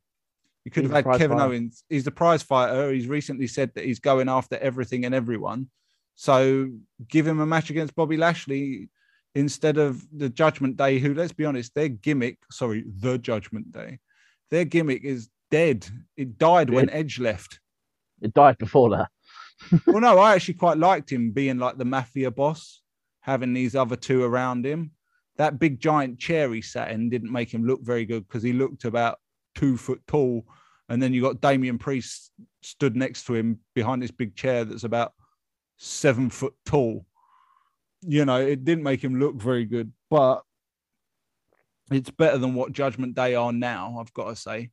you 0.66 0.72
could 0.72 0.84
He's 0.84 0.92
have 0.92 1.06
had 1.06 1.18
kevin 1.18 1.38
fighter. 1.38 1.50
owens 1.52 1.84
he's 1.88 2.04
the 2.04 2.12
prize 2.12 2.44
fighter 2.44 2.92
he's 2.92 3.08
recently 3.08 3.48
said 3.48 3.72
that 3.76 3.86
he's 3.86 4.00
going 4.00 4.28
after 4.28 4.58
everything 4.58 5.06
and 5.06 5.16
everyone 5.16 5.68
so 6.16 6.70
give 7.08 7.28
him 7.28 7.42
a 7.42 7.46
match 7.46 7.70
against 7.70 7.96
Bobby 7.96 8.18
Lashley 8.18 8.90
instead 9.36 9.78
of 9.78 10.04
the 10.18 10.30
Judgment 10.30 10.78
Day, 10.78 10.98
who, 10.98 11.14
let's 11.14 11.34
be 11.34 11.46
honest, 11.46 11.76
their 11.76 11.90
gimmick, 11.90 12.38
sorry, 12.50 12.86
the 13.00 13.18
Judgment 13.18 13.72
Day, 13.72 14.00
their 14.50 14.64
gimmick 14.64 15.04
is 15.04 15.30
dead. 15.52 15.86
It 16.16 16.38
died 16.38 16.70
when 16.70 16.90
Edge 16.90 17.20
left. 17.20 17.60
It 18.22 18.34
died 18.34 18.58
before 18.58 18.90
that. 18.92 19.10
well, 19.86 20.00
no, 20.00 20.18
I 20.18 20.36
actually 20.36 20.54
quite 20.56 20.78
liked 20.78 21.12
him 21.12 21.32
being 21.32 21.60
like 21.60 21.78
the 21.78 21.86
mafia 21.86 22.32
boss, 22.32 22.82
having 23.20 23.54
these 23.54 23.76
other 23.76 23.98
two 23.98 24.24
around 24.24 24.66
him. 24.66 24.92
That 25.38 25.60
big 25.60 25.82
giant 25.82 26.18
chair 26.18 26.54
he 26.54 26.62
sat 26.62 26.92
in 26.92 27.10
didn't 27.10 27.32
make 27.32 27.54
him 27.54 27.66
look 27.66 27.82
very 27.84 28.06
good 28.06 28.26
because 28.26 28.42
he 28.42 28.54
looked 28.54 28.86
about 28.86 29.20
two 29.56 29.78
foot 29.78 30.02
tall. 30.08 30.46
And 30.88 31.02
then 31.02 31.14
you 31.14 31.22
got 31.22 31.42
Damian 31.42 31.80
Priest 31.80 32.32
stood 32.62 32.96
next 32.96 33.26
to 33.26 33.34
him 33.34 33.60
behind 33.74 34.04
this 34.04 34.12
big 34.12 34.36
chair 34.36 34.66
that's 34.66 34.84
about 34.84 35.14
seven 35.78 36.30
foot 36.30 36.54
tall. 36.66 37.06
You 38.02 38.26
know, 38.26 38.40
it 38.40 38.64
didn't 38.64 38.84
make 38.84 39.04
him 39.04 39.20
look 39.20 39.36
very 39.36 39.66
good, 39.66 39.92
but 40.12 40.44
it's 41.92 42.12
better 42.12 42.38
than 42.38 42.54
what 42.54 42.72
Judgment 42.72 43.16
Day 43.16 43.36
are 43.36 43.52
now, 43.52 43.98
I've 44.00 44.14
got 44.14 44.30
to 44.30 44.36
say. 44.36 44.70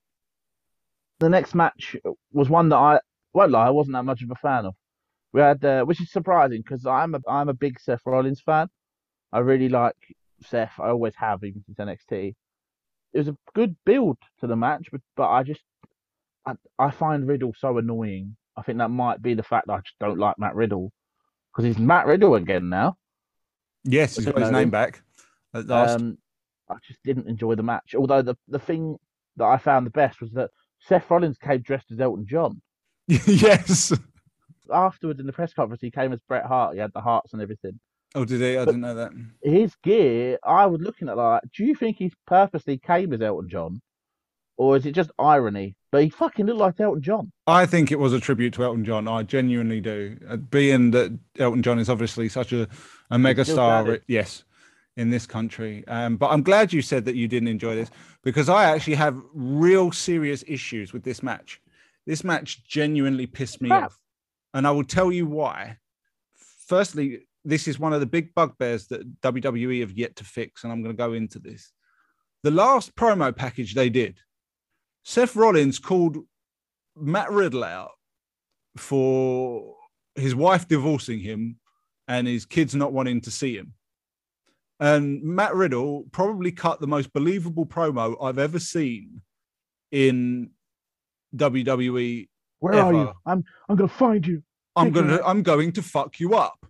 The 1.21 1.29
next 1.29 1.55
match 1.55 1.97
was 2.33 2.51
one 2.51 2.69
that 2.71 2.77
I 2.77 3.01
won't 3.33 3.53
lie, 3.53 3.67
I 3.67 3.71
wasn't 3.71 3.95
that 3.95 4.05
much 4.05 4.23
of 4.23 4.31
a 4.31 4.35
fan 4.35 4.67
of. 4.67 4.75
We 5.33 5.41
had, 5.41 5.65
uh, 5.65 5.85
which 5.85 6.01
is 6.01 6.11
surprising 6.11 6.61
because 6.61 6.85
I'm 6.85 7.15
a 7.15 7.21
I'm 7.27 7.49
a 7.49 7.55
big 7.55 7.81
Seth 7.81 8.03
Rollins 8.05 8.43
fan. 8.43 8.69
I 9.33 9.39
really 9.39 9.71
like 9.71 9.97
Seth. 10.43 10.73
I 10.79 10.89
always 10.89 11.15
have, 11.17 11.43
even 11.43 11.63
since 11.65 11.79
NXT. 11.79 12.35
It 13.13 13.19
was 13.19 13.29
a 13.29 13.37
good 13.55 13.77
build 13.85 14.17
to 14.41 14.47
the 14.47 14.57
match, 14.57 14.89
but 14.91 15.01
but 15.17 15.29
I 15.29 15.43
just 15.43 15.61
I, 16.47 16.55
I 16.79 16.91
find 16.91 17.27
Riddle 17.27 17.55
so 17.59 17.79
annoying. 17.79 18.37
I 18.57 18.63
think 18.63 18.79
that 18.79 18.91
might 18.91 19.23
be 19.23 19.35
the 19.35 19.43
fact 19.43 19.67
that 19.67 19.75
I 19.75 19.79
just 19.79 19.99
don't 20.01 20.19
like 20.19 20.39
Matt 20.39 20.55
Riddle 20.55 20.93
because 21.53 21.65
he's 21.65 21.79
Matt 21.79 22.07
Riddle 22.07 22.35
again 22.35 22.69
now. 22.69 22.97
Yes, 23.85 24.17
he's 24.17 24.27
got 24.27 24.39
his 24.39 24.51
name 24.51 24.71
back. 24.71 25.03
At 25.55 25.67
last. 25.67 26.01
Um, 26.01 26.19
I 26.71 26.77
just 26.87 27.03
didn't 27.05 27.29
enjoy 27.29 27.55
the 27.55 27.63
match. 27.63 27.95
Although 27.97 28.23
the 28.23 28.37
the 28.49 28.59
thing 28.59 28.97
that 29.37 29.45
I 29.45 29.59
found 29.59 29.87
the 29.87 29.91
best 29.91 30.21
was 30.21 30.31
that 30.33 30.51
Seth 30.81 31.11
Rollins 31.11 31.39
came 31.39 31.61
dressed 31.61 31.91
as 31.93 32.01
Elton 32.01 32.27
John. 32.29 32.61
yes. 33.07 33.93
Afterwards, 34.73 35.21
in 35.21 35.27
the 35.27 35.33
press 35.33 35.53
conference, 35.53 35.83
he 35.83 35.91
came 35.91 36.13
as 36.13 36.21
Bret 36.29 36.47
Hart. 36.47 36.75
He 36.75 36.81
had 36.81 36.93
the 36.95 37.01
hearts 37.01 37.33
and 37.33 37.43
everything. 37.43 37.79
Oh, 38.15 38.25
did 38.25 38.41
he? 38.41 38.59
I 38.59 38.65
didn't 38.65 38.83
know 38.83 38.95
that. 38.95 39.13
His 39.43 39.75
gear, 39.83 40.39
I 40.45 40.67
was 40.67 40.81
looking 40.81 41.09
at 41.09 41.17
like, 41.17 41.43
do 41.57 41.65
you 41.65 41.75
think 41.75 41.97
he's 41.97 42.15
purposely 42.27 42.79
came 42.79 43.13
as 43.13 43.23
Elton 43.23 43.49
John, 43.49 43.81
or 44.57 44.77
is 44.77 44.85
it 44.85 44.93
just 44.93 45.11
irony? 45.19 45.77
But 45.91 46.05
he 46.05 46.11
fucking 46.11 46.47
looked 46.47 46.59
like 46.59 46.81
Elton 46.81 47.03
John. 47.03 47.33
I 47.47 47.67
think 47.67 47.91
it 47.91 47.99
was 47.99 48.13
a 48.13 48.21
tribute 48.21 48.55
to 48.55 48.65
Elton 48.65 48.85
John. 48.85 49.09
I 49.09 49.23
genuinely 49.23 49.81
do. 49.81 50.19
Uh, 50.29 50.37
Being 50.37 50.91
that 50.93 51.19
Elton 51.39 51.63
John 51.63 51.79
is 51.79 51.89
obviously 51.89 52.29
such 52.29 52.53
a, 52.53 52.69
a 53.11 53.19
mega 53.19 53.45
star, 53.45 53.99
yes, 54.09 54.45
in 54.97 55.11
this 55.11 55.27
country. 55.27 55.87
Um, 55.89 56.17
but 56.17 56.31
I'm 56.31 56.43
glad 56.43 56.73
you 56.73 56.83
said 56.83 57.05
that 57.07 57.15
you 57.15 57.29
didn't 57.29 57.49
enjoy 57.49 57.75
this 57.75 57.91
because 58.23 58.49
I 58.49 58.65
actually 58.65 58.97
have 58.97 59.21
real 59.35 59.91
serious 59.93 60.45
issues 60.47 60.93
with 60.93 61.03
this 61.03 61.23
match. 61.23 61.61
This 62.07 62.25
match 62.25 62.65
genuinely 62.65 63.27
pissed 63.27 63.61
me 63.63 63.69
Crap. 63.69 63.85
off. 63.85 63.99
And 64.55 64.67
I 64.67 64.71
will 64.71 64.85
tell 64.85 65.11
you 65.13 65.27
why. 65.27 65.79
Firstly, 66.67 67.27
this 67.45 67.67
is 67.67 67.79
one 67.79 67.93
of 67.93 68.01
the 68.01 68.07
big 68.07 68.35
bugbears 68.35 68.87
that 68.89 69.21
WWE 69.21 69.81
have 69.81 69.93
yet 69.93 70.17
to 70.17 70.25
fix. 70.25 70.65
And 70.65 70.73
I'm 70.73 70.83
going 70.83 70.97
to 70.97 71.01
go 71.01 71.13
into 71.13 71.39
this. 71.39 71.73
The 72.43 72.51
last 72.51 72.95
promo 72.97 73.35
package 73.35 73.75
they 73.75 73.89
did 73.89 74.19
Seth 75.05 75.37
Rollins 75.37 75.79
called 75.79 76.19
Matt 76.97 77.31
Riddle 77.31 77.65
out 77.65 77.93
for 78.77 79.75
his 80.15 80.35
wife 80.35 80.69
divorcing 80.69 81.21
him 81.21 81.59
and 82.09 82.27
his 82.27 82.45
kids 82.45 82.75
not 82.75 82.93
wanting 82.93 83.21
to 83.23 83.31
see 83.31 83.57
him. 83.57 83.75
And 84.81 85.23
Matt 85.23 85.55
Riddle 85.55 86.05
probably 86.13 86.51
cut 86.51 86.81
the 86.81 86.87
most 86.87 87.13
believable 87.13 87.67
promo 87.67 88.17
I've 88.21 88.39
ever 88.39 88.59
seen 88.59 89.23
in 89.93 90.51
WWE. 91.37 92.29
Where 92.59 92.75
are 92.75 92.93
you? 92.93 93.13
I'm 93.27 93.45
I'm 93.69 93.77
gonna 93.77 93.89
find 93.89 94.27
you. 94.27 94.43
I'm 94.75 94.87
Take 94.87 94.95
gonna. 94.95 95.21
I'm 95.25 95.43
going 95.43 95.73
to 95.73 95.83
fuck 95.83 96.19
you 96.19 96.35
up. 96.35 96.62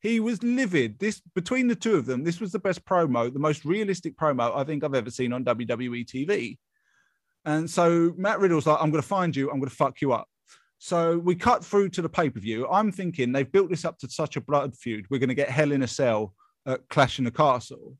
He 0.00 0.20
was 0.20 0.42
livid. 0.42 0.98
This 0.98 1.20
between 1.34 1.68
the 1.68 1.74
two 1.74 1.96
of 1.96 2.06
them, 2.06 2.22
this 2.22 2.40
was 2.40 2.52
the 2.52 2.58
best 2.58 2.84
promo, 2.84 3.32
the 3.32 3.38
most 3.38 3.64
realistic 3.64 4.16
promo 4.16 4.54
I 4.56 4.64
think 4.64 4.84
I've 4.84 4.94
ever 4.94 5.10
seen 5.10 5.32
on 5.32 5.44
WWE 5.44 6.04
TV. 6.06 6.58
And 7.44 7.68
so 7.68 8.12
Matt 8.16 8.40
Riddle's 8.40 8.66
like, 8.66 8.78
I'm 8.80 8.90
gonna 8.90 9.02
find 9.02 9.34
you, 9.34 9.50
I'm 9.50 9.58
gonna 9.58 9.70
fuck 9.70 10.00
you 10.00 10.12
up. 10.12 10.28
So 10.78 11.18
we 11.18 11.34
cut 11.34 11.64
through 11.64 11.88
to 11.90 12.02
the 12.02 12.08
pay-per-view. 12.08 12.68
I'm 12.68 12.92
thinking 12.92 13.32
they've 13.32 13.50
built 13.50 13.70
this 13.70 13.84
up 13.84 13.98
to 14.00 14.08
such 14.10 14.36
a 14.36 14.40
blood 14.42 14.76
feud. 14.76 15.06
We're 15.10 15.18
gonna 15.18 15.34
get 15.34 15.48
Hell 15.48 15.72
in 15.72 15.82
a 15.82 15.86
Cell 15.88 16.34
at 16.66 16.86
Clash 16.90 17.18
in 17.18 17.24
the 17.24 17.30
Castle. 17.30 17.96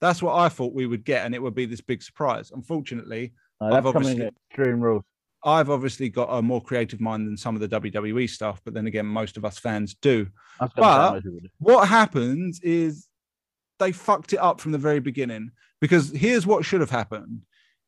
That's 0.00 0.22
what 0.22 0.34
I 0.36 0.48
thought 0.48 0.74
we 0.74 0.86
would 0.86 1.04
get, 1.04 1.24
and 1.24 1.34
it 1.34 1.42
would 1.42 1.54
be 1.54 1.66
this 1.66 1.80
big 1.80 2.02
surprise. 2.02 2.52
Unfortunately, 2.54 3.32
No, 3.60 3.70
that's 3.70 3.86
I've 3.86 3.92
coming 3.94 4.08
obviously- 4.10 4.30
Extreme 4.50 4.80
Rules. 4.80 5.04
I've 5.44 5.70
obviously 5.70 6.08
got 6.08 6.28
a 6.30 6.42
more 6.42 6.60
creative 6.62 7.00
mind 7.00 7.26
than 7.28 7.36
some 7.36 7.54
of 7.54 7.60
the 7.60 7.68
WWE 7.80 8.28
stuff, 8.28 8.60
but 8.64 8.74
then 8.74 8.86
again, 8.86 9.06
most 9.06 9.36
of 9.36 9.44
us 9.44 9.58
fans 9.58 9.94
do. 9.94 10.26
I 10.60 10.64
was 10.64 10.72
gonna 10.74 10.86
say 10.86 10.98
But- 10.98 11.12
most 11.14 11.22
people 11.24 11.40
do. 11.40 11.48
What 11.58 11.88
happens 11.88 12.60
is 12.60 13.06
they 13.78 13.92
fucked 13.92 14.32
it 14.32 14.38
up 14.38 14.60
from 14.60 14.72
the 14.72 14.78
very 14.78 14.98
beginning 15.00 15.52
because 15.80 16.10
here's 16.10 16.46
what 16.46 16.64
should 16.64 16.80
have 16.80 16.90
happened 16.90 17.42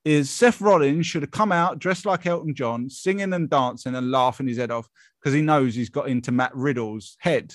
is 0.04 0.30
Seth 0.30 0.60
Rollins 0.60 1.06
should 1.06 1.22
have 1.22 1.30
come 1.32 1.52
out 1.52 1.78
dressed 1.78 2.06
like 2.06 2.24
Elton 2.26 2.54
John, 2.54 2.88
singing 2.88 3.32
and 3.32 3.50
dancing 3.50 3.94
and 3.96 4.10
laughing 4.10 4.46
his 4.46 4.56
head 4.56 4.70
off 4.70 4.88
because 5.20 5.34
he 5.34 5.42
knows 5.42 5.74
he's 5.74 5.90
got 5.90 6.08
into 6.08 6.32
Matt 6.32 6.54
Riddle's 6.54 7.16
head. 7.18 7.54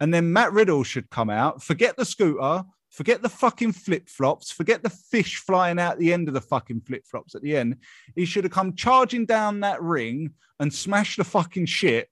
And 0.00 0.12
then 0.12 0.32
Matt 0.32 0.52
Riddle 0.52 0.82
should 0.84 1.08
come 1.10 1.30
out, 1.30 1.62
forget 1.62 1.96
the 1.96 2.04
scooter, 2.04 2.64
forget 2.98 3.22
the 3.22 3.28
fucking 3.28 3.70
flip 3.70 4.08
flops, 4.08 4.50
forget 4.50 4.82
the 4.82 4.90
fish 4.90 5.36
flying 5.36 5.78
out 5.78 6.00
the 6.00 6.12
end 6.12 6.26
of 6.26 6.34
the 6.34 6.40
fucking 6.40 6.80
flip 6.80 7.06
flops 7.06 7.36
at 7.36 7.42
the 7.42 7.56
end. 7.56 7.76
He 8.16 8.24
should 8.24 8.42
have 8.42 8.52
come 8.52 8.74
charging 8.74 9.24
down 9.24 9.60
that 9.60 9.80
ring 9.80 10.32
and 10.58 10.74
smashed 10.74 11.16
the 11.16 11.22
fucking 11.22 11.66
shit 11.66 12.10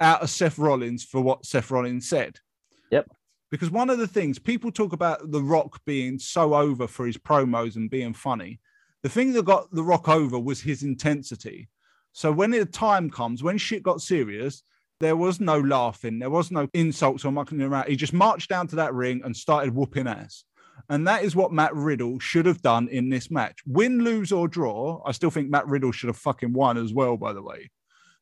out 0.00 0.22
of 0.22 0.30
Seth 0.30 0.58
Rollins 0.58 1.04
for 1.04 1.20
what 1.20 1.44
Seth 1.44 1.70
Rollins 1.70 2.08
said. 2.08 2.38
Yep. 2.90 3.10
Because 3.50 3.70
one 3.70 3.90
of 3.90 3.98
the 3.98 4.06
things 4.06 4.38
people 4.38 4.72
talk 4.72 4.94
about 4.94 5.30
The 5.30 5.42
Rock 5.42 5.84
being 5.84 6.18
so 6.18 6.54
over 6.54 6.86
for 6.86 7.04
his 7.04 7.18
promos 7.18 7.76
and 7.76 7.90
being 7.90 8.14
funny. 8.14 8.58
The 9.02 9.10
thing 9.10 9.34
that 9.34 9.44
got 9.44 9.70
The 9.70 9.82
Rock 9.82 10.08
over 10.08 10.38
was 10.38 10.62
his 10.62 10.82
intensity. 10.82 11.68
So 12.12 12.32
when 12.32 12.52
the 12.52 12.64
time 12.64 13.10
comes, 13.10 13.42
when 13.42 13.58
shit 13.58 13.82
got 13.82 14.00
serious, 14.00 14.62
there 15.02 15.16
was 15.16 15.40
no 15.40 15.58
laughing, 15.58 16.20
there 16.20 16.30
was 16.30 16.50
no 16.52 16.68
insults 16.72 17.24
or 17.24 17.32
mucking 17.32 17.60
around. 17.60 17.88
He 17.88 17.96
just 17.96 18.12
marched 18.12 18.48
down 18.48 18.68
to 18.68 18.76
that 18.76 18.94
ring 18.94 19.20
and 19.24 19.36
started 19.36 19.74
whooping 19.74 20.06
ass. 20.06 20.44
And 20.88 21.06
that 21.08 21.24
is 21.24 21.34
what 21.36 21.52
Matt 21.52 21.74
Riddle 21.74 22.18
should 22.20 22.46
have 22.46 22.62
done 22.62 22.88
in 22.88 23.08
this 23.10 23.30
match. 23.30 23.58
Win, 23.66 24.04
lose, 24.04 24.30
or 24.30 24.46
draw. 24.46 25.02
I 25.04 25.10
still 25.12 25.30
think 25.30 25.50
Matt 25.50 25.66
Riddle 25.66 25.90
should 25.92 26.06
have 26.06 26.16
fucking 26.16 26.52
won 26.52 26.78
as 26.78 26.92
well, 26.92 27.16
by 27.16 27.32
the 27.32 27.42
way. 27.42 27.70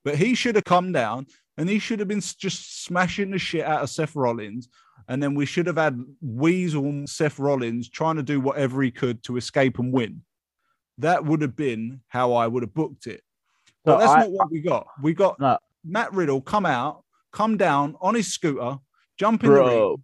But 0.05 0.17
he 0.17 0.35
should 0.35 0.55
have 0.55 0.65
come 0.65 0.91
down 0.91 1.27
and 1.59 1.69
he 1.69 1.79
should 1.79 1.99
have 1.99 2.09
been 2.09 2.21
just 2.21 2.83
smashing 2.85 3.31
the 3.31 3.39
shit 3.39 3.65
out 3.65 3.83
of 3.83 3.91
Seth 3.91 4.17
Rollins. 4.17 4.69
And 5.07 5.23
then 5.23 5.35
we 5.35 5.45
should 5.47 5.67
have 5.67 5.77
had 5.77 6.03
Weasel 6.23 7.07
Seth 7.07 7.39
Rollins 7.39 7.91
trying 7.91 8.17
to 8.17 8.23
do 8.23 8.41
whatever 8.41 8.81
he 8.83 8.91
could 8.91 9.23
to 9.25 9.37
escape 9.37 9.79
and 9.79 9.93
win. 9.93 10.23
That 10.99 11.25
would 11.27 11.43
have 11.43 11.57
been 11.57 12.01
how 12.09 12.33
I 12.33 12.47
would 12.47 12.63
have 12.63 12.75
booked 12.75 13.07
it. 13.07 13.23
But 13.85 13.95
So 13.95 13.99
that's 13.99 14.13
I- 14.13 14.21
not 14.21 14.31
what 14.33 14.51
we 14.51 14.61
got. 14.61 14.87
We 15.03 15.13
got 15.15 15.39
No. 15.41 15.59
Matt 15.85 16.13
Riddle 16.13 16.41
come 16.41 16.67
out, 16.67 17.05
come 17.33 17.57
down 17.57 17.97
on 18.01 18.15
his 18.15 18.33
scooter, 18.33 18.79
jump 19.19 19.45
in 19.45 19.53
the 19.53 19.63
ring, 19.63 19.97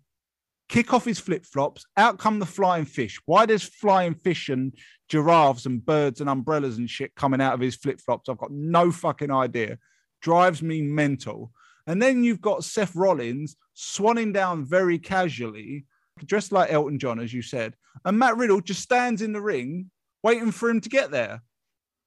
kick 0.68 0.93
off 0.93 1.05
his 1.05 1.18
flip 1.18 1.45
flops. 1.45 1.85
Out 1.97 2.18
come 2.18 2.39
the 2.39 2.47
flying 2.47 2.85
fish. 2.85 3.20
Why 3.27 3.47
does 3.47 3.62
flying 3.62 4.14
fish 4.14 4.49
and 4.49 4.74
giraffes 5.09 5.66
and 5.66 5.85
birds 5.85 6.20
and 6.20 6.31
umbrellas 6.31 6.79
and 6.79 6.89
shit 6.89 7.14
coming 7.14 7.41
out 7.41 7.55
of 7.55 7.61
his 7.61 7.77
flip 7.77 8.01
flops? 8.01 8.29
I've 8.29 8.39
got 8.39 8.53
no 8.53 8.91
fucking 8.91 9.31
idea. 9.31 9.79
Drives 10.22 10.62
me 10.62 10.83
mental. 10.83 11.53
And 11.87 12.03
then 12.03 12.24
you've 12.24 12.41
got 12.41 12.64
Seth 12.64 12.97
Rollins 12.97 13.57
swanning 13.77 14.33
down 14.33 14.64
very 14.64 14.99
casually, 14.99 15.87
dressed 16.24 16.51
like 16.51 16.72
Elton 16.72 16.99
John, 16.99 17.20
as 17.20 17.33
you 17.33 17.43
said. 17.43 17.74
And 18.05 18.18
Matt 18.18 18.37
Riddle 18.37 18.61
just 18.61 18.83
stands 18.83 19.22
in 19.22 19.33
the 19.33 19.41
ring 19.41 19.91
waiting 20.22 20.51
for 20.51 20.68
him 20.68 20.81
to 20.81 20.89
get 20.89 21.11
there. 21.12 21.43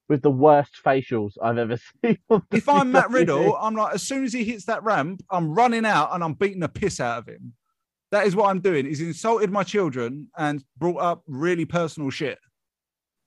With 0.09 0.21
the 0.23 0.31
worst 0.31 0.71
facials 0.83 1.33
I've 1.41 1.57
ever 1.57 1.77
seen. 2.03 2.17
If 2.51 2.67
I'm 2.67 2.91
Matt 2.91 3.09
Riddle, 3.11 3.55
I'm 3.55 3.75
like, 3.75 3.93
as 3.93 4.03
soon 4.03 4.25
as 4.25 4.33
he 4.33 4.43
hits 4.43 4.65
that 4.65 4.83
ramp, 4.83 5.23
I'm 5.29 5.53
running 5.53 5.85
out 5.85 6.13
and 6.13 6.23
I'm 6.23 6.33
beating 6.33 6.59
the 6.59 6.67
piss 6.67 6.99
out 6.99 7.19
of 7.19 7.27
him. 7.27 7.53
That 8.11 8.25
is 8.25 8.35
what 8.35 8.49
I'm 8.49 8.59
doing. 8.59 8.85
He's 8.87 9.01
insulted 9.01 9.51
my 9.51 9.63
children 9.63 10.29
and 10.35 10.63
brought 10.77 10.97
up 10.97 11.23
really 11.27 11.65
personal 11.65 12.09
shit. 12.09 12.39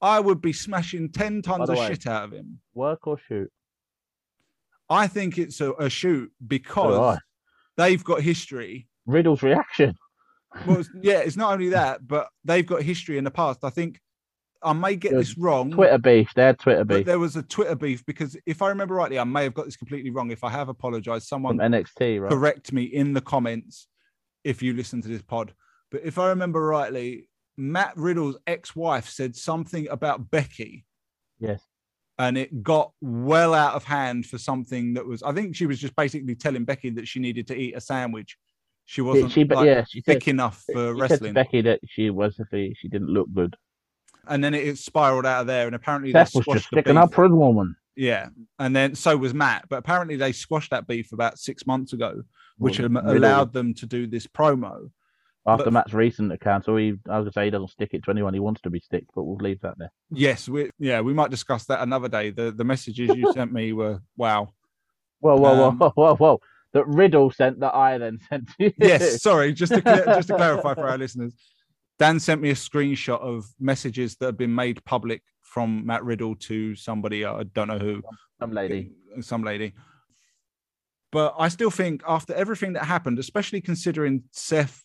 I 0.00 0.18
would 0.18 0.40
be 0.42 0.52
smashing 0.52 1.12
10 1.12 1.42
tons 1.42 1.70
of 1.70 1.78
way- 1.78 1.86
shit 1.86 2.06
out 2.08 2.24
of 2.24 2.32
him. 2.32 2.58
work 2.74 3.06
or 3.06 3.16
shoot? 3.16 3.50
I 4.90 5.06
think 5.06 5.38
it's 5.38 5.60
a, 5.60 5.72
a 5.74 5.88
shoot 5.88 6.30
because 6.46 7.18
they've 7.76 8.02
got 8.02 8.20
history. 8.20 8.88
Riddle's 9.06 9.42
reaction. 9.42 9.94
Well, 10.66 10.82
yeah, 11.00 11.20
it's 11.20 11.36
not 11.36 11.52
only 11.52 11.70
that, 11.70 12.06
but 12.06 12.28
they've 12.44 12.66
got 12.66 12.82
history 12.82 13.16
in 13.16 13.24
the 13.24 13.30
past. 13.30 13.60
I 13.62 13.70
think 13.70 14.00
I 14.64 14.72
may 14.72 14.96
get 14.96 15.12
this 15.12 15.36
wrong. 15.36 15.70
Twitter 15.72 15.98
beef. 15.98 16.32
They 16.34 16.42
had 16.44 16.58
Twitter 16.58 16.84
beef 16.84 17.06
there 17.06 17.18
was 17.18 17.36
a 17.36 17.42
Twitter 17.42 17.74
beef 17.74 18.04
because 18.06 18.36
if 18.46 18.62
I 18.62 18.68
remember 18.68 18.94
rightly, 18.94 19.18
I 19.18 19.24
may 19.24 19.44
have 19.44 19.54
got 19.54 19.64
this 19.64 19.76
completely 19.76 20.10
wrong. 20.10 20.30
If 20.30 20.44
I 20.44 20.50
have 20.50 20.68
apologized, 20.68 21.26
someone 21.26 21.58
from 21.58 21.72
NXT, 21.72 22.20
right? 22.20 22.30
correct 22.30 22.72
me 22.72 22.84
in 22.84 23.12
the 23.12 23.20
comments 23.20 23.88
if 24.44 24.62
you 24.62 24.74
listen 24.74 25.02
to 25.02 25.08
this 25.08 25.22
pod. 25.22 25.52
But 25.90 26.02
if 26.04 26.18
I 26.18 26.28
remember 26.28 26.64
rightly, 26.64 27.28
Matt 27.56 27.96
Riddle's 27.96 28.38
ex-wife 28.46 29.08
said 29.08 29.36
something 29.36 29.88
about 29.88 30.30
Becky, 30.30 30.86
Yes. 31.38 31.60
and 32.18 32.38
it 32.38 32.62
got 32.62 32.92
well 33.00 33.54
out 33.54 33.74
of 33.74 33.84
hand 33.84 34.26
for 34.26 34.38
something 34.38 34.94
that 34.94 35.06
was. 35.06 35.22
I 35.22 35.32
think 35.32 35.54
she 35.54 35.66
was 35.66 35.78
just 35.78 35.94
basically 35.96 36.34
telling 36.34 36.64
Becky 36.64 36.90
that 36.90 37.06
she 37.08 37.20
needed 37.20 37.46
to 37.48 37.56
eat 37.56 37.76
a 37.76 37.80
sandwich. 37.80 38.38
She 38.84 39.00
wasn't 39.00 39.32
she, 39.32 39.44
but 39.44 39.58
like, 39.58 39.66
yeah, 39.66 39.84
she 39.88 40.00
said, 40.00 40.14
thick 40.14 40.28
enough 40.28 40.64
for 40.72 40.94
she 40.94 41.00
said 41.00 41.10
wrestling, 41.10 41.32
Becky 41.34 41.60
that 41.62 41.80
she 41.86 42.10
was 42.10 42.38
if 42.38 42.48
she 42.78 42.88
didn't 42.88 43.08
look 43.08 43.32
good. 43.32 43.54
And 44.28 44.42
then 44.42 44.54
it 44.54 44.78
spiraled 44.78 45.26
out 45.26 45.42
of 45.42 45.46
there. 45.46 45.66
And 45.66 45.74
apparently, 45.74 46.12
they 46.12 46.24
Seth 46.24 46.34
was 46.46 46.56
just 46.56 46.66
sticking 46.66 46.96
up 46.96 47.12
for 47.14 47.24
his 47.24 47.32
woman. 47.32 47.76
Yeah, 47.96 48.28
and 48.58 48.74
then 48.74 48.94
so 48.94 49.16
was 49.16 49.34
Matt. 49.34 49.66
But 49.68 49.76
apparently, 49.76 50.16
they 50.16 50.32
squashed 50.32 50.70
that 50.70 50.86
beef 50.86 51.12
about 51.12 51.38
six 51.38 51.66
months 51.66 51.92
ago, 51.92 52.22
which 52.58 52.78
Well, 52.80 52.90
allowed 53.16 53.52
them 53.52 53.74
to 53.74 53.86
do 53.86 54.06
this 54.06 54.26
promo. 54.26 54.90
after 55.46 55.64
but- 55.64 55.72
Matt's 55.74 55.92
recent 55.92 56.32
account. 56.32 56.64
So 56.64 56.76
he, 56.76 56.94
I 57.10 57.18
was 57.18 57.24
gonna 57.24 57.32
say 57.32 57.44
he 57.44 57.50
doesn't 57.50 57.68
stick 57.70 57.90
it 57.92 58.02
to 58.04 58.10
anyone 58.10 58.32
he 58.32 58.40
wants 58.40 58.60
to 58.62 58.70
be 58.70 58.80
sticked, 58.80 59.10
but 59.14 59.24
we'll 59.24 59.36
leave 59.36 59.60
that 59.60 59.76
there. 59.78 59.92
Yes, 60.10 60.48
we 60.48 60.70
yeah, 60.78 61.00
we 61.02 61.12
might 61.12 61.30
discuss 61.30 61.64
that 61.66 61.82
another 61.82 62.08
day. 62.08 62.30
The 62.30 62.50
the 62.52 62.64
messages 62.64 63.10
you 63.14 63.30
sent 63.34 63.52
me 63.52 63.72
were 63.74 64.00
wow. 64.16 64.48
Whoa, 65.20 65.36
whoa, 65.36 65.68
Um, 65.68 65.78
whoa, 65.78 65.90
whoa, 65.90 66.16
whoa! 66.16 66.40
That 66.72 66.86
Riddle 66.86 67.30
sent 67.30 67.60
that 67.60 67.74
I 67.74 67.98
then 67.98 68.18
sent 68.28 68.48
to 68.48 68.54
you. 68.58 68.72
Yes, 68.78 69.22
sorry, 69.22 69.52
just 69.52 69.72
to 69.74 69.82
just 69.82 70.28
to 70.28 70.36
clarify 70.38 70.74
for 70.74 70.88
our 70.88 70.96
listeners, 70.96 71.34
Dan 72.02 72.18
sent 72.18 72.40
me 72.40 72.50
a 72.50 72.54
screenshot 72.54 73.20
of 73.20 73.46
messages 73.60 74.16
that 74.16 74.26
have 74.26 74.36
been 74.36 74.52
made 74.52 74.84
public 74.84 75.22
from 75.40 75.86
Matt 75.86 76.02
Riddle 76.02 76.34
to 76.34 76.74
somebody 76.74 77.24
I 77.24 77.44
don't 77.44 77.68
know 77.68 77.78
who, 77.78 78.02
some 78.40 78.50
lady. 78.50 78.90
some 79.20 79.44
lady. 79.44 79.74
But 81.12 81.36
I 81.38 81.46
still 81.46 81.70
think 81.70 82.02
after 82.04 82.34
everything 82.34 82.72
that 82.72 82.86
happened, 82.86 83.20
especially 83.20 83.60
considering 83.60 84.24
Seth 84.32 84.82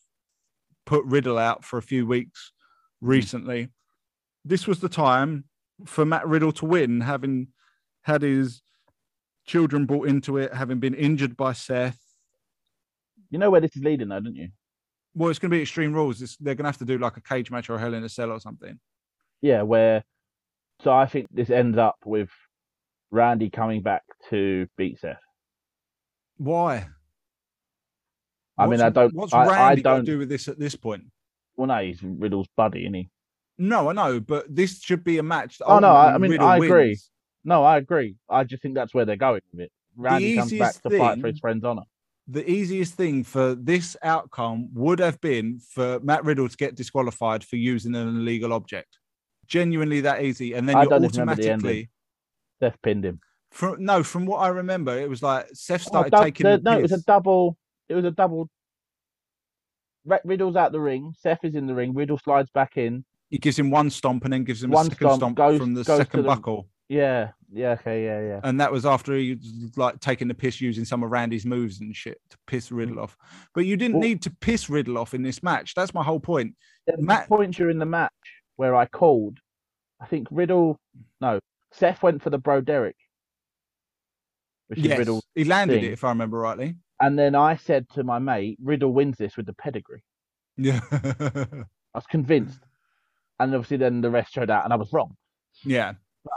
put 0.85 1.03
Riddle 1.05 1.39
out 1.39 1.65
for 1.65 1.79
a 1.79 1.81
few 1.81 2.05
weeks 2.05 2.51
recently, 3.01 3.69
this 4.45 4.67
was 4.67 4.79
the 4.79 4.87
time 4.87 5.45
for 5.87 6.05
Matt 6.05 6.27
Riddle 6.27 6.51
to 6.51 6.65
win, 6.67 7.01
having 7.01 7.47
had 8.03 8.21
his 8.21 8.61
children 9.47 9.87
brought 9.87 10.07
into 10.07 10.37
it, 10.37 10.53
having 10.53 10.77
been 10.77 10.93
injured 10.93 11.35
by 11.35 11.53
Seth. 11.53 11.99
You 13.31 13.39
know 13.39 13.49
where 13.49 13.61
this 13.61 13.75
is 13.75 13.83
leading, 13.83 14.09
though, 14.09 14.19
don't 14.19 14.35
you? 14.35 14.49
Well, 15.17 15.29
it's 15.31 15.39
going 15.39 15.49
to 15.49 15.57
be 15.57 15.63
Extreme 15.63 15.93
Rules. 15.93 16.21
It's, 16.21 16.37
they're 16.37 16.53
going 16.53 16.65
to 16.65 16.69
have 16.69 16.77
to 16.77 16.85
do 16.85 16.99
like 16.99 17.17
a 17.17 17.21
cage 17.21 17.49
match 17.49 17.71
or 17.71 17.75
a 17.75 17.79
Hell 17.79 17.95
in 17.95 18.03
a 18.03 18.09
Cell 18.09 18.31
or 18.31 18.39
something. 18.39 18.79
Yeah, 19.41 19.63
where. 19.63 20.03
So 20.83 20.93
I 20.93 21.07
think 21.07 21.25
this 21.31 21.49
ends 21.49 21.75
up 21.79 21.95
with 22.05 22.29
Randy 23.09 23.49
coming 23.49 23.81
back 23.81 24.03
to 24.29 24.67
beat 24.77 24.99
Seth. 24.99 25.17
Why? 26.37 26.87
I 28.59 28.67
mean, 28.67 28.79
I 28.81 28.89
don't. 28.89 29.13
What's 29.15 29.33
I, 29.33 29.43
I 29.45 29.47
Randy 29.47 29.81
to 29.81 29.89
don't. 29.89 30.05
do 30.05 30.19
with 30.19 30.29
this 30.29 30.47
at 30.47 30.59
this 30.59 30.75
point? 30.75 31.05
Well, 31.55 31.65
no, 31.67 31.77
he's 31.79 32.03
Riddle's 32.03 32.47
buddy, 32.55 32.81
isn't 32.83 32.93
he? 32.93 33.09
No, 33.57 33.89
I 33.89 33.93
know, 33.93 34.19
but 34.19 34.45
this 34.53 34.79
should 34.81 35.03
be 35.03 35.17
a 35.17 35.23
match. 35.23 35.57
That 35.57 35.65
Oh, 35.65 35.79
no, 35.79 35.87
I- 35.89 36.13
I 36.13 36.17
mean, 36.19 36.29
Riddle 36.31 36.47
I 36.47 36.57
agree. 36.57 36.89
wins. 36.89 37.09
No, 37.43 37.63
I 37.63 37.77
agree. 37.77 38.15
I 38.29 38.43
just 38.43 38.61
think 38.61 38.75
that's 38.75 38.93
where 38.93 39.05
they're 39.05 39.15
going 39.15 39.41
with 39.51 39.61
it. 39.61 39.71
Randy 39.95 40.35
comes 40.35 40.53
back 40.53 40.79
to 40.83 40.89
fight 40.95 41.19
for 41.19 41.27
his 41.27 41.39
friend's 41.39 41.63
honor. 41.63 41.81
The 42.29 42.49
easiest 42.49 42.95
thing 42.95 43.23
for 43.23 43.55
this 43.55 43.95
outcome 44.03 44.69
would 44.73 44.99
have 44.99 45.19
been 45.21 45.59
for 45.59 45.99
Matt 46.01 46.25
Riddle 46.25 46.49
to 46.49 46.57
get 46.57 46.75
disqualified 46.75 47.43
for 47.43 47.55
using 47.55 47.95
an 47.95 48.07
illegal 48.07 48.51
object. 48.53 48.97
genuinely 49.47 50.01
that 50.01 50.21
easy, 50.23 50.53
and 50.55 50.67
then 50.67 50.75
I 50.75 50.83
you're 50.83 50.93
even 50.95 51.09
remember 51.09 51.35
the 51.35 51.49
automatically 51.51 51.89
Seth 52.59 52.81
pinned 52.81 53.05
him. 53.05 53.21
from 53.49 53.81
no, 53.83 54.03
from 54.03 54.25
what 54.25 54.39
I 54.39 54.49
remember, 54.49 54.97
it 54.99 55.09
was 55.09 55.23
like 55.23 55.47
Seth 55.53 55.83
Oh, 55.87 55.89
started 55.89 56.09
dub- 56.11 56.23
taking 56.25 56.43
the- 56.43 56.57
the 56.57 56.63
no, 56.69 56.77
it 56.79 56.81
was 56.81 56.91
a 56.91 57.01
double. 57.03 57.57
It 57.87 57.95
was 57.95 58.03
a 58.03 58.11
double. 58.11 58.49
Riddle's 60.25 60.57
out 60.57 60.73
the 60.73 60.81
ring. 60.81 61.13
Seth 61.17 61.45
is 61.45 61.55
in 61.55 61.65
the 61.65 61.73
ring. 61.73 61.93
Riddle 61.93 62.17
slides 62.17 62.49
back 62.49 62.75
in. 62.75 63.05
He 63.29 63.37
gives 63.37 63.57
him 63.57 63.71
one 63.71 63.89
stomp 63.89 64.25
and 64.25 64.33
then 64.33 64.43
gives 64.43 64.61
him 64.63 64.71
One 64.71 64.87
a 64.87 64.89
second 64.89 65.07
stomp, 65.07 65.19
stomp, 65.19 65.35
goes- 65.37 65.59
from 65.59 65.73
the 65.73 65.85
second 65.85 66.23
buckle. 66.25 66.67
Yeah, 66.89 67.31
yeah, 67.51 67.71
okay, 67.71 68.05
yeah, 68.05 68.21
yeah. 68.21 68.39
And 68.43 68.61
that 68.61 68.71
was 68.71 68.85
after 68.85 69.13
he 69.15 69.33
was 69.35 69.77
like 69.77 69.99
taking 69.99 70.27
the 70.29 70.33
piss 70.33 70.61
using 70.61 70.85
some 70.85 71.03
of 71.03 71.11
Randy's 71.11 71.45
moves 71.45 71.81
and 71.81 71.93
shit 71.95 72.19
to 72.29 72.37
piss 72.47 72.71
Riddle 72.71 72.99
off. 72.99 73.17
But 73.53 73.65
you 73.65 73.75
didn't 73.75 73.97
Mm. 73.97 73.99
Well- 73.99 74.07
need 74.09 74.21
to 74.23 74.29
piss 74.39 74.69
Riddle 74.69 74.97
off 74.97 75.13
in 75.13 75.21
this 75.21 75.43
match. 75.43 75.73
That's 75.75 75.93
my 75.93 76.03
whole 76.03 76.19
point. 76.21 76.55
There 76.85 76.95
Matt- 76.97 77.27
point 77.27 77.55
during 77.55 77.77
the 77.79 77.85
match 77.85 78.11
where 78.55 78.73
I 78.75 78.85
called. 78.85 79.39
I 79.99 80.05
think 80.05 80.27
Riddle. 80.31 80.79
No, 81.19 81.39
Seth 81.73 82.01
went 82.03 82.21
for 82.21 82.29
the 82.29 82.37
Bro 82.37 82.61
Derek, 82.61 82.95
which 84.67 84.79
Yes, 84.79 84.97
Riddle. 84.99 85.21
he 85.35 85.43
landed 85.43 85.81
thing. 85.81 85.85
it 85.85 85.93
if 85.93 86.03
I 86.03 86.09
remember 86.09 86.39
rightly. 86.39 86.75
And 87.01 87.17
then 87.19 87.35
I 87.35 87.57
said 87.57 87.89
to 87.89 88.03
my 88.03 88.17
mate, 88.19 88.57
Riddle 88.63 88.93
wins 88.93 89.17
this 89.17 89.35
with 89.37 89.45
the 89.45 89.53
pedigree. 89.53 90.03
Yeah, 90.55 90.79
I 90.91 91.65
was 91.93 92.07
convinced. 92.07 92.59
And 93.39 93.53
obviously, 93.53 93.77
then 93.77 94.01
the 94.01 94.09
rest 94.09 94.33
showed 94.33 94.49
out, 94.49 94.63
and 94.63 94.73
I 94.73 94.77
was 94.77 94.91
wrong. 94.93 95.15
yeah. 95.63 95.93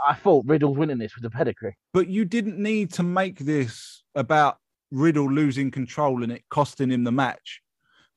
I 0.07 0.13
thought 0.15 0.45
Riddle's 0.47 0.77
winning 0.77 0.97
this 0.97 1.15
with 1.15 1.23
the 1.23 1.29
pedigree. 1.29 1.75
But 1.93 2.07
you 2.07 2.25
didn't 2.25 2.57
need 2.57 2.93
to 2.93 3.03
make 3.03 3.39
this 3.39 4.03
about 4.15 4.57
Riddle 4.91 5.31
losing 5.31 5.71
control 5.71 6.23
and 6.23 6.31
it 6.31 6.43
costing 6.49 6.91
him 6.91 7.03
the 7.03 7.11
match 7.11 7.61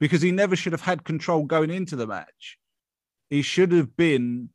because 0.00 0.22
he 0.22 0.32
never 0.32 0.56
should 0.56 0.72
have 0.72 0.82
had 0.82 1.04
control 1.04 1.44
going 1.44 1.70
into 1.70 1.96
the 1.96 2.06
match. 2.06 2.58
He 3.30 3.42
should 3.42 3.72
have 3.72 3.96
been 3.96 4.50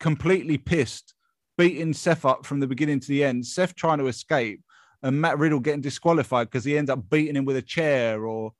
completely 0.00 0.58
pissed, 0.58 1.14
beating 1.56 1.92
Seth 1.92 2.24
up 2.24 2.44
from 2.44 2.60
the 2.60 2.66
beginning 2.66 3.00
to 3.00 3.08
the 3.08 3.24
end, 3.24 3.46
Seth 3.46 3.74
trying 3.74 3.98
to 3.98 4.06
escape, 4.08 4.60
and 5.02 5.20
Matt 5.20 5.38
Riddle 5.38 5.60
getting 5.60 5.80
disqualified 5.80 6.48
because 6.48 6.64
he 6.64 6.76
ends 6.76 6.90
up 6.90 7.08
beating 7.08 7.36
him 7.36 7.44
with 7.44 7.56
a 7.56 7.62
chair 7.62 8.24
or 8.24 8.52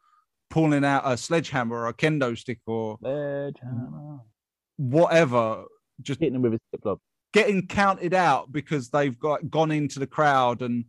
pulling 0.50 0.84
out 0.84 1.02
a 1.04 1.16
sledgehammer 1.16 1.76
or 1.76 1.88
a 1.88 1.94
kendo 1.94 2.36
stick 2.36 2.60
or 2.66 2.98
Sledgehammer. 3.00 4.20
whatever. 4.76 5.64
Just 6.00 6.20
Hitting 6.20 6.36
him 6.36 6.42
with 6.42 6.52
his 6.52 6.60
flip 6.70 6.82
flop. 6.82 7.00
Getting 7.32 7.66
counted 7.66 8.14
out 8.14 8.52
because 8.52 8.88
they've 8.90 9.18
got 9.18 9.50
gone 9.50 9.70
into 9.70 9.98
the 9.98 10.06
crowd 10.06 10.62
and 10.62 10.84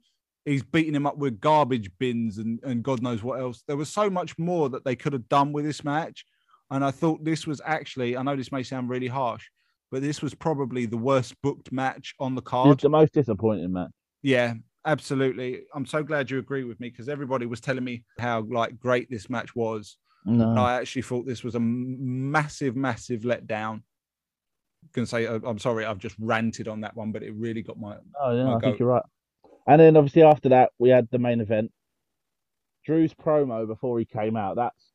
he's 0.45 0.63
beating 0.63 0.93
him 0.95 1.07
up 1.07 1.17
with 1.17 1.39
garbage 1.39 1.89
bins 1.99 2.37
and, 2.37 2.59
and 2.63 2.83
God 2.83 3.01
knows 3.01 3.23
what 3.23 3.39
else. 3.39 3.63
There 3.67 3.77
was 3.77 3.89
so 3.89 4.09
much 4.09 4.37
more 4.37 4.69
that 4.69 4.83
they 4.83 4.95
could 4.95 5.13
have 5.13 5.29
done 5.29 5.53
with 5.53 5.63
this 5.65 5.83
match. 5.83 6.25
And 6.69 6.83
I 6.83 6.91
thought 6.91 7.23
this 7.23 7.47
was 7.47 7.61
actually, 7.65 8.17
I 8.17 8.23
know 8.23 8.35
this 8.35 8.51
may 8.51 8.63
sound 8.63 8.89
really 8.89 9.07
harsh, 9.07 9.45
but 9.91 10.01
this 10.01 10.21
was 10.21 10.33
probably 10.33 10.85
the 10.85 10.97
worst 10.97 11.33
booked 11.43 11.71
match 11.71 12.13
on 12.19 12.35
the 12.35 12.41
It's 12.41 12.49
card. 12.49 12.79
the 12.79 12.89
most 12.89 13.13
disappointing 13.13 13.71
match. 13.71 13.91
Yeah, 14.21 14.55
absolutely. 14.85 15.61
I'm 15.73 15.85
so 15.85 16.03
glad 16.03 16.29
you 16.31 16.39
agree 16.39 16.63
with 16.63 16.79
me 16.79 16.89
because 16.89 17.09
everybody 17.09 17.45
was 17.45 17.61
telling 17.61 17.83
me 17.83 18.03
how 18.19 18.41
like 18.41 18.79
great 18.79 19.09
this 19.09 19.29
match 19.29 19.55
was. 19.55 19.97
No. 20.25 20.49
And 20.49 20.59
I 20.59 20.75
actually 20.75 21.03
thought 21.03 21.25
this 21.25 21.43
was 21.43 21.55
a 21.55 21.59
massive, 21.59 22.75
massive 22.75 23.21
letdown. 23.21 23.81
Can 24.93 25.05
say 25.05 25.25
uh, 25.25 25.39
I'm 25.43 25.59
sorry, 25.59 25.85
I've 25.85 25.97
just 25.97 26.15
ranted 26.19 26.67
on 26.67 26.81
that 26.81 26.95
one, 26.95 27.11
but 27.11 27.23
it 27.23 27.33
really 27.35 27.63
got 27.63 27.79
my 27.79 27.95
Oh 28.21 28.35
yeah, 28.35 28.49
I'll 28.49 28.57
I 28.57 28.59
think 28.59 28.79
you're 28.79 28.89
right. 28.89 29.03
And 29.67 29.79
then 29.81 29.97
obviously 29.97 30.23
after 30.23 30.49
that 30.49 30.71
we 30.77 30.89
had 30.89 31.07
the 31.11 31.19
main 31.19 31.41
event. 31.41 31.71
Drew's 32.85 33.13
promo 33.13 33.65
before 33.65 33.97
he 33.97 34.05
came 34.05 34.35
out. 34.35 34.55
That's 34.55 34.91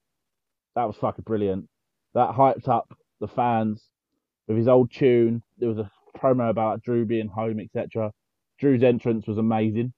that 0.76 0.84
was 0.84 0.96
fucking 0.96 1.24
brilliant. 1.24 1.68
That 2.14 2.30
hyped 2.30 2.68
up 2.68 2.92
the 3.20 3.28
fans 3.28 3.82
with 4.46 4.56
his 4.56 4.68
old 4.68 4.92
tune. 4.92 5.42
There 5.58 5.68
was 5.68 5.78
a 5.78 5.90
promo 6.16 6.50
about 6.50 6.82
Drew 6.82 7.04
being 7.04 7.28
home, 7.28 7.60
etc. 7.60 8.12
Drew's 8.58 8.82
entrance 8.82 9.26
was 9.26 9.38
amazing. 9.38 9.92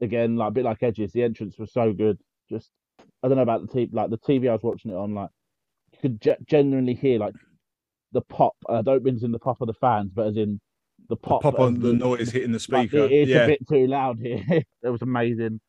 Again, 0.00 0.36
like 0.36 0.48
a 0.48 0.52
bit 0.52 0.64
like 0.64 0.82
Edge's, 0.82 1.12
the 1.12 1.22
entrance 1.22 1.58
was 1.58 1.72
so 1.72 1.92
good. 1.92 2.18
Just 2.48 2.70
I 3.22 3.28
don't 3.28 3.36
know 3.36 3.42
about 3.42 3.66
the 3.66 3.72
TV, 3.72 3.92
like 3.92 4.10
the 4.10 4.18
TV 4.18 4.48
I 4.48 4.52
was 4.52 4.62
watching 4.62 4.90
it 4.90 4.96
on, 4.96 5.14
like 5.14 5.30
you 5.92 5.98
could 6.00 6.20
ge- 6.20 6.48
genuinely 6.48 6.94
hear 6.94 7.18
like 7.18 7.34
the 8.12 8.20
pop. 8.22 8.54
I 8.68 8.82
don't 8.82 9.02
mean 9.04 9.16
as 9.16 9.22
in 9.22 9.32
the 9.32 9.38
pop 9.38 9.60
of 9.60 9.66
the 9.66 9.74
fans, 9.74 10.10
but 10.14 10.28
as 10.28 10.36
in 10.36 10.60
the 11.08 11.16
pop, 11.16 11.42
pop 11.42 11.58
on 11.58 11.80
the 11.80 11.92
noise 11.92 12.30
hitting 12.30 12.52
the 12.52 12.64
like, 12.70 12.88
speaker. 12.90 13.04
it- 13.04 13.12
it's 13.12 13.30
yeah, 13.30 13.44
a 13.44 13.46
bit 13.48 13.68
too 13.68 13.86
loud 13.86 14.18
here. 14.20 14.42
it 14.82 14.88
was 14.88 15.02
amazing. 15.02 15.60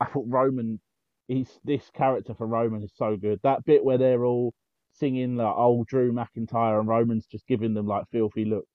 I 0.00 0.06
thought 0.06 0.24
Roman, 0.26 0.80
he's 1.28 1.48
this 1.64 1.90
character 1.94 2.34
for 2.34 2.46
Roman 2.46 2.82
is 2.82 2.92
so 2.96 3.16
good. 3.16 3.38
That 3.42 3.64
bit 3.64 3.84
where 3.84 3.98
they're 3.98 4.24
all 4.24 4.52
singing 4.94 5.36
like 5.36 5.54
old 5.54 5.86
Drew 5.86 6.12
McIntyre 6.12 6.78
and 6.78 6.88
Roman's 6.88 7.26
just 7.26 7.46
giving 7.46 7.74
them 7.74 7.86
like 7.86 8.04
filthy 8.10 8.44
looks, 8.44 8.68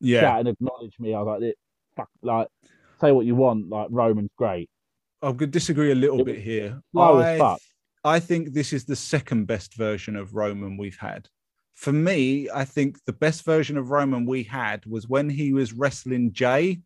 yeah. 0.00 0.20
shout 0.20 0.40
and 0.40 0.48
acknowledge 0.48 0.94
me. 0.98 1.14
I 1.14 1.20
was 1.20 1.26
like, 1.26 1.40
"This- 1.40 1.54
fuck, 1.96 2.08
like 2.22 2.48
say 3.00 3.12
what 3.12 3.26
you 3.26 3.34
want. 3.34 3.68
Like 3.68 3.88
Roman's 3.90 4.32
great. 4.36 4.68
I 5.22 5.32
could 5.32 5.50
disagree 5.50 5.90
a 5.90 5.94
little 5.94 6.20
It 6.20 6.26
bit 6.26 6.38
here. 6.38 6.80
I, 6.96 7.38
fuck. 7.38 7.60
I 8.04 8.20
think 8.20 8.52
this 8.52 8.72
is 8.72 8.84
the 8.84 8.96
second 8.96 9.46
best 9.46 9.74
version 9.74 10.16
of 10.16 10.34
Roman 10.34 10.76
we've 10.76 10.98
had. 10.98 11.28
For 11.74 11.92
me, 11.92 12.48
I 12.50 12.64
think 12.64 13.04
the 13.04 13.12
best 13.12 13.44
version 13.44 13.76
of 13.76 13.90
Roman 13.90 14.26
we 14.26 14.44
had 14.44 14.86
was 14.86 15.08
when 15.08 15.28
he 15.28 15.52
was 15.52 15.72
wrestling 15.72 16.32
Jey 16.32 16.80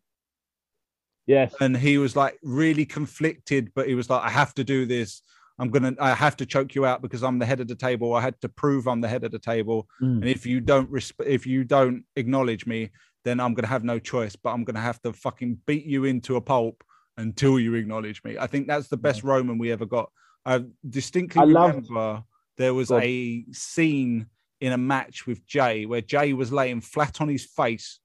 Yes, 1.29 1.53
and 1.61 1.77
he 1.77 1.99
was 1.99 2.15
like 2.15 2.39
really 2.41 2.87
conflicted, 2.87 3.71
but 3.75 3.87
he 3.87 3.93
was 3.93 4.09
like, 4.09 4.23
I 4.23 4.31
have 4.31 4.51
to 4.55 4.63
do 4.63 4.87
this. 4.87 5.21
I'm 5.59 5.69
gonna 5.69 5.93
I 5.99 6.15
have 6.15 6.35
to 6.37 6.45
choke 6.45 6.73
you 6.73 6.87
out 6.87 7.03
because 7.03 7.21
I'm 7.21 7.37
the 7.37 7.45
head 7.45 7.59
of 7.59 7.67
the 7.67 7.75
table. 7.75 8.15
I 8.15 8.21
had 8.21 8.41
to 8.41 8.49
prove 8.49 8.87
I'm 8.87 8.99
the 8.99 9.07
head 9.07 9.23
of 9.23 9.31
the 9.31 9.37
table. 9.37 9.87
Mm. 10.01 10.21
And 10.21 10.25
if 10.25 10.47
you 10.47 10.59
don't 10.59 10.91
resp- 10.91 11.23
if 11.23 11.45
you 11.45 11.63
don't 11.63 12.03
acknowledge 12.15 12.65
me, 12.65 12.89
then 13.25 13.39
I'm 13.39 13.53
gonna 13.53 13.67
have 13.67 13.83
no 13.83 13.99
choice, 13.99 14.35
but 14.35 14.49
I'm 14.49 14.63
gonna 14.63 14.81
have 14.81 14.99
to 15.03 15.13
fucking 15.13 15.59
beat 15.67 15.85
you 15.85 16.05
into 16.05 16.35
a 16.35 16.41
pulp 16.41 16.83
until 17.15 17.59
you 17.59 17.75
acknowledge 17.75 18.23
me. 18.23 18.35
I 18.39 18.47
think 18.47 18.65
that's 18.65 18.87
the 18.87 18.97
best 18.97 19.21
Roman 19.21 19.59
we 19.59 19.71
ever 19.71 19.85
got. 19.85 20.09
I 20.47 20.63
distinctly 20.89 21.41
I 21.41 21.43
remember 21.43 22.23
there 22.57 22.73
was 22.73 22.89
Go 22.89 22.95
on. 22.95 23.03
a 23.03 23.45
scene 23.51 24.25
in 24.61 24.73
a 24.73 24.77
match 24.77 25.25
with 25.27 25.45
Jey 25.45 25.85
where 25.85 26.01
Jey 26.01 26.33
was 26.33 26.51
laying 26.51 26.81
flat 26.81 27.21
on 27.21 27.29
his 27.29 27.45
face 27.45 27.99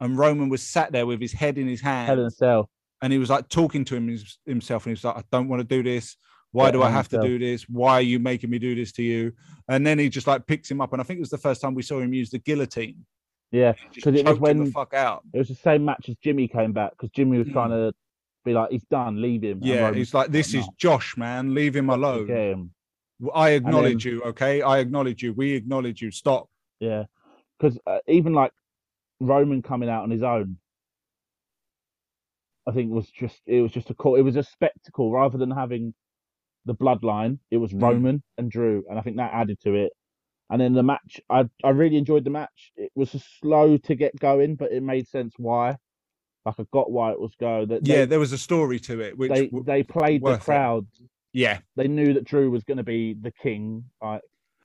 and 0.00 0.18
Roman 0.18 0.48
was 0.48 0.62
sat 0.62 0.92
there 0.92 1.06
with 1.06 1.20
his 1.20 1.32
head 1.32 1.56
in 1.58 1.68
his 1.68 1.80
hand 1.80 2.08
Hell 2.08 2.24
in 2.24 2.30
Cell. 2.30 2.70
and 3.02 3.12
he 3.12 3.18
was 3.18 3.30
like 3.30 3.48
talking 3.48 3.84
to 3.86 3.96
him 3.96 4.18
himself 4.46 4.84
and 4.86 4.90
he 4.90 4.94
was 4.94 5.04
like 5.04 5.16
i 5.16 5.22
don't 5.30 5.48
want 5.48 5.60
to 5.60 5.64
do 5.76 5.82
this. 5.82 6.16
Why 6.52 6.66
Yeah, 6.66 6.70
do 6.72 6.82
i 6.82 6.90
have 6.90 7.08
to 7.10 7.20
do 7.20 7.38
this? 7.38 7.68
Why 7.68 7.92
are 7.94 8.00
you 8.02 8.18
making 8.18 8.50
me 8.50 8.58
do 8.58 8.74
this 8.74 8.90
to 8.92 9.02
you? 9.04 9.32
And 9.68 9.86
then 9.86 9.98
he 10.00 10.08
just 10.08 10.26
like 10.26 10.46
picks 10.46 10.68
him 10.70 10.80
up 10.80 10.92
and 10.92 11.00
i 11.00 11.04
think 11.04 11.18
it 11.18 11.20
was 11.20 11.30
the 11.30 11.38
first 11.38 11.60
time 11.60 11.74
we 11.74 11.82
saw 11.82 12.00
him 12.00 12.12
use 12.12 12.30
the 12.30 12.38
guillotine. 12.40 13.04
Yeah, 13.52 13.72
because 13.94 14.14
it 14.14 14.24
was 14.26 14.36
him 14.38 14.42
the 14.58 14.62
when- 14.64 14.72
fuck 14.72 14.94
out. 14.94 15.22
it 15.32 15.38
was 15.38 15.48
the 15.48 15.54
same 15.54 15.84
match 15.84 16.08
as 16.08 16.16
Jimmy 16.22 16.48
came 16.48 16.72
back 16.72 16.90
because 16.92 17.10
Jimmy 17.10 17.38
was 17.38 17.48
trying 17.48 17.70
to 17.70 17.92
be 18.44 18.52
like, 18.52 18.70
he's 18.70 18.84
done, 18.84 19.20
leave 19.20 19.42
him. 19.44 19.58
Hmm. 19.58 19.66
yeah 19.66 19.92
he's 19.92 20.12
like 20.14 20.30
this 20.32 20.54
"No, 20.54 20.60
is 20.60 20.68
josh 20.76 21.16
man 21.16 21.54
leave 21.54 21.76
him 21.76 21.88
alone 21.90 22.26
i 23.34 23.50
acknowledge 23.50 24.04
you 24.04 24.22
okay 24.22 24.62
i 24.62 24.78
acknowledge 24.78 25.22
you 25.22 25.32
we 25.32 25.52
acknowledge 25.54 26.00
you 26.02 26.10
stop 26.10 26.48
Yeah, 26.80 27.04
because 27.58 27.78
uh, 27.86 27.98
even 28.08 28.32
like 28.32 28.52
Roman 29.20 29.62
coming 29.62 29.88
out 29.90 30.02
on 30.02 30.10
his 30.10 30.22
own, 30.22 30.56
I 32.66 32.72
think 32.72 32.90
was 32.90 33.08
just 33.10 33.40
it 33.46 33.60
was 33.60 33.72
just 33.72 33.90
a 33.90 33.94
cool. 33.94 34.16
It 34.16 34.22
was 34.22 34.36
a 34.36 34.42
spectacle 34.42 35.12
rather 35.12 35.38
than 35.38 35.50
having 35.50 35.94
the 36.64 36.74
bloodline. 36.74 37.38
It 37.50 37.58
was 37.58 37.72
Mm. 37.72 37.82
Roman 37.82 38.22
and 38.38 38.50
Drew, 38.50 38.84
and 38.88 38.98
I 38.98 39.02
think 39.02 39.16
that 39.16 39.32
added 39.32 39.60
to 39.62 39.74
it. 39.74 39.92
And 40.50 40.60
then 40.60 40.72
the 40.72 40.82
match, 40.82 41.20
I 41.28 41.44
I 41.62 41.70
really 41.70 41.96
enjoyed 41.96 42.24
the 42.24 42.30
match. 42.30 42.72
It 42.76 42.90
was 42.94 43.10
slow 43.40 43.76
to 43.76 43.94
get 43.94 44.18
going, 44.18 44.56
but 44.56 44.72
it 44.72 44.82
made 44.82 45.08
sense 45.08 45.34
why. 45.36 45.76
Like 46.46 46.54
I 46.58 46.64
got 46.72 46.90
why 46.90 47.12
it 47.12 47.20
was 47.20 47.34
go. 47.38 47.66
That 47.66 47.84
yeah 47.86 48.00
they, 48.00 48.06
there 48.06 48.20
was 48.20 48.32
a 48.32 48.38
story 48.38 48.80
to 48.80 49.00
it 49.00 49.18
which 49.18 49.30
they 49.30 49.46
w- 49.46 49.64
they 49.64 49.82
played 49.82 50.24
the 50.24 50.38
crowd. 50.38 50.86
it. 51.00 51.08
Yeah 51.32 51.58
They 51.76 51.88
knew 51.88 52.14
that 52.14 52.24
Drew 52.24 52.50
was 52.50 52.64
going 52.64 52.78
to 52.78 52.84
be 52.84 53.14
the 53.14 53.30
king. 53.30 53.84
Like 54.02 54.22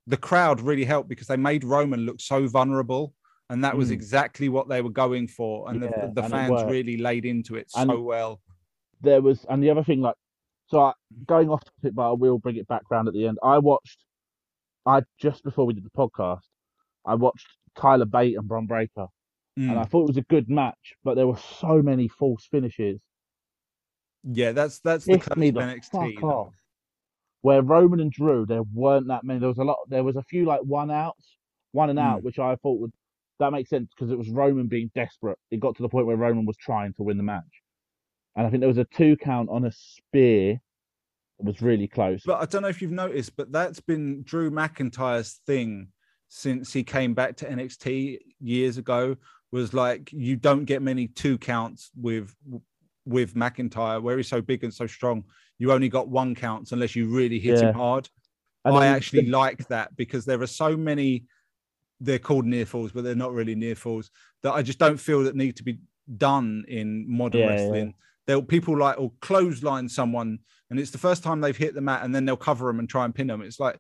the 0.08 0.18
crowd 0.18 0.62
really 0.62 0.86
helped 0.86 1.10
because 1.10 1.28
they 1.28 1.38
made 1.38 1.64
roman 1.64 2.02
look 2.06 2.20
so 2.22 2.48
vulnerable 2.48 3.14
and 3.50 3.64
that 3.64 3.76
was 3.78 3.90
Mm. 3.90 3.94
exactly 3.94 4.50
what 4.50 4.68
they 4.70 4.82
were 4.82 4.90
going 4.90 5.28
for 5.28 5.70
and 5.70 5.82
Yeah, 5.82 5.90
the, 6.08 6.12
the 6.14 6.24
and 6.24 6.32
fans 6.32 6.64
really 6.72 6.98
laid 6.98 7.26
into 7.26 7.56
it 7.56 7.68
And- 7.76 7.90
so 7.90 8.02
well 8.02 8.42
there 9.02 9.22
was, 9.22 9.46
and 9.50 9.62
the 9.62 9.70
other 9.70 9.84
thing, 9.84 10.02
like, 10.02 10.16
so 10.68 10.80
I, 10.80 10.94
going 11.28 11.50
off 11.50 11.64
topic, 11.64 11.94
but 11.94 12.10
I 12.10 12.14
will 12.14 12.40
bring 12.40 12.56
it 12.56 12.68
back 12.68 12.82
round 12.90 13.08
at 13.08 13.14
the 13.14 13.28
end. 13.28 13.38
I 13.44 13.60
watched, 13.60 14.00
I 14.86 15.04
just 15.20 15.44
before 15.44 15.66
we 15.66 15.74
did 15.74 15.84
the 15.86 15.92
podcast, 15.92 16.42
I 17.06 17.14
watched 17.14 17.46
Tyler 17.78 18.06
Bate 18.06 18.36
and 18.38 18.48
Bron 18.48 18.66
Breakker, 18.66 19.08
Mm. 19.60 19.70
and 19.70 19.80
I 19.80 19.84
thought 19.84 20.04
it 20.04 20.08
was 20.08 20.18
a 20.18 20.22
good 20.24 20.50
match, 20.50 20.96
but 21.04 21.16
there 21.16 21.28
were 21.28 21.38
so 21.38 21.82
many 21.84 22.08
false 22.08 22.46
finishes. 22.50 23.00
Yeah, 24.32 24.52
that's 24.52 24.80
that's 24.80 25.06
the 25.06 25.22
me 25.36 25.50
of 25.50 25.56
NXT. 25.56 26.22
off. 26.24 26.54
Where 27.42 27.62
Roman 27.62 28.00
and 28.00 28.12
Drew, 28.12 28.46
there 28.46 28.64
weren't 28.74 29.08
that 29.10 29.24
many. 29.24 29.40
There 29.40 29.50
was 29.50 29.60
a 29.60 29.64
lot. 29.64 29.78
There 29.88 30.04
was 30.04 30.16
a 30.16 30.24
few 30.24 30.46
like 30.46 30.62
one 30.62 30.90
outs, 30.90 31.38
one 31.74 31.90
and 31.92 32.00
out, 32.00 32.22
Mm. 32.22 32.24
which 32.24 32.40
I 32.40 32.56
thought 32.56 32.80
would 32.80 32.92
that 33.40 33.52
makes 33.52 33.70
sense 33.70 33.90
because 33.94 34.12
it 34.12 34.18
was 34.18 34.30
Roman 34.30 34.68
being 34.68 34.90
desperate. 34.96 35.38
It 35.52 35.60
got 35.60 35.76
to 35.76 35.82
the 35.84 35.90
point 35.90 36.08
where 36.08 36.16
Roman 36.16 36.46
was 36.46 36.58
trying 36.58 36.94
to 36.94 37.04
win 37.04 37.18
the 37.18 37.24
match, 37.24 37.44
and 38.36 38.48
I 38.48 38.50
think 38.50 38.62
there 38.62 38.68
was 38.70 38.78
a 38.80 38.86
two 38.86 39.16
count 39.18 39.50
on 39.50 39.66
a 39.66 39.72
spear. 39.72 40.60
It 41.38 41.46
was 41.46 41.62
really 41.62 41.88
close. 41.88 42.24
But 42.26 42.42
I 42.42 42.46
don't 42.46 42.62
know 42.62 42.70
if 42.70 42.82
you've 42.82 42.92
noticed, 42.92 43.36
but 43.36 43.52
that's 43.52 43.82
been 43.82 44.24
Drew 44.24 44.50
McIntyre's 44.50 45.42
thing 45.46 45.90
since 46.30 46.72
he 46.74 46.84
came 46.84 47.14
back 47.14 47.36
to 47.38 47.46
NXT 47.50 48.20
years 48.40 48.78
ago 48.78 49.18
was 49.52 49.74
like 49.74 50.12
you 50.12 50.36
don't 50.38 50.66
get 50.66 50.82
many 50.82 51.08
two 51.08 51.38
counts 51.38 51.92
with 51.96 52.34
with 53.06 53.34
McIntyre 53.36 54.02
where 54.02 54.18
he's 54.18 54.28
so 54.28 54.42
big 54.42 54.64
and 54.64 54.74
so 54.74 54.88
strong. 54.88 55.24
You 55.60 55.72
only 55.72 55.90
got 55.90 56.08
one 56.10 56.36
counts 56.36 56.72
unless 56.72 56.96
you 56.96 57.08
really 57.08 57.40
hit 57.40 57.60
Yeah. 57.60 57.70
him 57.70 57.76
hard. 57.76 58.10
And 58.66 58.76
I 58.76 58.88
actually 58.88 59.28
like 59.28 59.68
that 59.68 59.96
because 59.96 60.26
there 60.26 60.42
are 60.42 60.48
so 60.48 60.76
many. 60.76 61.26
They're 62.02 62.20
called 62.20 62.46
near 62.46 62.66
falls, 62.66 62.92
but 62.92 63.04
they're 63.04 63.16
not 63.16 63.32
really 63.34 63.56
near 63.56 63.76
falls 63.76 64.10
that 64.44 64.54
I 64.54 64.62
just 64.64 64.80
don't 64.80 64.98
feel 64.98 65.24
that 65.24 65.36
need 65.36 65.56
to 65.58 65.64
be 65.64 65.78
done 66.18 66.66
in 66.68 67.06
modern 67.10 67.42
Yeah, 67.42 67.48
yeah. 67.48 67.52
wrestling. 67.54 67.94
They'll 68.28 68.42
people 68.42 68.76
like 68.78 69.00
or 69.00 69.12
clothesline 69.22 69.88
someone, 69.88 70.40
and 70.70 70.80
it's 70.80 70.92
the 70.92 70.98
first 70.98 71.24
time 71.24 71.40
they've 71.42 71.56
hit 71.56 71.76
the 71.76 71.82
mat, 71.82 72.04
and 72.04 72.14
then 72.14 72.26
they'll 72.26 72.36
cover 72.36 72.68
them 72.68 72.80
and 72.80 72.90
try 72.90 73.06
and 73.06 73.14
pin 73.14 73.28
them. 73.28 73.42
It's 73.44 73.60
like 73.60 73.78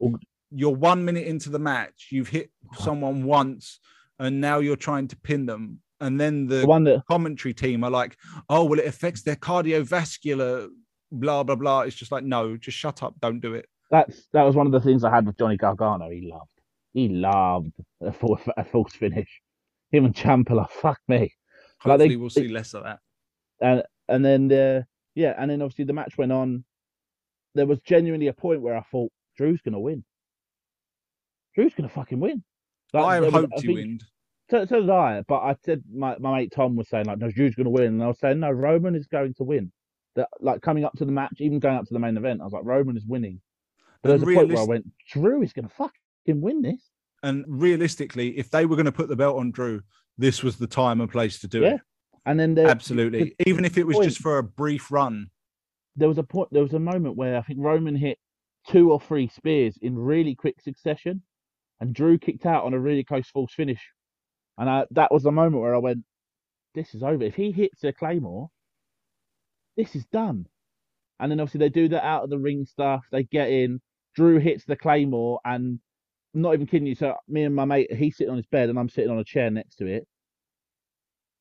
you're 0.51 0.69
one 0.75 1.03
minute 1.03 1.25
into 1.27 1.49
the 1.49 1.59
match, 1.59 2.09
you've 2.11 2.29
hit 2.29 2.51
someone 2.77 3.23
once, 3.23 3.79
and 4.19 4.39
now 4.39 4.59
you're 4.59 4.75
trying 4.75 5.07
to 5.09 5.17
pin 5.17 5.45
them, 5.47 5.81
and 6.01 6.19
then 6.19 6.47
the 6.47 6.57
the 6.57 6.67
one 6.67 6.83
that 6.85 7.03
commentary 7.09 7.53
team 7.53 7.83
are 7.83 7.91
like, 7.91 8.17
"Oh, 8.49 8.63
well, 8.65 8.79
it 8.79 8.85
affects 8.87 9.23
their 9.23 9.35
cardiovascular." 9.35 10.69
Blah 11.11 11.43
blah 11.43 11.55
blah. 11.55 11.81
It's 11.81 11.95
just 11.95 12.11
like, 12.11 12.23
no, 12.23 12.57
just 12.57 12.77
shut 12.77 13.01
up, 13.03 13.13
don't 13.21 13.39
do 13.39 13.53
it. 13.53 13.67
that's 13.91 14.27
that 14.33 14.41
was 14.43 14.55
one 14.55 14.65
of 14.65 14.73
the 14.73 14.81
things 14.81 15.03
I 15.03 15.11
had 15.13 15.25
with 15.25 15.37
Johnny 15.37 15.55
Gargano. 15.55 16.09
He 16.09 16.29
loved, 16.29 16.49
he 16.93 17.07
loved 17.09 17.71
a, 18.01 18.11
full, 18.11 18.39
a 18.57 18.63
false 18.65 18.93
finish. 18.93 19.29
Him 19.91 20.05
and 20.05 20.15
Ciampa, 20.15 20.69
fuck 20.71 20.99
me. 21.07 21.19
Like, 21.19 21.31
Hopefully, 21.79 22.09
they- 22.09 22.15
we'll 22.17 22.29
see 22.31 22.47
less 22.47 22.73
of 22.73 22.83
that. 22.83 22.99
and 23.61 23.83
and 24.09 24.25
then 24.25 24.51
uh, 24.51 24.81
yeah, 25.13 25.35
and 25.37 25.49
then 25.51 25.61
obviously 25.61 25.85
the 25.85 25.93
match 25.93 26.17
went 26.17 26.31
on. 26.31 26.65
There 27.53 27.67
was 27.67 27.79
genuinely 27.85 28.27
a 28.27 28.33
point 28.33 28.61
where 28.61 28.75
I 28.75 28.81
thought 28.91 29.11
Drew's 29.37 29.61
gonna 29.61 29.79
win. 29.79 30.03
Drew's 31.53 31.73
gonna 31.75 31.87
fucking 31.87 32.19
win. 32.19 32.43
Like, 32.93 33.05
I 33.05 33.19
was- 33.21 33.31
hoped 33.31 33.53
I 33.57 33.61
he 33.61 33.67
think-. 33.75 34.01
So, 34.49 34.65
so 34.65 34.81
did 34.81 34.89
I. 34.89 35.23
But 35.27 35.39
I 35.39 35.55
said 35.63 35.83
my, 35.91 36.15
my 36.19 36.37
mate 36.37 36.53
Tom 36.55 36.75
was 36.75 36.89
saying 36.89 37.05
like, 37.05 37.17
no, 37.17 37.31
Drew's 37.31 37.55
gonna 37.55 37.69
win, 37.69 37.85
and 37.85 38.03
I 38.03 38.07
was 38.07 38.19
saying 38.19 38.39
no, 38.39 38.51
Roman 38.51 38.95
is 38.95 39.07
going 39.07 39.33
to 39.35 39.43
win. 39.43 39.71
That 40.15 40.29
like 40.39 40.61
coming 40.61 40.85
up 40.85 40.93
to 40.97 41.05
the 41.05 41.11
match, 41.11 41.35
even 41.39 41.59
going 41.59 41.77
up 41.77 41.85
to 41.85 41.93
the 41.93 41.99
main 41.99 42.15
event, 42.15 42.41
I 42.41 42.43
was 42.45 42.53
like, 42.53 42.63
Roman 42.65 42.95
is 42.95 43.05
winning. 43.05 43.41
But 44.01 44.09
there's 44.09 44.21
a 44.21 44.25
point 44.25 44.49
where 44.49 44.59
I 44.59 44.63
went, 44.65 44.85
Drew 45.11 45.41
is 45.41 45.51
gonna 45.51 45.69
fucking 45.69 46.41
win 46.41 46.61
this. 46.61 46.81
And 47.23 47.43
realistically, 47.47 48.37
if 48.37 48.51
they 48.51 48.65
were 48.67 48.75
going 48.75 48.85
to 48.85 48.91
put 48.91 49.09
the 49.09 49.15
belt 49.15 49.37
on 49.37 49.49
Drew, 49.49 49.81
this 50.15 50.43
was 50.43 50.57
the 50.57 50.67
time 50.67 51.01
and 51.01 51.11
place 51.11 51.39
to 51.39 51.47
do 51.47 51.61
Yeah. 51.61 51.75
it. 51.75 51.81
And 52.27 52.39
then 52.39 52.53
there, 52.53 52.67
Absolutely. 52.67 53.35
Even 53.47 53.65
if 53.65 53.79
it 53.79 53.83
was 53.87 53.95
point- 53.95 54.09
just 54.09 54.21
for 54.21 54.37
a 54.37 54.43
brief 54.43 54.91
run. 54.91 55.27
there 55.95 56.07
was 56.07 56.19
a 56.19 56.23
point 56.23 56.49
there 56.51 56.61
was 56.61 56.73
a 56.73 56.79
moment 56.79 57.15
where 57.15 57.37
I 57.37 57.41
think 57.41 57.57
Roman 57.61 57.95
hit 57.95 58.19
two 58.67 58.91
or 58.91 58.99
three 58.99 59.27
spears 59.27 59.77
in 59.81 59.97
really 59.97 60.35
quick 60.35 60.61
succession 60.61 61.23
and 61.79 61.95
Drew 61.95 62.19
kicked 62.19 62.45
out 62.45 62.63
on 62.63 62.73
a 62.75 62.79
really 62.79 63.03
close 63.03 63.27
false 63.29 63.53
finish. 63.53 63.81
And 64.57 64.69
I, 64.69 64.85
that 64.91 65.11
was 65.11 65.23
the 65.23 65.31
moment 65.31 65.61
where 65.61 65.75
I 65.75 65.79
went, 65.79 66.03
This 66.73 66.95
is 66.95 67.03
over. 67.03 67.23
If 67.23 67.35
he 67.35 67.51
hits 67.51 67.83
a 67.83 67.93
claymore, 67.93 68.49
this 69.77 69.95
is 69.95 70.05
done. 70.07 70.47
And 71.19 71.31
then 71.31 71.39
obviously 71.39 71.59
they 71.59 71.69
do 71.69 71.89
that 71.89 72.05
out 72.05 72.23
of 72.23 72.29
the 72.29 72.39
ring 72.39 72.65
stuff, 72.65 73.05
they 73.11 73.23
get 73.23 73.49
in, 73.49 73.81
Drew 74.15 74.39
hits 74.39 74.65
the 74.65 74.75
claymore 74.75 75.39
and 75.45 75.79
I'm 76.33 76.41
not 76.41 76.53
even 76.53 76.67
kidding 76.67 76.87
you. 76.87 76.95
So 76.95 77.15
me 77.27 77.43
and 77.43 77.55
my 77.55 77.65
mate, 77.65 77.93
he's 77.93 78.17
sitting 78.17 78.31
on 78.31 78.37
his 78.37 78.45
bed 78.47 78.69
and 78.69 78.77
I'm 78.77 78.89
sitting 78.89 79.11
on 79.11 79.19
a 79.19 79.23
chair 79.23 79.49
next 79.49 79.77
to 79.77 79.87
it. 79.87 80.05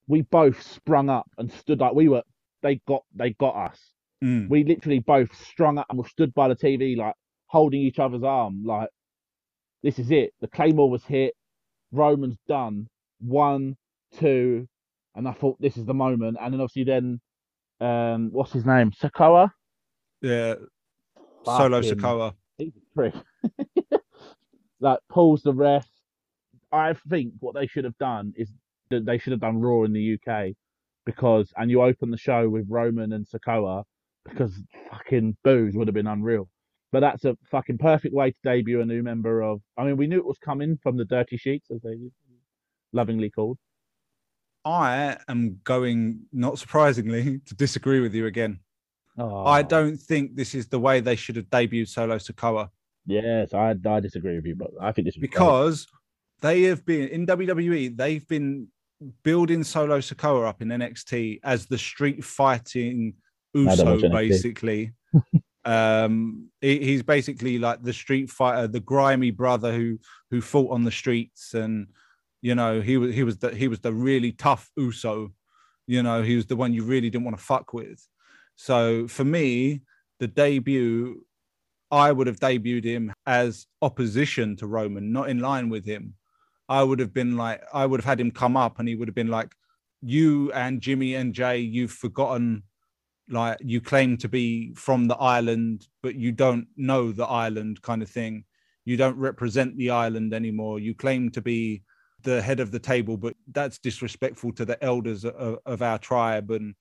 We 0.06 0.22
both 0.22 0.62
sprung 0.62 1.08
up 1.10 1.28
and 1.38 1.50
stood 1.52 1.80
like 1.80 1.94
we 1.94 2.08
were 2.08 2.22
they 2.62 2.80
got 2.86 3.02
they 3.14 3.30
got 3.32 3.56
us 3.56 3.80
Mm. 4.22 4.48
we 4.48 4.64
literally 4.64 5.00
both 5.00 5.34
strung 5.36 5.76
up 5.76 5.86
and 5.90 5.98
we 5.98 6.04
stood 6.08 6.32
by 6.32 6.48
the 6.48 6.56
TV, 6.56 6.96
like 6.96 7.14
holding 7.46 7.82
each 7.82 7.98
other's 7.98 8.22
arm, 8.22 8.62
like 8.64 8.88
this 9.82 9.98
is 9.98 10.10
it. 10.10 10.32
The 10.40 10.48
claymore 10.48 10.90
was 10.90 11.04
hit, 11.04 11.34
Roman's 11.92 12.38
done, 12.48 12.88
one, 13.20 13.76
two, 14.18 14.68
and 15.14 15.28
I 15.28 15.32
thought 15.32 15.60
this 15.60 15.76
is 15.76 15.84
the 15.84 15.94
moment. 15.94 16.36
And 16.40 16.52
then 16.52 16.60
obviously 16.60 16.84
then, 16.84 17.20
um, 17.80 18.30
what's 18.32 18.52
his 18.52 18.66
name, 18.66 18.92
Sikoa? 18.92 19.50
Yeah. 20.20 20.54
Solo 21.44 21.80
Sikoa. 21.80 22.34
He's 22.58 22.72
a 22.76 22.94
prick. 22.94 23.14
like 24.80 24.98
pulls 25.08 25.42
the 25.42 25.52
ref. 25.52 25.88
I 26.72 26.94
think 27.08 27.34
what 27.40 27.54
they 27.54 27.66
should 27.66 27.84
have 27.84 27.98
done 27.98 28.32
is 28.36 28.50
that 28.90 29.04
they 29.04 29.18
should 29.18 29.32
have 29.32 29.40
done 29.40 29.60
Raw 29.60 29.84
in 29.84 29.92
the 29.92 30.18
UK 30.18 30.54
because, 31.06 31.52
and 31.56 31.70
you 31.70 31.82
open 31.82 32.10
the 32.10 32.16
show 32.16 32.48
with 32.48 32.66
Roman 32.68 33.12
and 33.12 33.26
Sikoa 33.26 33.84
because 34.24 34.58
fucking 34.90 35.36
booze 35.44 35.76
would 35.76 35.88
have 35.88 35.94
been 35.94 36.06
unreal. 36.06 36.48
But 36.92 37.00
that's 37.00 37.24
a 37.24 37.36
fucking 37.50 37.78
perfect 37.78 38.14
way 38.14 38.30
to 38.30 38.36
debut 38.44 38.80
a 38.80 38.86
new 38.86 39.02
member 39.02 39.42
of. 39.42 39.60
I 39.76 39.84
mean, 39.84 39.96
we 39.96 40.06
knew 40.06 40.18
it 40.18 40.24
was 40.24 40.38
coming 40.38 40.78
from 40.82 40.96
the 40.96 41.04
Dirty 41.04 41.36
Sheets, 41.36 41.70
as 41.70 41.82
they 41.82 41.96
lovingly 42.94 43.30
called. 43.30 43.58
I 44.64 45.18
am 45.28 45.60
going, 45.64 46.20
not 46.32 46.58
surprisingly, 46.58 47.40
to 47.46 47.54
disagree 47.54 48.00
with 48.00 48.14
you 48.14 48.26
again. 48.26 48.60
Oh, 49.18 49.44
I 49.44 49.62
don't 49.62 49.96
think 49.96 50.34
this 50.34 50.54
is 50.54 50.66
the 50.68 50.80
way 50.80 51.00
they 51.00 51.16
should 51.16 51.36
have 51.36 51.46
debuted 51.46 51.88
Solo 51.88 52.16
Sikoa 52.16 52.68
Yes, 53.06 53.52
I, 53.52 53.74
I 53.86 54.00
disagree 54.00 54.36
with 54.36 54.46
you, 54.46 54.56
but 54.56 54.70
I 54.80 54.92
think 54.92 55.06
this 55.06 55.16
because 55.16 55.86
they 56.40 56.62
have 56.62 56.84
been 56.86 57.08
in 57.08 57.26
WWE, 57.26 57.96
they've 57.96 58.26
been 58.26 58.68
building 59.22 59.62
Solo 59.62 59.98
Sikoa 59.98 60.48
up 60.48 60.62
in 60.62 60.68
NXT 60.68 61.40
as 61.44 61.66
the 61.66 61.78
street 61.78 62.24
fighting 62.24 63.14
Uso, 63.52 63.98
basically. 64.10 64.92
um, 65.64 66.48
he- 66.60 66.82
he's 66.82 67.02
basically 67.02 67.58
like 67.58 67.82
the 67.82 67.92
street 67.92 68.30
fighter, 68.30 68.66
the 68.68 68.80
grimy 68.80 69.30
brother 69.30 69.72
who 69.72 69.98
who 70.30 70.40
fought 70.40 70.72
on 70.72 70.84
the 70.84 70.90
streets, 70.90 71.52
and 71.54 71.88
you 72.44 72.54
know 72.54 72.82
he 72.82 72.98
was 72.98 73.14
he 73.14 73.22
was 73.24 73.38
the 73.38 73.54
he 73.54 73.68
was 73.68 73.80
the 73.80 73.92
really 73.92 74.32
tough 74.32 74.70
Uso. 74.76 75.32
You 75.86 76.02
know, 76.02 76.22
he 76.22 76.36
was 76.36 76.44
the 76.44 76.56
one 76.56 76.74
you 76.74 76.84
really 76.84 77.08
didn't 77.08 77.24
want 77.24 77.38
to 77.38 77.42
fuck 77.42 77.72
with. 77.72 78.06
So 78.54 79.08
for 79.08 79.24
me, 79.24 79.80
the 80.20 80.26
debut, 80.26 81.24
I 81.90 82.12
would 82.12 82.26
have 82.26 82.40
debuted 82.40 82.84
him 82.84 83.12
as 83.26 83.66
opposition 83.80 84.56
to 84.56 84.66
Roman, 84.66 85.10
not 85.10 85.30
in 85.30 85.40
line 85.40 85.70
with 85.70 85.86
him. 85.86 86.14
I 86.68 86.82
would 86.82 86.98
have 86.98 87.14
been 87.14 87.36
like, 87.36 87.62
I 87.72 87.86
would 87.86 88.00
have 88.00 88.06
had 88.12 88.20
him 88.20 88.30
come 88.30 88.56
up 88.56 88.78
and 88.78 88.88
he 88.88 88.94
would 88.94 89.08
have 89.08 89.14
been 89.14 89.28
like, 89.28 89.54
You 90.02 90.52
and 90.52 90.80
Jimmy 90.80 91.14
and 91.14 91.34
Jey, 91.34 91.58
you've 91.58 91.92
forgotten, 91.92 92.62
like, 93.28 93.58
you 93.60 93.80
claim 93.80 94.16
to 94.18 94.28
be 94.28 94.72
from 94.74 95.06
the 95.06 95.16
island, 95.16 95.86
but 96.02 96.14
you 96.14 96.32
don't 96.32 96.66
know 96.76 97.12
the 97.12 97.26
island 97.26 97.82
kind 97.82 98.02
of 98.02 98.10
thing. 98.10 98.44
You 98.84 98.96
don't 98.96 99.18
represent 99.18 99.76
the 99.76 99.90
island 99.90 100.32
anymore. 100.32 100.78
You 100.78 100.94
claim 100.94 101.30
to 101.32 101.42
be 101.42 101.82
the 102.24 102.42
head 102.42 102.58
of 102.60 102.70
the 102.72 102.78
table, 102.80 103.16
but 103.16 103.34
that's 103.52 103.78
disrespectful 103.78 104.52
to 104.54 104.64
the 104.64 104.82
elders 104.82 105.24
of, 105.24 105.58
of 105.64 105.80
our 105.82 105.98
tribe. 105.98 106.50
And 106.50 106.74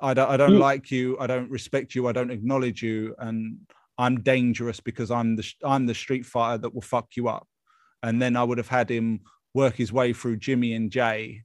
I 0.00 0.14
don't, 0.14 0.30
I 0.30 0.36
don't 0.36 0.52
Mm. 0.52 0.58
like 0.60 0.90
you. 0.90 1.16
I 1.18 1.26
don't 1.26 1.50
respect 1.50 1.94
you. 1.94 2.06
I 2.06 2.12
don't 2.12 2.30
acknowledge 2.30 2.82
you. 2.82 3.14
And 3.18 3.58
I'm 3.96 4.20
dangerous 4.20 4.78
because 4.80 5.10
I'm 5.10 5.34
the 5.36 5.52
I'm 5.64 5.86
the 5.86 5.94
street 5.94 6.24
fighter 6.26 6.58
that 6.58 6.74
will 6.74 6.82
fuck 6.82 7.16
you 7.16 7.28
up. 7.28 7.48
And 8.02 8.20
then 8.22 8.36
I 8.36 8.44
would 8.44 8.58
have 8.58 8.68
had 8.68 8.88
him 8.90 9.20
work 9.54 9.74
his 9.74 9.92
way 9.92 10.12
through 10.12 10.36
Jimmy 10.36 10.74
and 10.74 10.90
Jey, 10.90 11.42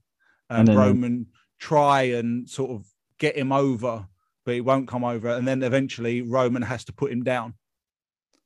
and, 0.50 0.58
And 0.60 0.68
then- 0.68 0.76
Roman 0.76 1.26
try 1.58 2.02
and 2.02 2.48
sort 2.48 2.70
of 2.70 2.86
get 3.18 3.36
him 3.36 3.50
over, 3.52 4.06
but 4.44 4.54
he 4.54 4.60
won't 4.60 4.86
come 4.88 5.02
over. 5.04 5.28
And 5.28 5.48
then 5.48 5.62
eventually 5.62 6.20
Roman 6.22 6.62
has 6.62 6.84
to 6.84 6.92
put 6.92 7.10
him 7.10 7.22
down. 7.24 7.54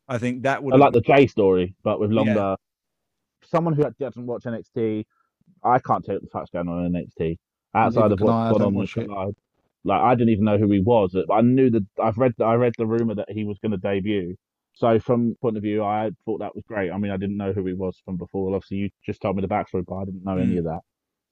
I 0.07 0.17
think 0.19 0.45
that 0.45 0.63
would 0.63 0.73
I 0.73 0.79
like 0.79 0.93
the 0.95 1.01
Jey 1.03 1.27
story, 1.27 1.75
but 1.83 1.99
with 2.01 2.13
Yeah. 2.13 2.57
Someone 3.51 3.75
who 3.75 3.85
doesn't 3.99 4.27
watch 4.27 4.45
NXT, 4.45 5.05
I 5.65 5.79
can't 5.81 6.05
tell 6.05 6.17
what 6.17 6.23
the 6.23 6.29
fuck's 6.31 6.51
going 6.51 6.69
on 6.69 6.87
in 6.87 6.93
NXT 6.93 7.37
outside 7.75 8.13
of 8.13 8.19
can 8.19 8.29
I, 8.29 8.49
I 8.49 8.51
what's 8.51 8.61
gone 8.61 8.63
on 8.63 8.75
with 8.75 8.91
it. 8.97 9.09
Like 9.85 10.01
I 10.01 10.15
didn't 10.15 10.31
even 10.31 10.45
know 10.45 10.59
who 10.59 10.71
he 10.71 10.81
was. 10.81 11.17
I 11.33 11.41
knew 11.41 11.71
that 11.71 11.87
I've 12.03 12.19
read 12.19 12.35
I 12.41 12.55
read 12.55 12.75
the 12.79 12.87
rumor 12.87 13.15
that 13.17 13.31
he 13.31 13.45
was 13.45 13.59
going 13.61 13.73
to 13.73 13.79
debut. 13.79 14.37
So 14.75 14.99
from 15.01 15.37
point 15.43 15.57
of 15.57 15.63
view, 15.63 15.83
I 15.85 16.11
thought 16.25 16.39
that 16.41 16.55
was 16.55 16.65
great. 16.69 16.91
I 16.93 16.99
mean, 16.99 17.11
I 17.13 17.17
didn't 17.17 17.37
know 17.37 17.53
who 17.53 17.65
he 17.67 17.73
was 17.73 18.01
from 18.05 18.17
before. 18.17 18.55
Obviously, 18.55 18.77
you 18.79 18.91
just 19.05 19.21
told 19.23 19.37
me 19.37 19.43
the 19.43 19.49
backstory, 19.49 19.85
but 19.87 19.97
I 19.97 20.05
didn't 20.05 20.25
know 20.25 20.39
any 20.39 20.57
Mm. 20.57 20.59
of 20.59 20.65
that. 20.65 20.81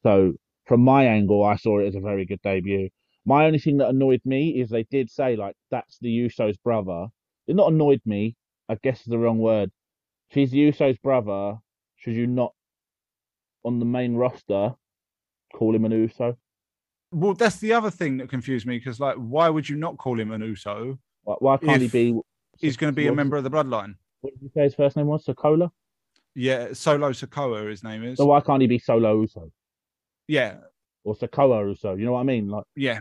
So 0.02 0.34
from 0.66 0.80
my 0.82 1.04
angle, 1.06 1.44
I 1.44 1.56
saw 1.56 1.80
it 1.80 1.86
as 1.88 1.94
a 1.96 2.00
very 2.00 2.24
good 2.26 2.42
debut. 2.42 2.90
My 3.26 3.46
only 3.46 3.58
thing 3.58 3.78
that 3.78 3.88
annoyed 3.90 4.22
me 4.24 4.60
is 4.60 4.70
they 4.70 4.84
did 4.84 5.10
say 5.10 5.36
like 5.36 5.56
that's 5.70 5.98
the 6.00 6.08
Usos 6.08 6.56
brother. 6.64 7.08
It 7.46 7.56
not 7.56 7.72
annoyed 7.72 8.02
me. 8.06 8.36
I 8.68 8.76
guess 8.82 9.00
is 9.00 9.06
the 9.06 9.18
wrong 9.18 9.38
word. 9.38 9.70
If 10.30 10.34
he's 10.36 10.50
the 10.52 10.70
Usos 10.72 11.00
brother, 11.02 11.58
should 12.06 12.14
you 12.14 12.28
not 12.28 12.54
on 13.64 13.80
the 13.80 13.84
main 13.84 14.14
roster 14.14 14.74
call 15.52 15.74
him 15.74 15.84
an 15.84 15.90
Uso? 15.90 16.38
well, 17.10 17.34
that's 17.34 17.56
the 17.56 17.72
other 17.72 17.90
thing 17.90 18.18
that 18.18 18.28
confused 18.28 18.64
me 18.64 18.78
because, 18.78 19.00
like, 19.00 19.16
why 19.16 19.48
would 19.48 19.68
you 19.68 19.76
not 19.76 19.96
call 19.98 20.18
him 20.20 20.30
an 20.30 20.40
Uso? 20.40 20.98
Why, 21.24 21.34
why 21.40 21.56
can't 21.56 21.82
he 21.82 21.88
be? 21.88 22.20
He's 22.58 22.76
going 22.76 22.92
to 22.92 22.94
be 22.94 23.08
a 23.08 23.12
member 23.12 23.36
of 23.36 23.42
the 23.42 23.50
bloodline. 23.50 23.96
What 24.20 24.34
did 24.34 24.42
you 24.42 24.50
say 24.54 24.62
his 24.62 24.74
first 24.74 24.96
name 24.96 25.06
was? 25.06 25.24
Sokola. 25.24 25.70
Yeah, 26.34 26.72
Solo 26.74 27.10
Sikoa, 27.10 27.68
his 27.68 27.82
name 27.82 28.04
is. 28.04 28.18
So 28.18 28.26
why 28.26 28.40
can't 28.40 28.60
he 28.60 28.68
be 28.68 28.78
Solo 28.78 29.20
Uso 29.20 29.50
Yeah, 30.28 30.58
or 31.02 31.16
Sikoa 31.16 31.66
Uso? 31.66 31.96
You 31.96 32.04
know 32.04 32.12
what 32.12 32.20
I 32.20 32.24
mean? 32.24 32.48
Like 32.48 32.64
yeah. 32.76 33.00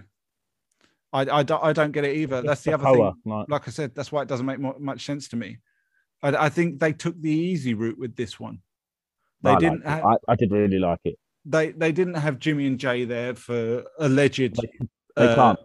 I, 1.14 1.22
I, 1.22 1.44
don't, 1.44 1.64
I 1.64 1.74
don't 1.74 1.92
get 1.92 2.04
it 2.04 2.16
either. 2.16 2.42
That's 2.42 2.64
the 2.64 2.74
other 2.74 2.86
thing. 2.86 3.14
Like, 3.26 3.48
Like 3.48 3.68
I 3.68 3.72
said, 3.72 3.94
that's 3.96 4.12
why 4.12 4.22
it 4.22 4.28
doesn't 4.28 4.46
make 4.46 4.60
mu- 4.60 4.80
much 4.80 5.06
sense 5.06 5.28
to 5.30 5.36
me. 5.36 5.60
I, 6.22 6.46
I 6.46 6.50
think 6.50 6.80
they 6.80 6.92
took 6.92 7.22
the 7.22 7.32
easy 7.32 7.74
route 7.74 7.98
with 7.98 8.16
this 8.16 8.40
one. 8.40 8.60
They 9.46 9.52
I 9.52 9.60
didn't 9.60 9.86
have, 9.86 10.04
I, 10.04 10.16
I 10.28 10.36
did 10.36 10.52
really 10.52 10.80
like 10.80 11.00
it. 11.06 11.18
they 11.46 11.72
they 11.72 11.92
didn't 11.92 12.16
have 12.16 12.40
Jimmy 12.40 12.68
and 12.68 12.80
Jey 12.80 13.06
there 13.06 13.36
for 13.36 13.84
alleged. 14.00 14.56
They, 14.56 14.88
they 15.16 15.28
uh, 15.28 15.36
can't. 15.36 15.60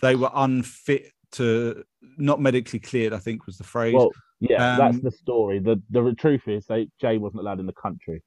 They 0.00 0.16
were 0.16 0.30
unfit 0.34 1.12
to 1.32 1.84
not 2.18 2.40
medically 2.40 2.80
cleared. 2.80 3.12
I 3.12 3.18
think 3.18 3.46
was 3.46 3.56
the 3.56 3.64
phrase. 3.64 3.94
Well, 3.94 4.10
yeah, 4.40 4.76
that's 4.76 4.96
um, 4.96 5.02
the 5.02 5.10
story. 5.10 5.60
The 5.60 5.80
the 5.90 6.14
truth 6.18 6.48
is, 6.48 6.66
they 6.66 6.88
Jey 7.00 7.18
wasn't 7.18 7.40
allowed 7.40 7.60
in 7.60 7.66
the 7.66 7.72
country 7.72 8.22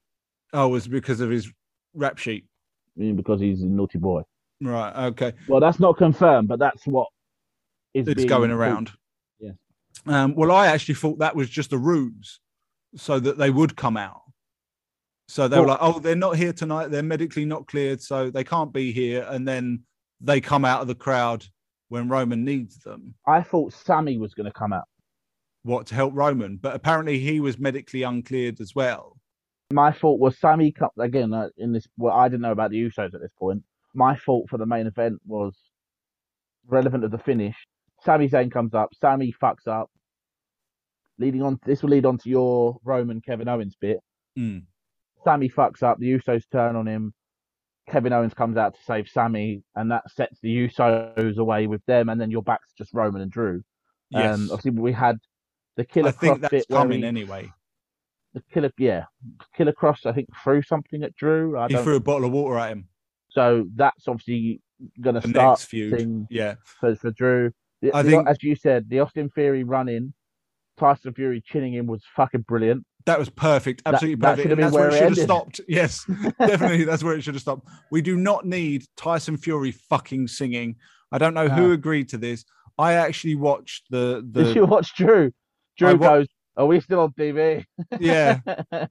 oh, 0.55 0.67
it 0.67 0.71
was 0.71 0.87
because 0.87 1.19
of 1.19 1.29
his 1.29 1.51
rap 1.93 2.17
sheet. 2.17 2.45
I 2.97 3.01
mean, 3.01 3.15
because 3.15 3.39
he's 3.39 3.61
a 3.61 3.65
naughty 3.65 3.99
boy. 3.99 4.23
Right. 4.61 4.95
Okay. 5.07 5.33
Well, 5.47 5.59
that's 5.59 5.79
not 5.79 5.97
confirmed, 5.97 6.47
but 6.47 6.59
that's 6.59 6.87
what 6.87 7.07
is 7.93 8.07
it's 8.07 8.25
going 8.25 8.51
around. 8.51 8.91
Yeah. 9.39 9.51
Um, 10.07 10.33
well, 10.35 10.51
I 10.51 10.67
actually 10.67 10.95
thought 10.95 11.19
that 11.19 11.35
was 11.35 11.49
just 11.49 11.73
a 11.73 11.77
ruse, 11.77 12.39
so 12.95 13.19
that 13.19 13.37
they 13.37 13.49
would 13.49 13.75
come 13.75 13.97
out. 13.97 14.21
So 15.27 15.47
they 15.47 15.59
were 15.59 15.67
like, 15.67 15.79
"Oh, 15.81 15.99
they're 15.99 16.15
not 16.15 16.37
here 16.37 16.53
tonight. 16.53 16.87
They're 16.87 17.03
medically 17.03 17.45
not 17.45 17.67
cleared, 17.67 18.01
so 18.01 18.29
they 18.29 18.43
can't 18.43 18.71
be 18.71 18.91
here." 18.91 19.25
And 19.29 19.47
then 19.47 19.83
they 20.21 20.39
come 20.39 20.65
out 20.65 20.81
of 20.81 20.87
the 20.87 20.95
crowd 20.95 21.45
when 21.89 22.09
Roman 22.09 22.43
needs 22.43 22.77
them. 22.79 23.15
I 23.27 23.41
thought 23.41 23.73
Sami 23.73 24.17
was 24.17 24.33
going 24.33 24.45
to 24.45 24.53
come 24.53 24.73
out. 24.73 24.87
What 25.63 25.87
to 25.87 25.95
help 25.95 26.13
Roman? 26.15 26.57
But 26.57 26.75
apparently, 26.75 27.19
he 27.19 27.39
was 27.39 27.57
medically 27.57 28.03
uncleared 28.03 28.61
as 28.61 28.75
well. 28.75 29.17
My 29.73 29.91
fault 29.91 30.19
was 30.19 30.37
Sami 30.37 30.71
come 30.71 30.91
again 30.99 31.33
uh, 31.33 31.49
in 31.57 31.73
this. 31.73 31.87
Well, 31.97 32.13
I 32.13 32.27
didn't 32.27 32.41
know 32.41 32.51
about 32.51 32.71
the 32.71 32.83
Usos 32.83 33.13
at 33.13 33.21
this 33.21 33.33
point. 33.39 33.63
My 33.95 34.15
fault 34.15 34.49
for 34.49 34.57
the 34.57 34.65
main 34.65 34.85
event 34.85 35.19
was 35.25 35.55
relevant 36.67 37.03
of 37.03 37.11
the 37.11 37.17
finish. 37.17 37.55
Sami 38.03 38.29
Zayn 38.29 38.51
comes 38.51 38.73
up. 38.73 38.89
Sami 38.93 39.33
fucks 39.41 39.67
up. 39.67 39.89
Leading 41.17 41.41
on, 41.41 41.59
this 41.65 41.81
will 41.81 41.89
lead 41.89 42.05
on 42.05 42.17
to 42.19 42.29
your 42.29 42.77
Roman 42.83 43.21
Kevin 43.21 43.47
Owens 43.47 43.75
bit. 43.79 43.99
Mm. 44.37 44.63
Sami 45.25 45.49
fucks 45.49 45.83
up. 45.83 45.97
The 45.99 46.13
Usos 46.13 46.43
turn 46.51 46.75
on 46.77 46.87
him. 46.87 47.13
Kevin 47.89 48.13
Owens 48.13 48.33
comes 48.33 48.57
out 48.57 48.73
to 48.75 48.79
save 48.83 49.07
Sami, 49.09 49.63
and 49.75 49.91
that 49.91 50.09
sets 50.09 50.39
the 50.41 50.67
Usos 50.67 51.37
away 51.37 51.67
with 51.67 51.83
them. 51.85 52.07
And 52.09 52.19
then 52.21 52.31
your 52.31 52.41
back's 52.43 52.71
just 52.77 52.93
Roman 52.93 53.21
and 53.21 53.31
Drew. 53.31 53.61
Yes, 54.11 54.35
Um, 54.35 54.49
obviously, 54.51 54.71
we 54.71 54.91
had 54.93 55.17
the 55.75 55.83
Killer 55.85 56.09
I 56.09 56.11
think 56.11 56.39
Cross 56.39 56.51
that's 56.51 56.65
coming 56.67 56.99
he- 57.01 57.05
anyway. 57.05 57.51
the 58.33 58.41
Killer, 58.53 58.71
yeah, 58.77 59.05
Killer 59.55 59.73
Cross. 59.73 60.05
I 60.05 60.13
think 60.13 60.29
threw 60.43 60.61
something 60.61 61.03
at 61.03 61.15
Drew. 61.15 61.57
I 61.57 61.67
He 61.67 61.75
threw 61.75 61.95
a 61.97 61.99
bottle 61.99 62.25
of 62.27 62.31
water 62.33 62.57
at 62.59 62.71
him. 62.71 62.87
So 63.29 63.65
that's 63.75 64.07
obviously 64.07 64.61
going 65.01 65.15
to 65.15 65.21
start 65.27 65.59
next 65.59 65.65
feud. 65.65 65.97
thing 65.97 66.27
Yeah, 66.29 66.55
for, 66.79 66.95
for 66.95 67.11
Drew. 67.11 67.51
I 67.93 68.01
the- 68.03 68.09
think- 68.11 68.27
as 68.27 68.41
you 68.43 68.55
said, 68.55 68.89
the 68.89 68.99
Austin 69.01 69.29
Theory 69.29 69.63
run 69.63 69.89
in, 69.89 70.13
Tyson 70.77 71.13
Fury 71.13 71.41
chinning 71.45 71.73
him 71.73 71.85
was 71.87 72.03
fucking 72.15 72.41
brilliant. 72.41 72.85
That 73.05 73.19
was 73.19 73.29
perfect. 73.29 73.81
Absolutely 73.85 74.15
that 74.21 74.37
perfect. 74.37 74.41
should 74.41 74.51
have 74.51 74.59
and 74.59 74.71
been 74.73 74.73
that's 74.73 74.75
where 74.75 74.89
it 74.89 74.93
should 74.93 75.11
it 75.13 75.17
have 75.17 75.25
stopped. 75.25 75.61
Yes, 75.67 76.05
definitely. 76.39 76.83
That's 76.85 77.03
where 77.03 77.15
it 77.15 77.21
should 77.23 77.35
have 77.35 77.41
stopped. 77.41 77.67
We 77.91 78.01
do 78.01 78.15
not 78.17 78.45
need 78.45 78.85
Tyson 78.97 79.37
Fury 79.37 79.71
fucking 79.71 80.27
singing. 80.27 80.75
I 81.11 81.17
don't 81.17 81.33
know 81.33 81.47
who 81.47 81.71
agreed 81.71 82.09
to 82.09 82.17
this. 82.17 82.45
I 82.77 82.93
actually 82.93 83.35
watched 83.35 83.85
the 83.89 84.21
Did 84.29 84.55
you 84.55 84.65
watch 84.65 84.95
Drew? 84.95 85.31
Drew 85.77 85.89
I 85.89 85.93
wa- 85.93 86.07
goes, 86.09 86.27
"Are 86.57 86.65
we 86.65 86.79
still 86.81 86.99
on 87.01 87.11
TV?" 87.13 87.63
yeah. 87.99 88.39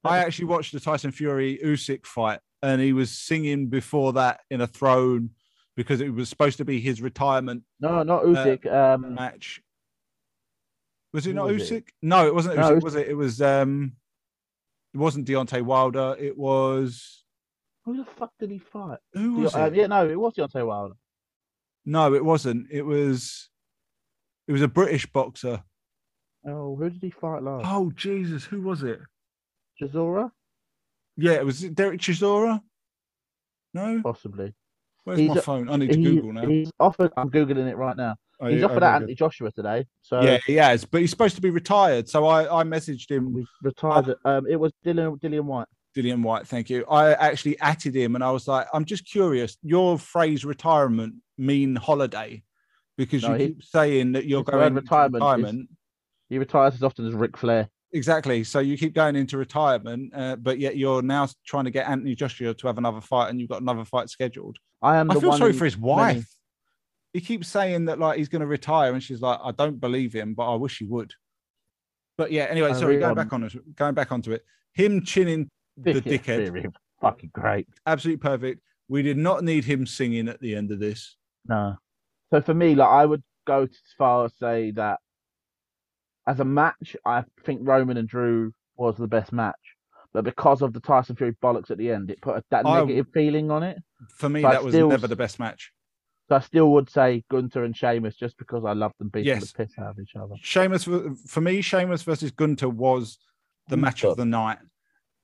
I 0.03 0.19
actually 0.19 0.45
watched 0.45 0.71
the 0.73 0.79
Tyson 0.79 1.11
Fury 1.11 1.59
Usyk 1.63 2.05
fight, 2.05 2.39
and 2.63 2.81
he 2.81 2.93
was 2.93 3.11
singing 3.11 3.67
before 3.67 4.13
that 4.13 4.39
in 4.49 4.61
a 4.61 4.67
throne 4.67 5.31
because 5.75 5.99
it 6.01 6.09
was 6.09 6.29
supposed 6.29 6.57
to 6.57 6.65
be 6.65 6.79
his 6.79 7.01
retirement 7.01 7.63
no, 7.81 8.01
not 8.03 8.23
Usyk. 8.23 8.65
um, 8.73 9.13
match. 9.13 9.61
Was 11.13 11.27
it 11.27 11.33
not 11.33 11.47
was 11.47 11.69
it? 11.71 11.85
Usyk? 11.85 11.89
No, 12.01 12.27
it 12.27 12.33
wasn't 12.33 12.55
No, 12.57 12.63
Usyk, 12.63 12.71
it 12.71 12.75
was- 12.75 12.83
was 12.83 12.95
it? 12.95 13.07
It 13.09 13.13
was 13.15 13.41
um, 13.41 13.93
it 14.95 14.97
wasn't 14.97 15.27
Deontay 15.27 15.61
Wilder. 15.61 16.15
It 16.17 16.37
was 16.37 17.25
who 17.83 17.97
the 17.97 18.05
fuck 18.05 18.31
did 18.39 18.49
he 18.49 18.59
fight? 18.59 18.97
who 19.13 19.33
was 19.33 19.53
uh, 19.53 19.63
it? 19.63 19.75
yeah, 19.75 19.87
no, 19.87 20.07
it 20.09 20.17
was 20.17 20.33
Deontay 20.33 20.65
Wilder. 20.65 20.95
No, 21.85 22.13
it 22.13 22.23
wasn't. 22.23 22.67
It 22.71 22.83
was 22.83 23.49
it 24.47 24.53
was 24.53 24.61
a 24.61 24.69
British 24.69 25.05
boxer. 25.05 25.61
Oh, 26.47 26.77
who 26.77 26.89
did 26.89 27.01
he 27.01 27.09
fight 27.09 27.43
last? 27.43 27.65
Oh 27.67 27.91
Jesus, 27.93 28.45
who 28.45 28.61
was 28.61 28.83
it? 28.83 29.01
Chisora, 29.81 30.31
Yeah, 31.17 31.33
it 31.33 31.45
was 31.45 31.59
Derek 31.59 31.99
Chisora. 31.99 32.61
No, 33.73 34.01
possibly. 34.01 34.53
where's 35.03 35.19
He's 35.19 35.27
my 35.27 35.41
phone? 35.41 35.69
I 35.69 35.75
need 35.75 35.91
to 35.91 35.97
Google 35.97 36.31
now. 36.31 36.45
He's 36.47 36.71
offered. 36.79 37.11
I'm 37.17 37.29
googling 37.29 37.67
it 37.69 37.75
right 37.75 37.97
now. 37.97 38.15
He's 38.41 38.63
offered 38.63 38.77
okay, 38.77 38.85
out. 38.85 38.95
Anthony 38.95 39.15
Joshua 39.15 39.51
today. 39.51 39.85
So 40.01 40.21
Yeah, 40.21 40.37
he 40.45 40.55
has, 40.55 40.85
but 40.85 41.01
he's 41.01 41.09
supposed 41.09 41.35
to 41.35 41.41
be 41.41 41.49
retired. 41.49 42.09
So 42.09 42.25
I, 42.25 42.61
I 42.61 42.63
messaged 42.63 43.09
him, 43.09 43.33
we 43.33 43.45
retired. 43.63 44.09
it. 44.09 44.17
Um, 44.25 44.45
it 44.49 44.57
was 44.57 44.71
Dylan 44.85 45.19
Dillian 45.19 45.43
Whyte. 45.45 45.67
Dillian 45.95 46.21
Whyte. 46.23 46.45
Thank 46.47 46.69
you. 46.69 46.85
I 46.89 47.13
actually 47.13 47.57
atted 47.61 47.95
him, 47.95 48.15
and 48.15 48.23
I 48.23 48.31
was 48.31 48.47
like, 48.47 48.67
I'm 48.73 48.83
just 48.85 49.09
curious. 49.09 49.57
Your 49.63 49.97
phrase 49.97 50.43
retirement 50.43 51.15
mean 51.37 51.75
holiday 51.75 52.43
because 52.97 53.23
No, 53.23 53.29
you 53.31 53.35
he- 53.35 53.47
keep 53.47 53.63
saying 53.63 54.11
that 54.13 54.25
you're 54.25 54.43
going 54.43 54.67
into 54.67 54.81
retirement 54.81 55.15
is- 55.15 55.21
retirement. 55.21 55.69
He 56.29 56.37
retires 56.39 56.73
as 56.73 56.83
often 56.83 57.07
as 57.07 57.13
Ric 57.13 57.37
Flair. 57.37 57.69
Exactly. 57.93 58.43
So 58.43 58.59
you 58.59 58.77
keep 58.77 58.93
going 58.93 59.15
into 59.15 59.37
retirement, 59.37 60.11
uh, 60.13 60.35
but 60.35 60.59
yet 60.59 60.75
you're 60.75 61.01
now 61.01 61.29
trying 61.45 61.63
to 61.65 61.71
get 61.71 61.87
Anthony 61.87 62.13
Joshua 62.15 62.53
to 62.53 62.67
have 62.67 62.77
another 62.77 62.99
fight, 62.99 63.29
and 63.29 63.39
you've 63.39 63.49
got 63.49 63.61
another 63.61 63.85
fight 63.85 64.09
scheduled. 64.09 64.57
I 64.81 64.97
am. 64.97 65.09
I 65.09 65.13
the 65.13 65.21
feel 65.21 65.29
one 65.29 65.37
sorry 65.39 65.53
for 65.53 65.63
his 65.65 65.77
many- 65.77 65.87
wife. 65.87 66.34
He 67.15 67.21
keeps 67.21 67.47
saying 67.47 67.85
that 67.85 67.97
like 67.97 68.17
he's 68.17 68.27
going 68.27 68.41
to 68.41 68.45
retire, 68.45 68.91
and 68.91 69.01
she's 69.01 69.21
like, 69.21 69.39
I 69.41 69.51
don't 69.51 69.79
believe 69.79 70.11
him, 70.11 70.33
but 70.33 70.51
I 70.51 70.55
wish 70.55 70.79
he 70.79 70.83
would. 70.83 71.13
But 72.17 72.29
yeah, 72.29 72.43
anyway, 72.43 72.71
I 72.71 72.73
sorry, 72.73 72.99
going 72.99 73.15
back 73.15 73.31
on 73.31 73.41
it, 73.41 73.75
going 73.77 73.93
back 73.93 74.11
onto 74.11 74.33
it. 74.33 74.43
Him 74.73 75.01
chinning 75.01 75.49
the 75.77 75.93
Dickhead 75.93 76.03
dickhead, 76.03 76.23
theory. 76.43 76.65
Fucking 76.99 77.29
great. 77.31 77.69
absolutely 77.87 78.19
perfect. 78.19 78.59
We 78.89 79.01
did 79.01 79.15
not 79.15 79.45
need 79.45 79.63
him 79.63 79.85
singing 79.85 80.27
at 80.27 80.41
the 80.41 80.55
end 80.57 80.73
of 80.73 80.79
this. 80.79 81.15
No. 81.47 81.77
So 82.33 82.41
for 82.41 82.53
me, 82.53 82.75
like 82.75 82.89
I 82.89 83.05
would 83.05 83.23
go 83.47 83.61
as 83.61 83.69
far 83.97 84.25
as 84.25 84.33
say 84.37 84.71
that 84.71 84.99
as 86.27 86.41
a 86.41 86.45
match, 86.45 86.97
I 87.05 87.23
think 87.45 87.61
Roman 87.63 87.95
and 87.95 88.09
Drew 88.09 88.51
was 88.75 88.97
the 88.97 89.07
best 89.07 89.31
match. 89.31 89.55
But 90.11 90.25
because 90.25 90.61
of 90.61 90.73
the 90.73 90.81
Tyson 90.81 91.15
Fury 91.15 91.33
bollocks 91.41 91.71
at 91.71 91.77
the 91.77 91.91
end, 91.91 92.11
it 92.11 92.19
put 92.19 92.35
a, 92.35 92.43
that 92.51 92.65
I- 92.65 92.81
negative 92.81 93.07
feeling 93.13 93.51
on 93.51 93.63
it. 93.63 93.77
For 94.17 94.27
me, 94.27 94.41
that 94.41 94.65
was 94.65 94.73
still- 94.73 94.89
never 94.89 95.07
the 95.07 95.15
best 95.15 95.39
match. 95.39 95.71
So 96.27 96.35
I 96.35 96.39
still 96.39 96.71
would 96.71 96.89
say 96.89 97.23
Gunther 97.29 97.63
and 97.63 97.77
Sheamus 97.77 98.15
just 98.15 98.37
because 98.37 98.65
I 98.65 98.73
love 98.73 98.93
them 98.97 99.09
beating 99.09 99.27
Yes. 99.27 99.51
the 99.51 99.65
piss 99.65 99.77
out 99.77 99.91
of 99.91 99.99
each 99.99 100.15
other. 100.15 100.33
Sheamus, 100.41 100.87
for 101.27 101.41
me, 101.41 101.61
Sheamus 101.61 102.01
versus 102.01 102.31
Gunther 102.31 102.69
was 102.69 103.19
the 103.67 103.77
match 103.77 104.03
of 104.03 104.17
the 104.17 104.25
night. 104.25 104.57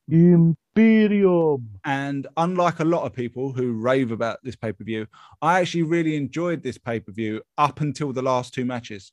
Imperium. 0.08 1.70
And 1.84 2.28
unlike 2.38 2.80
a 2.80 2.86
lot 2.86 3.04
of 3.04 3.14
people 3.14 3.52
who 3.52 3.74
rave 3.74 4.12
about 4.12 4.40
this 4.44 4.56
pay 4.56 4.72
per 4.72 4.84
view, 4.84 5.08
I 5.42 5.60
actually 5.60 5.84
really 5.84 6.16
enjoyed 6.16 6.62
this 6.62 6.78
pay 6.78 7.00
per 7.00 7.12
view 7.12 7.42
up 7.58 7.82
until 7.82 8.14
the 8.14 8.22
last 8.22 8.54
two 8.54 8.66
matches. 8.66 9.12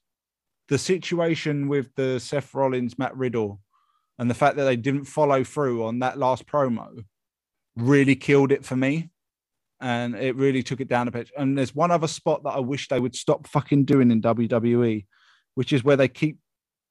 The 0.69 0.78
situation 0.78 1.69
with 1.69 1.94
the 1.94 2.19
Seth 2.20 2.52
Rollins, 2.55 2.98
Matt 2.98 3.16
Riddle, 3.16 3.60
and 4.19 4.28
the 4.28 4.35
fact 4.35 4.56
that 4.56 4.65
they 4.65 4.77
didn't 4.77 5.05
follow 5.05 5.43
through 5.44 5.85
on 5.85 6.01
that 6.01 6.19
last 6.19 6.47
promo 6.47 7.05
really 7.77 8.16
killed 8.16 8.52
it 8.52 8.65
for 8.65 8.77
me. 8.77 9.09
And 9.80 10.16
it 10.16 10.34
really 10.34 10.62
took 10.62 10.80
it 10.80 10.88
down 10.88 11.09
a 11.09 11.12
pitch. 11.12 11.30
And 11.36 11.56
there's 11.56 11.74
one 11.74 11.90
other 11.90 12.09
spot 12.09 12.42
that 12.42 12.50
I 12.50 12.59
wish 12.59 12.88
they 12.88 12.98
would 12.98 13.14
stop 13.14 13.46
fucking 13.46 13.84
doing 13.84 14.10
in 14.10 14.20
WWE, 14.20 15.06
which 15.55 15.72
is 15.72 15.84
where 15.84 15.96
they 15.96 16.09
keep 16.09 16.38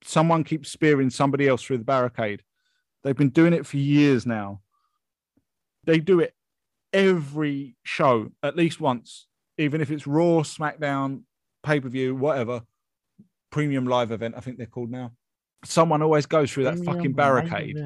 someone 0.03 0.43
keeps 0.43 0.72
spearing 0.72 1.09
somebody 1.09 1.47
else 1.47 1.64
through 1.64 1.80
the 1.80 1.84
barricade. 1.84 2.43
They've 3.03 3.15
been 3.15 3.30
doing 3.30 3.53
it 3.53 3.65
for 3.65 3.77
years 3.77 4.26
now 4.26 4.61
they 5.88 5.99
do 5.99 6.19
it 6.19 6.35
every 6.93 7.76
show 7.84 8.30
at 8.43 8.55
least 8.55 8.80
once, 8.80 9.26
even 9.57 9.81
if 9.81 9.89
it's 9.89 10.05
Raw, 10.05 10.43
SmackDown, 10.43 11.22
pay 11.64 11.80
per 11.80 11.89
view, 11.89 12.14
whatever, 12.14 12.61
premium 13.49 13.88
live 13.88 14.11
event, 14.11 14.35
I 14.38 14.41
think 14.41 14.57
they're 14.57 14.68
called 14.68 14.91
now. 14.91 15.14
Someone 15.64 16.03
always 16.03 16.27
goes 16.27 16.51
through 16.51 16.65
that 16.65 16.76
Premium 16.76 16.95
fucking 16.95 17.14
barricade. 17.14 17.77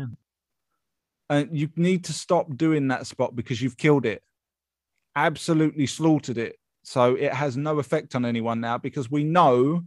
And 1.29 1.57
you 1.57 1.69
need 1.77 2.05
to 2.05 2.13
stop 2.13 2.57
doing 2.57 2.89
that 2.89 3.07
spot 3.07 3.35
because 3.35 3.61
you've 3.61 3.77
killed 3.77 4.05
it, 4.05 4.21
absolutely 5.15 5.85
slaughtered 5.88 6.38
it. 6.38 6.57
So 6.83 7.15
it 7.15 7.33
has 7.33 7.57
no 7.57 7.79
effect 7.79 8.15
on 8.15 8.25
anyone 8.25 8.59
now 8.59 8.77
because 8.77 9.11
we 9.11 9.23
know 9.23 9.83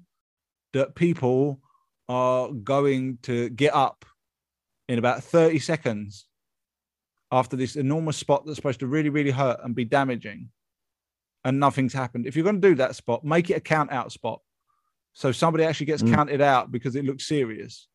that 0.73 0.95
people 0.95 1.61
are 2.09 2.51
going 2.53 3.19
to 3.23 3.49
get 3.51 3.75
up 3.75 4.05
in 4.89 4.99
about 4.99 5.25
30 5.25 5.59
seconds 5.59 6.27
after 7.33 7.57
this 7.57 7.75
enormous 7.77 8.17
spot 8.17 8.45
that's 8.47 8.57
supposed 8.57 8.81
to 8.81 8.87
really, 8.87 9.09
really 9.09 9.31
hurt 9.31 9.59
and 9.65 9.75
be 9.75 9.85
damaging, 9.85 10.51
and 11.45 11.59
nothing's 11.59 11.93
happened. 11.93 12.27
If 12.27 12.37
you're 12.37 12.45
going 12.45 12.61
to 12.61 12.69
do 12.69 12.75
that 12.77 12.95
spot, 12.95 13.25
make 13.25 13.51
it 13.51 13.55
a 13.55 13.61
count 13.61 13.91
out 13.91 14.13
spot. 14.13 14.41
So 15.15 15.33
somebody 15.33 15.65
actually 15.65 15.87
gets 15.87 16.03
Mm. 16.03 16.15
counted 16.15 16.41
out 16.41 16.71
because 16.71 16.97
it 16.97 17.05
looks 17.05 17.27
serious. 17.27 17.89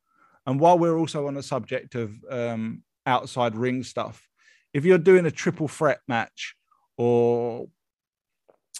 And 0.45 0.59
while 0.59 0.79
we're 0.79 0.97
also 0.97 1.27
on 1.27 1.35
the 1.35 1.43
subject 1.43 1.95
of 1.95 2.11
um, 2.29 2.83
outside 3.05 3.55
ring 3.55 3.83
stuff, 3.83 4.27
if 4.73 4.83
you're 4.83 4.97
doing 4.97 5.25
a 5.25 5.31
triple 5.31 5.67
threat 5.67 5.99
match 6.07 6.55
or 6.99 7.67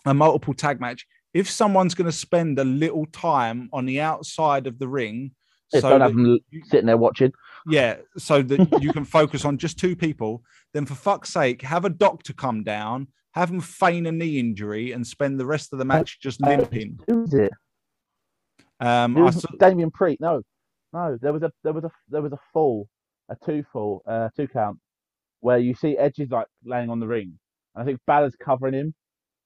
a 0.05 0.13
multiple 0.13 0.53
tag 0.53 0.79
match, 0.81 1.07
if 1.33 1.49
someone's 1.49 1.95
going 1.95 2.05
to 2.09 2.11
spend 2.11 2.59
a 2.59 2.63
little 2.65 3.05
time 3.07 3.69
on 3.71 3.85
the 3.85 4.01
outside 4.01 4.67
of 4.67 4.77
the 4.77 4.87
ring 4.87 5.31
so 5.71 5.81
don't 5.81 6.01
have 6.01 6.11
them 6.13 6.39
you- 6.49 6.63
sitting 6.65 6.87
there 6.87 6.97
watching. 6.97 7.31
yeah, 7.67 7.97
so 8.17 8.41
that 8.41 8.59
you 8.81 8.91
can 8.91 9.05
focus 9.05 9.45
on 9.45 9.57
just 9.57 9.79
two 9.79 9.95
people. 9.95 10.43
Then, 10.73 10.85
for 10.85 10.95
fuck's 10.95 11.29
sake, 11.31 11.61
have 11.61 11.85
a 11.85 11.89
doctor 11.89 12.33
come 12.33 12.63
down, 12.63 13.07
have 13.33 13.49
them 13.49 13.61
feign 13.61 14.05
a 14.07 14.11
knee 14.11 14.39
injury, 14.39 14.91
and 14.91 15.05
spend 15.05 15.39
the 15.39 15.45
rest 15.45 15.71
of 15.71 15.79
the 15.79 15.85
match 15.85 16.19
just 16.19 16.41
limping. 16.41 16.99
Who 17.07 17.23
is 17.23 17.33
it? 17.33 17.51
Um, 18.79 19.15
It 19.15 19.21
I 19.21 19.23
was 19.23 19.41
saw, 19.41 19.49
Damian 19.59 19.91
Priest. 19.91 20.19
No, 20.21 20.41
no. 20.91 21.17
There 21.21 21.31
was 21.33 21.43
a 21.43 21.51
there 21.63 21.73
was 21.73 21.83
a 21.83 21.91
there 22.09 22.21
was 22.23 22.33
a 22.33 22.39
fall, 22.51 22.89
a 23.29 23.35
two 23.45 23.63
fall, 23.71 24.01
uh, 24.07 24.29
two 24.35 24.47
count, 24.47 24.79
where 25.41 25.57
you 25.59 25.75
see 25.75 25.97
Edge 25.97 26.17
is 26.19 26.31
like 26.31 26.47
laying 26.65 26.89
on 26.89 26.99
the 26.99 27.07
ring, 27.07 27.37
I 27.79 27.85
think 27.85 27.99
Balor's 28.05 28.35
covering 28.35 28.73
him, 28.73 28.93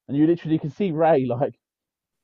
and 0.07 0.17
you 0.17 0.27
literally 0.27 0.59
can 0.59 0.71
see 0.71 0.91
Rey 0.91 1.25
like, 1.25 1.53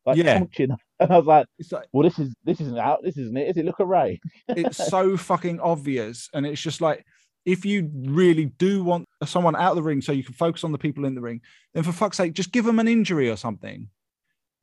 like 0.06 0.18
Yeah. 0.18 0.40
punching. 0.40 0.70
And 1.02 1.14
I 1.14 1.18
was 1.18 1.28
like, 1.28 1.46
like 1.72 1.88
well, 1.94 2.04
this 2.04 2.20
is 2.20 2.36
this 2.44 2.60
isn't 2.60 2.78
out. 2.78 3.00
This 3.02 3.16
isn't 3.16 3.38
it. 3.38 3.48
Is 3.48 3.56
it? 3.56 3.64
Look 3.64 3.80
at 3.80 3.88
Rey. 3.88 4.20
it's 4.50 4.76
so 4.76 5.16
fucking 5.16 5.62
obvious, 5.62 6.30
and 6.34 6.46
it's 6.46 6.60
just 6.62 6.82
like 6.82 7.06
if 7.46 7.66
you 7.66 7.90
really 7.94 8.46
do 8.58 8.84
want 8.84 9.08
someone 9.26 9.56
out 9.56 9.72
of 9.72 9.76
the 9.78 9.82
ring 9.84 10.02
so 10.02 10.12
you 10.12 10.24
can 10.24 10.34
focus 10.34 10.64
on 10.64 10.72
the 10.72 10.78
people 10.78 11.06
in 11.06 11.16
the 11.16 11.22
ring, 11.22 11.42
then 11.74 11.84
for 11.84 11.92
fuck's 11.92 12.18
sake, 12.18 12.34
just 12.34 12.52
give 12.52 12.66
them 12.66 12.80
an 12.80 12.88
injury 12.88 13.30
or 13.30 13.38
something. 13.38 13.88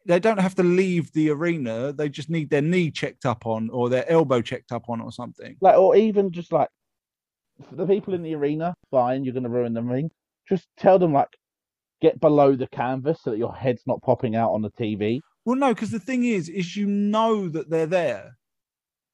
They 0.04 0.20
don't 0.20 0.38
have 0.38 0.54
to 0.56 0.62
leave 0.62 1.10
the 1.12 1.30
arena. 1.30 1.92
They 1.92 2.08
just 2.08 2.30
need 2.30 2.50
their 2.50 2.62
knee 2.62 2.90
checked 2.90 3.26
up 3.26 3.46
on 3.46 3.70
or 3.70 3.88
their 3.88 4.08
elbow 4.08 4.40
checked 4.40 4.72
up 4.72 4.88
on 4.88 5.00
or 5.00 5.10
something. 5.10 5.56
Like, 5.60 5.76
or 5.76 5.96
even 5.96 6.30
just 6.30 6.52
like 6.52 6.68
for 7.68 7.76
the 7.76 7.86
people 7.86 8.14
in 8.14 8.22
the 8.22 8.34
arena, 8.34 8.74
fine, 8.90 9.24
you're 9.24 9.34
gonna 9.34 9.48
ruin 9.48 9.72
the 9.72 9.82
ring. 9.82 10.10
Just 10.48 10.68
tell 10.76 10.98
them 10.98 11.12
like, 11.12 11.28
get 12.00 12.20
below 12.20 12.54
the 12.54 12.66
canvas 12.68 13.20
so 13.22 13.30
that 13.30 13.38
your 13.38 13.54
head's 13.54 13.82
not 13.86 14.02
popping 14.02 14.36
out 14.36 14.52
on 14.52 14.62
the 14.62 14.70
TV. 14.70 15.20
Well, 15.44 15.56
no, 15.56 15.72
because 15.72 15.90
the 15.90 16.00
thing 16.00 16.24
is, 16.24 16.48
is 16.48 16.76
you 16.76 16.86
know 16.86 17.48
that 17.48 17.70
they're 17.70 17.86
there, 17.86 18.36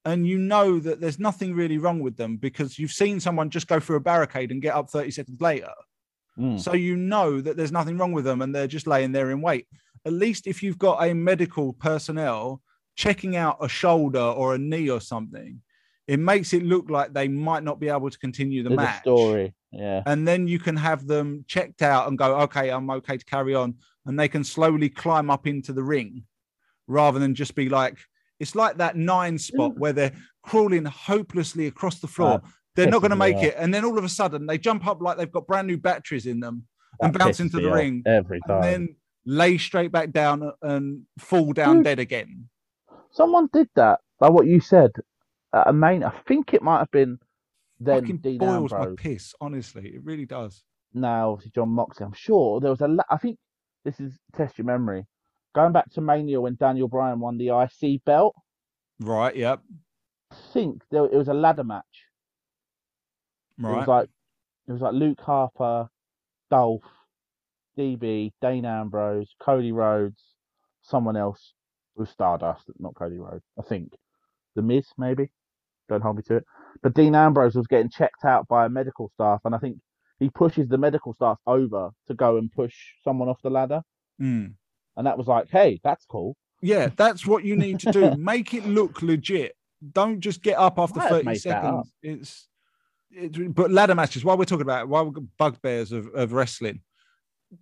and 0.05 0.27
you 0.27 0.39
know 0.39 0.81
that 0.81 1.01
there's 1.01 1.19
nothing 1.19 1.55
really 1.55 1.79
wrong 1.79 2.01
with 2.01 2.17
them 2.17 2.37
because 2.37 2.79
you've 2.79 2.93
seen 2.93 3.21
someone 3.21 3.51
just 3.51 3.69
go 3.69 3.79
through 3.79 3.97
a 3.97 4.01
barricade 4.01 4.51
and 4.51 4.63
get 4.63 4.75
up 4.75 4.91
30 4.91 5.11
seconds 5.11 5.41
later. 5.41 5.73
Mm. 6.39 6.59
So 6.59 6.73
you 6.73 6.97
know 6.97 7.41
that 7.41 7.57
there's 7.57 7.73
nothing 7.73 7.99
wrong 7.99 8.13
with 8.13 8.25
them 8.25 8.43
and 8.43 8.55
they're 8.55 8.67
just 8.67 8.87
laying 8.87 9.13
there 9.13 9.31
in 9.31 9.41
wait. 9.43 9.67
At 10.05 10.13
least 10.13 10.47
if 10.47 10.63
you've 10.63 10.79
got 10.79 11.07
a 11.07 11.15
medical 11.15 11.75
personnel 11.75 12.63
checking 12.97 13.37
out 13.37 13.59
a 13.61 13.69
shoulder 13.69 14.21
or 14.21 14.55
a 14.55 14.59
knee 14.59 14.91
or 14.91 15.01
something, 15.01 15.61
it 16.07 16.19
makes 16.19 16.53
it 16.53 16.63
look 16.63 16.91
like 16.91 17.13
they 17.13 17.29
might 17.29 17.63
not 17.63 17.79
be 17.79 17.89
able 17.89 18.11
to 18.11 18.19
continue 18.19 18.63
the 18.63 18.73
a 18.73 18.77
match. 18.77 19.03
story. 19.03 19.55
Yeah. 19.71 20.03
And 20.07 20.27
then 20.27 20.49
you 20.49 20.59
can 20.59 20.77
have 20.77 21.07
them 21.07 21.45
checked 21.47 21.83
out 21.83 22.09
and 22.09 22.19
go, 22.19 22.41
okay, 22.41 22.71
I'm 22.71 22.91
okay 22.91 23.17
to 23.17 23.25
carry 23.25 23.55
on. 23.55 23.77
And 24.05 24.19
they 24.19 24.29
can 24.29 24.45
slowly 24.45 24.89
climb 24.89 25.31
up 25.31 25.47
into 25.47 25.73
the 25.73 25.83
ring 25.83 26.25
rather 26.89 27.19
than 27.19 27.35
just 27.35 27.55
be 27.55 27.69
like, 27.69 27.99
it's 28.41 28.55
like 28.57 28.79
that 28.79 28.97
nine 28.97 29.39
spot 29.39 29.73
mm. 29.73 29.79
where 29.79 29.93
they're 29.93 30.13
crawling 30.43 30.85
hopelessly 30.85 31.69
across 31.69 32.01
the 32.01 32.09
floor. 32.09 32.41
That 32.43 32.51
they're 32.75 32.91
not 32.91 33.01
going 33.01 33.11
to 33.11 33.17
make 33.17 33.37
it. 33.37 33.55
And 33.57 33.73
then 33.73 33.85
all 33.85 33.97
of 33.97 34.05
a 34.05 34.09
sudden 34.09 34.47
they 34.47 34.59
jump 34.59 34.87
up 34.87 35.01
like 35.01 35.19
they've 35.19 35.31
got 35.31 35.47
brand 35.47 35.69
new 35.69 35.77
batteries 35.79 36.27
in 36.27 36.41
them 36.41 36.65
and 37.01 37.17
bounce 37.17 37.39
into 37.41 37.59
the 37.59 37.71
ring 37.71 38.03
every 38.07 38.41
time. 38.47 38.57
and 38.57 38.65
then 38.65 38.97
lay 39.25 39.59
straight 39.59 39.93
back 39.93 40.11
down 40.11 40.51
and 40.63 41.03
fall 41.19 41.53
down 41.53 41.77
Dude. 41.77 41.85
dead 41.85 41.99
again. 41.99 42.49
Someone 43.13 43.49
did 43.53 43.69
that, 43.77 44.01
like 44.21 44.33
what 44.33 44.47
you 44.47 44.61
said. 44.61 44.93
At 45.55 45.69
a 45.69 45.73
main, 45.73 46.03
I 46.03 46.11
think 46.27 46.55
it 46.55 46.63
might 46.63 46.79
have 46.79 46.91
been 46.91 47.19
then 47.79 48.01
Fucking 48.01 48.19
Dean 48.19 48.39
boils 48.39 48.73
my 48.73 48.89
piss, 48.97 49.35
honestly. 49.41 49.89
It 49.95 50.05
really 50.05 50.25
does. 50.27 50.63
Now, 50.95 51.33
obviously, 51.33 51.53
Jon 51.55 51.71
Moxley. 51.71 52.07
I'm 52.07 52.13
sure 52.13 52.61
there 52.61 52.71
was 52.71 52.81
a. 52.81 52.89
la- 52.89 53.05
I 53.11 53.17
think 53.17 53.39
this 53.85 53.99
is 54.01 54.13
test 54.37 54.57
your 54.59 54.67
memory. 54.67 55.07
Going 55.55 55.73
back 55.73 55.91
to 55.93 56.01
Mania 56.01 56.41
when 56.41 56.55
Daniel 56.55 56.89
Bryan 56.89 57.21
won 57.21 57.39
the 57.39 57.49
IC 57.49 58.05
belt, 58.05 58.35
Right. 59.01 59.35
Yep. 59.35 59.61
I 60.31 60.35
think 60.53 60.83
there 60.91 61.05
it 61.05 61.15
was 61.15 61.29
a 61.29 61.35
ladder 61.35 61.65
match. 61.65 61.85
Right. 63.59 63.73
It 63.73 63.79
was 63.79 63.89
like 63.89 64.09
it 64.69 64.73
was 64.73 64.81
like 64.81 64.95
Luke 64.95 65.21
Harper, 65.21 65.89
Dolph, 66.51 66.85
DB, 67.77 68.33
Dean 68.41 68.65
Ambrose, 68.65 69.35
Cody 69.41 69.73
Rhodes, 69.73 70.23
someone 70.83 71.17
else 71.17 71.53
with 71.97 72.09
Stardust, 72.09 72.71
not 72.79 72.95
Cody 72.95 73.19
Rhodes. 73.19 73.45
I 73.59 73.63
think 73.63 73.93
the 74.55 74.63
Miz 74.63 74.87
maybe. 74.97 75.31
Don't 75.93 76.03
hold 76.03 76.17
me 76.17 76.23
to 76.29 76.37
it. 76.37 76.45
But 76.83 76.95
Dean 76.95 77.15
Ambrose 77.15 77.55
was 77.55 77.67
getting 77.67 77.91
checked 77.91 78.25
out 78.25 78.49
by 78.49 78.65
a 78.67 78.69
medical 78.69 79.11
staff, 79.15 79.41
and 79.45 79.55
I 79.55 79.59
think 79.59 79.77
he 80.19 80.31
pushes 80.31 80.69
the 80.69 80.79
medical 80.79 81.13
staff 81.13 81.37
over 81.47 81.91
to 82.09 82.15
go 82.15 82.37
and 82.39 82.51
push 82.51 82.75
someone 83.05 83.29
off 83.29 83.41
the 83.43 83.51
ladder, 83.51 83.83
Mm. 84.21 84.55
and 84.97 85.07
that 85.07 85.19
was 85.19 85.27
like, 85.27 85.49
hey, 85.51 85.81
that's 85.85 86.05
cool. 86.07 86.37
Yeah, 86.61 86.91
that's 86.97 87.27
what 87.27 87.45
you 87.45 87.57
need 87.57 87.81
to 87.81 87.93
do. 87.93 88.15
Make 88.17 88.55
it 88.55 88.65
look 88.67 89.03
legit. 89.03 89.55
Don't 89.93 90.21
just 90.21 90.43
get 90.43 90.57
up 90.59 90.79
after 90.79 91.01
30 91.01 91.25
made 91.25 91.43
that 91.43 91.65
up. 91.65 91.87
seconds. 91.87 91.95
It's, 92.03 92.49
it's 93.11 93.39
but 93.53 93.71
ladder 93.73 93.95
matches, 93.97 94.25
while 94.25 94.39
we're 94.39 94.45
talking 94.45 94.63
about 94.63 94.83
it, 94.83 94.89
while 94.89 95.11
got 95.11 95.25
bugbears 95.39 95.91
of, 95.93 96.07
of 96.15 96.33
wrestling, 96.33 96.81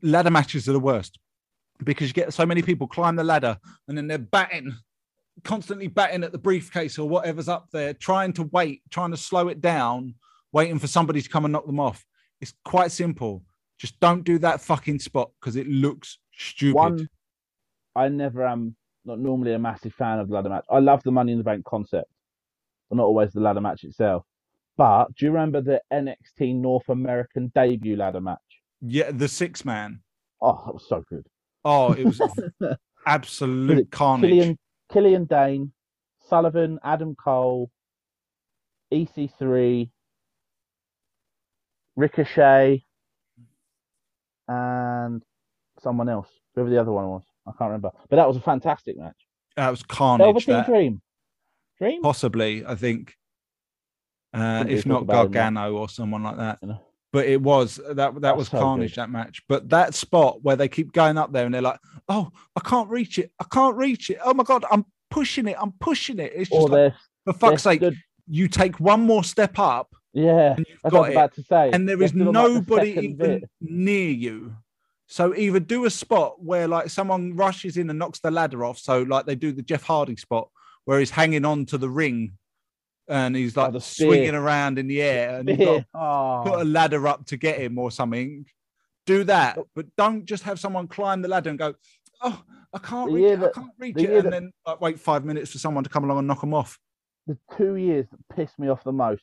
ladder 0.02 0.30
matches 0.30 0.68
are 0.68 0.72
the 0.72 0.80
worst 0.80 1.18
because 1.82 2.08
you 2.08 2.12
get 2.14 2.32
so 2.34 2.44
many 2.44 2.60
people 2.62 2.86
climb 2.86 3.16
the 3.16 3.24
ladder 3.24 3.58
and 3.88 3.96
then 3.96 4.06
they're 4.06 4.18
batting, 4.18 4.74
constantly 5.44 5.88
batting 5.88 6.24
at 6.24 6.32
the 6.32 6.38
briefcase 6.38 6.98
or 6.98 7.08
whatever's 7.08 7.48
up 7.48 7.68
there, 7.72 7.94
trying 7.94 8.32
to 8.34 8.44
wait, 8.44 8.82
trying 8.90 9.10
to 9.10 9.16
slow 9.16 9.48
it 9.48 9.60
down, 9.60 10.14
waiting 10.52 10.78
for 10.78 10.86
somebody 10.86 11.20
to 11.22 11.28
come 11.28 11.44
and 11.44 11.52
knock 11.52 11.66
them 11.66 11.80
off. 11.80 12.04
It's 12.40 12.54
quite 12.64 12.92
simple. 12.92 13.42
Just 13.78 13.98
don't 14.00 14.24
do 14.24 14.38
that 14.38 14.60
fucking 14.60 14.98
spot 14.98 15.30
because 15.40 15.56
it 15.56 15.66
looks 15.66 16.18
stupid. 16.36 16.76
One, 16.76 17.08
I 17.96 18.08
never 18.08 18.46
am 18.46 18.76
not 19.04 19.18
normally 19.18 19.54
a 19.54 19.58
massive 19.58 19.94
fan 19.94 20.18
of 20.18 20.28
the 20.28 20.34
ladder 20.34 20.50
match. 20.50 20.64
I 20.70 20.78
love 20.78 21.02
the 21.02 21.10
Money 21.10 21.32
in 21.32 21.38
the 21.38 21.44
Bank 21.44 21.64
concept, 21.64 22.10
but 22.88 22.96
not 22.96 23.04
always 23.04 23.32
the 23.32 23.40
ladder 23.40 23.60
match 23.60 23.84
itself. 23.84 24.24
But 24.76 25.14
do 25.14 25.26
you 25.26 25.32
remember 25.32 25.60
the 25.60 25.80
NXT 25.92 26.54
North 26.54 26.88
American 26.88 27.52
debut 27.54 27.96
ladder 27.96 28.20
match? 28.20 28.38
Yeah, 28.80 29.10
the 29.10 29.28
six 29.28 29.64
man. 29.64 30.00
Oh, 30.40 30.62
that 30.64 30.72
was 30.72 30.86
so 30.88 31.04
good. 31.08 31.26
Oh, 31.64 31.92
it 31.92 32.04
was 32.04 32.20
absolute 33.06 33.90
carnage. 33.90 34.30
Killian, 34.30 34.58
Killian 34.92 35.24
Dain, 35.24 35.72
Sullivan, 36.28 36.78
Adam 36.82 37.14
Cole, 37.14 37.70
EC3, 38.92 39.90
Ricochet, 41.96 42.84
and 44.48 45.22
someone 45.80 46.08
else. 46.08 46.28
Whoever 46.54 46.70
the 46.70 46.80
other 46.80 46.92
one 46.92 47.06
was, 47.08 47.22
I 47.46 47.52
can't 47.52 47.68
remember. 47.70 47.90
But 48.08 48.16
that 48.16 48.26
was 48.26 48.36
a 48.36 48.40
fantastic 48.40 48.98
match. 48.98 49.16
That 49.56 49.70
was 49.70 49.82
carnage. 49.82 50.24
Velveteen 50.24 50.54
that. 50.54 50.66
Dream. 50.66 51.02
Dream? 51.78 52.02
Possibly, 52.02 52.64
I 52.66 52.74
think. 52.74 53.14
Uh, 54.32 54.64
if 54.68 54.86
not 54.86 55.06
Gargano 55.06 55.74
or 55.74 55.88
someone 55.88 56.22
like 56.22 56.36
that. 56.36 56.58
You 56.62 56.68
know. 56.68 56.80
But 57.12 57.26
it 57.26 57.40
was 57.40 57.78
uh, 57.80 57.94
that 57.94 58.14
that 58.14 58.20
That's 58.20 58.36
was 58.36 58.48
carnage 58.48 58.94
that 58.96 59.10
match. 59.10 59.42
But 59.48 59.68
that 59.70 59.94
spot 59.94 60.42
where 60.42 60.56
they 60.56 60.68
keep 60.68 60.92
going 60.92 61.18
up 61.18 61.32
there 61.32 61.44
and 61.44 61.54
they're 61.54 61.62
like, 61.62 61.80
"Oh, 62.08 62.30
I 62.54 62.60
can't 62.60 62.88
reach 62.88 63.18
it. 63.18 63.32
I 63.40 63.44
can't 63.50 63.76
reach 63.76 64.10
it. 64.10 64.18
Oh 64.24 64.34
my 64.34 64.44
god, 64.44 64.64
I'm 64.70 64.84
pushing 65.10 65.48
it. 65.48 65.56
I'm 65.58 65.72
pushing 65.80 66.18
it." 66.20 66.32
It's 66.34 66.50
just 66.50 66.68
like, 66.68 66.94
for 67.24 67.32
fuck's 67.32 67.62
sake, 67.62 67.80
stood- 67.80 67.96
you 68.28 68.46
take 68.46 68.78
one 68.78 69.00
more 69.00 69.24
step 69.24 69.58
up 69.58 69.88
yeah, 70.12 70.56
that's 70.82 70.92
what 70.92 70.94
I 70.94 70.98
was 71.00 71.10
about 71.10 71.34
to 71.34 71.42
say. 71.42 71.70
and 71.72 71.88
there 71.88 72.02
is 72.02 72.12
They're 72.12 72.22
is 72.22 72.28
stood 72.28 72.28
on, 72.28 72.34
like, 72.34 72.46
the 72.46 72.54
nobody 72.54 72.90
even 72.90 73.16
bit. 73.16 73.50
near 73.60 74.10
you. 74.10 74.56
So 75.06 75.34
either 75.34 75.60
do 75.60 75.86
a 75.86 75.90
spot 75.90 76.42
where 76.42 76.68
like 76.68 76.90
someone 76.90 77.34
rushes 77.36 77.76
in 77.76 77.90
and 77.90 77.98
knocks 77.98 78.20
the 78.20 78.30
ladder 78.30 78.64
off. 78.64 78.78
So 78.78 79.02
like 79.02 79.26
they 79.26 79.34
do 79.34 79.52
the 79.52 79.62
Jeff 79.62 79.82
Hardy 79.82 80.16
spot 80.16 80.48
where 80.84 80.98
he's 80.98 81.10
hanging 81.10 81.44
on 81.44 81.66
to 81.66 81.78
the 81.78 81.90
ring 81.90 82.32
and 83.10 83.36
he's 83.36 83.56
like 83.56 83.74
Oh, 83.74 83.78
swinging 83.80 84.34
around 84.34 84.78
in 84.78 84.86
the 84.86 85.02
air 85.02 85.40
and 85.40 85.48
you've 85.48 85.58
got 85.58 85.84
Oh, 85.94 86.42
put 86.50 86.58
a 86.58 86.60
ah. 86.60 86.64
ladder 86.64 87.06
up 87.08 87.26
to 87.26 87.36
get 87.36 87.58
him 87.58 87.78
or 87.78 87.90
something. 87.90 88.46
Do 89.06 89.24
that, 89.24 89.58
oh. 89.58 89.66
but 89.74 89.86
don't 89.96 90.24
just 90.24 90.44
have 90.44 90.60
someone 90.60 90.86
climb 90.86 91.20
the 91.20 91.28
ladder 91.28 91.50
and 91.50 91.58
go, 91.58 91.74
"Oh, 92.22 92.42
I 92.72 92.78
can't 92.78 93.10
reach 93.10 93.24
it. 93.32 93.42
I 93.42 93.48
can't 93.50 93.72
reach 93.78 93.96
it," 93.98 94.10
and 94.10 94.26
that- 94.26 94.30
then 94.30 94.52
like, 94.66 94.80
wait 94.80 95.00
five 95.00 95.24
minutes 95.24 95.50
for 95.50 95.58
someone 95.58 95.84
to 95.84 95.90
come 95.90 96.04
along 96.04 96.18
and 96.18 96.28
knock 96.28 96.40
them 96.40 96.54
off. 96.54 96.78
the 97.26 97.36
two 97.56 97.76
years 97.76 98.06
that 98.10 98.36
pissed 98.36 98.58
me 98.58 98.68
off 98.68 98.82
the 98.84 98.92
most. 98.92 99.22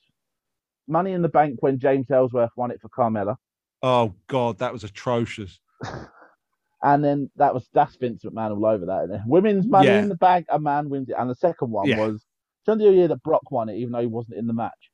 Money 0.87 1.11
in 1.13 1.21
the 1.21 1.29
Bank 1.29 1.57
when 1.61 1.79
James 1.79 2.09
Ellsworth 2.11 2.51
won 2.55 2.71
it 2.71 2.79
for 2.81 2.89
Carmella, 2.89 3.35
Oh 3.81 4.13
God, 4.27 4.57
that 4.59 4.71
was 4.73 4.83
atrocious. 4.83 5.59
and 6.83 7.03
then 7.03 7.29
that 7.35 7.53
was 7.53 7.67
that's 7.73 7.95
Vince 7.95 8.23
McMahon 8.23 8.51
all 8.51 8.65
over 8.65 8.85
that. 8.85 9.23
Women's 9.25 9.67
Money 9.67 9.87
Yeah. 9.87 9.99
in 9.99 10.09
the 10.09 10.15
Bank, 10.15 10.45
a 10.49 10.59
man 10.59 10.89
wins 10.89 11.09
it, 11.09 11.15
and 11.17 11.29
the 11.29 11.35
second 11.35 11.71
one 11.71 11.87
Yeah. 11.87 12.05
was 12.07 12.25
remember 12.67 12.91
the 12.91 12.97
year 12.97 13.07
that 13.09 13.23
Brock 13.23 13.49
won 13.51 13.69
it, 13.69 13.77
even 13.77 13.91
though 13.93 14.01
he 14.01 14.07
wasn't 14.07 14.37
in 14.37 14.47
the 14.47 14.53
match. 14.53 14.91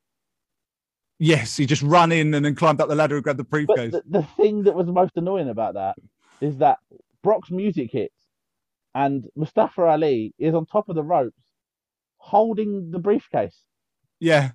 Yes, 1.18 1.56
he 1.56 1.66
just 1.66 1.82
ran 1.82 2.12
in 2.12 2.34
and 2.34 2.44
then 2.44 2.54
climbed 2.54 2.80
up 2.80 2.88
the 2.88 2.94
ladder 2.94 3.14
and 3.16 3.24
grabbed 3.24 3.38
the 3.38 3.44
But 3.66 3.76
briefcase. 3.76 3.92
the, 3.92 4.02
the 4.20 4.22
thing 4.36 4.64
that 4.64 4.74
was 4.74 4.86
most 4.88 5.12
annoying 5.16 5.48
about 5.48 5.74
that 5.74 5.96
is 6.40 6.58
that 6.58 6.78
Brock's 7.22 7.50
music 7.50 7.90
hits, 7.92 8.14
and 8.94 9.24
Mustafa 9.36 9.82
Ali 9.82 10.34
is 10.38 10.54
on 10.54 10.66
top 10.66 10.88
of 10.88 10.96
the 10.96 11.02
ropes, 11.02 11.40
holding 12.18 12.90
the 12.90 12.98
briefcase. 12.98 13.56
yeah, 14.20 14.52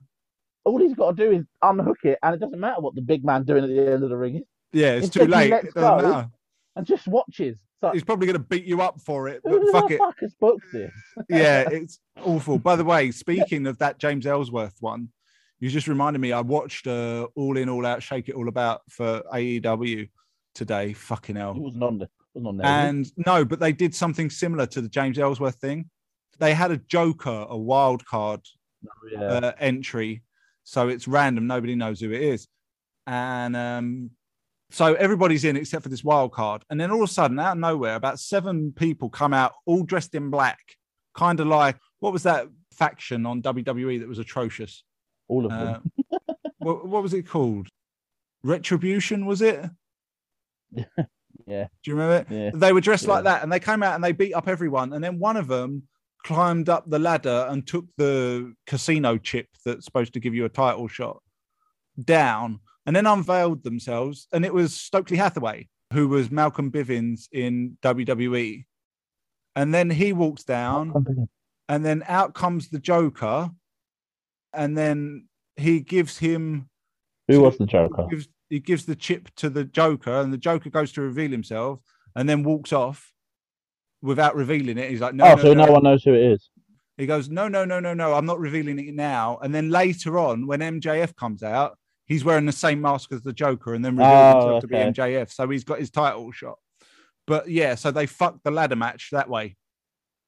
All 0.66 0.80
he's 0.80 0.94
got 0.94 1.16
to 1.18 1.26
do 1.26 1.32
is 1.32 1.46
unhook 1.62 2.00
it, 2.04 2.20
and 2.22 2.36
it 2.36 2.40
doesn't 2.40 2.60
matter 2.60 2.82
what 2.82 2.96
the 2.96 3.02
big 3.02 3.24
man 3.26 3.44
doing 3.46 3.64
at 3.64 3.70
the 3.70 3.92
end 3.94 4.04
of 4.04 4.10
the 4.10 4.18
ring 4.18 4.38
is, 4.38 4.44
yeah, 4.74 4.94
it's 4.94 5.06
Instead 5.06 5.26
too 5.26 5.32
late. 5.32 5.50
lets 5.52 5.66
It 5.70 5.74
doesn't 5.74 5.98
go. 5.98 6.10
matter. 6.10 6.30
and 6.76 6.86
just 6.86 7.08
watches. 7.08 7.58
Like- 7.82 7.94
he's 7.94 8.04
probably 8.04 8.28
going 8.28 8.38
to 8.38 8.40
beat 8.48 8.66
you 8.66 8.82
up 8.82 9.00
for 9.02 9.28
it. 9.28 9.42
But 9.44 9.62
fuck 9.72 9.88
the 9.90 9.96
it. 9.96 9.98
fuck 10.00 10.20
has 10.20 10.34
booked 10.40 10.66
this? 10.72 10.92
yeah, 11.30 11.62
it's 11.70 12.00
awful. 12.24 12.58
By 12.60 12.76
the 12.76 12.84
way, 12.86 13.12
speaking 13.12 13.68
of 13.68 13.78
that 13.80 14.00
James 14.00 14.26
Ellsworth 14.26 14.76
one, 14.80 15.10
you 15.60 15.70
just 15.70 15.88
reminded 15.88 16.20
me. 16.20 16.32
I 16.32 16.42
watched 16.42 16.88
uh, 16.88 17.28
All 17.36 17.58
In, 17.58 17.70
All 17.70 17.86
Out, 17.86 18.02
Shake 18.02 18.30
It 18.30 18.36
All 18.36 18.48
About 18.48 18.82
for 18.90 19.22
AEW 19.34 20.10
today. 20.56 20.94
Fucking 20.94 21.36
He 21.36 21.40
hell. 21.42 21.54
wasn't 21.54 21.84
on 21.84 21.98
there. 22.00 22.10
Wasn't 22.34 22.48
on 22.48 22.58
there. 22.58 22.66
was? 22.66 23.12
And 23.14 23.26
no, 23.26 23.44
but 23.44 23.60
they 23.60 23.72
did 23.74 23.94
something 23.94 24.30
similar 24.30 24.66
to 24.68 24.82
the 24.82 24.90
James 24.90 25.20
Ellsworth 25.20 25.56
thing. 25.56 25.90
They 26.40 26.54
had 26.54 26.72
a 26.72 26.78
Joker, 26.78 27.46
a 27.50 27.58
wild 27.58 28.06
card 28.06 28.40
yeah. 29.12 29.22
uh, 29.22 29.52
entry, 29.60 30.24
so 30.64 30.88
it's 30.88 31.08
random. 31.08 31.48
Nobody 31.48 31.76
knows 31.76 32.00
who 32.00 32.12
it 32.12 32.22
is, 32.22 32.48
and 33.06 33.56
um, 33.58 34.12
so 34.72 34.94
everybody's 34.96 35.46
in 35.46 35.56
except 35.58 35.84
for 35.84 35.90
this 35.90 36.04
wild 36.04 36.32
card. 36.32 36.64
And 36.70 36.80
then 36.80 36.92
all 36.92 37.04
of 37.04 37.10
a 37.10 37.14
sudden, 37.14 37.40
out 37.40 37.54
of 37.54 37.58
nowhere, 37.58 37.96
about 37.96 38.20
seven 38.20 38.72
people 38.72 39.10
come 39.10 39.34
out, 39.34 39.54
all 39.66 39.84
dressed 39.84 40.16
in 40.16 40.30
black, 40.30 40.60
kind 41.16 41.40
of 41.40 41.48
like 41.48 41.78
what 42.00 42.14
was 42.14 42.24
that 42.24 42.48
faction 42.74 43.26
on 43.26 43.42
WWE 43.42 44.00
that 44.00 44.08
was 44.08 44.20
atrocious? 44.20 44.84
All 45.28 45.46
of 45.46 45.52
them. 45.52 45.92
Uh, 46.12 46.34
what, 46.60 46.88
what 46.88 47.04
was 47.04 47.14
it 47.14 47.28
called? 47.28 47.68
Retribution 48.44 49.26
was 49.26 49.42
it? 49.42 49.66
yeah. 50.76 50.86
Do 51.46 51.92
you 51.92 51.96
remember 51.96 52.16
it? 52.18 52.28
Yeah. 52.30 52.52
They 52.54 52.74
were 52.74 52.82
dressed 52.82 53.06
Yeah. 53.06 53.14
like 53.14 53.24
that, 53.26 53.44
and 53.44 53.52
they 53.52 53.60
came 53.60 53.84
out 53.84 53.96
and 53.96 54.04
they 54.04 54.12
beat 54.12 54.34
up 54.34 54.48
everyone. 54.48 54.94
And 54.94 55.04
then 55.04 55.20
one 55.20 55.36
of 55.38 55.48
them 55.48 55.84
climbed 56.26 56.70
up 56.70 56.90
the 56.90 57.00
ladder 57.00 57.48
and 57.50 57.66
took 57.66 57.86
the 57.98 58.54
casino 58.68 59.18
chip 59.18 59.48
that's 59.66 59.86
supposed 59.86 60.14
to 60.14 60.20
give 60.20 60.34
you 60.36 60.46
a 60.46 60.50
title 60.50 60.88
shot 60.88 61.22
down, 62.04 62.60
and 62.86 62.96
then 62.96 63.06
unveiled 63.06 63.64
themselves. 63.64 64.28
And 64.32 64.46
it 64.46 64.54
was 64.54 64.76
Stokely 64.76 65.18
Hathaway, 65.18 65.68
who 65.94 66.08
was 66.08 66.32
Malcolm 66.32 66.72
Bivens 66.72 67.28
in 67.32 67.78
WWE. 67.82 68.66
And 69.56 69.74
then 69.74 69.90
he 69.90 70.14
walks 70.14 70.44
down, 70.44 70.94
and 71.68 71.86
then 71.86 72.04
out 72.08 72.34
comes 72.34 72.70
the 72.70 72.80
Joker, 72.80 73.50
and 74.54 74.78
then 74.78 75.28
he 75.58 75.82
gives 75.82 76.18
him 76.18 76.70
Who 77.28 77.42
was 77.42 77.58
the 77.58 77.66
Joker? 77.66 78.04
he 78.10 78.16
gives, 78.16 78.28
he 78.50 78.60
gives 78.60 78.86
the 78.86 78.96
chip 78.96 79.30
to 79.38 79.50
the 79.50 79.66
Joker, 79.66 80.22
and 80.22 80.32
the 80.32 80.38
Joker 80.38 80.70
goes 80.70 80.92
to 80.94 81.02
reveal 81.02 81.32
himself, 81.32 81.80
and 82.16 82.30
then 82.30 82.44
walks 82.44 82.72
off 82.72 83.12
without 84.02 84.36
revealing 84.36 84.78
it. 84.78 84.90
He's 84.90 85.02
like, 85.02 85.14
"No, 85.14 85.26
oh, 85.26 85.36
no, 85.36 85.42
so 85.42 85.54
no. 85.54 85.66
no 85.66 85.72
one 85.72 85.84
knows 85.84 86.04
who 86.04 86.14
it 86.14 86.32
is. 86.32 86.50
He 86.98 87.06
goes, 87.06 87.30
"No, 87.30 87.48
no, 87.48 87.66
no, 87.66 87.80
no, 87.80 87.94
no. 87.94 88.14
I'm 88.14 88.26
not 88.26 88.40
revealing 88.40 88.80
it 88.80 88.94
now." 88.94 89.40
And 89.42 89.54
then 89.54 89.70
later 89.70 90.18
on, 90.20 90.48
when 90.48 90.60
MJF 90.62 91.16
comes 91.16 91.44
out, 91.44 91.78
he's 92.10 92.26
wearing 92.26 92.46
the 92.46 92.52
same 92.52 92.82
mask 92.82 93.14
as 93.14 93.22
the 93.22 93.32
Joker, 93.32 93.74
and 93.74 93.86
then 93.86 93.96
revealed 93.96 94.36
Oh, 94.36 94.40
himself 94.40 94.62
to 94.64 94.68
be. 94.68 94.76
MJF. 94.76 95.32
So 95.32 95.48
he's 95.50 95.64
got 95.64 95.80
his 95.80 95.90
title 95.90 96.30
shot. 96.34 96.58
But 97.26 97.50
yeah, 97.50 97.76
so 97.76 97.92
they 97.92 98.06
fucked 98.08 98.44
the 98.44 98.52
ladder 98.52 98.76
match 98.76 99.10
that 99.14 99.30
way. 99.30 99.56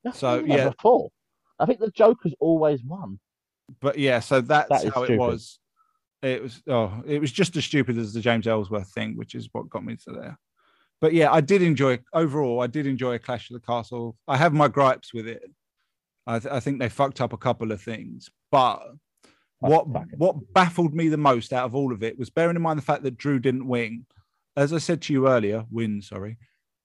That's 0.03 0.19
So, 0.19 0.43
yeah. 0.45 0.69
before. 0.69 1.09
I 1.59 1.65
think 1.65 1.79
the 1.79 1.91
Joker's 1.91 2.33
always 2.39 2.81
won. 2.83 3.19
But 3.81 3.97
yeah, 3.99 4.19
so 4.19 4.39
that's 4.41 4.69
That 4.83 4.93
how 4.93 5.03
it 5.03 5.17
was. 5.17 5.59
It 6.21 6.41
was 6.43 6.61
oh, 6.67 7.01
it 7.07 7.19
was 7.19 7.31
just 7.31 7.55
as 7.55 7.65
stupid 7.65 7.97
as 7.97 8.13
the 8.13 8.21
James 8.21 8.45
Ellsworth 8.47 8.91
thing, 8.93 9.17
which 9.17 9.33
is 9.33 9.49
what 9.51 9.69
got 9.69 9.83
me 9.83 9.95
to 10.05 10.11
there. 10.11 10.39
But 10.99 11.13
yeah, 11.13 11.31
I 11.31 11.41
did 11.41 11.63
enjoy 11.63 11.97
overall. 12.13 12.61
I 12.61 12.67
did 12.67 12.85
enjoy 12.85 13.17
Clash 13.17 13.49
of 13.49 13.55
the 13.55 13.65
Castle. 13.65 14.15
I 14.27 14.37
have 14.37 14.53
my 14.53 14.67
gripes 14.67 15.13
with 15.15 15.27
it. 15.27 15.41
I, 16.27 16.37
th- 16.37 16.53
I 16.53 16.59
think 16.59 16.77
they 16.79 16.89
fucked 16.89 17.21
up 17.21 17.33
a 17.33 17.37
couple 17.37 17.71
of 17.71 17.81
things, 17.81 18.29
but 18.51 18.83
what 19.61 19.87
what 20.17 20.53
baffled 20.53 20.93
me 20.93 21.07
the 21.07 21.17
most 21.17 21.53
out 21.53 21.65
of 21.65 21.75
all 21.75 21.93
of 21.93 22.03
it 22.03 22.17
was 22.19 22.29
bearing 22.29 22.55
in 22.55 22.61
mind 22.61 22.77
the 22.77 22.83
fact 22.83 23.03
that 23.03 23.17
Drew 23.17 23.39
didn't 23.39 23.67
win. 23.67 24.05
As 24.57 24.73
I 24.73 24.79
said 24.79 25.01
to 25.03 25.13
you 25.13 25.27
earlier, 25.27 25.65
win. 25.71 26.01
Sorry, 26.01 26.37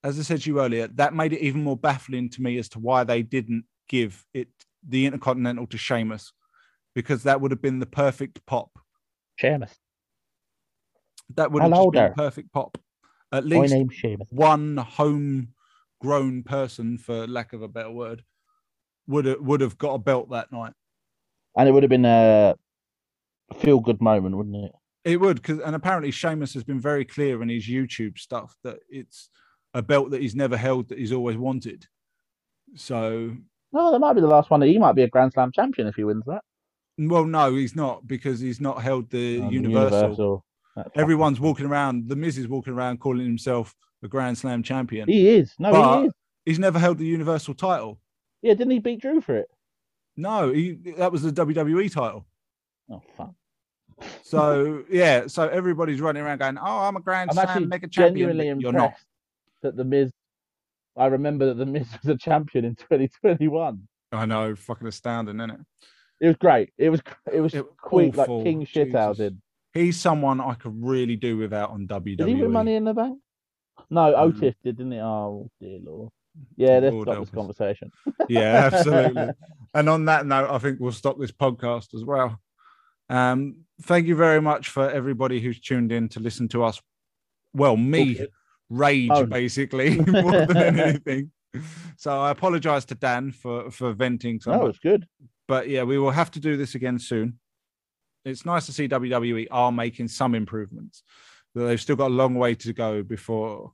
as 0.05 0.19
I 0.19 0.23
said 0.23 0.43
to 0.43 0.51
you 0.51 0.61
earlier, 0.61 0.86
that 0.89 1.15
made 1.15 1.32
it 1.32 1.40
even 1.40 1.65
more 1.65 1.77
baffling 1.77 2.31
to 2.31 2.43
me 2.43 2.59
as 2.59 2.69
to 2.70 2.78
why 2.78 3.03
they 3.03 3.23
didn't 3.23 3.65
give 3.89 4.24
it 4.35 4.48
the 4.89 5.07
Intercontinental 5.07 5.66
to 5.66 5.78
Sheamus, 5.78 6.32
because 6.94 7.24
that 7.24 7.40
would 7.40 7.51
have 7.51 7.62
been 7.62 7.81
the 7.81 7.86
perfect 7.86 8.44
pop. 8.47 8.70
Sheamus. 9.36 9.74
That 11.35 11.51
would 11.51 11.62
have 11.62 11.73
Hello 11.73 11.90
been 11.90 12.03
there. 12.03 12.12
a 12.12 12.15
perfect 12.15 12.53
pop. 12.53 12.78
At 13.32 13.44
least 13.44 13.74
one 14.31 14.77
home-grown 14.77 16.44
person, 16.44 16.98
for 16.98 17.27
lack 17.27 17.53
of 17.53 17.62
a 17.62 17.69
better 17.69 17.90
word, 17.90 18.23
would 19.09 19.24
have 19.24 19.40
would 19.40 19.61
have 19.61 19.77
got 19.77 19.94
a 19.94 19.98
belt 19.98 20.31
that 20.31 20.53
night. 20.53 20.73
And 21.57 21.69
it 21.69 21.73
would 21.73 21.82
have 21.82 21.90
been 21.90 22.05
a 22.05 22.55
feel 23.55 23.81
good 23.81 24.01
moment, 24.01 24.36
wouldn't 24.36 24.56
it? 24.64 24.73
It 25.05 25.20
would, 25.20 25.36
because 25.36 25.60
and 25.60 25.77
apparently 25.77 26.10
Sheamus 26.10 26.55
has 26.55 26.64
been 26.64 26.81
very 26.81 27.05
clear 27.05 27.40
in 27.43 27.48
his 27.48 27.66
YouTube 27.68 28.18
stuff 28.18 28.56
that 28.64 28.78
it's 28.89 29.31
a 29.74 29.82
belt 29.82 30.10
that 30.10 30.20
he's 30.20 30.35
never 30.35 30.56
held 30.56 30.89
that 30.89 30.98
he's 30.98 31.12
always 31.12 31.36
wanted. 31.36 31.86
So, 32.74 33.36
No, 33.73 33.93
that 33.93 33.98
might 33.98 34.14
be 34.14 34.20
the 34.20 34.27
last 34.27 34.51
one. 34.51 34.62
He 34.62 34.78
might 34.78 34.94
be 34.94 35.02
a 35.02 35.09
Grand 35.09 35.32
Slam 35.32 35.52
champion 35.52 35.86
if 35.86 35.94
he 35.94 36.05
wins 36.05 36.24
that. 36.27 36.43
well, 36.98 37.24
no, 37.24 37.55
he's 37.55 37.77
not 37.77 38.06
because 38.06 38.40
he's 38.40 38.60
not 38.60 38.82
held 38.82 39.10
the 39.10 39.40
Um, 39.43 39.51
Universal. 39.52 40.44
Fucking- 40.74 40.93
Everyone's 41.01 41.40
walking 41.40 41.66
around. 41.66 42.09
The 42.09 42.16
Miz 42.16 42.36
is 42.39 42.48
walking 42.48 42.73
around 42.73 42.98
calling 43.01 43.24
himself 43.24 43.74
a 44.02 44.09
Grand 44.09 44.36
Slam 44.36 44.62
champion. 44.62 45.09
He 45.09 45.28
is. 45.28 45.55
No, 45.59 46.01
he 46.01 46.06
is. 46.09 46.12
He's 46.44 46.59
never 46.59 46.78
held 46.78 46.98
the 46.98 47.06
Universal 47.06 47.55
title. 47.55 47.98
Yeah, 48.43 48.55
didn't 48.55 48.73
he 48.73 48.78
beat 48.78 49.01
Drew 49.01 49.20
for 49.20 49.36
it? 49.36 49.48
No, 50.16 50.52
he, 50.52 50.73
that 50.98 51.12
was 51.12 51.23
the 51.23 51.31
WWE 51.32 51.93
title. 51.93 52.27
Oh 52.91 53.03
fuck! 53.17 53.33
So 54.23 54.85
yeah, 54.91 55.27
so 55.27 55.49
everybody's 55.49 56.01
running 56.01 56.23
around 56.23 56.39
going, 56.39 56.59
"Oh, 56.59 56.63
I'm 56.81 56.97
a 56.97 57.01
Grand 57.01 57.31
I'm 57.31 57.35
Slam 57.37 57.69
mega 57.69 57.89
champion." 57.89 58.29
genuinely 58.31 58.63
You're 58.63 58.73
not. 58.73 58.95
that 59.63 59.77
the 59.77 59.85
Miz. 59.85 60.13
I 60.97 61.07
remember 61.07 61.47
that 61.47 61.55
the 61.59 61.67
Miz 61.67 61.87
was 62.03 62.15
a 62.15 62.19
champion 62.19 62.65
in 62.65 62.75
2021. 62.77 63.87
I 64.13 64.25
know, 64.27 64.55
fucking 64.55 64.87
astounding, 64.87 65.37
isn't 65.37 65.51
it? 65.51 65.61
It 66.21 66.27
was 66.29 66.37
great. 66.37 66.71
It 66.79 66.91
was 66.91 67.01
it 67.33 67.41
was 67.41 67.55
It- 67.55 67.67
quick 67.77 68.17
like 68.17 68.29
king 68.29 68.65
shit 68.65 68.95
out 68.95 69.17
Jesus. 69.17 69.33
in. 69.33 69.43
He's 69.75 70.01
someone 70.01 70.41
I 70.41 70.55
could 70.55 70.73
really 70.83 71.17
do 71.17 71.37
without 71.37 71.71
on 71.71 71.87
WWE. 71.87 72.17
Did 72.17 72.29
he 72.29 72.35
win 72.37 72.53
Money 72.53 72.77
in 72.77 72.85
the 72.85 72.95
Bank? 72.95 73.19
No, 73.91 74.13
Mm. 74.13 74.19
Otis 74.19 74.55
did, 74.65 74.77
didn't 74.79 74.93
he? 74.93 74.99
Oh 75.01 75.51
dear 75.61 75.79
lord. 75.83 76.11
Yeah, 76.57 76.79
let's 76.79 76.93
Lord 76.95 77.07
stop 77.09 77.19
this 77.21 77.29
us. 77.29 77.35
conversation. 77.35 77.91
Yeah, 78.29 78.71
absolutely. 78.73 79.29
and 79.75 79.89
on 79.89 80.05
that 80.07 80.27
note, 80.27 80.51
I 80.51 80.59
think 80.59 80.81
we'll 80.81 80.93
stop 80.93 81.19
this 81.19 81.33
podcast 81.33 81.95
as 81.95 82.05
well. 82.05 82.39
Um, 83.09 83.57
thank 83.83 84.07
you 84.07 84.16
very 84.16 84.41
much 84.41 84.69
for 84.69 84.91
everybody 84.91 85.41
who's 85.41 85.61
tuned 85.61 85.93
in 85.93 86.09
to 86.11 86.20
listen 86.20 86.49
to 86.49 86.65
us. 86.65 86.81
Well, 87.53 87.77
me 87.77 88.15
Bullshit. 88.15 88.31
rage 88.70 89.11
Oh. 89.12 89.27
basically 89.27 89.97
more 90.07 90.47
than 90.47 90.57
anything. 90.81 91.31
So 91.97 92.20
I 92.20 92.31
apologize 92.31 92.85
to 92.87 92.95
Dan 92.95 93.33
for 93.33 93.70
for 93.70 93.93
venting 93.93 94.41
No, 94.47 94.66
it's 94.66 94.78
good. 94.78 95.07
but 95.49 95.69
yeah, 95.69 95.85
we 95.85 95.99
will 95.99 96.11
have 96.11 96.31
to 96.33 96.41
do 96.41 96.57
this 96.57 96.74
again 96.74 96.99
soon. 96.99 97.39
It's 98.24 98.45
nice 98.45 98.66
to 98.66 98.73
see 98.73 98.89
WWE 98.89 99.47
are 99.51 99.70
making 99.73 100.09
some 100.09 100.35
improvements, 100.35 101.03
but 101.55 101.66
they've 101.66 101.81
still 101.81 101.97
got 101.97 102.11
a 102.11 102.15
long 102.15 102.35
way 102.35 102.55
to 102.57 102.73
go 102.73 103.03
before 103.03 103.73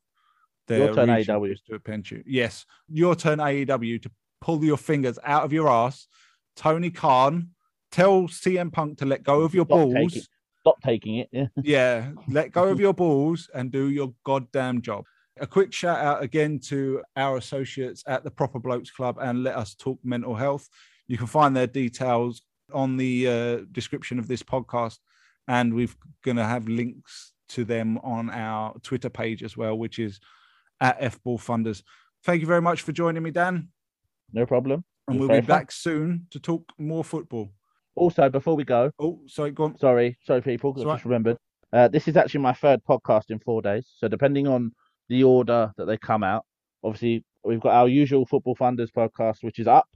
they're 0.68 0.84
Your 0.86 0.94
turn, 0.94 1.08
AEW. 1.08 1.56
to 1.66 1.74
a 1.74 1.78
penchu. 1.80 2.22
Yes, 2.26 2.66
your 2.88 3.16
turn, 3.16 3.38
AEW, 3.38 4.02
to 4.02 4.10
pull 4.40 4.62
your 4.64 4.76
fingers 4.76 5.18
out 5.24 5.42
of 5.44 5.52
your 5.52 5.68
ass. 5.68 6.06
Tony 6.54 6.90
Khan, 6.90 7.48
tell 7.92 8.22
CM 8.22 8.72
Punk 8.72 8.98
to 8.98 9.04
let 9.04 9.22
go 9.22 9.42
of 9.42 9.54
your 9.54 9.64
Stop 9.66 9.78
balls. 9.78 9.94
taking- 9.94 10.22
Stop 10.60 10.80
taking 10.82 11.16
it. 11.16 11.28
Yeah. 11.32 11.46
Yeah, 11.62 12.12
let 12.28 12.52
go 12.52 12.68
of 12.68 12.78
your 12.80 12.94
balls 12.94 13.50
and 13.54 13.70
do 13.72 13.90
your 13.90 14.14
goddamn 14.24 14.80
job. 14.80 15.04
A 15.40 15.46
quick 15.46 15.72
shout 15.72 15.98
out 15.98 16.22
again 16.22 16.58
to 16.66 17.02
our 17.16 17.36
associates 17.36 18.04
at 18.06 18.22
the 18.22 18.30
Proper 18.30 18.58
Blokes 18.60 18.90
Club 18.90 19.18
and 19.20 19.42
Let 19.42 19.56
Us 19.56 19.74
Talk 19.74 19.98
Mental 20.04 20.34
Health. 20.36 20.68
You 21.08 21.18
can 21.18 21.26
find 21.26 21.56
their 21.56 21.66
details 21.66 22.42
on 22.72 22.96
the 22.96 23.26
uh, 23.28 23.56
description 23.72 24.18
of 24.20 24.28
this 24.28 24.42
podcast, 24.42 24.98
and 25.48 25.74
we're 25.74 25.88
going 26.24 26.36
to 26.36 26.44
have 26.44 26.68
links 26.68 27.32
to 27.48 27.64
them 27.64 27.98
on 27.98 28.30
our 28.30 28.78
Twitter 28.84 29.10
page 29.10 29.42
as 29.42 29.56
well, 29.56 29.76
which 29.76 29.98
is 29.98 30.20
at 30.80 31.00
FBall 31.00 31.38
Funders. 31.40 31.82
Thank 32.24 32.40
you 32.40 32.46
very 32.46 32.62
much 32.62 32.82
for 32.82 32.92
joining 32.92 33.22
me, 33.24 33.30
Dan, 33.32 33.68
No 34.32 34.46
problem. 34.46 34.84
and 35.08 35.18
we'll 35.18 35.28
be 35.28 35.40
back 35.40 35.72
soon 35.72 36.26
to 36.30 36.38
talk 36.38 36.62
more 36.78 37.02
football. 37.02 37.50
Also, 37.94 38.28
before 38.30 38.56
we 38.56 38.64
go, 38.64 38.90
Oh, 38.98 39.20
sorry, 39.26 39.50
go 39.50 39.64
on. 39.64 39.78
sorry, 39.78 40.16
sorry, 40.24 40.40
people, 40.42 40.74
I 40.78 40.82
just 40.94 41.04
remembered. 41.04 41.36
Uh, 41.72 41.88
this 41.88 42.08
is 42.08 42.16
actually 42.16 42.40
my 42.40 42.52
third 42.52 42.80
podcast 42.88 43.30
in 43.30 43.38
four 43.38 43.62
days. 43.62 43.90
So 43.98 44.08
depending 44.08 44.46
on 44.46 44.72
the 45.08 45.24
order 45.24 45.72
that 45.76 45.86
they 45.86 45.96
come 45.98 46.22
out, 46.22 46.44
obviously 46.84 47.24
we've 47.44 47.60
got 47.60 47.72
our 47.74 47.88
usual 47.88 48.24
Football 48.26 48.56
Funders 48.56 48.88
podcast, 48.96 49.42
which 49.42 49.58
is 49.58 49.66
up 49.66 49.86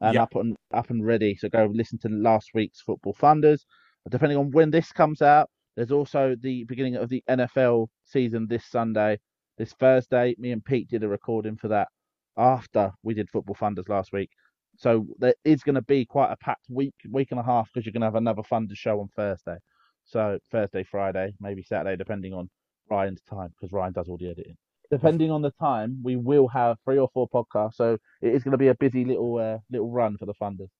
and 0.00 0.14
Yep. 0.14 0.22
up 0.22 0.34
and 0.36 0.56
up 0.72 0.90
and 0.90 1.04
ready. 1.06 1.34
So 1.36 1.48
go 1.48 1.66
listen 1.72 1.98
to 2.00 2.08
last 2.08 2.50
week's 2.54 2.80
Football 2.80 3.14
Funders. 3.14 3.60
But 4.04 4.12
depending 4.12 4.38
on 4.38 4.50
when 4.50 4.70
this 4.70 4.92
comes 4.92 5.22
out, 5.22 5.50
there's 5.76 5.92
also 5.92 6.34
the 6.40 6.64
beginning 6.64 6.96
of 6.96 7.08
the 7.08 7.22
NFL 7.28 7.88
season 8.04 8.46
this 8.48 8.64
Sunday. 8.66 9.18
This 9.58 9.72
Thursday, 9.74 10.34
me 10.38 10.52
and 10.52 10.64
Pete 10.64 10.88
did 10.88 11.04
a 11.04 11.08
recording 11.08 11.56
for 11.56 11.68
that 11.68 11.88
after 12.36 12.92
we 13.02 13.14
did 13.14 13.28
Football 13.30 13.54
Funders 13.56 13.88
last 13.88 14.12
week. 14.12 14.30
So 14.80 15.06
there 15.18 15.34
is 15.44 15.62
going 15.62 15.74
to 15.74 15.82
be 15.82 16.06
quite 16.06 16.32
a 16.32 16.36
packed 16.38 16.64
week, 16.70 16.94
week 17.10 17.32
and 17.32 17.38
a 17.38 17.42
half 17.42 17.68
because 17.68 17.84
you're 17.84 17.92
going 17.92 18.00
to 18.00 18.06
have 18.06 18.14
another 18.14 18.40
Funders 18.42 18.78
show 18.78 18.98
on 18.98 19.08
Thursday. 19.14 19.58
So 20.06 20.38
Thursday, 20.50 20.84
Friday, 20.84 21.34
maybe 21.38 21.62
Saturday, 21.62 21.96
depending 21.96 22.32
on 22.32 22.48
Ryan's 22.90 23.20
time 23.28 23.50
because 23.50 23.72
Ryan 23.72 23.92
does 23.92 24.08
all 24.08 24.16
the 24.16 24.30
editing. 24.30 24.56
depending 24.90 25.30
on 25.30 25.42
the 25.42 25.52
time, 25.52 26.00
we 26.02 26.16
will 26.16 26.48
have 26.48 26.78
three 26.84 26.98
or 26.98 27.10
four 27.12 27.28
podcasts. 27.28 27.74
So 27.74 27.98
it 28.22 28.34
is 28.34 28.42
going 28.42 28.52
to 28.52 28.58
be 28.58 28.68
a 28.68 28.74
busy 28.74 29.04
little 29.04 29.38
uh, 29.38 29.58
little 29.70 29.90
run 29.90 30.16
for 30.16 30.26
the 30.26 30.34
funders. 30.34 30.70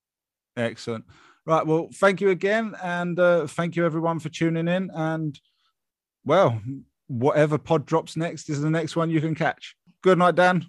Excellent. 0.57 1.05
Right. 1.45 1.65
Well, 1.65 1.89
thank 1.93 2.21
you 2.21 2.29
again, 2.29 2.75
and 2.83 3.19
uh, 3.19 3.47
thank 3.47 3.75
you 3.75 3.85
everyone 3.85 4.19
for 4.19 4.29
tuning 4.29 4.67
in. 4.67 4.89
And 4.93 5.39
well, 6.25 6.59
whatever 7.07 7.57
pod 7.57 7.85
drops 7.85 8.17
next 8.17 8.49
is 8.49 8.61
the 8.61 8.69
next 8.69 8.95
one 8.95 9.09
you 9.11 9.21
can 9.21 9.35
catch. 9.35 9.75
Good 10.01 10.17
night, 10.17 10.35
Dan. 10.35 10.65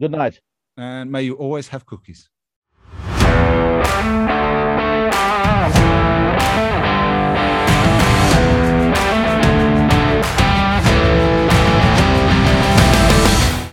Good 0.00 0.10
night. 0.10 0.40
And 0.76 1.10
may 1.10 1.22
you 1.22 1.34
always 1.34 1.68
have 1.68 1.86
cookies 1.86 2.28
thank 4.06 4.30
you 4.30 4.45